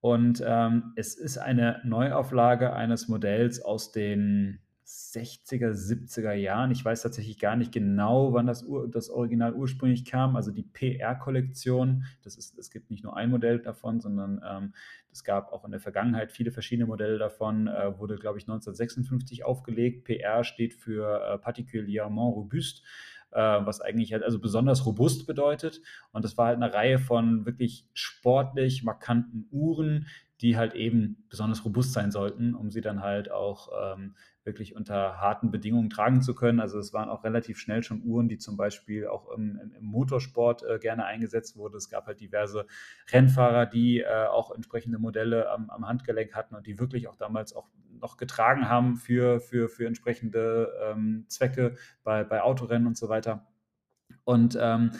Und 0.00 0.42
ähm, 0.44 0.92
es 0.96 1.16
ist 1.16 1.38
eine 1.38 1.80
Neuauflage 1.84 2.72
eines 2.72 3.08
Modells 3.08 3.60
aus 3.60 3.92
den 3.92 4.60
60er, 4.88 5.72
70er 5.72 6.32
Jahren. 6.32 6.70
Ich 6.70 6.82
weiß 6.82 7.02
tatsächlich 7.02 7.38
gar 7.38 7.56
nicht 7.56 7.72
genau, 7.72 8.32
wann 8.32 8.46
das, 8.46 8.64
Ur 8.64 8.88
das 8.90 9.10
Original 9.10 9.52
ursprünglich 9.52 10.06
kam. 10.06 10.34
Also 10.34 10.50
die 10.50 10.62
PR-Kollektion, 10.62 12.04
das 12.22 12.36
ist, 12.36 12.58
es 12.58 12.70
gibt 12.70 12.90
nicht 12.90 13.04
nur 13.04 13.14
ein 13.14 13.28
Modell 13.28 13.58
davon, 13.58 14.00
sondern 14.00 14.40
ähm, 14.48 14.72
es 15.12 15.24
gab 15.24 15.52
auch 15.52 15.66
in 15.66 15.72
der 15.72 15.80
Vergangenheit 15.80 16.32
viele 16.32 16.52
verschiedene 16.52 16.86
Modelle 16.86 17.18
davon, 17.18 17.66
äh, 17.66 17.98
wurde, 17.98 18.16
glaube 18.16 18.38
ich, 18.38 18.44
1956 18.44 19.44
aufgelegt. 19.44 20.04
PR 20.04 20.42
steht 20.42 20.72
für 20.72 21.34
äh, 21.34 21.38
particulièrement 21.38 22.34
robuste 22.34 22.80
äh, 23.32 23.40
was 23.40 23.82
eigentlich 23.82 24.12
halt 24.12 24.22
also 24.22 24.38
besonders 24.38 24.86
robust 24.86 25.26
bedeutet. 25.26 25.82
Und 26.12 26.24
das 26.24 26.38
war 26.38 26.46
halt 26.46 26.56
eine 26.56 26.72
Reihe 26.72 26.98
von 26.98 27.44
wirklich 27.44 27.86
sportlich 27.92 28.84
markanten 28.84 29.46
Uhren, 29.50 30.06
die 30.40 30.56
halt 30.56 30.74
eben 30.74 31.24
besonders 31.28 31.64
robust 31.64 31.92
sein 31.92 32.10
sollten, 32.10 32.54
um 32.54 32.70
sie 32.70 32.80
dann 32.80 33.02
halt 33.02 33.30
auch 33.30 33.70
ähm, 33.96 34.14
wirklich 34.44 34.76
unter 34.76 35.20
harten 35.20 35.50
Bedingungen 35.50 35.90
tragen 35.90 36.22
zu 36.22 36.34
können. 36.34 36.60
Also 36.60 36.78
es 36.78 36.92
waren 36.92 37.08
auch 37.08 37.24
relativ 37.24 37.58
schnell 37.58 37.82
schon 37.82 38.02
Uhren, 38.02 38.28
die 38.28 38.38
zum 38.38 38.56
Beispiel 38.56 39.08
auch 39.08 39.30
im, 39.30 39.60
im 39.76 39.84
Motorsport 39.84 40.62
äh, 40.62 40.78
gerne 40.78 41.04
eingesetzt 41.04 41.56
wurden. 41.56 41.76
Es 41.76 41.90
gab 41.90 42.06
halt 42.06 42.20
diverse 42.20 42.66
Rennfahrer, 43.12 43.66
die 43.66 44.00
äh, 44.00 44.26
auch 44.26 44.52
entsprechende 44.52 44.98
Modelle 44.98 45.50
am, 45.50 45.70
am, 45.70 45.86
Handgelenk 45.88 46.34
hatten 46.34 46.54
und 46.54 46.66
die 46.66 46.78
wirklich 46.78 47.08
auch 47.08 47.16
damals 47.16 47.54
auch 47.54 47.68
noch 48.00 48.16
getragen 48.16 48.68
haben 48.68 48.96
für, 48.96 49.40
für, 49.40 49.68
für 49.68 49.86
entsprechende 49.86 50.72
ähm, 50.84 51.24
Zwecke 51.28 51.76
bei, 52.04 52.22
bei 52.22 52.42
Autorennen 52.42 52.86
und 52.86 52.96
so 52.96 53.08
weiter. 53.08 53.46
Und 54.24 54.56
ähm, 54.60 54.92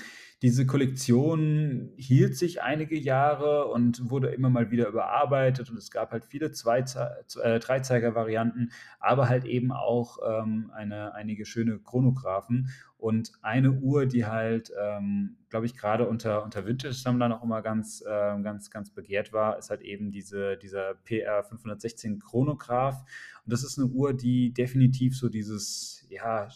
diese 0.42 0.66
Kollektion 0.66 1.90
hielt 1.96 2.36
sich 2.36 2.62
einige 2.62 2.96
Jahre 2.96 3.66
und 3.66 4.08
wurde 4.08 4.28
immer 4.28 4.50
mal 4.50 4.70
wieder 4.70 4.86
überarbeitet 4.86 5.68
und 5.68 5.76
es 5.76 5.90
gab 5.90 6.12
halt 6.12 6.24
viele 6.24 6.46
äh, 6.46 7.58
Dreizeiger-Varianten, 7.58 8.70
aber 9.00 9.28
halt 9.28 9.44
eben 9.44 9.72
auch 9.72 10.18
ähm, 10.24 10.70
eine, 10.72 11.14
einige 11.14 11.44
schöne 11.44 11.80
Chronographen 11.80 12.70
und 12.98 13.32
eine 13.42 13.72
Uhr, 13.72 14.06
die 14.06 14.26
halt, 14.26 14.72
ähm, 14.80 15.36
glaube 15.50 15.66
ich, 15.66 15.76
gerade 15.76 16.08
unter, 16.08 16.44
unter 16.44 16.66
Vintage-Sammlern 16.66 17.32
auch 17.32 17.42
immer 17.44 17.62
ganz, 17.62 18.02
äh, 18.02 18.40
ganz, 18.42 18.70
ganz 18.70 18.90
begehrt 18.90 19.32
war, 19.32 19.56
ist 19.58 19.70
halt 19.70 19.82
eben 19.82 20.10
diese, 20.10 20.56
dieser 20.56 20.94
PR 20.94 21.44
516 21.44 22.18
Chronograph. 22.18 23.04
Und 23.44 23.52
das 23.52 23.62
ist 23.62 23.78
eine 23.78 23.88
Uhr, 23.88 24.14
die 24.14 24.52
definitiv 24.52 25.16
so 25.16 25.28
dieses, 25.28 26.06
ja, 26.10 26.48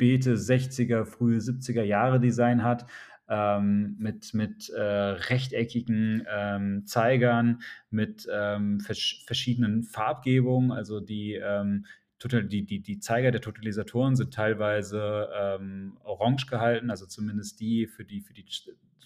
späte 0.00 0.32
60er, 0.34 1.04
frühe 1.04 1.36
70er 1.36 1.82
Jahre 1.82 2.20
Design 2.20 2.64
hat, 2.64 2.86
ähm, 3.28 3.96
mit, 3.98 4.32
mit 4.32 4.70
äh, 4.70 4.80
rechteckigen 4.80 6.26
ähm, 6.26 6.86
Zeigern, 6.86 7.60
mit 7.90 8.26
ähm, 8.32 8.80
vers 8.80 9.22
verschiedenen 9.26 9.82
Farbgebungen. 9.82 10.72
Also 10.72 11.00
die, 11.00 11.34
ähm, 11.34 11.84
die, 12.24 12.64
die, 12.64 12.80
die 12.80 12.98
Zeiger 12.98 13.30
der 13.30 13.42
Totalisatoren 13.42 14.16
sind 14.16 14.32
teilweise 14.32 15.28
ähm, 15.38 15.98
orange 16.02 16.46
gehalten, 16.46 16.88
also 16.90 17.04
zumindest 17.04 17.60
die 17.60 17.86
für 17.86 18.06
die, 18.06 18.22
für 18.22 18.32
die 18.32 18.46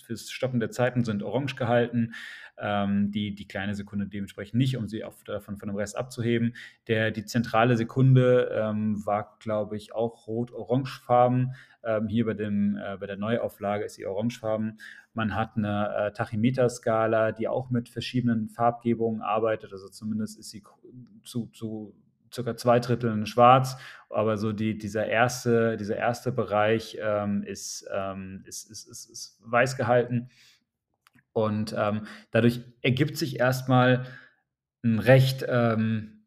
fürs 0.05 0.31
Stoppen 0.31 0.61
der 0.61 0.71
Zeiten 0.71 1.05
sind 1.05 1.23
orange 1.23 1.57
gehalten. 1.57 2.15
Ähm, 2.57 3.11
die, 3.11 3.35
die 3.35 3.49
kleine 3.49 3.75
Sekunde 3.75 4.07
dementsprechend 4.07 4.55
nicht, 4.55 4.77
um 4.77 4.87
sie 4.87 5.03
auch 5.03 5.15
davon 5.25 5.57
von 5.57 5.69
dem 5.69 5.77
Rest 5.77 5.97
abzuheben. 5.97 6.55
Der, 6.87 7.11
die 7.11 7.25
zentrale 7.25 7.77
Sekunde 7.77 8.51
ähm, 8.55 9.05
war, 9.05 9.37
glaube 9.41 9.77
ich, 9.77 9.93
auch 9.95 10.29
rot-orangefarben. 10.29 11.55
Ähm, 11.83 12.07
hier 12.07 12.27
bei, 12.27 12.35
dem, 12.35 12.77
äh, 12.77 12.97
bei 12.99 13.07
der 13.07 13.17
Neuauflage 13.17 13.85
ist 13.85 13.95
sie 13.95 14.07
orangefarben. 14.07 14.79
Man 15.15 15.35
hat 15.35 15.57
eine 15.57 15.95
äh, 15.97 16.13
Tachymeter-Skala, 16.13 17.33
die 17.33 17.49
auch 17.49 17.71
mit 17.71 17.89
verschiedenen 17.89 18.49
Farbgebungen 18.49 19.21
arbeitet. 19.21 19.73
Also 19.73 19.89
zumindest 19.89 20.39
ist 20.39 20.51
sie 20.51 20.63
zu, 21.25 21.47
zu 21.53 21.95
circa 22.35 22.57
zwei 22.57 22.81
Drittel 22.81 23.25
schwarz, 23.27 23.77
aber 24.11 24.37
so 24.37 24.53
die, 24.53 24.77
dieser, 24.77 25.07
erste, 25.07 25.77
dieser 25.77 25.97
erste 25.97 26.33
Bereich 26.33 26.99
ähm, 27.01 27.43
ist, 27.45 27.87
ähm, 27.93 28.43
ist, 28.47 28.71
ist, 28.71 28.89
ist, 28.89 29.11
ist, 29.11 29.41
weiß 29.45 29.77
gehalten. 29.77 30.29
Und 31.33 31.75
ähm, 31.77 32.07
dadurch 32.31 32.61
ergibt 32.83 33.17
sich 33.17 33.41
erstmal 33.41 34.07
ein 34.85 34.99
recht, 34.99 35.45
ähm, 35.49 36.27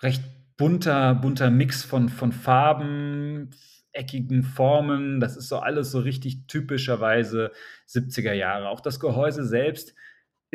recht 0.00 0.22
bunter, 0.56 1.14
bunter 1.14 1.50
Mix 1.50 1.84
von, 1.84 2.08
von 2.08 2.32
Farben, 2.32 3.50
eckigen 3.92 4.42
Formen. 4.42 5.20
Das 5.20 5.36
ist 5.36 5.48
so 5.48 5.58
alles 5.58 5.90
so 5.90 5.98
richtig 5.98 6.46
typischerweise 6.46 7.52
70er 7.88 8.32
Jahre. 8.32 8.68
Auch 8.68 8.80
das 8.80 9.00
Gehäuse 9.00 9.44
selbst 9.44 9.94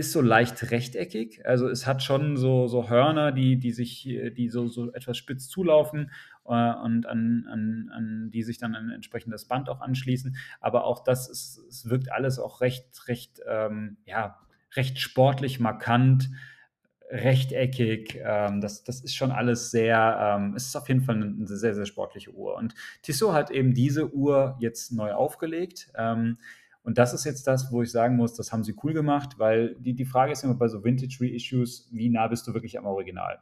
ist 0.02 0.12
so 0.12 0.22
leicht 0.22 0.72
rechteckig. 0.72 1.45
Also 1.45 1.70
es 1.70 1.88
hat 1.88 2.04
schon 2.04 2.36
so, 2.36 2.68
so 2.68 2.89
Hörner, 2.89 3.32
die, 3.32 3.58
die 3.58 3.72
sich, 3.72 4.04
die 4.04 4.49
so, 4.49 4.68
so 4.68 4.91
etwas 4.93 5.18
spitz 5.18 5.47
zulaufen 5.47 6.12
äh, 6.45 6.74
und 6.74 7.06
an, 7.06 7.47
an, 7.47 7.89
an 7.93 8.32
die 8.32 8.43
sich 8.43 8.58
dann 8.58 8.76
ein 8.76 8.89
entsprechendes 8.89 9.45
Band 9.45 9.70
auch 9.70 9.80
anschließen. 9.80 10.36
Aber 10.60 10.84
auch 10.86 11.04
das 11.04 11.30
ist, 11.30 11.60
es 11.70 11.89
wirkt 11.89 12.12
alles 12.12 12.39
auch 12.39 12.62
recht, 12.62 13.08
recht, 13.08 13.41
ähm, 13.47 13.97
ja, 14.06 14.39
recht 14.76 14.99
sportlich, 14.99 15.60
markant, 15.60 16.30
rechteckig. 17.10 18.20
Ähm, 18.24 18.62
das, 18.62 18.84
das 18.84 19.02
ist 19.02 19.16
schon 19.16 19.32
alles 19.32 19.72
sehr, 19.72 20.38
ähm, 20.39 20.56
es 20.56 20.68
ist 20.68 20.76
auf 20.76 20.88
jeden 20.88 21.02
Fall 21.02 21.16
eine, 21.16 21.47
sehr, 21.47 21.76
sehr 21.76 21.86
sportliche 21.86 22.32
Uhr. 22.32 22.56
Und 22.56 22.74
Tissot 23.02 23.34
hat 23.34 23.52
eben 23.52 23.74
diese 23.74 24.14
Uhr 24.14 24.58
jetzt 24.60 24.91
neu 24.91 25.14
aufgelegt. 25.14 25.91
Ähm, 25.95 26.38
und 26.84 26.98
das 26.98 27.14
ist 27.14 27.26
jetzt 27.26 27.46
das, 27.46 27.72
wo 27.72 27.84
ich 27.84 27.92
sagen 27.92 28.16
muss, 28.16 28.34
das 28.34 28.52
haben 28.52 28.64
sie 28.64 28.76
cool 28.84 28.94
gemacht, 28.94 29.38
weil 29.38 29.76
die, 29.76 29.94
die 29.94 30.06
Frage 30.06 30.32
ist 30.32 30.44
immer 30.44 30.56
bei 30.56 30.68
so 30.68 30.84
Vintage 30.84 31.18
Reissues, 31.22 31.88
wie 31.92 32.10
nah 32.10 32.28
bist 32.28 32.48
du 32.48 32.54
wirklich 32.54 32.78
am 32.80 32.86
Original? 32.86 33.40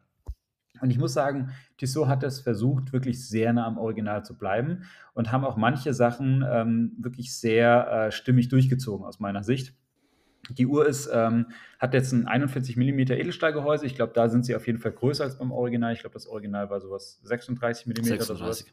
Und 0.82 0.92
ich 0.92 0.98
muss 0.98 1.14
sagen, 1.14 1.52
Tissot 1.78 2.08
hat 2.08 2.24
es 2.24 2.40
versucht, 2.40 2.94
wirklich 2.94 3.28
sehr 3.28 3.52
nah 3.54 3.66
am 3.66 3.78
Original 3.78 4.24
zu 4.24 4.38
bleiben 4.38 4.84
und 5.14 5.32
haben 5.32 5.44
auch 5.44 5.58
manche 5.58 5.94
Sachen 5.94 6.46
ähm, 6.50 6.94
wirklich 7.00 7.36
sehr 7.36 7.92
äh, 7.92 8.12
stimmig 8.12 8.50
durchgezogen 8.50 9.06
aus 9.06 9.20
meiner 9.20 9.44
Sicht. 9.44 9.74
Die 10.50 10.66
Uhr 10.66 10.88
ist, 10.88 11.10
ähm, 11.14 11.48
hat 11.80 11.94
jetzt 11.94 12.12
ein 12.12 12.28
41 12.28 12.78
mm 12.78 13.00
Edelstahlgehäuse. 13.00 13.86
Ich 13.86 13.96
glaube, 13.96 14.14
da 14.14 14.30
sind 14.30 14.46
sie 14.46 14.56
auf 14.56 14.68
jeden 14.68 14.80
Fall 14.80 14.94
größer 14.94 15.24
als 15.24 15.38
beim 15.38 15.52
Original. 15.52 15.94
Ich 15.94 16.00
glaube, 16.00 16.14
das 16.14 16.28
Original 16.28 16.70
war 16.70 16.80
sowas 16.80 17.20
36 17.24 17.88
mm 17.88 18.04
36. 18.04 18.30
oder 18.30 18.38
sowas. 18.38 18.66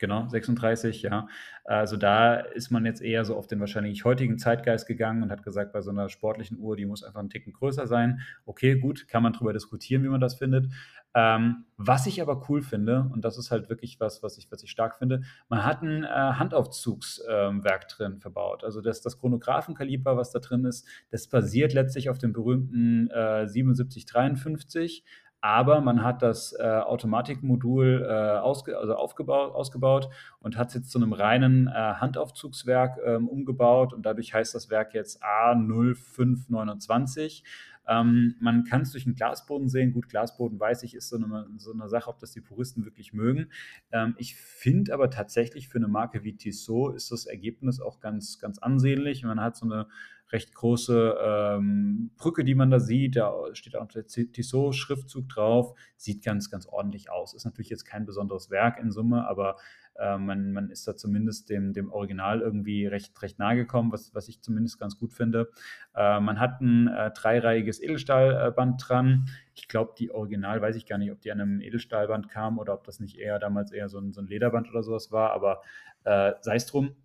Genau, 0.00 0.26
36, 0.28 1.02
ja. 1.02 1.28
Also 1.64 1.98
da 1.98 2.36
ist 2.36 2.70
man 2.70 2.86
jetzt 2.86 3.02
eher 3.02 3.26
so 3.26 3.36
auf 3.36 3.46
den 3.46 3.60
wahrscheinlich 3.60 4.06
heutigen 4.06 4.38
Zeitgeist 4.38 4.86
gegangen 4.86 5.22
und 5.22 5.30
hat 5.30 5.42
gesagt, 5.42 5.74
bei 5.74 5.82
so 5.82 5.90
einer 5.90 6.08
sportlichen 6.08 6.58
Uhr, 6.58 6.74
die 6.74 6.86
muss 6.86 7.04
einfach 7.04 7.20
einen 7.20 7.28
Ticken 7.28 7.52
größer 7.52 7.86
sein. 7.86 8.20
Okay, 8.46 8.76
gut, 8.76 9.08
kann 9.08 9.22
man 9.22 9.34
drüber 9.34 9.52
diskutieren, 9.52 10.02
wie 10.02 10.08
man 10.08 10.22
das 10.22 10.36
findet. 10.36 10.72
Ähm, 11.12 11.66
was 11.76 12.06
ich 12.06 12.22
aber 12.22 12.48
cool 12.48 12.62
finde, 12.62 13.10
und 13.12 13.26
das 13.26 13.36
ist 13.36 13.50
halt 13.50 13.68
wirklich 13.68 14.00
was, 14.00 14.22
was 14.22 14.38
ich, 14.38 14.50
was 14.50 14.62
ich 14.62 14.70
stark 14.70 14.96
finde, 14.96 15.20
man 15.50 15.64
hat 15.66 15.82
ein 15.82 16.04
äh, 16.04 16.08
Handaufzugswerk 16.08 17.82
ähm, 17.82 17.88
drin 17.90 18.20
verbaut. 18.20 18.64
Also 18.64 18.80
das, 18.80 19.02
das 19.02 19.18
Chronographenkaliber, 19.18 20.16
was 20.16 20.30
da 20.30 20.38
drin 20.38 20.64
ist, 20.64 20.88
das 21.10 21.26
basiert 21.26 21.74
letztlich 21.74 22.08
auf 22.08 22.16
dem 22.16 22.32
berühmten 22.32 23.10
äh, 23.10 23.46
7753 23.46 25.04
aber 25.40 25.80
man 25.80 26.04
hat 26.04 26.22
das 26.22 26.54
äh, 26.58 26.62
Automatikmodul 26.62 28.06
äh, 28.08 28.38
ausge 28.38 28.78
also 28.78 28.94
aufgebaut, 28.94 29.52
ausgebaut 29.54 30.08
und 30.40 30.58
hat 30.58 30.68
es 30.68 30.74
jetzt 30.74 30.90
zu 30.90 30.98
einem 30.98 31.12
reinen 31.12 31.68
äh, 31.68 31.72
Handaufzugswerk 31.72 32.98
ähm, 33.04 33.28
umgebaut 33.28 33.92
und 33.92 34.04
dadurch 34.04 34.34
heißt 34.34 34.52
das 34.54 34.70
Werk 34.70 34.94
jetzt 34.94 35.22
A0529. 35.22 37.42
Ähm, 37.88 38.36
man 38.38 38.64
kann 38.64 38.82
es 38.82 38.92
durch 38.92 39.04
den 39.04 39.14
Glasboden 39.14 39.68
sehen. 39.68 39.92
Gut, 39.92 40.08
Glasboden 40.08 40.60
weiß 40.60 40.82
ich, 40.84 40.94
ist 40.94 41.08
so 41.08 41.16
eine, 41.16 41.48
so 41.56 41.72
eine 41.72 41.88
Sache, 41.88 42.10
ob 42.10 42.20
das 42.20 42.32
die 42.32 42.40
Puristen 42.40 42.84
wirklich 42.84 43.12
mögen. 43.12 43.50
Ähm, 43.90 44.14
ich 44.18 44.36
finde 44.36 44.94
aber 44.94 45.10
tatsächlich 45.10 45.68
für 45.68 45.78
eine 45.78 45.88
Marke 45.88 46.22
wie 46.22 46.36
Tissot 46.36 46.94
ist 46.94 47.10
das 47.10 47.26
Ergebnis 47.26 47.80
auch 47.80 47.98
ganz, 48.00 48.38
ganz 48.38 48.58
ansehnlich. 48.58 49.24
Man 49.24 49.40
hat 49.40 49.56
so 49.56 49.66
eine 49.66 49.88
recht 50.32 50.54
große 50.54 51.16
ähm, 51.22 52.10
Brücke, 52.16 52.44
die 52.44 52.54
man 52.54 52.70
da 52.70 52.80
sieht. 52.80 53.16
Da 53.16 53.32
steht 53.52 53.76
auch 53.76 53.88
der 53.88 54.06
Tissot-Schriftzug 54.06 55.28
drauf. 55.28 55.78
Sieht 55.96 56.24
ganz, 56.24 56.50
ganz 56.50 56.66
ordentlich 56.66 57.10
aus. 57.10 57.34
Ist 57.34 57.44
natürlich 57.44 57.70
jetzt 57.70 57.84
kein 57.84 58.06
besonderes 58.06 58.50
Werk 58.50 58.78
in 58.78 58.90
Summe, 58.90 59.26
aber 59.26 59.56
äh, 60.00 60.16
man, 60.18 60.52
man 60.52 60.70
ist 60.70 60.88
da 60.88 60.96
zumindest 60.96 61.50
dem, 61.50 61.72
dem 61.72 61.92
Original 61.92 62.40
irgendwie 62.40 62.86
recht, 62.86 63.20
recht 63.22 63.38
nahe 63.38 63.56
gekommen, 63.56 63.92
was, 63.92 64.14
was 64.14 64.28
ich 64.28 64.40
zumindest 64.40 64.78
ganz 64.78 64.98
gut 64.98 65.12
finde. 65.12 65.50
Äh, 65.94 66.20
man 66.20 66.40
hat 66.40 66.60
ein 66.60 66.88
äh, 66.88 67.10
dreireihiges 67.10 67.80
Edelstahlband 67.82 68.82
dran. 68.88 69.28
Ich 69.54 69.68
glaube, 69.68 69.94
die 69.98 70.10
Original, 70.10 70.62
weiß 70.62 70.76
ich 70.76 70.86
gar 70.86 70.98
nicht, 70.98 71.12
ob 71.12 71.20
die 71.20 71.30
an 71.32 71.40
einem 71.40 71.60
Edelstahlband 71.60 72.28
kam 72.28 72.58
oder 72.58 72.74
ob 72.74 72.84
das 72.84 73.00
nicht 73.00 73.18
eher 73.18 73.38
damals 73.38 73.72
eher 73.72 73.88
so 73.88 73.98
ein, 73.98 74.12
so 74.12 74.20
ein 74.20 74.26
Lederband 74.26 74.70
oder 74.70 74.82
sowas 74.82 75.12
war, 75.12 75.32
aber 75.32 75.62
äh, 76.04 76.32
sei 76.40 76.56
es 76.56 76.66
drum. 76.66 76.96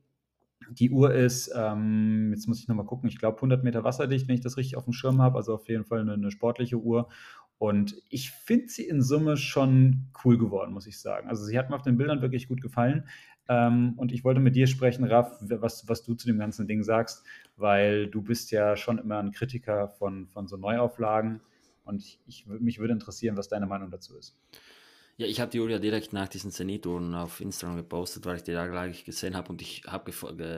Die 0.71 0.91
Uhr 0.91 1.13
ist, 1.13 1.51
ähm, 1.55 2.31
jetzt 2.31 2.47
muss 2.47 2.59
ich 2.59 2.67
nochmal 2.67 2.85
gucken, 2.85 3.09
ich 3.09 3.17
glaube 3.17 3.37
100 3.37 3.63
Meter 3.63 3.83
wasserdicht, 3.83 4.27
wenn 4.27 4.35
ich 4.35 4.41
das 4.41 4.57
richtig 4.57 4.77
auf 4.77 4.85
dem 4.85 4.93
Schirm 4.93 5.21
habe. 5.21 5.37
Also 5.37 5.53
auf 5.53 5.67
jeden 5.67 5.85
Fall 5.85 6.01
eine, 6.01 6.13
eine 6.13 6.31
sportliche 6.31 6.77
Uhr. 6.77 7.09
Und 7.57 7.95
ich 8.09 8.31
finde 8.31 8.67
sie 8.67 8.87
in 8.87 9.01
Summe 9.01 9.37
schon 9.37 10.07
cool 10.23 10.37
geworden, 10.37 10.73
muss 10.73 10.87
ich 10.87 10.99
sagen. 10.99 11.29
Also 11.29 11.45
sie 11.45 11.57
hat 11.57 11.69
mir 11.69 11.75
auf 11.75 11.83
den 11.83 11.97
Bildern 11.97 12.21
wirklich 12.21 12.47
gut 12.47 12.61
gefallen. 12.61 13.07
Ähm, 13.47 13.93
und 13.97 14.11
ich 14.11 14.23
wollte 14.23 14.39
mit 14.39 14.55
dir 14.55 14.67
sprechen, 14.67 15.05
Raff, 15.05 15.37
was, 15.41 15.87
was 15.87 16.03
du 16.03 16.15
zu 16.15 16.27
dem 16.27 16.39
ganzen 16.39 16.67
Ding 16.67 16.83
sagst, 16.83 17.23
weil 17.55 18.07
du 18.07 18.21
bist 18.21 18.51
ja 18.51 18.75
schon 18.75 18.97
immer 18.97 19.19
ein 19.19 19.31
Kritiker 19.31 19.87
von, 19.87 20.27
von 20.27 20.47
so 20.47 20.57
Neuauflagen. 20.57 21.41
Und 21.85 22.01
ich, 22.01 22.19
ich, 22.25 22.47
mich 22.47 22.79
würde 22.79 22.93
interessieren, 22.93 23.37
was 23.37 23.47
deine 23.47 23.67
Meinung 23.67 23.91
dazu 23.91 24.17
ist. 24.17 24.35
Ja, 25.17 25.27
ich 25.27 25.39
habe 25.39 25.49
die 25.49 25.57
Julia 25.57 25.79
direkt 25.79 26.11
nach 26.11 26.27
diesen 26.27 26.51
Zenituhren 26.51 27.15
auf 27.15 27.39
Instagram 27.39 27.77
gepostet, 27.77 28.25
weil 28.25 28.35
ich 28.35 28.43
die 28.43 28.51
da 28.51 28.67
gleich 28.67 29.05
gesehen 29.05 29.35
habe 29.35 29.49
und 29.49 29.61
ich 29.61 29.83
habe 29.85 30.11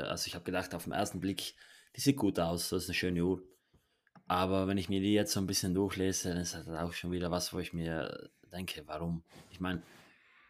also 0.07 0.27
ich 0.27 0.43
gedacht, 0.43 0.73
auf 0.73 0.85
den 0.85 0.93
ersten 0.93 1.19
Blick, 1.19 1.53
die 1.95 2.01
sieht 2.01 2.17
gut 2.17 2.39
aus, 2.39 2.69
das 2.69 2.83
ist 2.83 2.89
eine 2.89 2.95
schöne 2.95 3.23
Uhr. 3.23 3.43
Aber 4.27 4.67
wenn 4.67 4.79
ich 4.79 4.89
mir 4.89 4.99
die 4.99 5.13
jetzt 5.13 5.33
so 5.33 5.39
ein 5.39 5.47
bisschen 5.47 5.75
durchlese, 5.75 6.29
dann 6.29 6.39
ist 6.39 6.55
das 6.55 6.67
auch 6.69 6.91
schon 6.93 7.11
wieder 7.11 7.29
was, 7.29 7.53
wo 7.53 7.59
ich 7.59 7.71
mir 7.71 8.29
denke, 8.51 8.83
warum? 8.87 9.23
Ich 9.51 9.59
meine, 9.59 9.83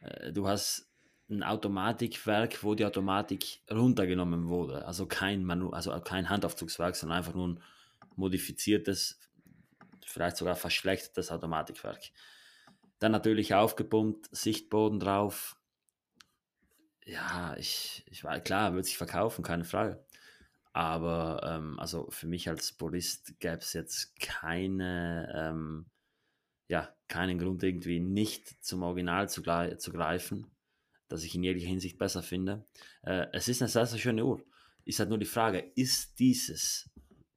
äh, 0.01 0.32
du 0.32 0.47
hast 0.47 0.89
ein 1.30 1.43
Automatikwerk, 1.43 2.64
wo 2.64 2.76
die 2.76 2.86
Automatik 2.86 3.60
runtergenommen 3.70 4.47
wurde. 4.47 4.86
Also 4.86 5.05
kein, 5.05 5.43
Manu 5.43 5.72
also 5.72 5.91
kein 5.99 6.30
Handaufzugswerk, 6.30 6.95
sondern 6.95 7.18
einfach 7.18 7.36
nur 7.36 7.49
ein 7.49 7.64
modifiziertes, 8.16 9.20
vielleicht 10.05 10.38
sogar 10.38 10.55
verschlechtertes 10.55 11.30
Automatikwerk. 11.30 12.12
Dann 13.00 13.12
natürlich 13.12 13.54
aufgepumpt, 13.54 14.28
Sichtboden 14.36 15.00
drauf. 15.00 15.58
Ja, 17.06 17.56
ich, 17.58 18.04
ich 18.10 18.24
war 18.24 18.39
klar, 18.39 18.74
wird 18.74 18.86
sich 18.86 18.98
verkaufen, 18.98 19.43
keine 19.43 19.64
Frage. 19.64 20.04
Aber 20.74 21.41
ähm, 21.43 21.80
also 21.80 22.10
für 22.12 22.28
mich 22.28 22.50
als 22.50 22.72
Purist 22.72 23.39
gäbe 23.39 23.58
es 23.58 23.74
jetzt 23.74 24.20
keine, 24.20 25.34
ähm, 25.36 25.86
ja, 26.68 26.93
keinen 27.08 27.39
Grund 27.39 27.64
irgendwie 27.64 28.00
nicht 28.00 28.64
zum 28.64 28.84
Original 28.84 29.30
zu, 29.30 29.41
zu 29.78 29.91
greifen, 29.91 30.52
dass 31.08 31.24
ich 31.24 31.34
in 31.34 31.43
jeglicher 31.43 31.70
Hinsicht 31.70 31.98
besser 31.98 32.22
finde. 32.22 32.66
Äh, 33.04 33.28
es 33.32 33.48
ist 33.48 33.62
eine 33.62 33.70
sehr, 33.70 33.86
sehr 33.86 34.00
schöne 34.00 34.26
Uhr. 34.26 34.43
Ist 34.86 35.00
halt 35.00 35.10
nur 35.10 35.18
die 35.18 35.26
Frage, 35.26 35.60
ist 35.76 36.20
dieses 36.20 36.89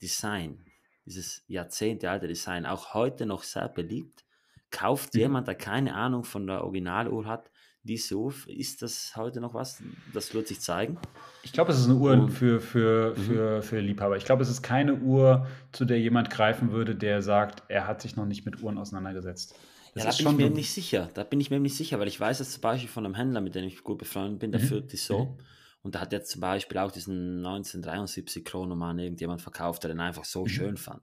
Design, 0.02 0.64
dieses 1.06 1.42
jahrzehntealte 1.46 2.28
Design 2.28 2.66
auch 2.66 2.94
heute 2.94 3.24
noch 3.26 3.42
sehr 3.42 3.68
beliebt? 3.68 4.24
Kauft 4.70 5.14
mhm. 5.14 5.20
jemand, 5.20 5.48
der 5.48 5.54
keine 5.54 5.94
Ahnung 5.94 6.24
von 6.24 6.46
der 6.46 6.64
Originaluhr 6.64 7.26
hat, 7.26 7.50
diese 7.82 8.16
Uhr, 8.16 8.34
ist 8.46 8.82
das 8.82 9.14
heute 9.16 9.40
noch 9.40 9.54
was? 9.54 9.82
Das 10.12 10.34
wird 10.34 10.48
sich 10.48 10.60
zeigen. 10.60 10.98
Ich 11.42 11.52
glaube, 11.52 11.72
es 11.72 11.78
ist 11.78 11.86
eine 11.86 11.94
Uhr 11.94 12.12
Und, 12.12 12.30
für, 12.30 12.60
für, 12.60 13.14
mhm. 13.16 13.22
für, 13.22 13.62
für 13.62 13.80
Liebhaber. 13.80 14.16
Ich 14.16 14.24
glaube, 14.24 14.42
es 14.42 14.50
ist 14.50 14.62
keine 14.62 14.96
Uhr, 14.96 15.46
zu 15.72 15.86
der 15.86 15.98
jemand 15.98 16.28
greifen 16.28 16.72
würde, 16.72 16.94
der 16.94 17.22
sagt, 17.22 17.62
er 17.68 17.86
hat 17.86 18.02
sich 18.02 18.16
noch 18.16 18.26
nicht 18.26 18.44
mit 18.44 18.62
Uhren 18.62 18.76
auseinandergesetzt. 18.76 19.54
Das 19.94 20.04
ja, 20.04 20.10
da 20.10 20.30
bin 20.30 20.40
ich 20.40 20.50
mir 20.50 20.54
nicht 20.54 20.72
sicher. 20.72 21.08
Da 21.14 21.24
bin 21.24 21.40
ich 21.40 21.50
mir 21.50 21.58
nicht 21.58 21.76
sicher, 21.76 21.98
weil 21.98 22.08
ich 22.08 22.20
weiß 22.20 22.38
jetzt 22.38 22.52
zum 22.52 22.60
Beispiel 22.60 22.88
von 22.88 23.04
einem 23.04 23.14
Händler, 23.14 23.40
mit 23.40 23.54
dem 23.54 23.64
ich 23.64 23.82
gut 23.82 23.98
befreundet 23.98 24.40
bin, 24.40 24.52
der 24.52 24.60
mhm. 24.60 24.66
führt 24.66 24.92
die 24.92 24.96
so. 24.96 25.24
Mhm. 25.24 25.38
Und 25.82 25.94
da 25.94 26.00
hat 26.00 26.12
jetzt 26.12 26.30
zum 26.30 26.42
Beispiel 26.42 26.78
auch 26.78 26.92
diesen 26.92 27.38
1973 27.38 28.44
Chronoman 28.44 28.98
irgendjemand 28.98 29.40
verkauft, 29.40 29.82
der 29.82 29.88
den 29.88 30.00
einfach 30.00 30.24
so 30.24 30.42
mhm. 30.42 30.48
schön 30.48 30.76
fand. 30.76 31.02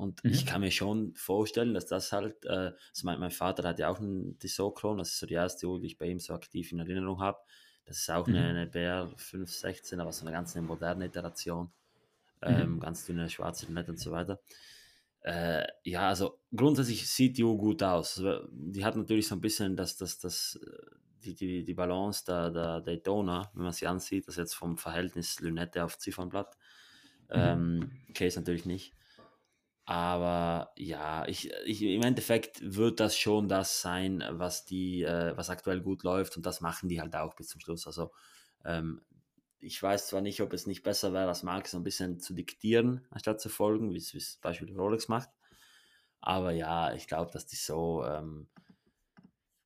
Und 0.00 0.24
mhm. 0.24 0.30
ich 0.30 0.46
kann 0.46 0.62
mir 0.62 0.70
schon 0.70 1.14
vorstellen, 1.14 1.74
dass 1.74 1.86
das 1.86 2.10
halt, 2.12 2.44
äh, 2.46 2.72
also 2.72 3.04
mein, 3.04 3.20
mein, 3.20 3.30
Vater 3.30 3.68
hat 3.68 3.78
ja 3.78 3.90
auch 3.90 4.00
einen 4.00 4.38
Tissot-Kron, 4.38 4.98
das 4.98 5.10
ist 5.10 5.18
so 5.18 5.26
die 5.26 5.34
erste 5.34 5.66
Uhr, 5.66 5.78
die 5.78 5.88
ich 5.88 5.98
bei 5.98 6.06
ihm 6.06 6.18
so 6.18 6.32
aktiv 6.32 6.72
in 6.72 6.78
Erinnerung 6.78 7.20
habe. 7.20 7.38
Das 7.84 7.98
ist 7.98 8.10
auch 8.10 8.26
mhm. 8.26 8.36
eine, 8.36 8.48
eine 8.48 8.66
BR 8.66 9.12
516, 9.16 10.00
aber 10.00 10.12
so 10.12 10.24
eine 10.24 10.32
ganz 10.32 10.56
eine 10.56 10.66
moderne 10.66 11.06
Iteration. 11.06 11.70
Ähm, 12.42 12.76
mhm. 12.76 12.80
Ganz 12.80 13.04
dünne 13.04 13.28
schwarze 13.28 13.66
Lünette 13.66 13.90
und 13.90 13.98
so 13.98 14.10
weiter. 14.10 14.40
Äh, 15.20 15.66
ja, 15.84 16.08
also 16.08 16.38
grundsätzlich 16.56 17.06
sieht 17.06 17.36
die 17.36 17.44
Uhr 17.44 17.58
gut 17.58 17.82
aus. 17.82 18.18
Also, 18.18 18.48
die 18.50 18.84
hat 18.84 18.96
natürlich 18.96 19.28
so 19.28 19.34
ein 19.34 19.42
bisschen 19.42 19.76
das, 19.76 19.98
das, 19.98 20.18
das, 20.18 20.58
äh, 20.64 20.96
die, 21.24 21.34
die, 21.34 21.64
die 21.64 21.74
Balance 21.74 22.24
der, 22.24 22.50
der 22.50 22.80
Daytona, 22.80 23.50
wenn 23.52 23.64
man 23.64 23.72
sie 23.72 23.86
ansieht, 23.86 24.28
das 24.28 24.36
jetzt 24.36 24.54
vom 24.54 24.78
Verhältnis 24.78 25.40
Lünette 25.40 25.84
auf 25.84 25.98
Ziffernblatt. 25.98 26.56
Mhm. 27.28 27.34
Ähm, 27.34 27.90
Case 28.14 28.38
natürlich 28.38 28.64
nicht. 28.64 28.94
Aber 29.90 30.70
ja, 30.76 31.26
ich, 31.26 31.50
ich, 31.64 31.82
im 31.82 32.02
Endeffekt 32.02 32.60
wird 32.62 33.00
das 33.00 33.18
schon 33.18 33.48
das 33.48 33.82
sein, 33.82 34.22
was 34.30 34.64
die, 34.64 35.02
äh, 35.02 35.36
was 35.36 35.50
aktuell 35.50 35.80
gut 35.80 36.04
läuft 36.04 36.36
und 36.36 36.46
das 36.46 36.60
machen 36.60 36.88
die 36.88 37.00
halt 37.00 37.16
auch 37.16 37.34
bis 37.34 37.48
zum 37.48 37.60
Schluss. 37.60 37.88
Also 37.88 38.12
ähm, 38.64 39.02
ich 39.58 39.82
weiß 39.82 40.06
zwar 40.06 40.20
nicht, 40.20 40.42
ob 40.42 40.52
es 40.52 40.68
nicht 40.68 40.84
besser 40.84 41.12
wäre, 41.12 41.26
das 41.26 41.42
Marke 41.42 41.68
so 41.68 41.76
ein 41.76 41.82
bisschen 41.82 42.20
zu 42.20 42.34
diktieren, 42.34 43.04
anstatt 43.10 43.40
zu 43.40 43.48
folgen, 43.48 43.92
wie 43.92 43.96
es 43.96 44.10
zum 44.10 44.40
Beispiel 44.42 44.72
Rolex 44.76 45.08
macht. 45.08 45.30
Aber 46.20 46.52
ja, 46.52 46.94
ich 46.94 47.08
glaube, 47.08 47.32
dass 47.32 47.46
die 47.46 47.56
so 47.56 48.04
ähm, 48.04 48.46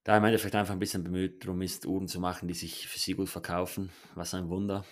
da 0.05 0.17
im 0.17 0.25
Endeffekt 0.25 0.55
einfach 0.55 0.73
ein 0.73 0.79
bisschen 0.79 1.05
bemüht 1.05 1.45
darum 1.45 1.61
ist, 1.61 1.85
Uhren 1.85 2.09
zu 2.09 2.19
machen, 2.19 2.49
die 2.49 2.55
sich 2.55 2.89
für 2.89 2.99
sie 2.99 3.13
gut 3.13 3.29
verkaufen. 3.29 3.91
Was 4.15 4.33
ein 4.33 4.49
Wunder. 4.49 4.87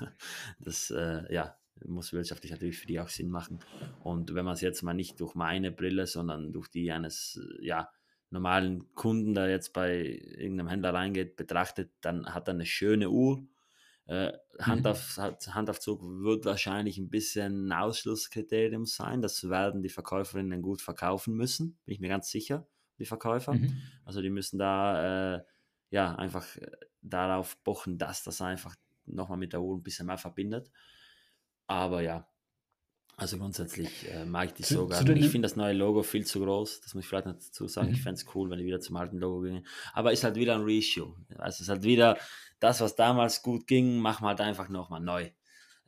das, 0.58 0.90
äh, 0.90 1.32
ja, 1.32 1.56
muss 1.84 2.12
wirtschaftlich 2.12 2.52
natürlich 2.52 2.78
für 2.78 2.86
die 2.86 3.00
auch 3.00 3.08
Sinn 3.08 3.30
machen. 3.30 3.60
Und 4.02 4.34
wenn 4.34 4.44
man 4.44 4.54
es 4.54 4.60
jetzt 4.60 4.82
mal 4.82 4.94
nicht 4.94 5.20
durch 5.20 5.34
meine 5.34 5.72
Brille, 5.72 6.06
sondern 6.06 6.52
durch 6.52 6.68
die 6.68 6.92
eines 6.92 7.40
ja, 7.60 7.90
normalen 8.30 8.92
Kunden, 8.94 9.34
der 9.34 9.48
jetzt 9.48 9.72
bei 9.72 10.02
irgendeinem 10.02 10.68
Händler 10.68 10.94
reingeht, 10.94 11.36
betrachtet, 11.36 11.90
dann 12.00 12.34
hat 12.34 12.48
er 12.48 12.54
eine 12.54 12.66
schöne 12.66 13.10
Uhr. 13.10 13.46
Äh, 14.06 14.32
mhm. 14.58 14.84
Handaufzug 15.54 16.02
wird 16.02 16.44
wahrscheinlich 16.44 16.98
ein 16.98 17.08
bisschen 17.08 17.68
ein 17.68 17.72
Ausschlusskriterium 17.72 18.84
sein. 18.84 19.22
Das 19.22 19.48
werden 19.48 19.82
die 19.82 19.88
Verkäuferinnen 19.88 20.60
gut 20.60 20.82
verkaufen 20.82 21.34
müssen, 21.34 21.78
bin 21.84 21.94
ich 21.94 22.00
mir 22.00 22.08
ganz 22.08 22.30
sicher, 22.30 22.66
die 22.98 23.06
Verkäufer. 23.06 23.54
Mhm. 23.54 23.80
Also 24.04 24.20
die 24.20 24.30
müssen 24.30 24.58
da 24.58 25.36
äh, 25.36 25.42
ja 25.90 26.14
einfach 26.16 26.56
äh, 26.56 26.70
darauf 27.00 27.62
pochen, 27.64 27.96
dass 27.96 28.24
das 28.24 28.42
einfach 28.42 28.76
nochmal 29.06 29.38
mit 29.38 29.52
der 29.52 29.62
Uhr 29.62 29.76
ein 29.76 29.82
bisschen 29.82 30.06
mehr 30.06 30.18
verbindet. 30.18 30.70
Aber 31.66 32.02
ja, 32.02 32.26
also 33.16 33.38
grundsätzlich 33.38 34.10
äh, 34.10 34.24
mag 34.24 34.46
ich 34.46 34.54
die 34.54 34.62
zu, 34.64 34.74
sogar. 34.74 35.00
ich 35.08 35.28
finde 35.28 35.46
das 35.46 35.54
neue 35.54 35.72
Logo 35.72 36.02
viel 36.02 36.26
zu 36.26 36.40
groß. 36.40 36.80
Das 36.80 36.94
muss 36.94 37.04
ich 37.04 37.08
vielleicht 37.08 37.26
noch 37.26 37.34
dazu 37.34 37.68
sagen. 37.68 37.88
Mhm. 37.88 37.94
Ich 37.94 38.02
fände 38.02 38.20
es 38.20 38.34
cool, 38.34 38.50
wenn 38.50 38.58
die 38.58 38.64
wieder 38.64 38.80
zum 38.80 38.96
alten 38.96 39.18
Logo 39.18 39.42
gingen. 39.42 39.66
Aber 39.92 40.12
ist 40.12 40.24
halt 40.24 40.34
wieder 40.34 40.54
ein 40.54 40.64
Reissue. 40.64 41.14
Also 41.38 41.56
es 41.56 41.60
ist 41.60 41.68
halt 41.68 41.84
wieder 41.84 42.18
das, 42.58 42.80
was 42.80 42.96
damals 42.96 43.42
gut 43.42 43.66
ging, 43.66 43.98
machen 43.98 44.24
wir 44.24 44.28
halt 44.30 44.40
einfach 44.40 44.68
nochmal 44.68 45.00
neu. 45.00 45.30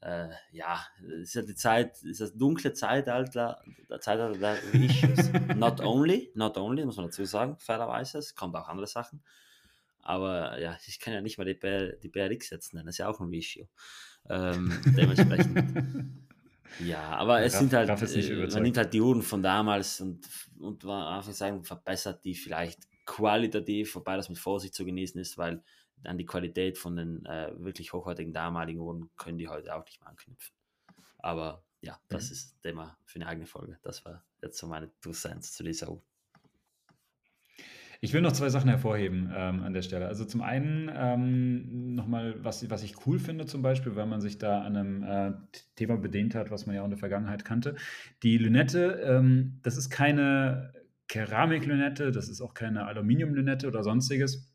Äh, 0.03 0.29
ja, 0.53 0.87
ist 1.21 1.35
ja 1.35 1.43
die 1.43 1.57
Zeit, 1.57 2.01
ist 2.03 2.21
das 2.21 2.37
dunkle 2.37 2.75
Zeitalter, 2.75 3.61
der 3.91 4.01
Zeitalter 4.01 4.39
der 4.39 4.75
Issues. 4.75 5.33
Not 5.57 5.81
only, 5.81 6.31
not 6.35 6.57
only, 6.59 6.85
muss 6.85 6.97
man 6.97 7.07
dazu 7.07 7.25
sagen, 7.25 7.57
fairerweise, 7.59 8.19
es 8.19 8.35
kommt 8.35 8.55
auch 8.55 8.69
andere 8.69 8.87
Sachen. 8.87 9.25
Aber 10.07 10.61
ja, 10.61 10.79
ich 10.87 11.01
kann 11.01 11.13
ja 11.13 11.21
nicht 11.21 11.37
mal 11.37 11.45
die, 11.45 11.55
BR, 11.55 11.97
die 11.97 12.09
BRX 12.09 12.51
jetzt 12.51 12.75
nennen, 12.75 12.87
das 12.87 12.95
ist 12.95 12.99
ja 12.99 13.09
auch 13.09 13.19
ein 13.19 13.33
Issue. 13.33 13.69
Ähm, 14.29 14.73
dementsprechend. 14.97 16.25
ja, 16.79 17.09
aber 17.11 17.43
es 17.43 17.55
Raff, 17.55 17.61
sind 17.61 17.73
halt, 17.73 17.89
äh, 17.91 18.47
man 18.47 18.63
nimmt 18.63 18.77
halt 18.77 18.95
die 18.95 19.01
Uhren 19.01 19.23
von 19.23 19.43
damals 19.43 20.01
und, 20.01 20.25
und 20.61 20.87
einfach 20.87 21.33
sagen, 21.33 21.65
verbessert 21.65 22.25
die 22.25 22.37
vielleicht 22.37 22.79
qualitativ, 23.05 23.97
wobei 23.97 24.17
das 24.17 24.29
mit 24.29 24.39
Vorsicht 24.39 24.75
zu 24.75 24.85
genießen 24.85 25.21
ist, 25.21 25.39
weil 25.39 25.65
an 26.05 26.19
die 26.19 26.27
Qualität 26.27 26.79
von 26.79 26.95
den 26.95 27.27
äh, 27.27 27.53
wirklich 27.57 27.93
hochwertigen 27.93 28.33
damaligen 28.33 28.79
Uhren 28.79 29.11
können 29.17 29.39
die 29.39 29.49
heute 29.49 29.75
auch 29.75 29.85
nicht 29.87 30.01
mehr 30.01 30.09
anknüpfen. 30.09 30.55
Aber 31.19 31.65
ja, 31.81 31.99
das 32.09 32.27
mhm. 32.27 32.33
ist 32.33 32.63
Thema 32.63 32.97
für 33.05 33.17
eine 33.17 33.27
eigene 33.27 33.47
Folge. 33.47 33.77
Das 33.83 34.05
war 34.05 34.25
jetzt 34.41 34.59
so 34.59 34.69
meine 34.69 34.89
Cents 35.01 35.53
zu 35.53 35.65
dieser 35.65 35.91
Uhr. 35.91 36.03
Ich 38.01 38.13
will 38.13 38.21
noch 38.21 38.33
zwei 38.33 38.49
Sachen 38.51 38.69
hervorheben 38.69 39.33
ähm, 39.35 39.63
an 39.63 39.73
der 39.73 39.83
Stelle. 39.83 40.07
Also 40.07 40.25
zum 40.25 40.43
einen 40.43 40.91
ähm, 40.95 41.95
nochmal, 41.95 42.37
was, 42.43 42.69
was 42.71 42.83
ich 42.83 43.07
cool 43.07 43.19
finde 43.19 43.47
zum 43.47 43.63
Beispiel, 43.63 43.97
weil 43.97 44.07
man 44.07 44.21
sich 44.21 44.39
da 44.39 44.63
an 44.63 44.77
einem 44.77 45.03
äh, 45.03 45.33
Thema 45.77 45.97
bedient 45.97 46.35
hat, 46.35 46.51
was 46.51 46.67
man 46.67 46.75
ja 46.75 46.83
auch 46.83 46.87
in 46.87 46.91
der 46.91 46.99
Vergangenheit 46.99 47.45
kannte. 47.45 47.77
Die 48.23 48.39
Lünette, 48.39 49.01
ähm, 49.05 49.61
das 49.63 49.77
ist 49.77 49.91
keine 49.91 50.73
Keramiklünette, 51.09 52.13
das 52.13 52.29
ist 52.29 52.41
auch 52.41 52.55
keine 52.55 52.87
Aluminiumlünette 52.87 53.67
oder 53.69 53.83
sonstiges. 53.83 54.53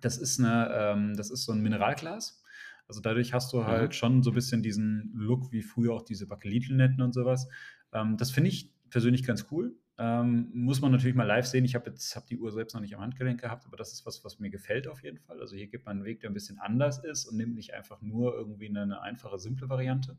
Das 0.00 0.18
ist, 0.18 0.38
eine, 0.38 0.70
ähm, 0.72 1.16
das 1.16 1.30
ist 1.30 1.44
so 1.44 1.52
ein 1.52 1.60
Mineralglas. 1.60 2.42
Also 2.86 3.00
dadurch 3.00 3.34
hast 3.34 3.52
du 3.52 3.66
halt 3.66 3.90
mhm. 3.90 3.92
schon 3.92 4.22
so 4.22 4.30
ein 4.30 4.34
bisschen 4.34 4.62
diesen 4.62 5.12
Look 5.14 5.52
wie 5.52 5.62
früher 5.62 5.92
auch 5.92 6.02
diese 6.02 6.26
Bakelit-Lünetten 6.26 7.02
und 7.02 7.12
sowas. 7.12 7.48
Ähm, 7.92 8.16
das 8.16 8.30
finde 8.30 8.50
ich 8.50 8.72
persönlich 8.90 9.24
ganz 9.24 9.46
cool. 9.50 9.74
Ähm, 10.00 10.50
muss 10.54 10.80
man 10.80 10.92
natürlich 10.92 11.16
mal 11.16 11.24
live 11.24 11.46
sehen. 11.46 11.64
Ich 11.64 11.74
habe 11.74 11.90
jetzt 11.90 12.14
hab 12.14 12.26
die 12.26 12.38
Uhr 12.38 12.52
selbst 12.52 12.74
noch 12.74 12.80
nicht 12.80 12.94
am 12.94 13.00
Handgelenk 13.00 13.40
gehabt, 13.40 13.66
aber 13.66 13.76
das 13.76 13.92
ist 13.92 14.06
was, 14.06 14.24
was 14.24 14.38
mir 14.38 14.48
gefällt 14.48 14.86
auf 14.86 15.02
jeden 15.02 15.18
Fall. 15.18 15.40
Also 15.40 15.56
hier 15.56 15.66
gibt 15.66 15.86
man 15.86 15.96
einen 15.96 16.04
Weg, 16.04 16.20
der 16.20 16.30
ein 16.30 16.34
bisschen 16.34 16.58
anders 16.60 17.02
ist 17.04 17.26
und 17.26 17.36
nimmt 17.36 17.56
nicht 17.56 17.74
einfach 17.74 18.00
nur 18.00 18.34
irgendwie 18.34 18.68
eine, 18.68 18.82
eine 18.82 19.00
einfache, 19.02 19.38
simple 19.38 19.68
Variante. 19.68 20.16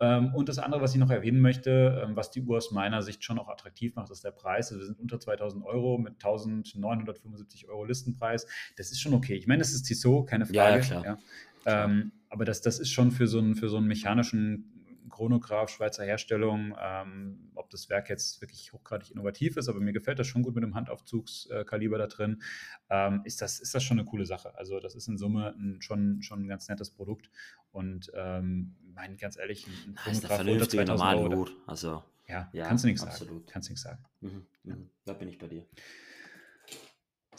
Ähm, 0.00 0.34
und 0.34 0.48
das 0.48 0.58
andere, 0.58 0.82
was 0.82 0.94
ich 0.94 1.00
noch 1.00 1.10
erwähnen 1.10 1.40
möchte, 1.40 2.02
ähm, 2.04 2.14
was 2.14 2.30
die 2.30 2.42
Uhr 2.42 2.58
aus 2.58 2.72
meiner 2.72 3.02
Sicht 3.02 3.24
schon 3.24 3.38
auch 3.38 3.48
attraktiv 3.48 3.94
macht, 3.94 4.10
ist 4.10 4.22
der 4.22 4.32
Preis. 4.32 4.70
Also 4.70 4.80
wir 4.80 4.86
sind 4.86 4.98
unter 4.98 5.18
2000 5.18 5.64
Euro 5.64 5.96
mit 5.96 6.14
1975 6.14 7.68
Euro 7.68 7.84
Listenpreis. 7.84 8.46
Das 8.76 8.90
ist 8.90 9.00
schon 9.00 9.14
okay. 9.14 9.34
Ich 9.34 9.46
meine, 9.46 9.60
das 9.60 9.72
ist 9.72 9.82
Tissot, 9.82 10.26
keine 10.26 10.44
Frage. 10.44 10.56
Ja, 10.56 10.78
klar. 10.80 11.04
Ja. 11.04 11.84
Ähm, 11.84 12.12
aber 12.28 12.44
das, 12.44 12.62
das 12.62 12.78
ist 12.78 12.90
schon 12.90 13.10
für 13.10 13.26
so 13.26 13.38
einen, 13.38 13.54
für 13.54 13.68
so 13.68 13.76
einen 13.76 13.86
mechanischen 13.86 14.79
Chronograph, 15.20 15.68
Schweizer 15.68 16.02
Herstellung, 16.02 16.74
ähm, 16.80 17.50
ob 17.54 17.68
das 17.68 17.90
Werk 17.90 18.08
jetzt 18.08 18.40
wirklich 18.40 18.72
hochgradig 18.72 19.10
innovativ 19.10 19.58
ist, 19.58 19.68
aber 19.68 19.78
mir 19.78 19.92
gefällt 19.92 20.18
das 20.18 20.26
schon 20.26 20.42
gut 20.42 20.54
mit 20.54 20.64
dem 20.64 20.74
Handaufzugskaliber 20.74 21.98
da 21.98 22.06
drin, 22.06 22.40
ähm, 22.88 23.20
ist, 23.24 23.42
das, 23.42 23.60
ist 23.60 23.74
das 23.74 23.82
schon 23.82 23.98
eine 23.98 24.08
coole 24.08 24.24
Sache. 24.24 24.56
Also 24.56 24.80
das 24.80 24.94
ist 24.94 25.08
in 25.08 25.18
Summe 25.18 25.54
ein, 25.58 25.82
schon, 25.82 26.22
schon 26.22 26.44
ein 26.44 26.48
ganz 26.48 26.68
nettes 26.70 26.90
Produkt 26.90 27.30
und 27.70 28.10
ähm, 28.14 28.74
mein, 28.94 29.18
ganz 29.18 29.36
ehrlich, 29.36 29.66
ein 29.66 29.94
Chronograph 29.94 30.40
unter 30.40 30.68
2000 30.70 31.08
Euro. 31.10 31.22
Euro. 31.22 31.48
Also, 31.66 32.02
ja, 32.26 32.48
ja, 32.54 32.66
kannst 32.66 32.84
du 32.84 32.88
nichts 32.88 33.02
sagen. 33.02 33.44
Kannst 33.46 33.68
du 33.68 33.72
nichts 33.72 33.82
sagen. 33.82 34.02
Mhm, 34.22 34.46
mhm. 34.64 34.90
Da 35.04 35.12
bin 35.12 35.28
ich 35.28 35.36
bei 35.36 35.48
dir. 35.48 35.66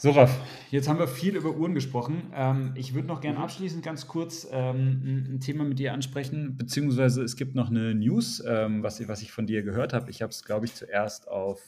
So, 0.02 0.10
Raff, 0.10 0.36
jetzt 0.72 0.88
haben 0.88 0.98
wir 0.98 1.06
viel 1.06 1.36
über 1.36 1.54
Uhren 1.54 1.74
gesprochen. 1.74 2.32
Ähm, 2.34 2.72
ich 2.74 2.92
würde 2.92 3.06
noch 3.06 3.20
gerne 3.20 3.38
abschließend 3.38 3.84
ganz 3.84 4.08
kurz 4.08 4.48
ähm, 4.50 5.28
ein 5.34 5.38
Thema 5.38 5.62
mit 5.62 5.78
dir 5.78 5.92
ansprechen, 5.92 6.56
beziehungsweise 6.56 7.22
es 7.22 7.36
gibt 7.36 7.54
noch 7.54 7.70
eine 7.70 7.94
News, 7.94 8.42
ähm, 8.44 8.82
was, 8.82 9.06
was 9.06 9.22
ich 9.22 9.30
von 9.30 9.46
dir 9.46 9.62
gehört 9.62 9.92
habe. 9.92 10.10
Ich 10.10 10.20
habe 10.20 10.30
es, 10.30 10.42
glaube 10.42 10.66
ich, 10.66 10.74
zuerst 10.74 11.28
auf, 11.28 11.60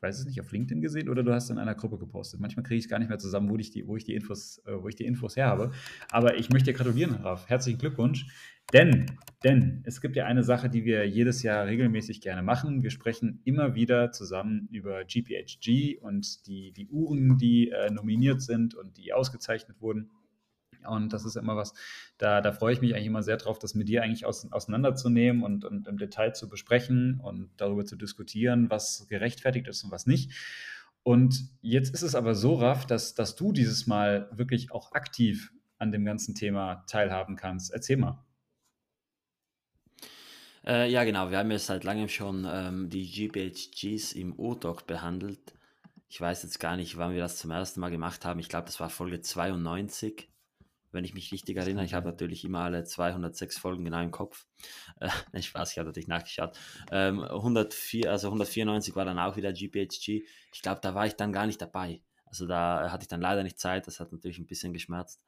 ich 0.00 0.02
weiß 0.02 0.20
es 0.20 0.24
nicht, 0.24 0.40
auf 0.40 0.50
LinkedIn 0.50 0.80
gesehen 0.80 1.10
oder 1.10 1.22
du 1.22 1.30
hast 1.34 1.50
in 1.50 1.58
einer 1.58 1.74
Gruppe 1.74 1.98
gepostet. 1.98 2.40
Manchmal 2.40 2.62
kriege 2.62 2.78
ich 2.78 2.86
es 2.86 2.88
gar 2.88 2.98
nicht 2.98 3.10
mehr 3.10 3.18
zusammen, 3.18 3.50
wo 3.50 3.58
ich 3.58 3.70
die, 3.70 3.86
wo 3.86 3.98
ich 3.98 4.04
die 4.04 4.14
Infos, 4.14 4.62
äh, 4.64 4.72
wo 4.82 4.88
ich 4.88 4.96
die 4.96 5.04
Infos 5.04 5.36
her 5.36 5.48
habe. 5.48 5.72
Aber 6.10 6.38
ich 6.38 6.48
möchte 6.48 6.72
dir 6.72 6.78
gratulieren, 6.78 7.16
Raff. 7.16 7.50
Herzlichen 7.50 7.78
Glückwunsch. 7.78 8.26
Denn, 8.72 9.04
denn 9.44 9.82
es 9.84 10.00
gibt 10.00 10.16
ja 10.16 10.24
eine 10.24 10.42
Sache, 10.42 10.70
die 10.70 10.86
wir 10.86 11.06
jedes 11.06 11.42
Jahr 11.42 11.66
regelmäßig 11.66 12.22
gerne 12.22 12.42
machen. 12.42 12.82
Wir 12.82 12.88
sprechen 12.88 13.42
immer 13.44 13.74
wieder 13.74 14.10
zusammen 14.10 14.70
über 14.72 15.04
GPHG 15.04 15.98
und 16.00 16.46
die, 16.46 16.72
die 16.72 16.88
Uhren, 16.88 17.36
die 17.36 17.68
äh, 17.68 17.90
nominiert 17.90 18.40
sind 18.40 18.74
und 18.74 18.96
die 18.96 19.12
ausgezeichnet 19.12 19.82
wurden. 19.82 20.08
Und 20.86 21.12
das 21.12 21.24
ist 21.24 21.36
immer 21.36 21.56
was, 21.56 21.74
da, 22.18 22.40
da 22.40 22.52
freue 22.52 22.72
ich 22.72 22.80
mich 22.80 22.94
eigentlich 22.94 23.06
immer 23.06 23.22
sehr 23.22 23.36
drauf, 23.36 23.58
das 23.58 23.74
mit 23.74 23.88
dir 23.88 24.02
eigentlich 24.02 24.26
aus, 24.26 24.50
auseinanderzunehmen 24.52 25.42
und, 25.42 25.64
und 25.64 25.88
im 25.88 25.98
Detail 25.98 26.32
zu 26.32 26.48
besprechen 26.48 27.20
und 27.20 27.50
darüber 27.56 27.84
zu 27.84 27.96
diskutieren, 27.96 28.70
was 28.70 29.06
gerechtfertigt 29.08 29.68
ist 29.68 29.84
und 29.84 29.90
was 29.90 30.06
nicht. 30.06 30.32
Und 31.02 31.48
jetzt 31.62 31.94
ist 31.94 32.02
es 32.02 32.14
aber 32.14 32.34
so, 32.34 32.54
Raff, 32.54 32.86
dass, 32.86 33.14
dass 33.14 33.36
du 33.36 33.52
dieses 33.52 33.86
Mal 33.86 34.28
wirklich 34.32 34.70
auch 34.70 34.92
aktiv 34.92 35.52
an 35.78 35.92
dem 35.92 36.04
ganzen 36.04 36.34
Thema 36.34 36.84
teilhaben 36.86 37.36
kannst. 37.36 37.72
Erzähl 37.72 37.96
mal. 37.96 38.22
Äh, 40.66 40.90
ja, 40.90 41.04
genau. 41.04 41.30
Wir 41.30 41.38
haben 41.38 41.50
ja 41.50 41.58
seit 41.58 41.84
langem 41.84 42.08
schon 42.08 42.46
ähm, 42.48 42.90
die 42.90 43.10
GPHGs 43.10 44.12
im 44.12 44.38
O-Doc 44.38 44.86
behandelt. 44.86 45.54
Ich 46.08 46.20
weiß 46.20 46.42
jetzt 46.42 46.60
gar 46.60 46.76
nicht, 46.76 46.96
wann 46.96 47.14
wir 47.14 47.20
das 47.20 47.38
zum 47.38 47.50
ersten 47.50 47.80
Mal 47.80 47.90
gemacht 47.90 48.24
haben. 48.24 48.40
Ich 48.40 48.48
glaube, 48.48 48.66
das 48.66 48.80
war 48.80 48.90
Folge 48.90 49.20
92, 49.20 50.28
wenn 50.92 51.04
ich 51.04 51.14
mich 51.14 51.32
richtig 51.32 51.56
erinnere. 51.56 51.84
Ich 51.84 51.94
habe 51.94 52.06
natürlich 52.06 52.44
immer 52.44 52.60
alle 52.60 52.84
206 52.84 53.58
Folgen 53.58 53.84
genau 53.84 54.02
im 54.02 54.10
Kopf. 54.10 54.46
Äh, 55.00 55.08
nicht 55.32 55.46
Spaß, 55.46 55.72
ich 55.72 55.78
habe 55.78 55.88
natürlich 55.88 56.08
nachgeschaut. 56.08 56.58
Ähm, 56.90 57.22
104, 57.22 58.10
also 58.10 58.28
194 58.28 58.94
war 58.96 59.04
dann 59.04 59.18
auch 59.18 59.36
wieder 59.36 59.52
GPHG. 59.52 60.24
Ich 60.52 60.62
glaube, 60.62 60.80
da 60.82 60.94
war 60.94 61.06
ich 61.06 61.14
dann 61.14 61.32
gar 61.32 61.46
nicht 61.46 61.60
dabei. 61.60 62.02
Also 62.26 62.46
da 62.46 62.90
hatte 62.90 63.02
ich 63.02 63.08
dann 63.08 63.20
leider 63.20 63.42
nicht 63.42 63.58
Zeit. 63.58 63.86
Das 63.86 64.00
hat 64.00 64.12
natürlich 64.12 64.38
ein 64.38 64.46
bisschen 64.46 64.72
geschmerzt. 64.72 65.22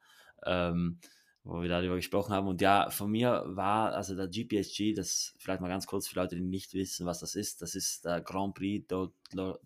Ähm, 0.45 0.99
wo 1.43 1.61
wir 1.61 1.69
darüber 1.69 1.95
gesprochen 1.95 2.33
haben. 2.33 2.47
Und 2.47 2.61
ja, 2.61 2.89
von 2.89 3.11
mir 3.11 3.43
war, 3.45 3.93
also 3.93 4.15
der 4.15 4.27
GPSG, 4.27 4.93
das 4.93 5.35
vielleicht 5.39 5.61
mal 5.61 5.67
ganz 5.67 5.85
kurz 5.85 6.07
für 6.07 6.15
Leute, 6.15 6.35
die 6.35 6.41
nicht 6.41 6.73
wissen, 6.73 7.05
was 7.05 7.19
das 7.19 7.35
ist, 7.35 7.61
das 7.61 7.75
ist 7.75 8.05
der 8.05 8.21
Grand 8.21 8.55
Prix, 8.55 8.87
do, 8.87 9.13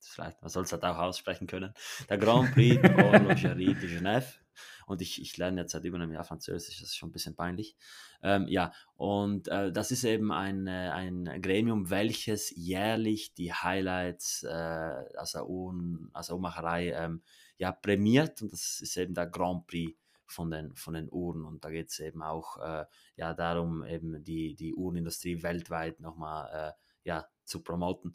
vielleicht, 0.00 0.42
man 0.42 0.50
soll 0.50 0.64
es 0.64 0.72
halt 0.72 0.84
auch 0.84 0.98
aussprechen 0.98 1.46
können, 1.46 1.72
der 2.08 2.18
Grand 2.18 2.52
Prix 2.52 2.80
de 2.80 3.74
Genève. 3.98 4.43
Und 4.86 5.02
ich, 5.02 5.20
ich 5.20 5.36
lerne 5.36 5.62
jetzt 5.62 5.72
seit 5.72 5.84
über 5.84 5.96
einem 5.96 6.12
Jahr 6.12 6.24
Französisch, 6.24 6.80
das 6.80 6.90
ist 6.90 6.96
schon 6.96 7.10
ein 7.10 7.12
bisschen 7.12 7.36
peinlich. 7.36 7.76
Ähm, 8.22 8.46
ja, 8.48 8.72
und 8.96 9.48
äh, 9.48 9.72
das 9.72 9.90
ist 9.90 10.04
eben 10.04 10.32
ein, 10.32 10.66
äh, 10.66 10.90
ein 10.90 11.40
Gremium, 11.42 11.90
welches 11.90 12.50
jährlich 12.56 13.34
die 13.34 13.52
Highlights 13.52 14.42
äh, 14.44 15.04
aus, 15.16 15.32
der 15.32 15.48
Uhrmacherei 15.48 16.92
ähm, 16.92 17.22
ja, 17.58 17.72
prämiert. 17.72 18.42
Und 18.42 18.52
das 18.52 18.80
ist 18.80 18.96
eben 18.96 19.14
der 19.14 19.26
Grand 19.26 19.66
Prix 19.66 19.96
von 20.26 20.50
den, 20.50 20.74
von 20.74 20.94
den 20.94 21.10
Uhren. 21.10 21.44
Und 21.44 21.64
da 21.64 21.70
geht 21.70 21.90
es 21.90 22.00
eben 22.00 22.22
auch 22.22 22.58
äh, 22.58 22.84
ja, 23.16 23.34
darum, 23.34 23.84
eben 23.84 24.22
die, 24.24 24.54
die 24.54 24.74
Uhrenindustrie 24.74 25.42
weltweit 25.42 26.00
nochmal 26.00 26.48
äh, 26.52 27.08
ja, 27.08 27.26
zu 27.44 27.62
promoten. 27.62 28.14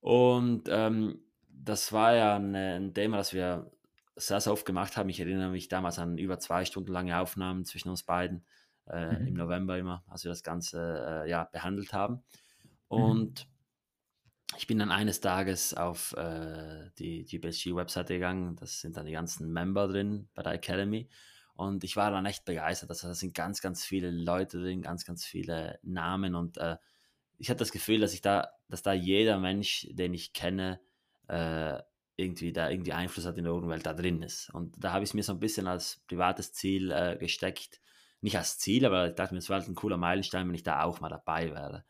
Und 0.00 0.64
ähm, 0.68 1.22
das 1.48 1.92
war 1.92 2.14
ja 2.14 2.36
ein, 2.36 2.54
ein, 2.54 2.94
Thema, 2.94 3.18
das 3.18 3.32
wir 3.32 3.70
sehr, 4.16 4.40
sehr 4.40 4.52
oft 4.52 4.66
gemacht 4.66 4.96
haben. 4.96 5.08
Ich 5.08 5.20
erinnere 5.20 5.50
mich 5.50 5.68
damals 5.68 5.98
an 5.98 6.18
über 6.18 6.38
zwei 6.38 6.64
Stunden 6.64 6.92
lange 6.92 7.18
Aufnahmen 7.18 7.64
zwischen 7.64 7.88
uns 7.88 8.02
beiden 8.02 8.44
äh, 8.86 9.18
mhm. 9.18 9.26
im 9.28 9.34
November 9.34 9.78
immer, 9.78 10.04
als 10.08 10.24
wir 10.24 10.30
das 10.30 10.42
Ganze 10.42 11.24
äh, 11.24 11.30
ja, 11.30 11.44
behandelt 11.44 11.92
haben. 11.92 12.14
Mhm. 12.14 12.20
Und 12.88 13.46
mhm 13.46 13.52
ich 14.56 14.66
bin 14.66 14.78
dann 14.78 14.90
eines 14.90 15.20
Tages 15.20 15.74
auf 15.74 16.14
äh, 16.16 16.90
die 16.98 17.24
GPSG-Webseite 17.24 18.14
gegangen. 18.14 18.56
Das 18.56 18.80
sind 18.80 18.96
dann 18.96 19.06
die 19.06 19.12
ganzen 19.12 19.50
Member 19.52 19.88
drin 19.88 20.28
bei 20.34 20.42
der 20.42 20.52
Academy. 20.52 21.08
Und 21.54 21.84
ich 21.84 21.96
war 21.96 22.10
dann 22.10 22.26
echt 22.26 22.44
begeistert. 22.44 22.90
Also 22.90 23.08
da 23.08 23.14
sind 23.14 23.34
ganz, 23.34 23.60
ganz 23.60 23.84
viele 23.84 24.10
Leute 24.10 24.60
drin, 24.60 24.82
ganz, 24.82 25.04
ganz 25.04 25.24
viele 25.24 25.78
Namen. 25.82 26.34
Und 26.34 26.58
äh, 26.58 26.76
ich 27.38 27.50
hatte 27.50 27.60
das 27.60 27.72
Gefühl, 27.72 28.00
dass 28.00 28.14
ich 28.14 28.20
da, 28.20 28.50
dass 28.68 28.82
da 28.82 28.92
jeder 28.92 29.38
Mensch, 29.38 29.86
den 29.90 30.14
ich 30.14 30.32
kenne, 30.32 30.80
äh, 31.28 31.78
irgendwie 32.16 32.52
da 32.52 32.70
irgendwie 32.70 32.92
Einfluss 32.92 33.26
hat 33.26 33.38
in 33.38 33.44
der 33.44 33.54
Uhrenwelt, 33.54 33.86
da 33.86 33.94
drin 33.94 34.22
ist. 34.22 34.50
Und 34.50 34.74
da 34.78 34.92
habe 34.92 35.04
ich 35.04 35.10
es 35.10 35.14
mir 35.14 35.22
so 35.22 35.32
ein 35.32 35.40
bisschen 35.40 35.66
als 35.66 36.02
privates 36.06 36.52
Ziel 36.52 36.90
äh, 36.90 37.16
gesteckt. 37.18 37.80
Nicht 38.20 38.36
als 38.36 38.58
Ziel, 38.58 38.86
aber 38.86 39.08
ich 39.08 39.14
dachte 39.14 39.34
mir, 39.34 39.38
es 39.38 39.48
wäre 39.48 39.60
halt 39.60 39.68
ein 39.68 39.74
cooler 39.74 39.96
Meilenstein, 39.96 40.46
wenn 40.46 40.54
ich 40.54 40.62
da 40.62 40.84
auch 40.84 41.00
mal 41.00 41.08
dabei 41.08 41.50
wäre. 41.50 41.84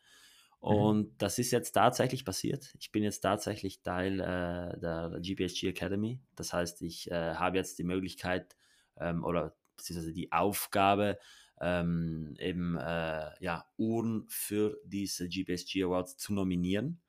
Mhm. 0.63 0.69
Und 0.69 1.09
mhm. 1.09 1.15
das 1.19 1.39
ist 1.39 1.51
jetzt 1.51 1.73
tatsächlich 1.73 2.25
passiert. 2.25 2.75
Ich 2.79 2.93
bin 2.93 3.03
jetzt 3.03 3.21
tatsächlich 3.21 3.83
Teil 3.83 4.21
äh, 4.21 4.81
der 4.81 5.19
GPSG 5.21 5.69
Academy. 5.69 6.21
Das 6.37 6.53
heißt, 6.53 6.83
ich 6.83 7.11
äh, 7.11 7.35
habe 7.35 7.59
jetzt 7.59 7.79
die 7.79 7.85
Möglichkeit 7.85 8.57
ähm, 8.99 9.25
oder 9.25 9.57
beziehungsweise 9.77 10.13
die 10.13 10.33
Aufgabe, 10.33 11.19
ähm, 11.61 12.35
eben 12.39 12.77
äh, 12.77 13.31
ja, 13.41 13.67
Uhren 13.77 14.25
für 14.29 14.79
diese 14.85 15.29
GPSG 15.29 15.85
Awards 15.85 16.17
zu 16.17 16.33
nominieren. 16.33 17.02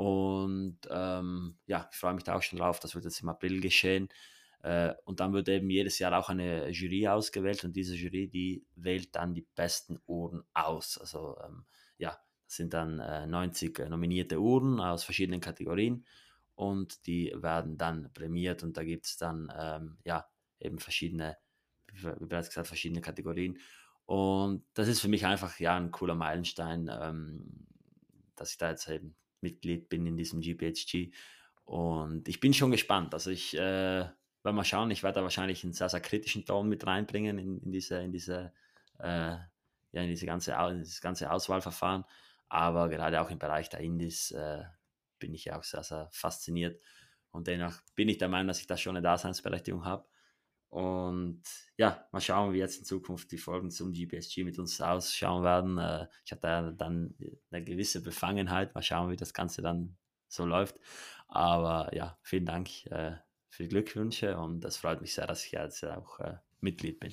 Und 0.00 0.78
ähm, 0.88 1.58
ja, 1.66 1.86
ich 1.92 1.98
freue 1.98 2.14
mich 2.14 2.24
da 2.24 2.34
auch 2.34 2.42
schon 2.42 2.58
drauf. 2.58 2.80
Das 2.80 2.94
wird 2.94 3.04
jetzt 3.04 3.20
im 3.20 3.28
April 3.28 3.60
geschehen. 3.60 4.08
Äh, 4.62 4.94
und 5.04 5.20
dann 5.20 5.34
wird 5.34 5.46
eben 5.50 5.68
jedes 5.68 5.98
Jahr 5.98 6.18
auch 6.18 6.30
eine 6.30 6.70
Jury 6.70 7.06
ausgewählt 7.06 7.64
und 7.64 7.76
diese 7.76 7.94
Jury, 7.94 8.26
die 8.26 8.64
wählt 8.76 9.14
dann 9.14 9.34
die 9.34 9.46
besten 9.54 10.00
Uhren 10.06 10.42
aus. 10.54 10.96
Also 10.96 11.36
ähm, 11.44 11.66
ja, 11.98 12.18
das 12.46 12.56
sind 12.56 12.72
dann 12.72 12.98
äh, 12.98 13.26
90 13.26 13.90
nominierte 13.90 14.40
Uhren 14.40 14.80
aus 14.80 15.04
verschiedenen 15.04 15.42
Kategorien 15.42 16.06
und 16.54 17.06
die 17.06 17.34
werden 17.36 17.76
dann 17.76 18.10
prämiert 18.14 18.62
und 18.62 18.78
da 18.78 18.84
gibt 18.84 19.04
es 19.04 19.18
dann 19.18 19.52
ähm, 19.54 19.98
ja 20.04 20.26
eben 20.60 20.78
verschiedene, 20.78 21.36
wie 21.92 22.24
bereits 22.24 22.48
gesagt, 22.48 22.68
verschiedene 22.68 23.02
Kategorien. 23.02 23.58
Und 24.06 24.64
das 24.72 24.88
ist 24.88 25.02
für 25.02 25.08
mich 25.08 25.26
einfach 25.26 25.60
ja 25.60 25.76
ein 25.76 25.90
cooler 25.90 26.14
Meilenstein, 26.14 26.90
ähm, 26.90 27.66
dass 28.34 28.52
ich 28.52 28.56
da 28.56 28.70
jetzt 28.70 28.88
eben 28.88 29.14
Mitglied 29.42 29.88
bin 29.88 30.06
in 30.06 30.16
diesem 30.16 30.40
GPHG. 30.40 31.12
Und 31.64 32.28
ich 32.28 32.40
bin 32.40 32.54
schon 32.54 32.70
gespannt. 32.70 33.14
Also 33.14 33.30
ich 33.30 33.56
äh, 33.56 33.58
werde 34.42 34.56
mal 34.56 34.64
schauen, 34.64 34.90
ich 34.90 35.02
werde 35.02 35.16
da 35.16 35.22
wahrscheinlich 35.22 35.64
einen 35.64 35.72
sehr, 35.72 35.88
sehr 35.88 36.00
kritischen 36.00 36.44
Ton 36.44 36.68
mit 36.68 36.86
reinbringen 36.86 37.38
in, 37.38 37.58
in 37.58 37.72
diese, 37.72 38.02
in 38.02 38.12
diese, 38.12 38.52
äh, 38.98 39.36
ja, 39.92 40.02
in 40.02 40.08
diese 40.08 40.26
ganze, 40.26 40.52
in 40.52 40.78
dieses 40.78 41.00
ganze 41.00 41.30
Auswahlverfahren. 41.30 42.04
Aber 42.48 42.88
gerade 42.88 43.20
auch 43.20 43.30
im 43.30 43.38
Bereich 43.38 43.68
der 43.68 43.80
Indies 43.80 44.32
äh, 44.32 44.64
bin 45.18 45.34
ich 45.34 45.44
ja 45.44 45.58
auch 45.58 45.64
sehr, 45.64 45.84
sehr 45.84 46.08
fasziniert. 46.10 46.82
Und 47.30 47.46
dennoch 47.46 47.80
bin 47.94 48.08
ich 48.08 48.18
der 48.18 48.28
Meinung, 48.28 48.48
dass 48.48 48.60
ich 48.60 48.66
da 48.66 48.76
schon 48.76 48.96
eine 48.96 49.02
Daseinsberechtigung 49.02 49.84
habe. 49.84 50.08
Und 50.70 51.42
ja, 51.76 52.06
mal 52.12 52.20
schauen, 52.20 52.52
wie 52.52 52.58
jetzt 52.58 52.78
in 52.78 52.84
Zukunft 52.84 53.32
die 53.32 53.38
Folgen 53.38 53.70
zum 53.70 53.92
GPSG 53.92 54.44
mit 54.44 54.58
uns 54.58 54.80
ausschauen 54.80 55.42
werden. 55.42 55.78
Äh, 55.78 56.06
ich 56.24 56.30
da 56.40 56.70
dann 56.70 57.14
eine 57.50 57.64
gewisse 57.64 58.02
Befangenheit. 58.02 58.74
Mal 58.74 58.82
schauen, 58.82 59.10
wie 59.10 59.16
das 59.16 59.34
Ganze 59.34 59.62
dann 59.62 59.96
so 60.28 60.46
läuft. 60.46 60.80
Aber 61.26 61.94
ja, 61.94 62.16
vielen 62.22 62.46
Dank 62.46 62.86
äh, 62.86 63.16
für 63.48 63.64
die 63.64 63.68
Glückwünsche 63.68 64.38
und 64.38 64.64
es 64.64 64.76
freut 64.76 65.00
mich 65.00 65.14
sehr, 65.14 65.26
dass 65.26 65.44
ich 65.44 65.52
jetzt 65.52 65.84
auch 65.84 66.20
äh, 66.20 66.36
Mitglied 66.60 67.00
bin. 67.00 67.12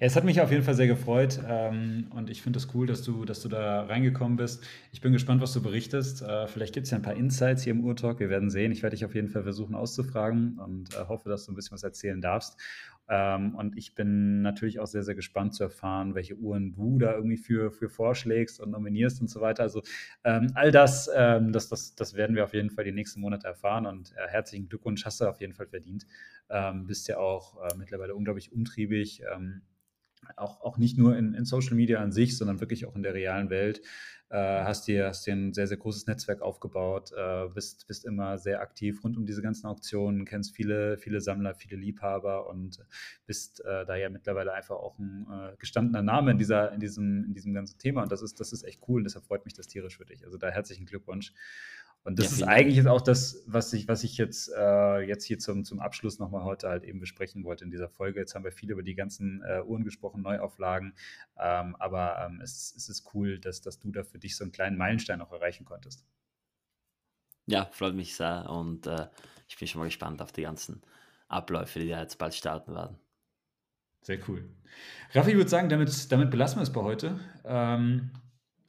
Es 0.00 0.16
hat 0.16 0.24
mich 0.24 0.40
auf 0.40 0.50
jeden 0.50 0.64
Fall 0.64 0.74
sehr 0.74 0.86
gefreut 0.86 1.40
ähm, 1.48 2.08
und 2.10 2.28
ich 2.28 2.42
finde 2.42 2.58
es 2.58 2.66
das 2.66 2.74
cool, 2.74 2.86
dass 2.86 3.02
du, 3.02 3.24
dass 3.24 3.40
du 3.40 3.48
da 3.48 3.84
reingekommen 3.84 4.36
bist. 4.36 4.64
Ich 4.92 5.00
bin 5.00 5.12
gespannt, 5.12 5.40
was 5.40 5.52
du 5.52 5.62
berichtest. 5.62 6.22
Äh, 6.22 6.46
vielleicht 6.48 6.74
gibt 6.74 6.86
es 6.86 6.90
ja 6.90 6.98
ein 6.98 7.02
paar 7.02 7.14
Insights 7.14 7.62
hier 7.62 7.72
im 7.72 7.84
Urtalk. 7.84 8.18
Wir 8.18 8.28
werden 8.28 8.50
sehen. 8.50 8.72
Ich 8.72 8.82
werde 8.82 8.96
dich 8.96 9.04
auf 9.04 9.14
jeden 9.14 9.28
Fall 9.28 9.44
versuchen 9.44 9.74
auszufragen 9.74 10.58
und 10.58 10.94
äh, 10.94 11.08
hoffe, 11.08 11.28
dass 11.28 11.46
du 11.46 11.52
ein 11.52 11.54
bisschen 11.54 11.72
was 11.72 11.84
erzählen 11.84 12.20
darfst. 12.20 12.58
Ähm, 13.08 13.54
und 13.54 13.76
ich 13.76 13.94
bin 13.94 14.42
natürlich 14.42 14.80
auch 14.80 14.86
sehr, 14.86 15.02
sehr 15.02 15.14
gespannt 15.14 15.54
zu 15.54 15.64
erfahren, 15.64 16.14
welche 16.14 16.36
Uhren 16.36 16.72
du 16.72 16.98
da 16.98 17.14
irgendwie 17.14 17.36
für, 17.36 17.70
für 17.70 17.88
vorschlägst 17.88 18.60
und 18.60 18.70
nominierst 18.70 19.20
und 19.20 19.28
so 19.28 19.40
weiter. 19.40 19.62
Also 19.62 19.82
ähm, 20.24 20.52
all 20.54 20.70
das, 20.70 21.10
ähm, 21.14 21.52
das, 21.52 21.68
das, 21.68 21.94
das 21.94 22.14
werden 22.14 22.34
wir 22.34 22.44
auf 22.44 22.54
jeden 22.54 22.70
Fall 22.70 22.84
die 22.84 22.92
nächsten 22.92 23.20
Monate 23.20 23.46
erfahren 23.46 23.86
und 23.86 24.12
äh, 24.12 24.28
herzlichen 24.28 24.68
Glückwunsch, 24.68 25.04
hast 25.04 25.20
du 25.20 25.26
auf 25.26 25.40
jeden 25.40 25.52
Fall 25.54 25.66
verdient. 25.66 26.06
Ähm, 26.48 26.86
bist 26.86 27.08
ja 27.08 27.18
auch 27.18 27.62
äh, 27.62 27.76
mittlerweile 27.76 28.14
unglaublich 28.14 28.52
umtriebig. 28.52 29.22
Auch, 30.36 30.60
auch 30.60 30.78
nicht 30.78 30.98
nur 30.98 31.16
in, 31.16 31.34
in 31.34 31.44
Social 31.44 31.74
Media 31.74 32.00
an 32.00 32.12
sich, 32.12 32.36
sondern 32.36 32.60
wirklich 32.60 32.86
auch 32.86 32.96
in 32.96 33.02
der 33.02 33.14
realen 33.14 33.50
Welt. 33.50 33.80
Äh, 34.30 34.64
hast, 34.64 34.88
dir, 34.88 35.06
hast 35.06 35.26
dir 35.26 35.34
ein 35.34 35.52
sehr, 35.52 35.66
sehr 35.68 35.76
großes 35.76 36.06
Netzwerk 36.06 36.42
aufgebaut, 36.42 37.12
äh, 37.16 37.46
bist, 37.54 37.86
bist 37.86 38.04
immer 38.04 38.36
sehr 38.36 38.60
aktiv 38.62 39.04
rund 39.04 39.16
um 39.16 39.26
diese 39.26 39.42
ganzen 39.42 39.66
Auktionen, 39.66 40.24
kennst 40.24 40.56
viele, 40.56 40.96
viele 40.98 41.20
Sammler, 41.20 41.54
viele 41.54 41.76
Liebhaber 41.76 42.48
und 42.48 42.84
bist 43.26 43.60
äh, 43.64 43.84
da 43.86 43.94
ja 43.94 44.08
mittlerweile 44.08 44.52
einfach 44.52 44.76
auch 44.76 44.98
ein 44.98 45.26
äh, 45.30 45.56
gestandener 45.58 46.02
Name 46.02 46.32
in, 46.32 46.38
dieser, 46.38 46.72
in, 46.72 46.80
diesem, 46.80 47.26
in 47.26 47.34
diesem 47.34 47.54
ganzen 47.54 47.78
Thema. 47.78 48.02
Und 48.02 48.10
das 48.10 48.22
ist, 48.22 48.40
das 48.40 48.52
ist 48.52 48.64
echt 48.64 48.80
cool 48.88 49.00
und 49.00 49.04
deshalb 49.04 49.24
freut 49.24 49.44
mich 49.44 49.54
das 49.54 49.68
tierisch 49.68 49.98
für 49.98 50.04
dich. 50.06 50.24
Also 50.24 50.36
da 50.36 50.50
herzlichen 50.50 50.86
Glückwunsch. 50.86 51.32
Und 52.04 52.18
das 52.18 52.38
ja, 52.38 52.46
ist 52.46 52.52
eigentlich 52.52 52.76
jetzt 52.76 52.86
auch 52.86 53.00
das, 53.00 53.42
was 53.46 53.72
ich, 53.72 53.88
was 53.88 54.04
ich 54.04 54.18
jetzt, 54.18 54.52
äh, 54.54 55.00
jetzt 55.00 55.24
hier 55.24 55.38
zum, 55.38 55.64
zum 55.64 55.80
Abschluss 55.80 56.18
nochmal 56.18 56.44
heute 56.44 56.68
halt 56.68 56.84
eben 56.84 57.00
besprechen 57.00 57.44
wollte 57.44 57.64
in 57.64 57.70
dieser 57.70 57.88
Folge. 57.88 58.20
Jetzt 58.20 58.34
haben 58.34 58.44
wir 58.44 58.52
viel 58.52 58.70
über 58.70 58.82
die 58.82 58.94
ganzen 58.94 59.42
äh, 59.42 59.62
Uhren 59.62 59.84
gesprochen, 59.84 60.20
Neuauflagen. 60.20 60.94
Ähm, 61.38 61.74
aber 61.76 62.26
ähm, 62.26 62.40
es, 62.42 62.74
es 62.76 62.90
ist 62.90 63.14
cool, 63.14 63.38
dass, 63.38 63.62
dass 63.62 63.78
du 63.78 63.90
da 63.90 64.04
für 64.04 64.18
dich 64.18 64.36
so 64.36 64.44
einen 64.44 64.52
kleinen 64.52 64.76
Meilenstein 64.76 65.22
auch 65.22 65.32
erreichen 65.32 65.64
konntest. 65.64 66.04
Ja, 67.46 67.70
freut 67.72 67.94
mich 67.94 68.14
sehr 68.16 68.50
und 68.50 68.86
äh, 68.86 69.08
ich 69.48 69.58
bin 69.58 69.66
schon 69.66 69.78
mal 69.78 69.86
gespannt 69.86 70.20
auf 70.20 70.32
die 70.32 70.42
ganzen 70.42 70.82
Abläufe, 71.28 71.78
die 71.78 71.88
da 71.88 72.02
jetzt 72.02 72.18
bald 72.18 72.34
starten 72.34 72.74
werden. 72.74 72.98
Sehr 74.02 74.18
cool. 74.28 74.46
Raffi, 75.12 75.30
ich 75.30 75.36
würde 75.36 75.48
sagen, 75.48 75.70
damit, 75.70 76.12
damit 76.12 76.30
belassen 76.30 76.58
wir 76.58 76.64
es 76.64 76.72
bei 76.72 76.82
heute. 76.82 77.18
Ähm, 77.44 78.10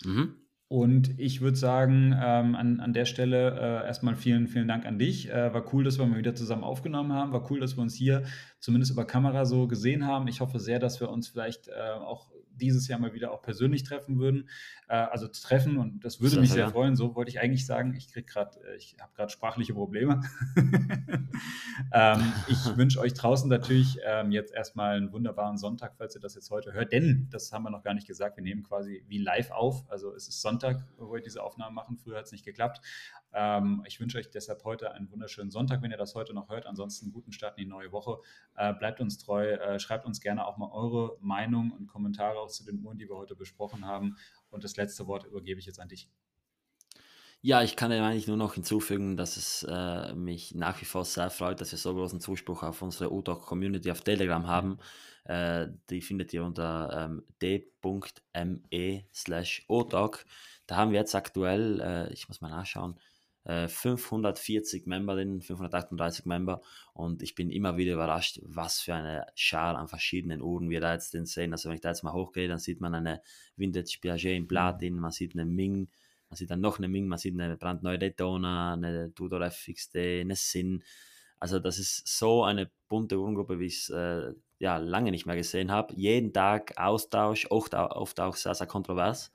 mhm. 0.06 0.36
Und 0.76 1.18
ich 1.22 1.40
würde 1.40 1.56
sagen, 1.56 2.14
ähm, 2.22 2.54
an, 2.54 2.82
an 2.82 2.92
der 2.92 3.06
Stelle 3.06 3.52
äh, 3.58 3.88
erstmal 3.88 4.18
vielen, 4.18 4.50
vielen 4.50 4.68
Dank 4.68 4.86
an 4.86 5.00
dich. 5.00 5.30
Äh, 5.30 5.54
war 5.54 5.74
cool, 5.74 5.86
dass 5.86 6.00
wir 6.00 6.06
mal 6.06 6.18
wieder 6.18 6.36
zusammen 6.36 6.66
aufgenommen 6.66 7.14
haben. 7.14 7.32
War 7.32 7.50
cool, 7.50 7.62
dass 7.62 7.78
wir 7.78 7.82
uns 7.82 7.96
hier 7.96 8.24
zumindest 8.60 8.92
über 8.92 9.06
Kamera 9.06 9.46
so 9.46 9.70
gesehen 9.70 10.06
haben. 10.06 10.28
Ich 10.28 10.42
hoffe 10.42 10.60
sehr, 10.60 10.80
dass 10.80 11.00
wir 11.00 11.10
uns 11.10 11.30
vielleicht 11.30 11.70
äh, 11.70 11.72
auch 11.98 12.28
dieses 12.56 12.88
Jahr 12.88 13.00
mal 13.00 13.14
wieder 13.14 13.32
auch 13.32 13.42
persönlich 13.42 13.84
treffen 13.84 14.20
würden. 14.20 14.50
Äh, 14.88 14.96
also 14.96 15.28
treffen 15.28 15.78
und 15.78 16.06
das 16.06 16.22
würde 16.22 16.40
mich 16.40 16.52
sehr 16.52 16.66
ja. 16.66 16.70
freuen. 16.70 16.96
So 16.96 17.16
wollte 17.16 17.30
ich 17.30 17.40
eigentlich 17.40 17.66
sagen. 17.66 17.94
Ich 17.96 18.12
kriege 18.12 18.26
gerade, 18.26 18.60
äh, 18.64 18.76
ich 18.76 18.96
habe 19.00 19.12
gerade 19.16 19.32
sprachliche 19.32 19.74
Probleme. 19.74 20.22
ähm, 21.94 22.34
ich 22.48 22.58
wünsche 22.78 23.00
euch 23.00 23.14
draußen 23.14 23.50
natürlich 23.50 23.98
ähm, 24.06 24.32
jetzt 24.32 24.54
erstmal 24.54 24.98
einen 24.98 25.12
wunderbaren 25.12 25.58
Sonntag, 25.58 25.96
falls 25.98 26.16
ihr 26.16 26.22
das 26.22 26.36
jetzt 26.36 26.52
heute 26.52 26.74
hört. 26.74 26.92
Denn, 26.92 27.28
das 27.32 27.52
haben 27.52 27.64
wir 27.64 27.70
noch 27.70 27.84
gar 27.84 27.94
nicht 27.94 28.08
gesagt, 28.08 28.38
wir 28.38 28.44
nehmen 28.44 28.64
quasi 28.64 29.04
wie 29.08 29.18
live 29.18 29.52
auf. 29.52 29.90
Also 29.90 30.14
es 30.14 30.28
ist 30.28 30.42
Sonntag, 30.42 30.86
wo 30.98 31.14
wir 31.14 31.22
diese 31.22 31.42
Aufnahmen 31.42 31.76
machen. 31.76 31.98
Früher 31.98 32.18
hat 32.18 32.26
es 32.26 32.32
nicht 32.32 32.46
geklappt. 32.46 32.82
Ähm, 33.36 33.84
ich 33.86 34.00
wünsche 34.00 34.18
euch 34.18 34.32
deshalb 34.32 34.64
heute 34.64 34.94
einen 34.94 35.12
wunderschönen 35.12 35.52
Sonntag, 35.52 35.82
wenn 35.82 35.92
ihr 35.92 35.98
das 35.98 36.16
heute 36.16 36.34
noch 36.34 36.50
hört. 36.50 36.66
Ansonsten 36.66 37.12
guten 37.12 37.34
Start 37.34 37.58
in 37.58 37.66
die 37.66 37.70
neue 37.70 37.92
Woche. 37.92 38.20
Äh, 38.56 38.74
bleibt 38.74 39.02
uns 39.02 39.18
treu. 39.18 39.52
Äh, 39.52 39.78
schreibt 39.80 40.06
uns 40.06 40.22
gerne 40.22 40.48
auch 40.48 40.58
mal 40.58 40.72
eure 40.72 41.18
Meinung 41.20 41.72
und 41.72 41.88
Kommentare 41.88 42.40
auch 42.40 42.50
zu 42.50 42.64
den 42.64 42.84
Uhren, 42.84 42.98
die 42.98 43.10
wir 43.10 43.18
heute 43.18 43.36
besprochen 43.36 43.86
haben. 43.86 44.16
Und 44.50 44.64
das 44.64 44.78
letzte 44.78 45.06
Wort 45.06 45.26
übergebe 45.26 45.60
ich 45.60 45.66
jetzt 45.66 45.82
an 45.82 45.90
dich. 45.90 46.10
Ja, 47.42 47.62
ich 47.62 47.76
kann 47.76 47.92
eigentlich 47.92 48.26
nur 48.26 48.38
noch 48.38 48.56
hinzufügen, 48.56 49.18
dass 49.18 49.38
es 49.38 49.68
äh, 49.70 50.16
mich 50.16 50.56
nach 50.56 50.82
wie 50.82 50.86
vor 50.86 51.06
sehr 51.06 51.30
freut, 51.30 51.62
dass 51.62 51.72
wir 51.72 51.78
so 51.78 51.94
großen 51.94 52.20
Zuspruch 52.20 52.64
auf 52.64 52.82
unsere 52.82 53.12
UDOC-Community 53.12 53.92
auf 53.92 54.02
Telegram 54.02 54.48
haben. 54.48 54.80
Äh, 55.26 55.68
die 55.90 56.02
findet 56.02 56.34
ihr 56.34 56.44
unter 56.44 57.06
ähm, 57.06 57.24
d.me 57.42 59.06
slash. 59.14 59.68
Da 59.68 60.76
haben 60.76 60.92
wir 60.92 61.00
jetzt 61.00 61.14
aktuell, 61.14 61.82
äh, 61.82 62.14
ich 62.14 62.28
muss 62.28 62.42
mal 62.42 62.50
nachschauen, 62.50 62.98
540 63.46 64.86
äh, 64.86 64.90
Memberinnen, 64.90 65.42
538 65.42 66.26
Member 66.26 66.62
und 66.94 67.22
ich 67.22 67.36
bin 67.36 67.52
immer 67.52 67.78
wieder 67.78 67.94
überrascht, 67.94 68.40
was 68.44 68.82
für 68.82 68.96
eine 68.96 69.28
Schar 69.36 69.78
an 69.78 69.88
verschiedenen 69.88 70.42
Uhren 70.42 70.70
wir 70.70 70.82
da 70.82 70.94
jetzt 70.94 71.12
sehen. 71.12 71.52
Also 71.52 71.70
wenn 71.70 71.76
ich 71.76 71.82
da 71.82 71.90
jetzt 71.90 72.04
mal 72.04 72.14
hochgehe, 72.14 72.48
dann 72.48 72.58
sieht 72.58 72.82
man 72.82 72.96
eine 72.96 73.22
Vintage 73.56 74.00
Piaget 74.02 74.36
in 74.36 74.48
Platin, 74.48 74.98
man 74.98 75.12
sieht 75.12 75.36
eine 75.36 75.46
Ming, 75.46 75.90
man 76.30 76.38
sieht 76.38 76.50
dann 76.50 76.62
noch 76.62 76.80
eine 76.80 76.88
Ming, 76.88 77.08
man 77.08 77.20
sieht 77.20 77.40
eine 77.40 77.56
brandneue 77.56 78.00
Daytona, 78.00 78.74
eine 78.74 79.14
Tudor 79.14 79.42
FXD, 79.50 80.22
eine 80.22 80.36
Sin. 80.36 80.84
Also 81.40 81.60
das 81.60 81.78
ist 81.78 82.08
so 82.08 82.44
eine 82.44 82.72
bunte 82.90 83.20
Uhrengruppe, 83.20 83.60
wie 83.60 83.68
ich 83.68 83.78
es 83.78 83.90
äh, 83.92 84.34
ja, 84.58 84.78
lange 84.78 85.12
nicht 85.12 85.28
mehr 85.28 85.36
gesehen 85.36 85.72
habe. 85.72 85.94
Jeden 85.96 86.34
Tag 86.34 86.74
Austausch, 86.78 87.46
oft, 87.52 87.76
oft 87.76 88.20
auch 88.20 88.36
sehr, 88.36 88.56
sehr 88.56 88.68
kontrovers. 88.68 89.32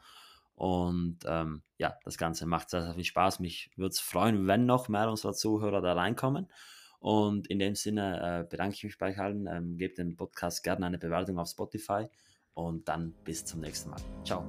Und 0.60 1.20
ähm, 1.24 1.62
ja, 1.78 1.96
das 2.04 2.18
Ganze 2.18 2.44
macht 2.44 2.68
sehr, 2.68 2.82
sehr 2.82 2.92
viel 2.92 3.04
Spaß. 3.04 3.40
Mich 3.40 3.70
würde 3.76 3.92
es 3.92 3.98
freuen, 3.98 4.46
wenn 4.46 4.66
noch 4.66 4.90
mehr 4.90 5.08
unserer 5.08 5.32
Zuhörer 5.32 5.80
da 5.80 5.94
reinkommen. 5.94 6.50
Und 6.98 7.46
in 7.46 7.58
dem 7.58 7.74
Sinne 7.74 8.42
äh, 8.42 8.44
bedanke 8.46 8.74
ich 8.74 8.84
mich 8.84 8.98
bei 8.98 9.08
euch 9.08 9.18
allen. 9.18 9.46
Ähm, 9.46 9.78
gebt 9.78 9.96
dem 9.96 10.18
Podcast 10.18 10.62
gerne 10.62 10.84
eine 10.84 10.98
Bewertung 10.98 11.38
auf 11.38 11.48
Spotify 11.48 12.08
und 12.52 12.86
dann 12.88 13.14
bis 13.24 13.42
zum 13.46 13.60
nächsten 13.60 13.88
Mal. 13.88 14.02
Ciao. 14.22 14.44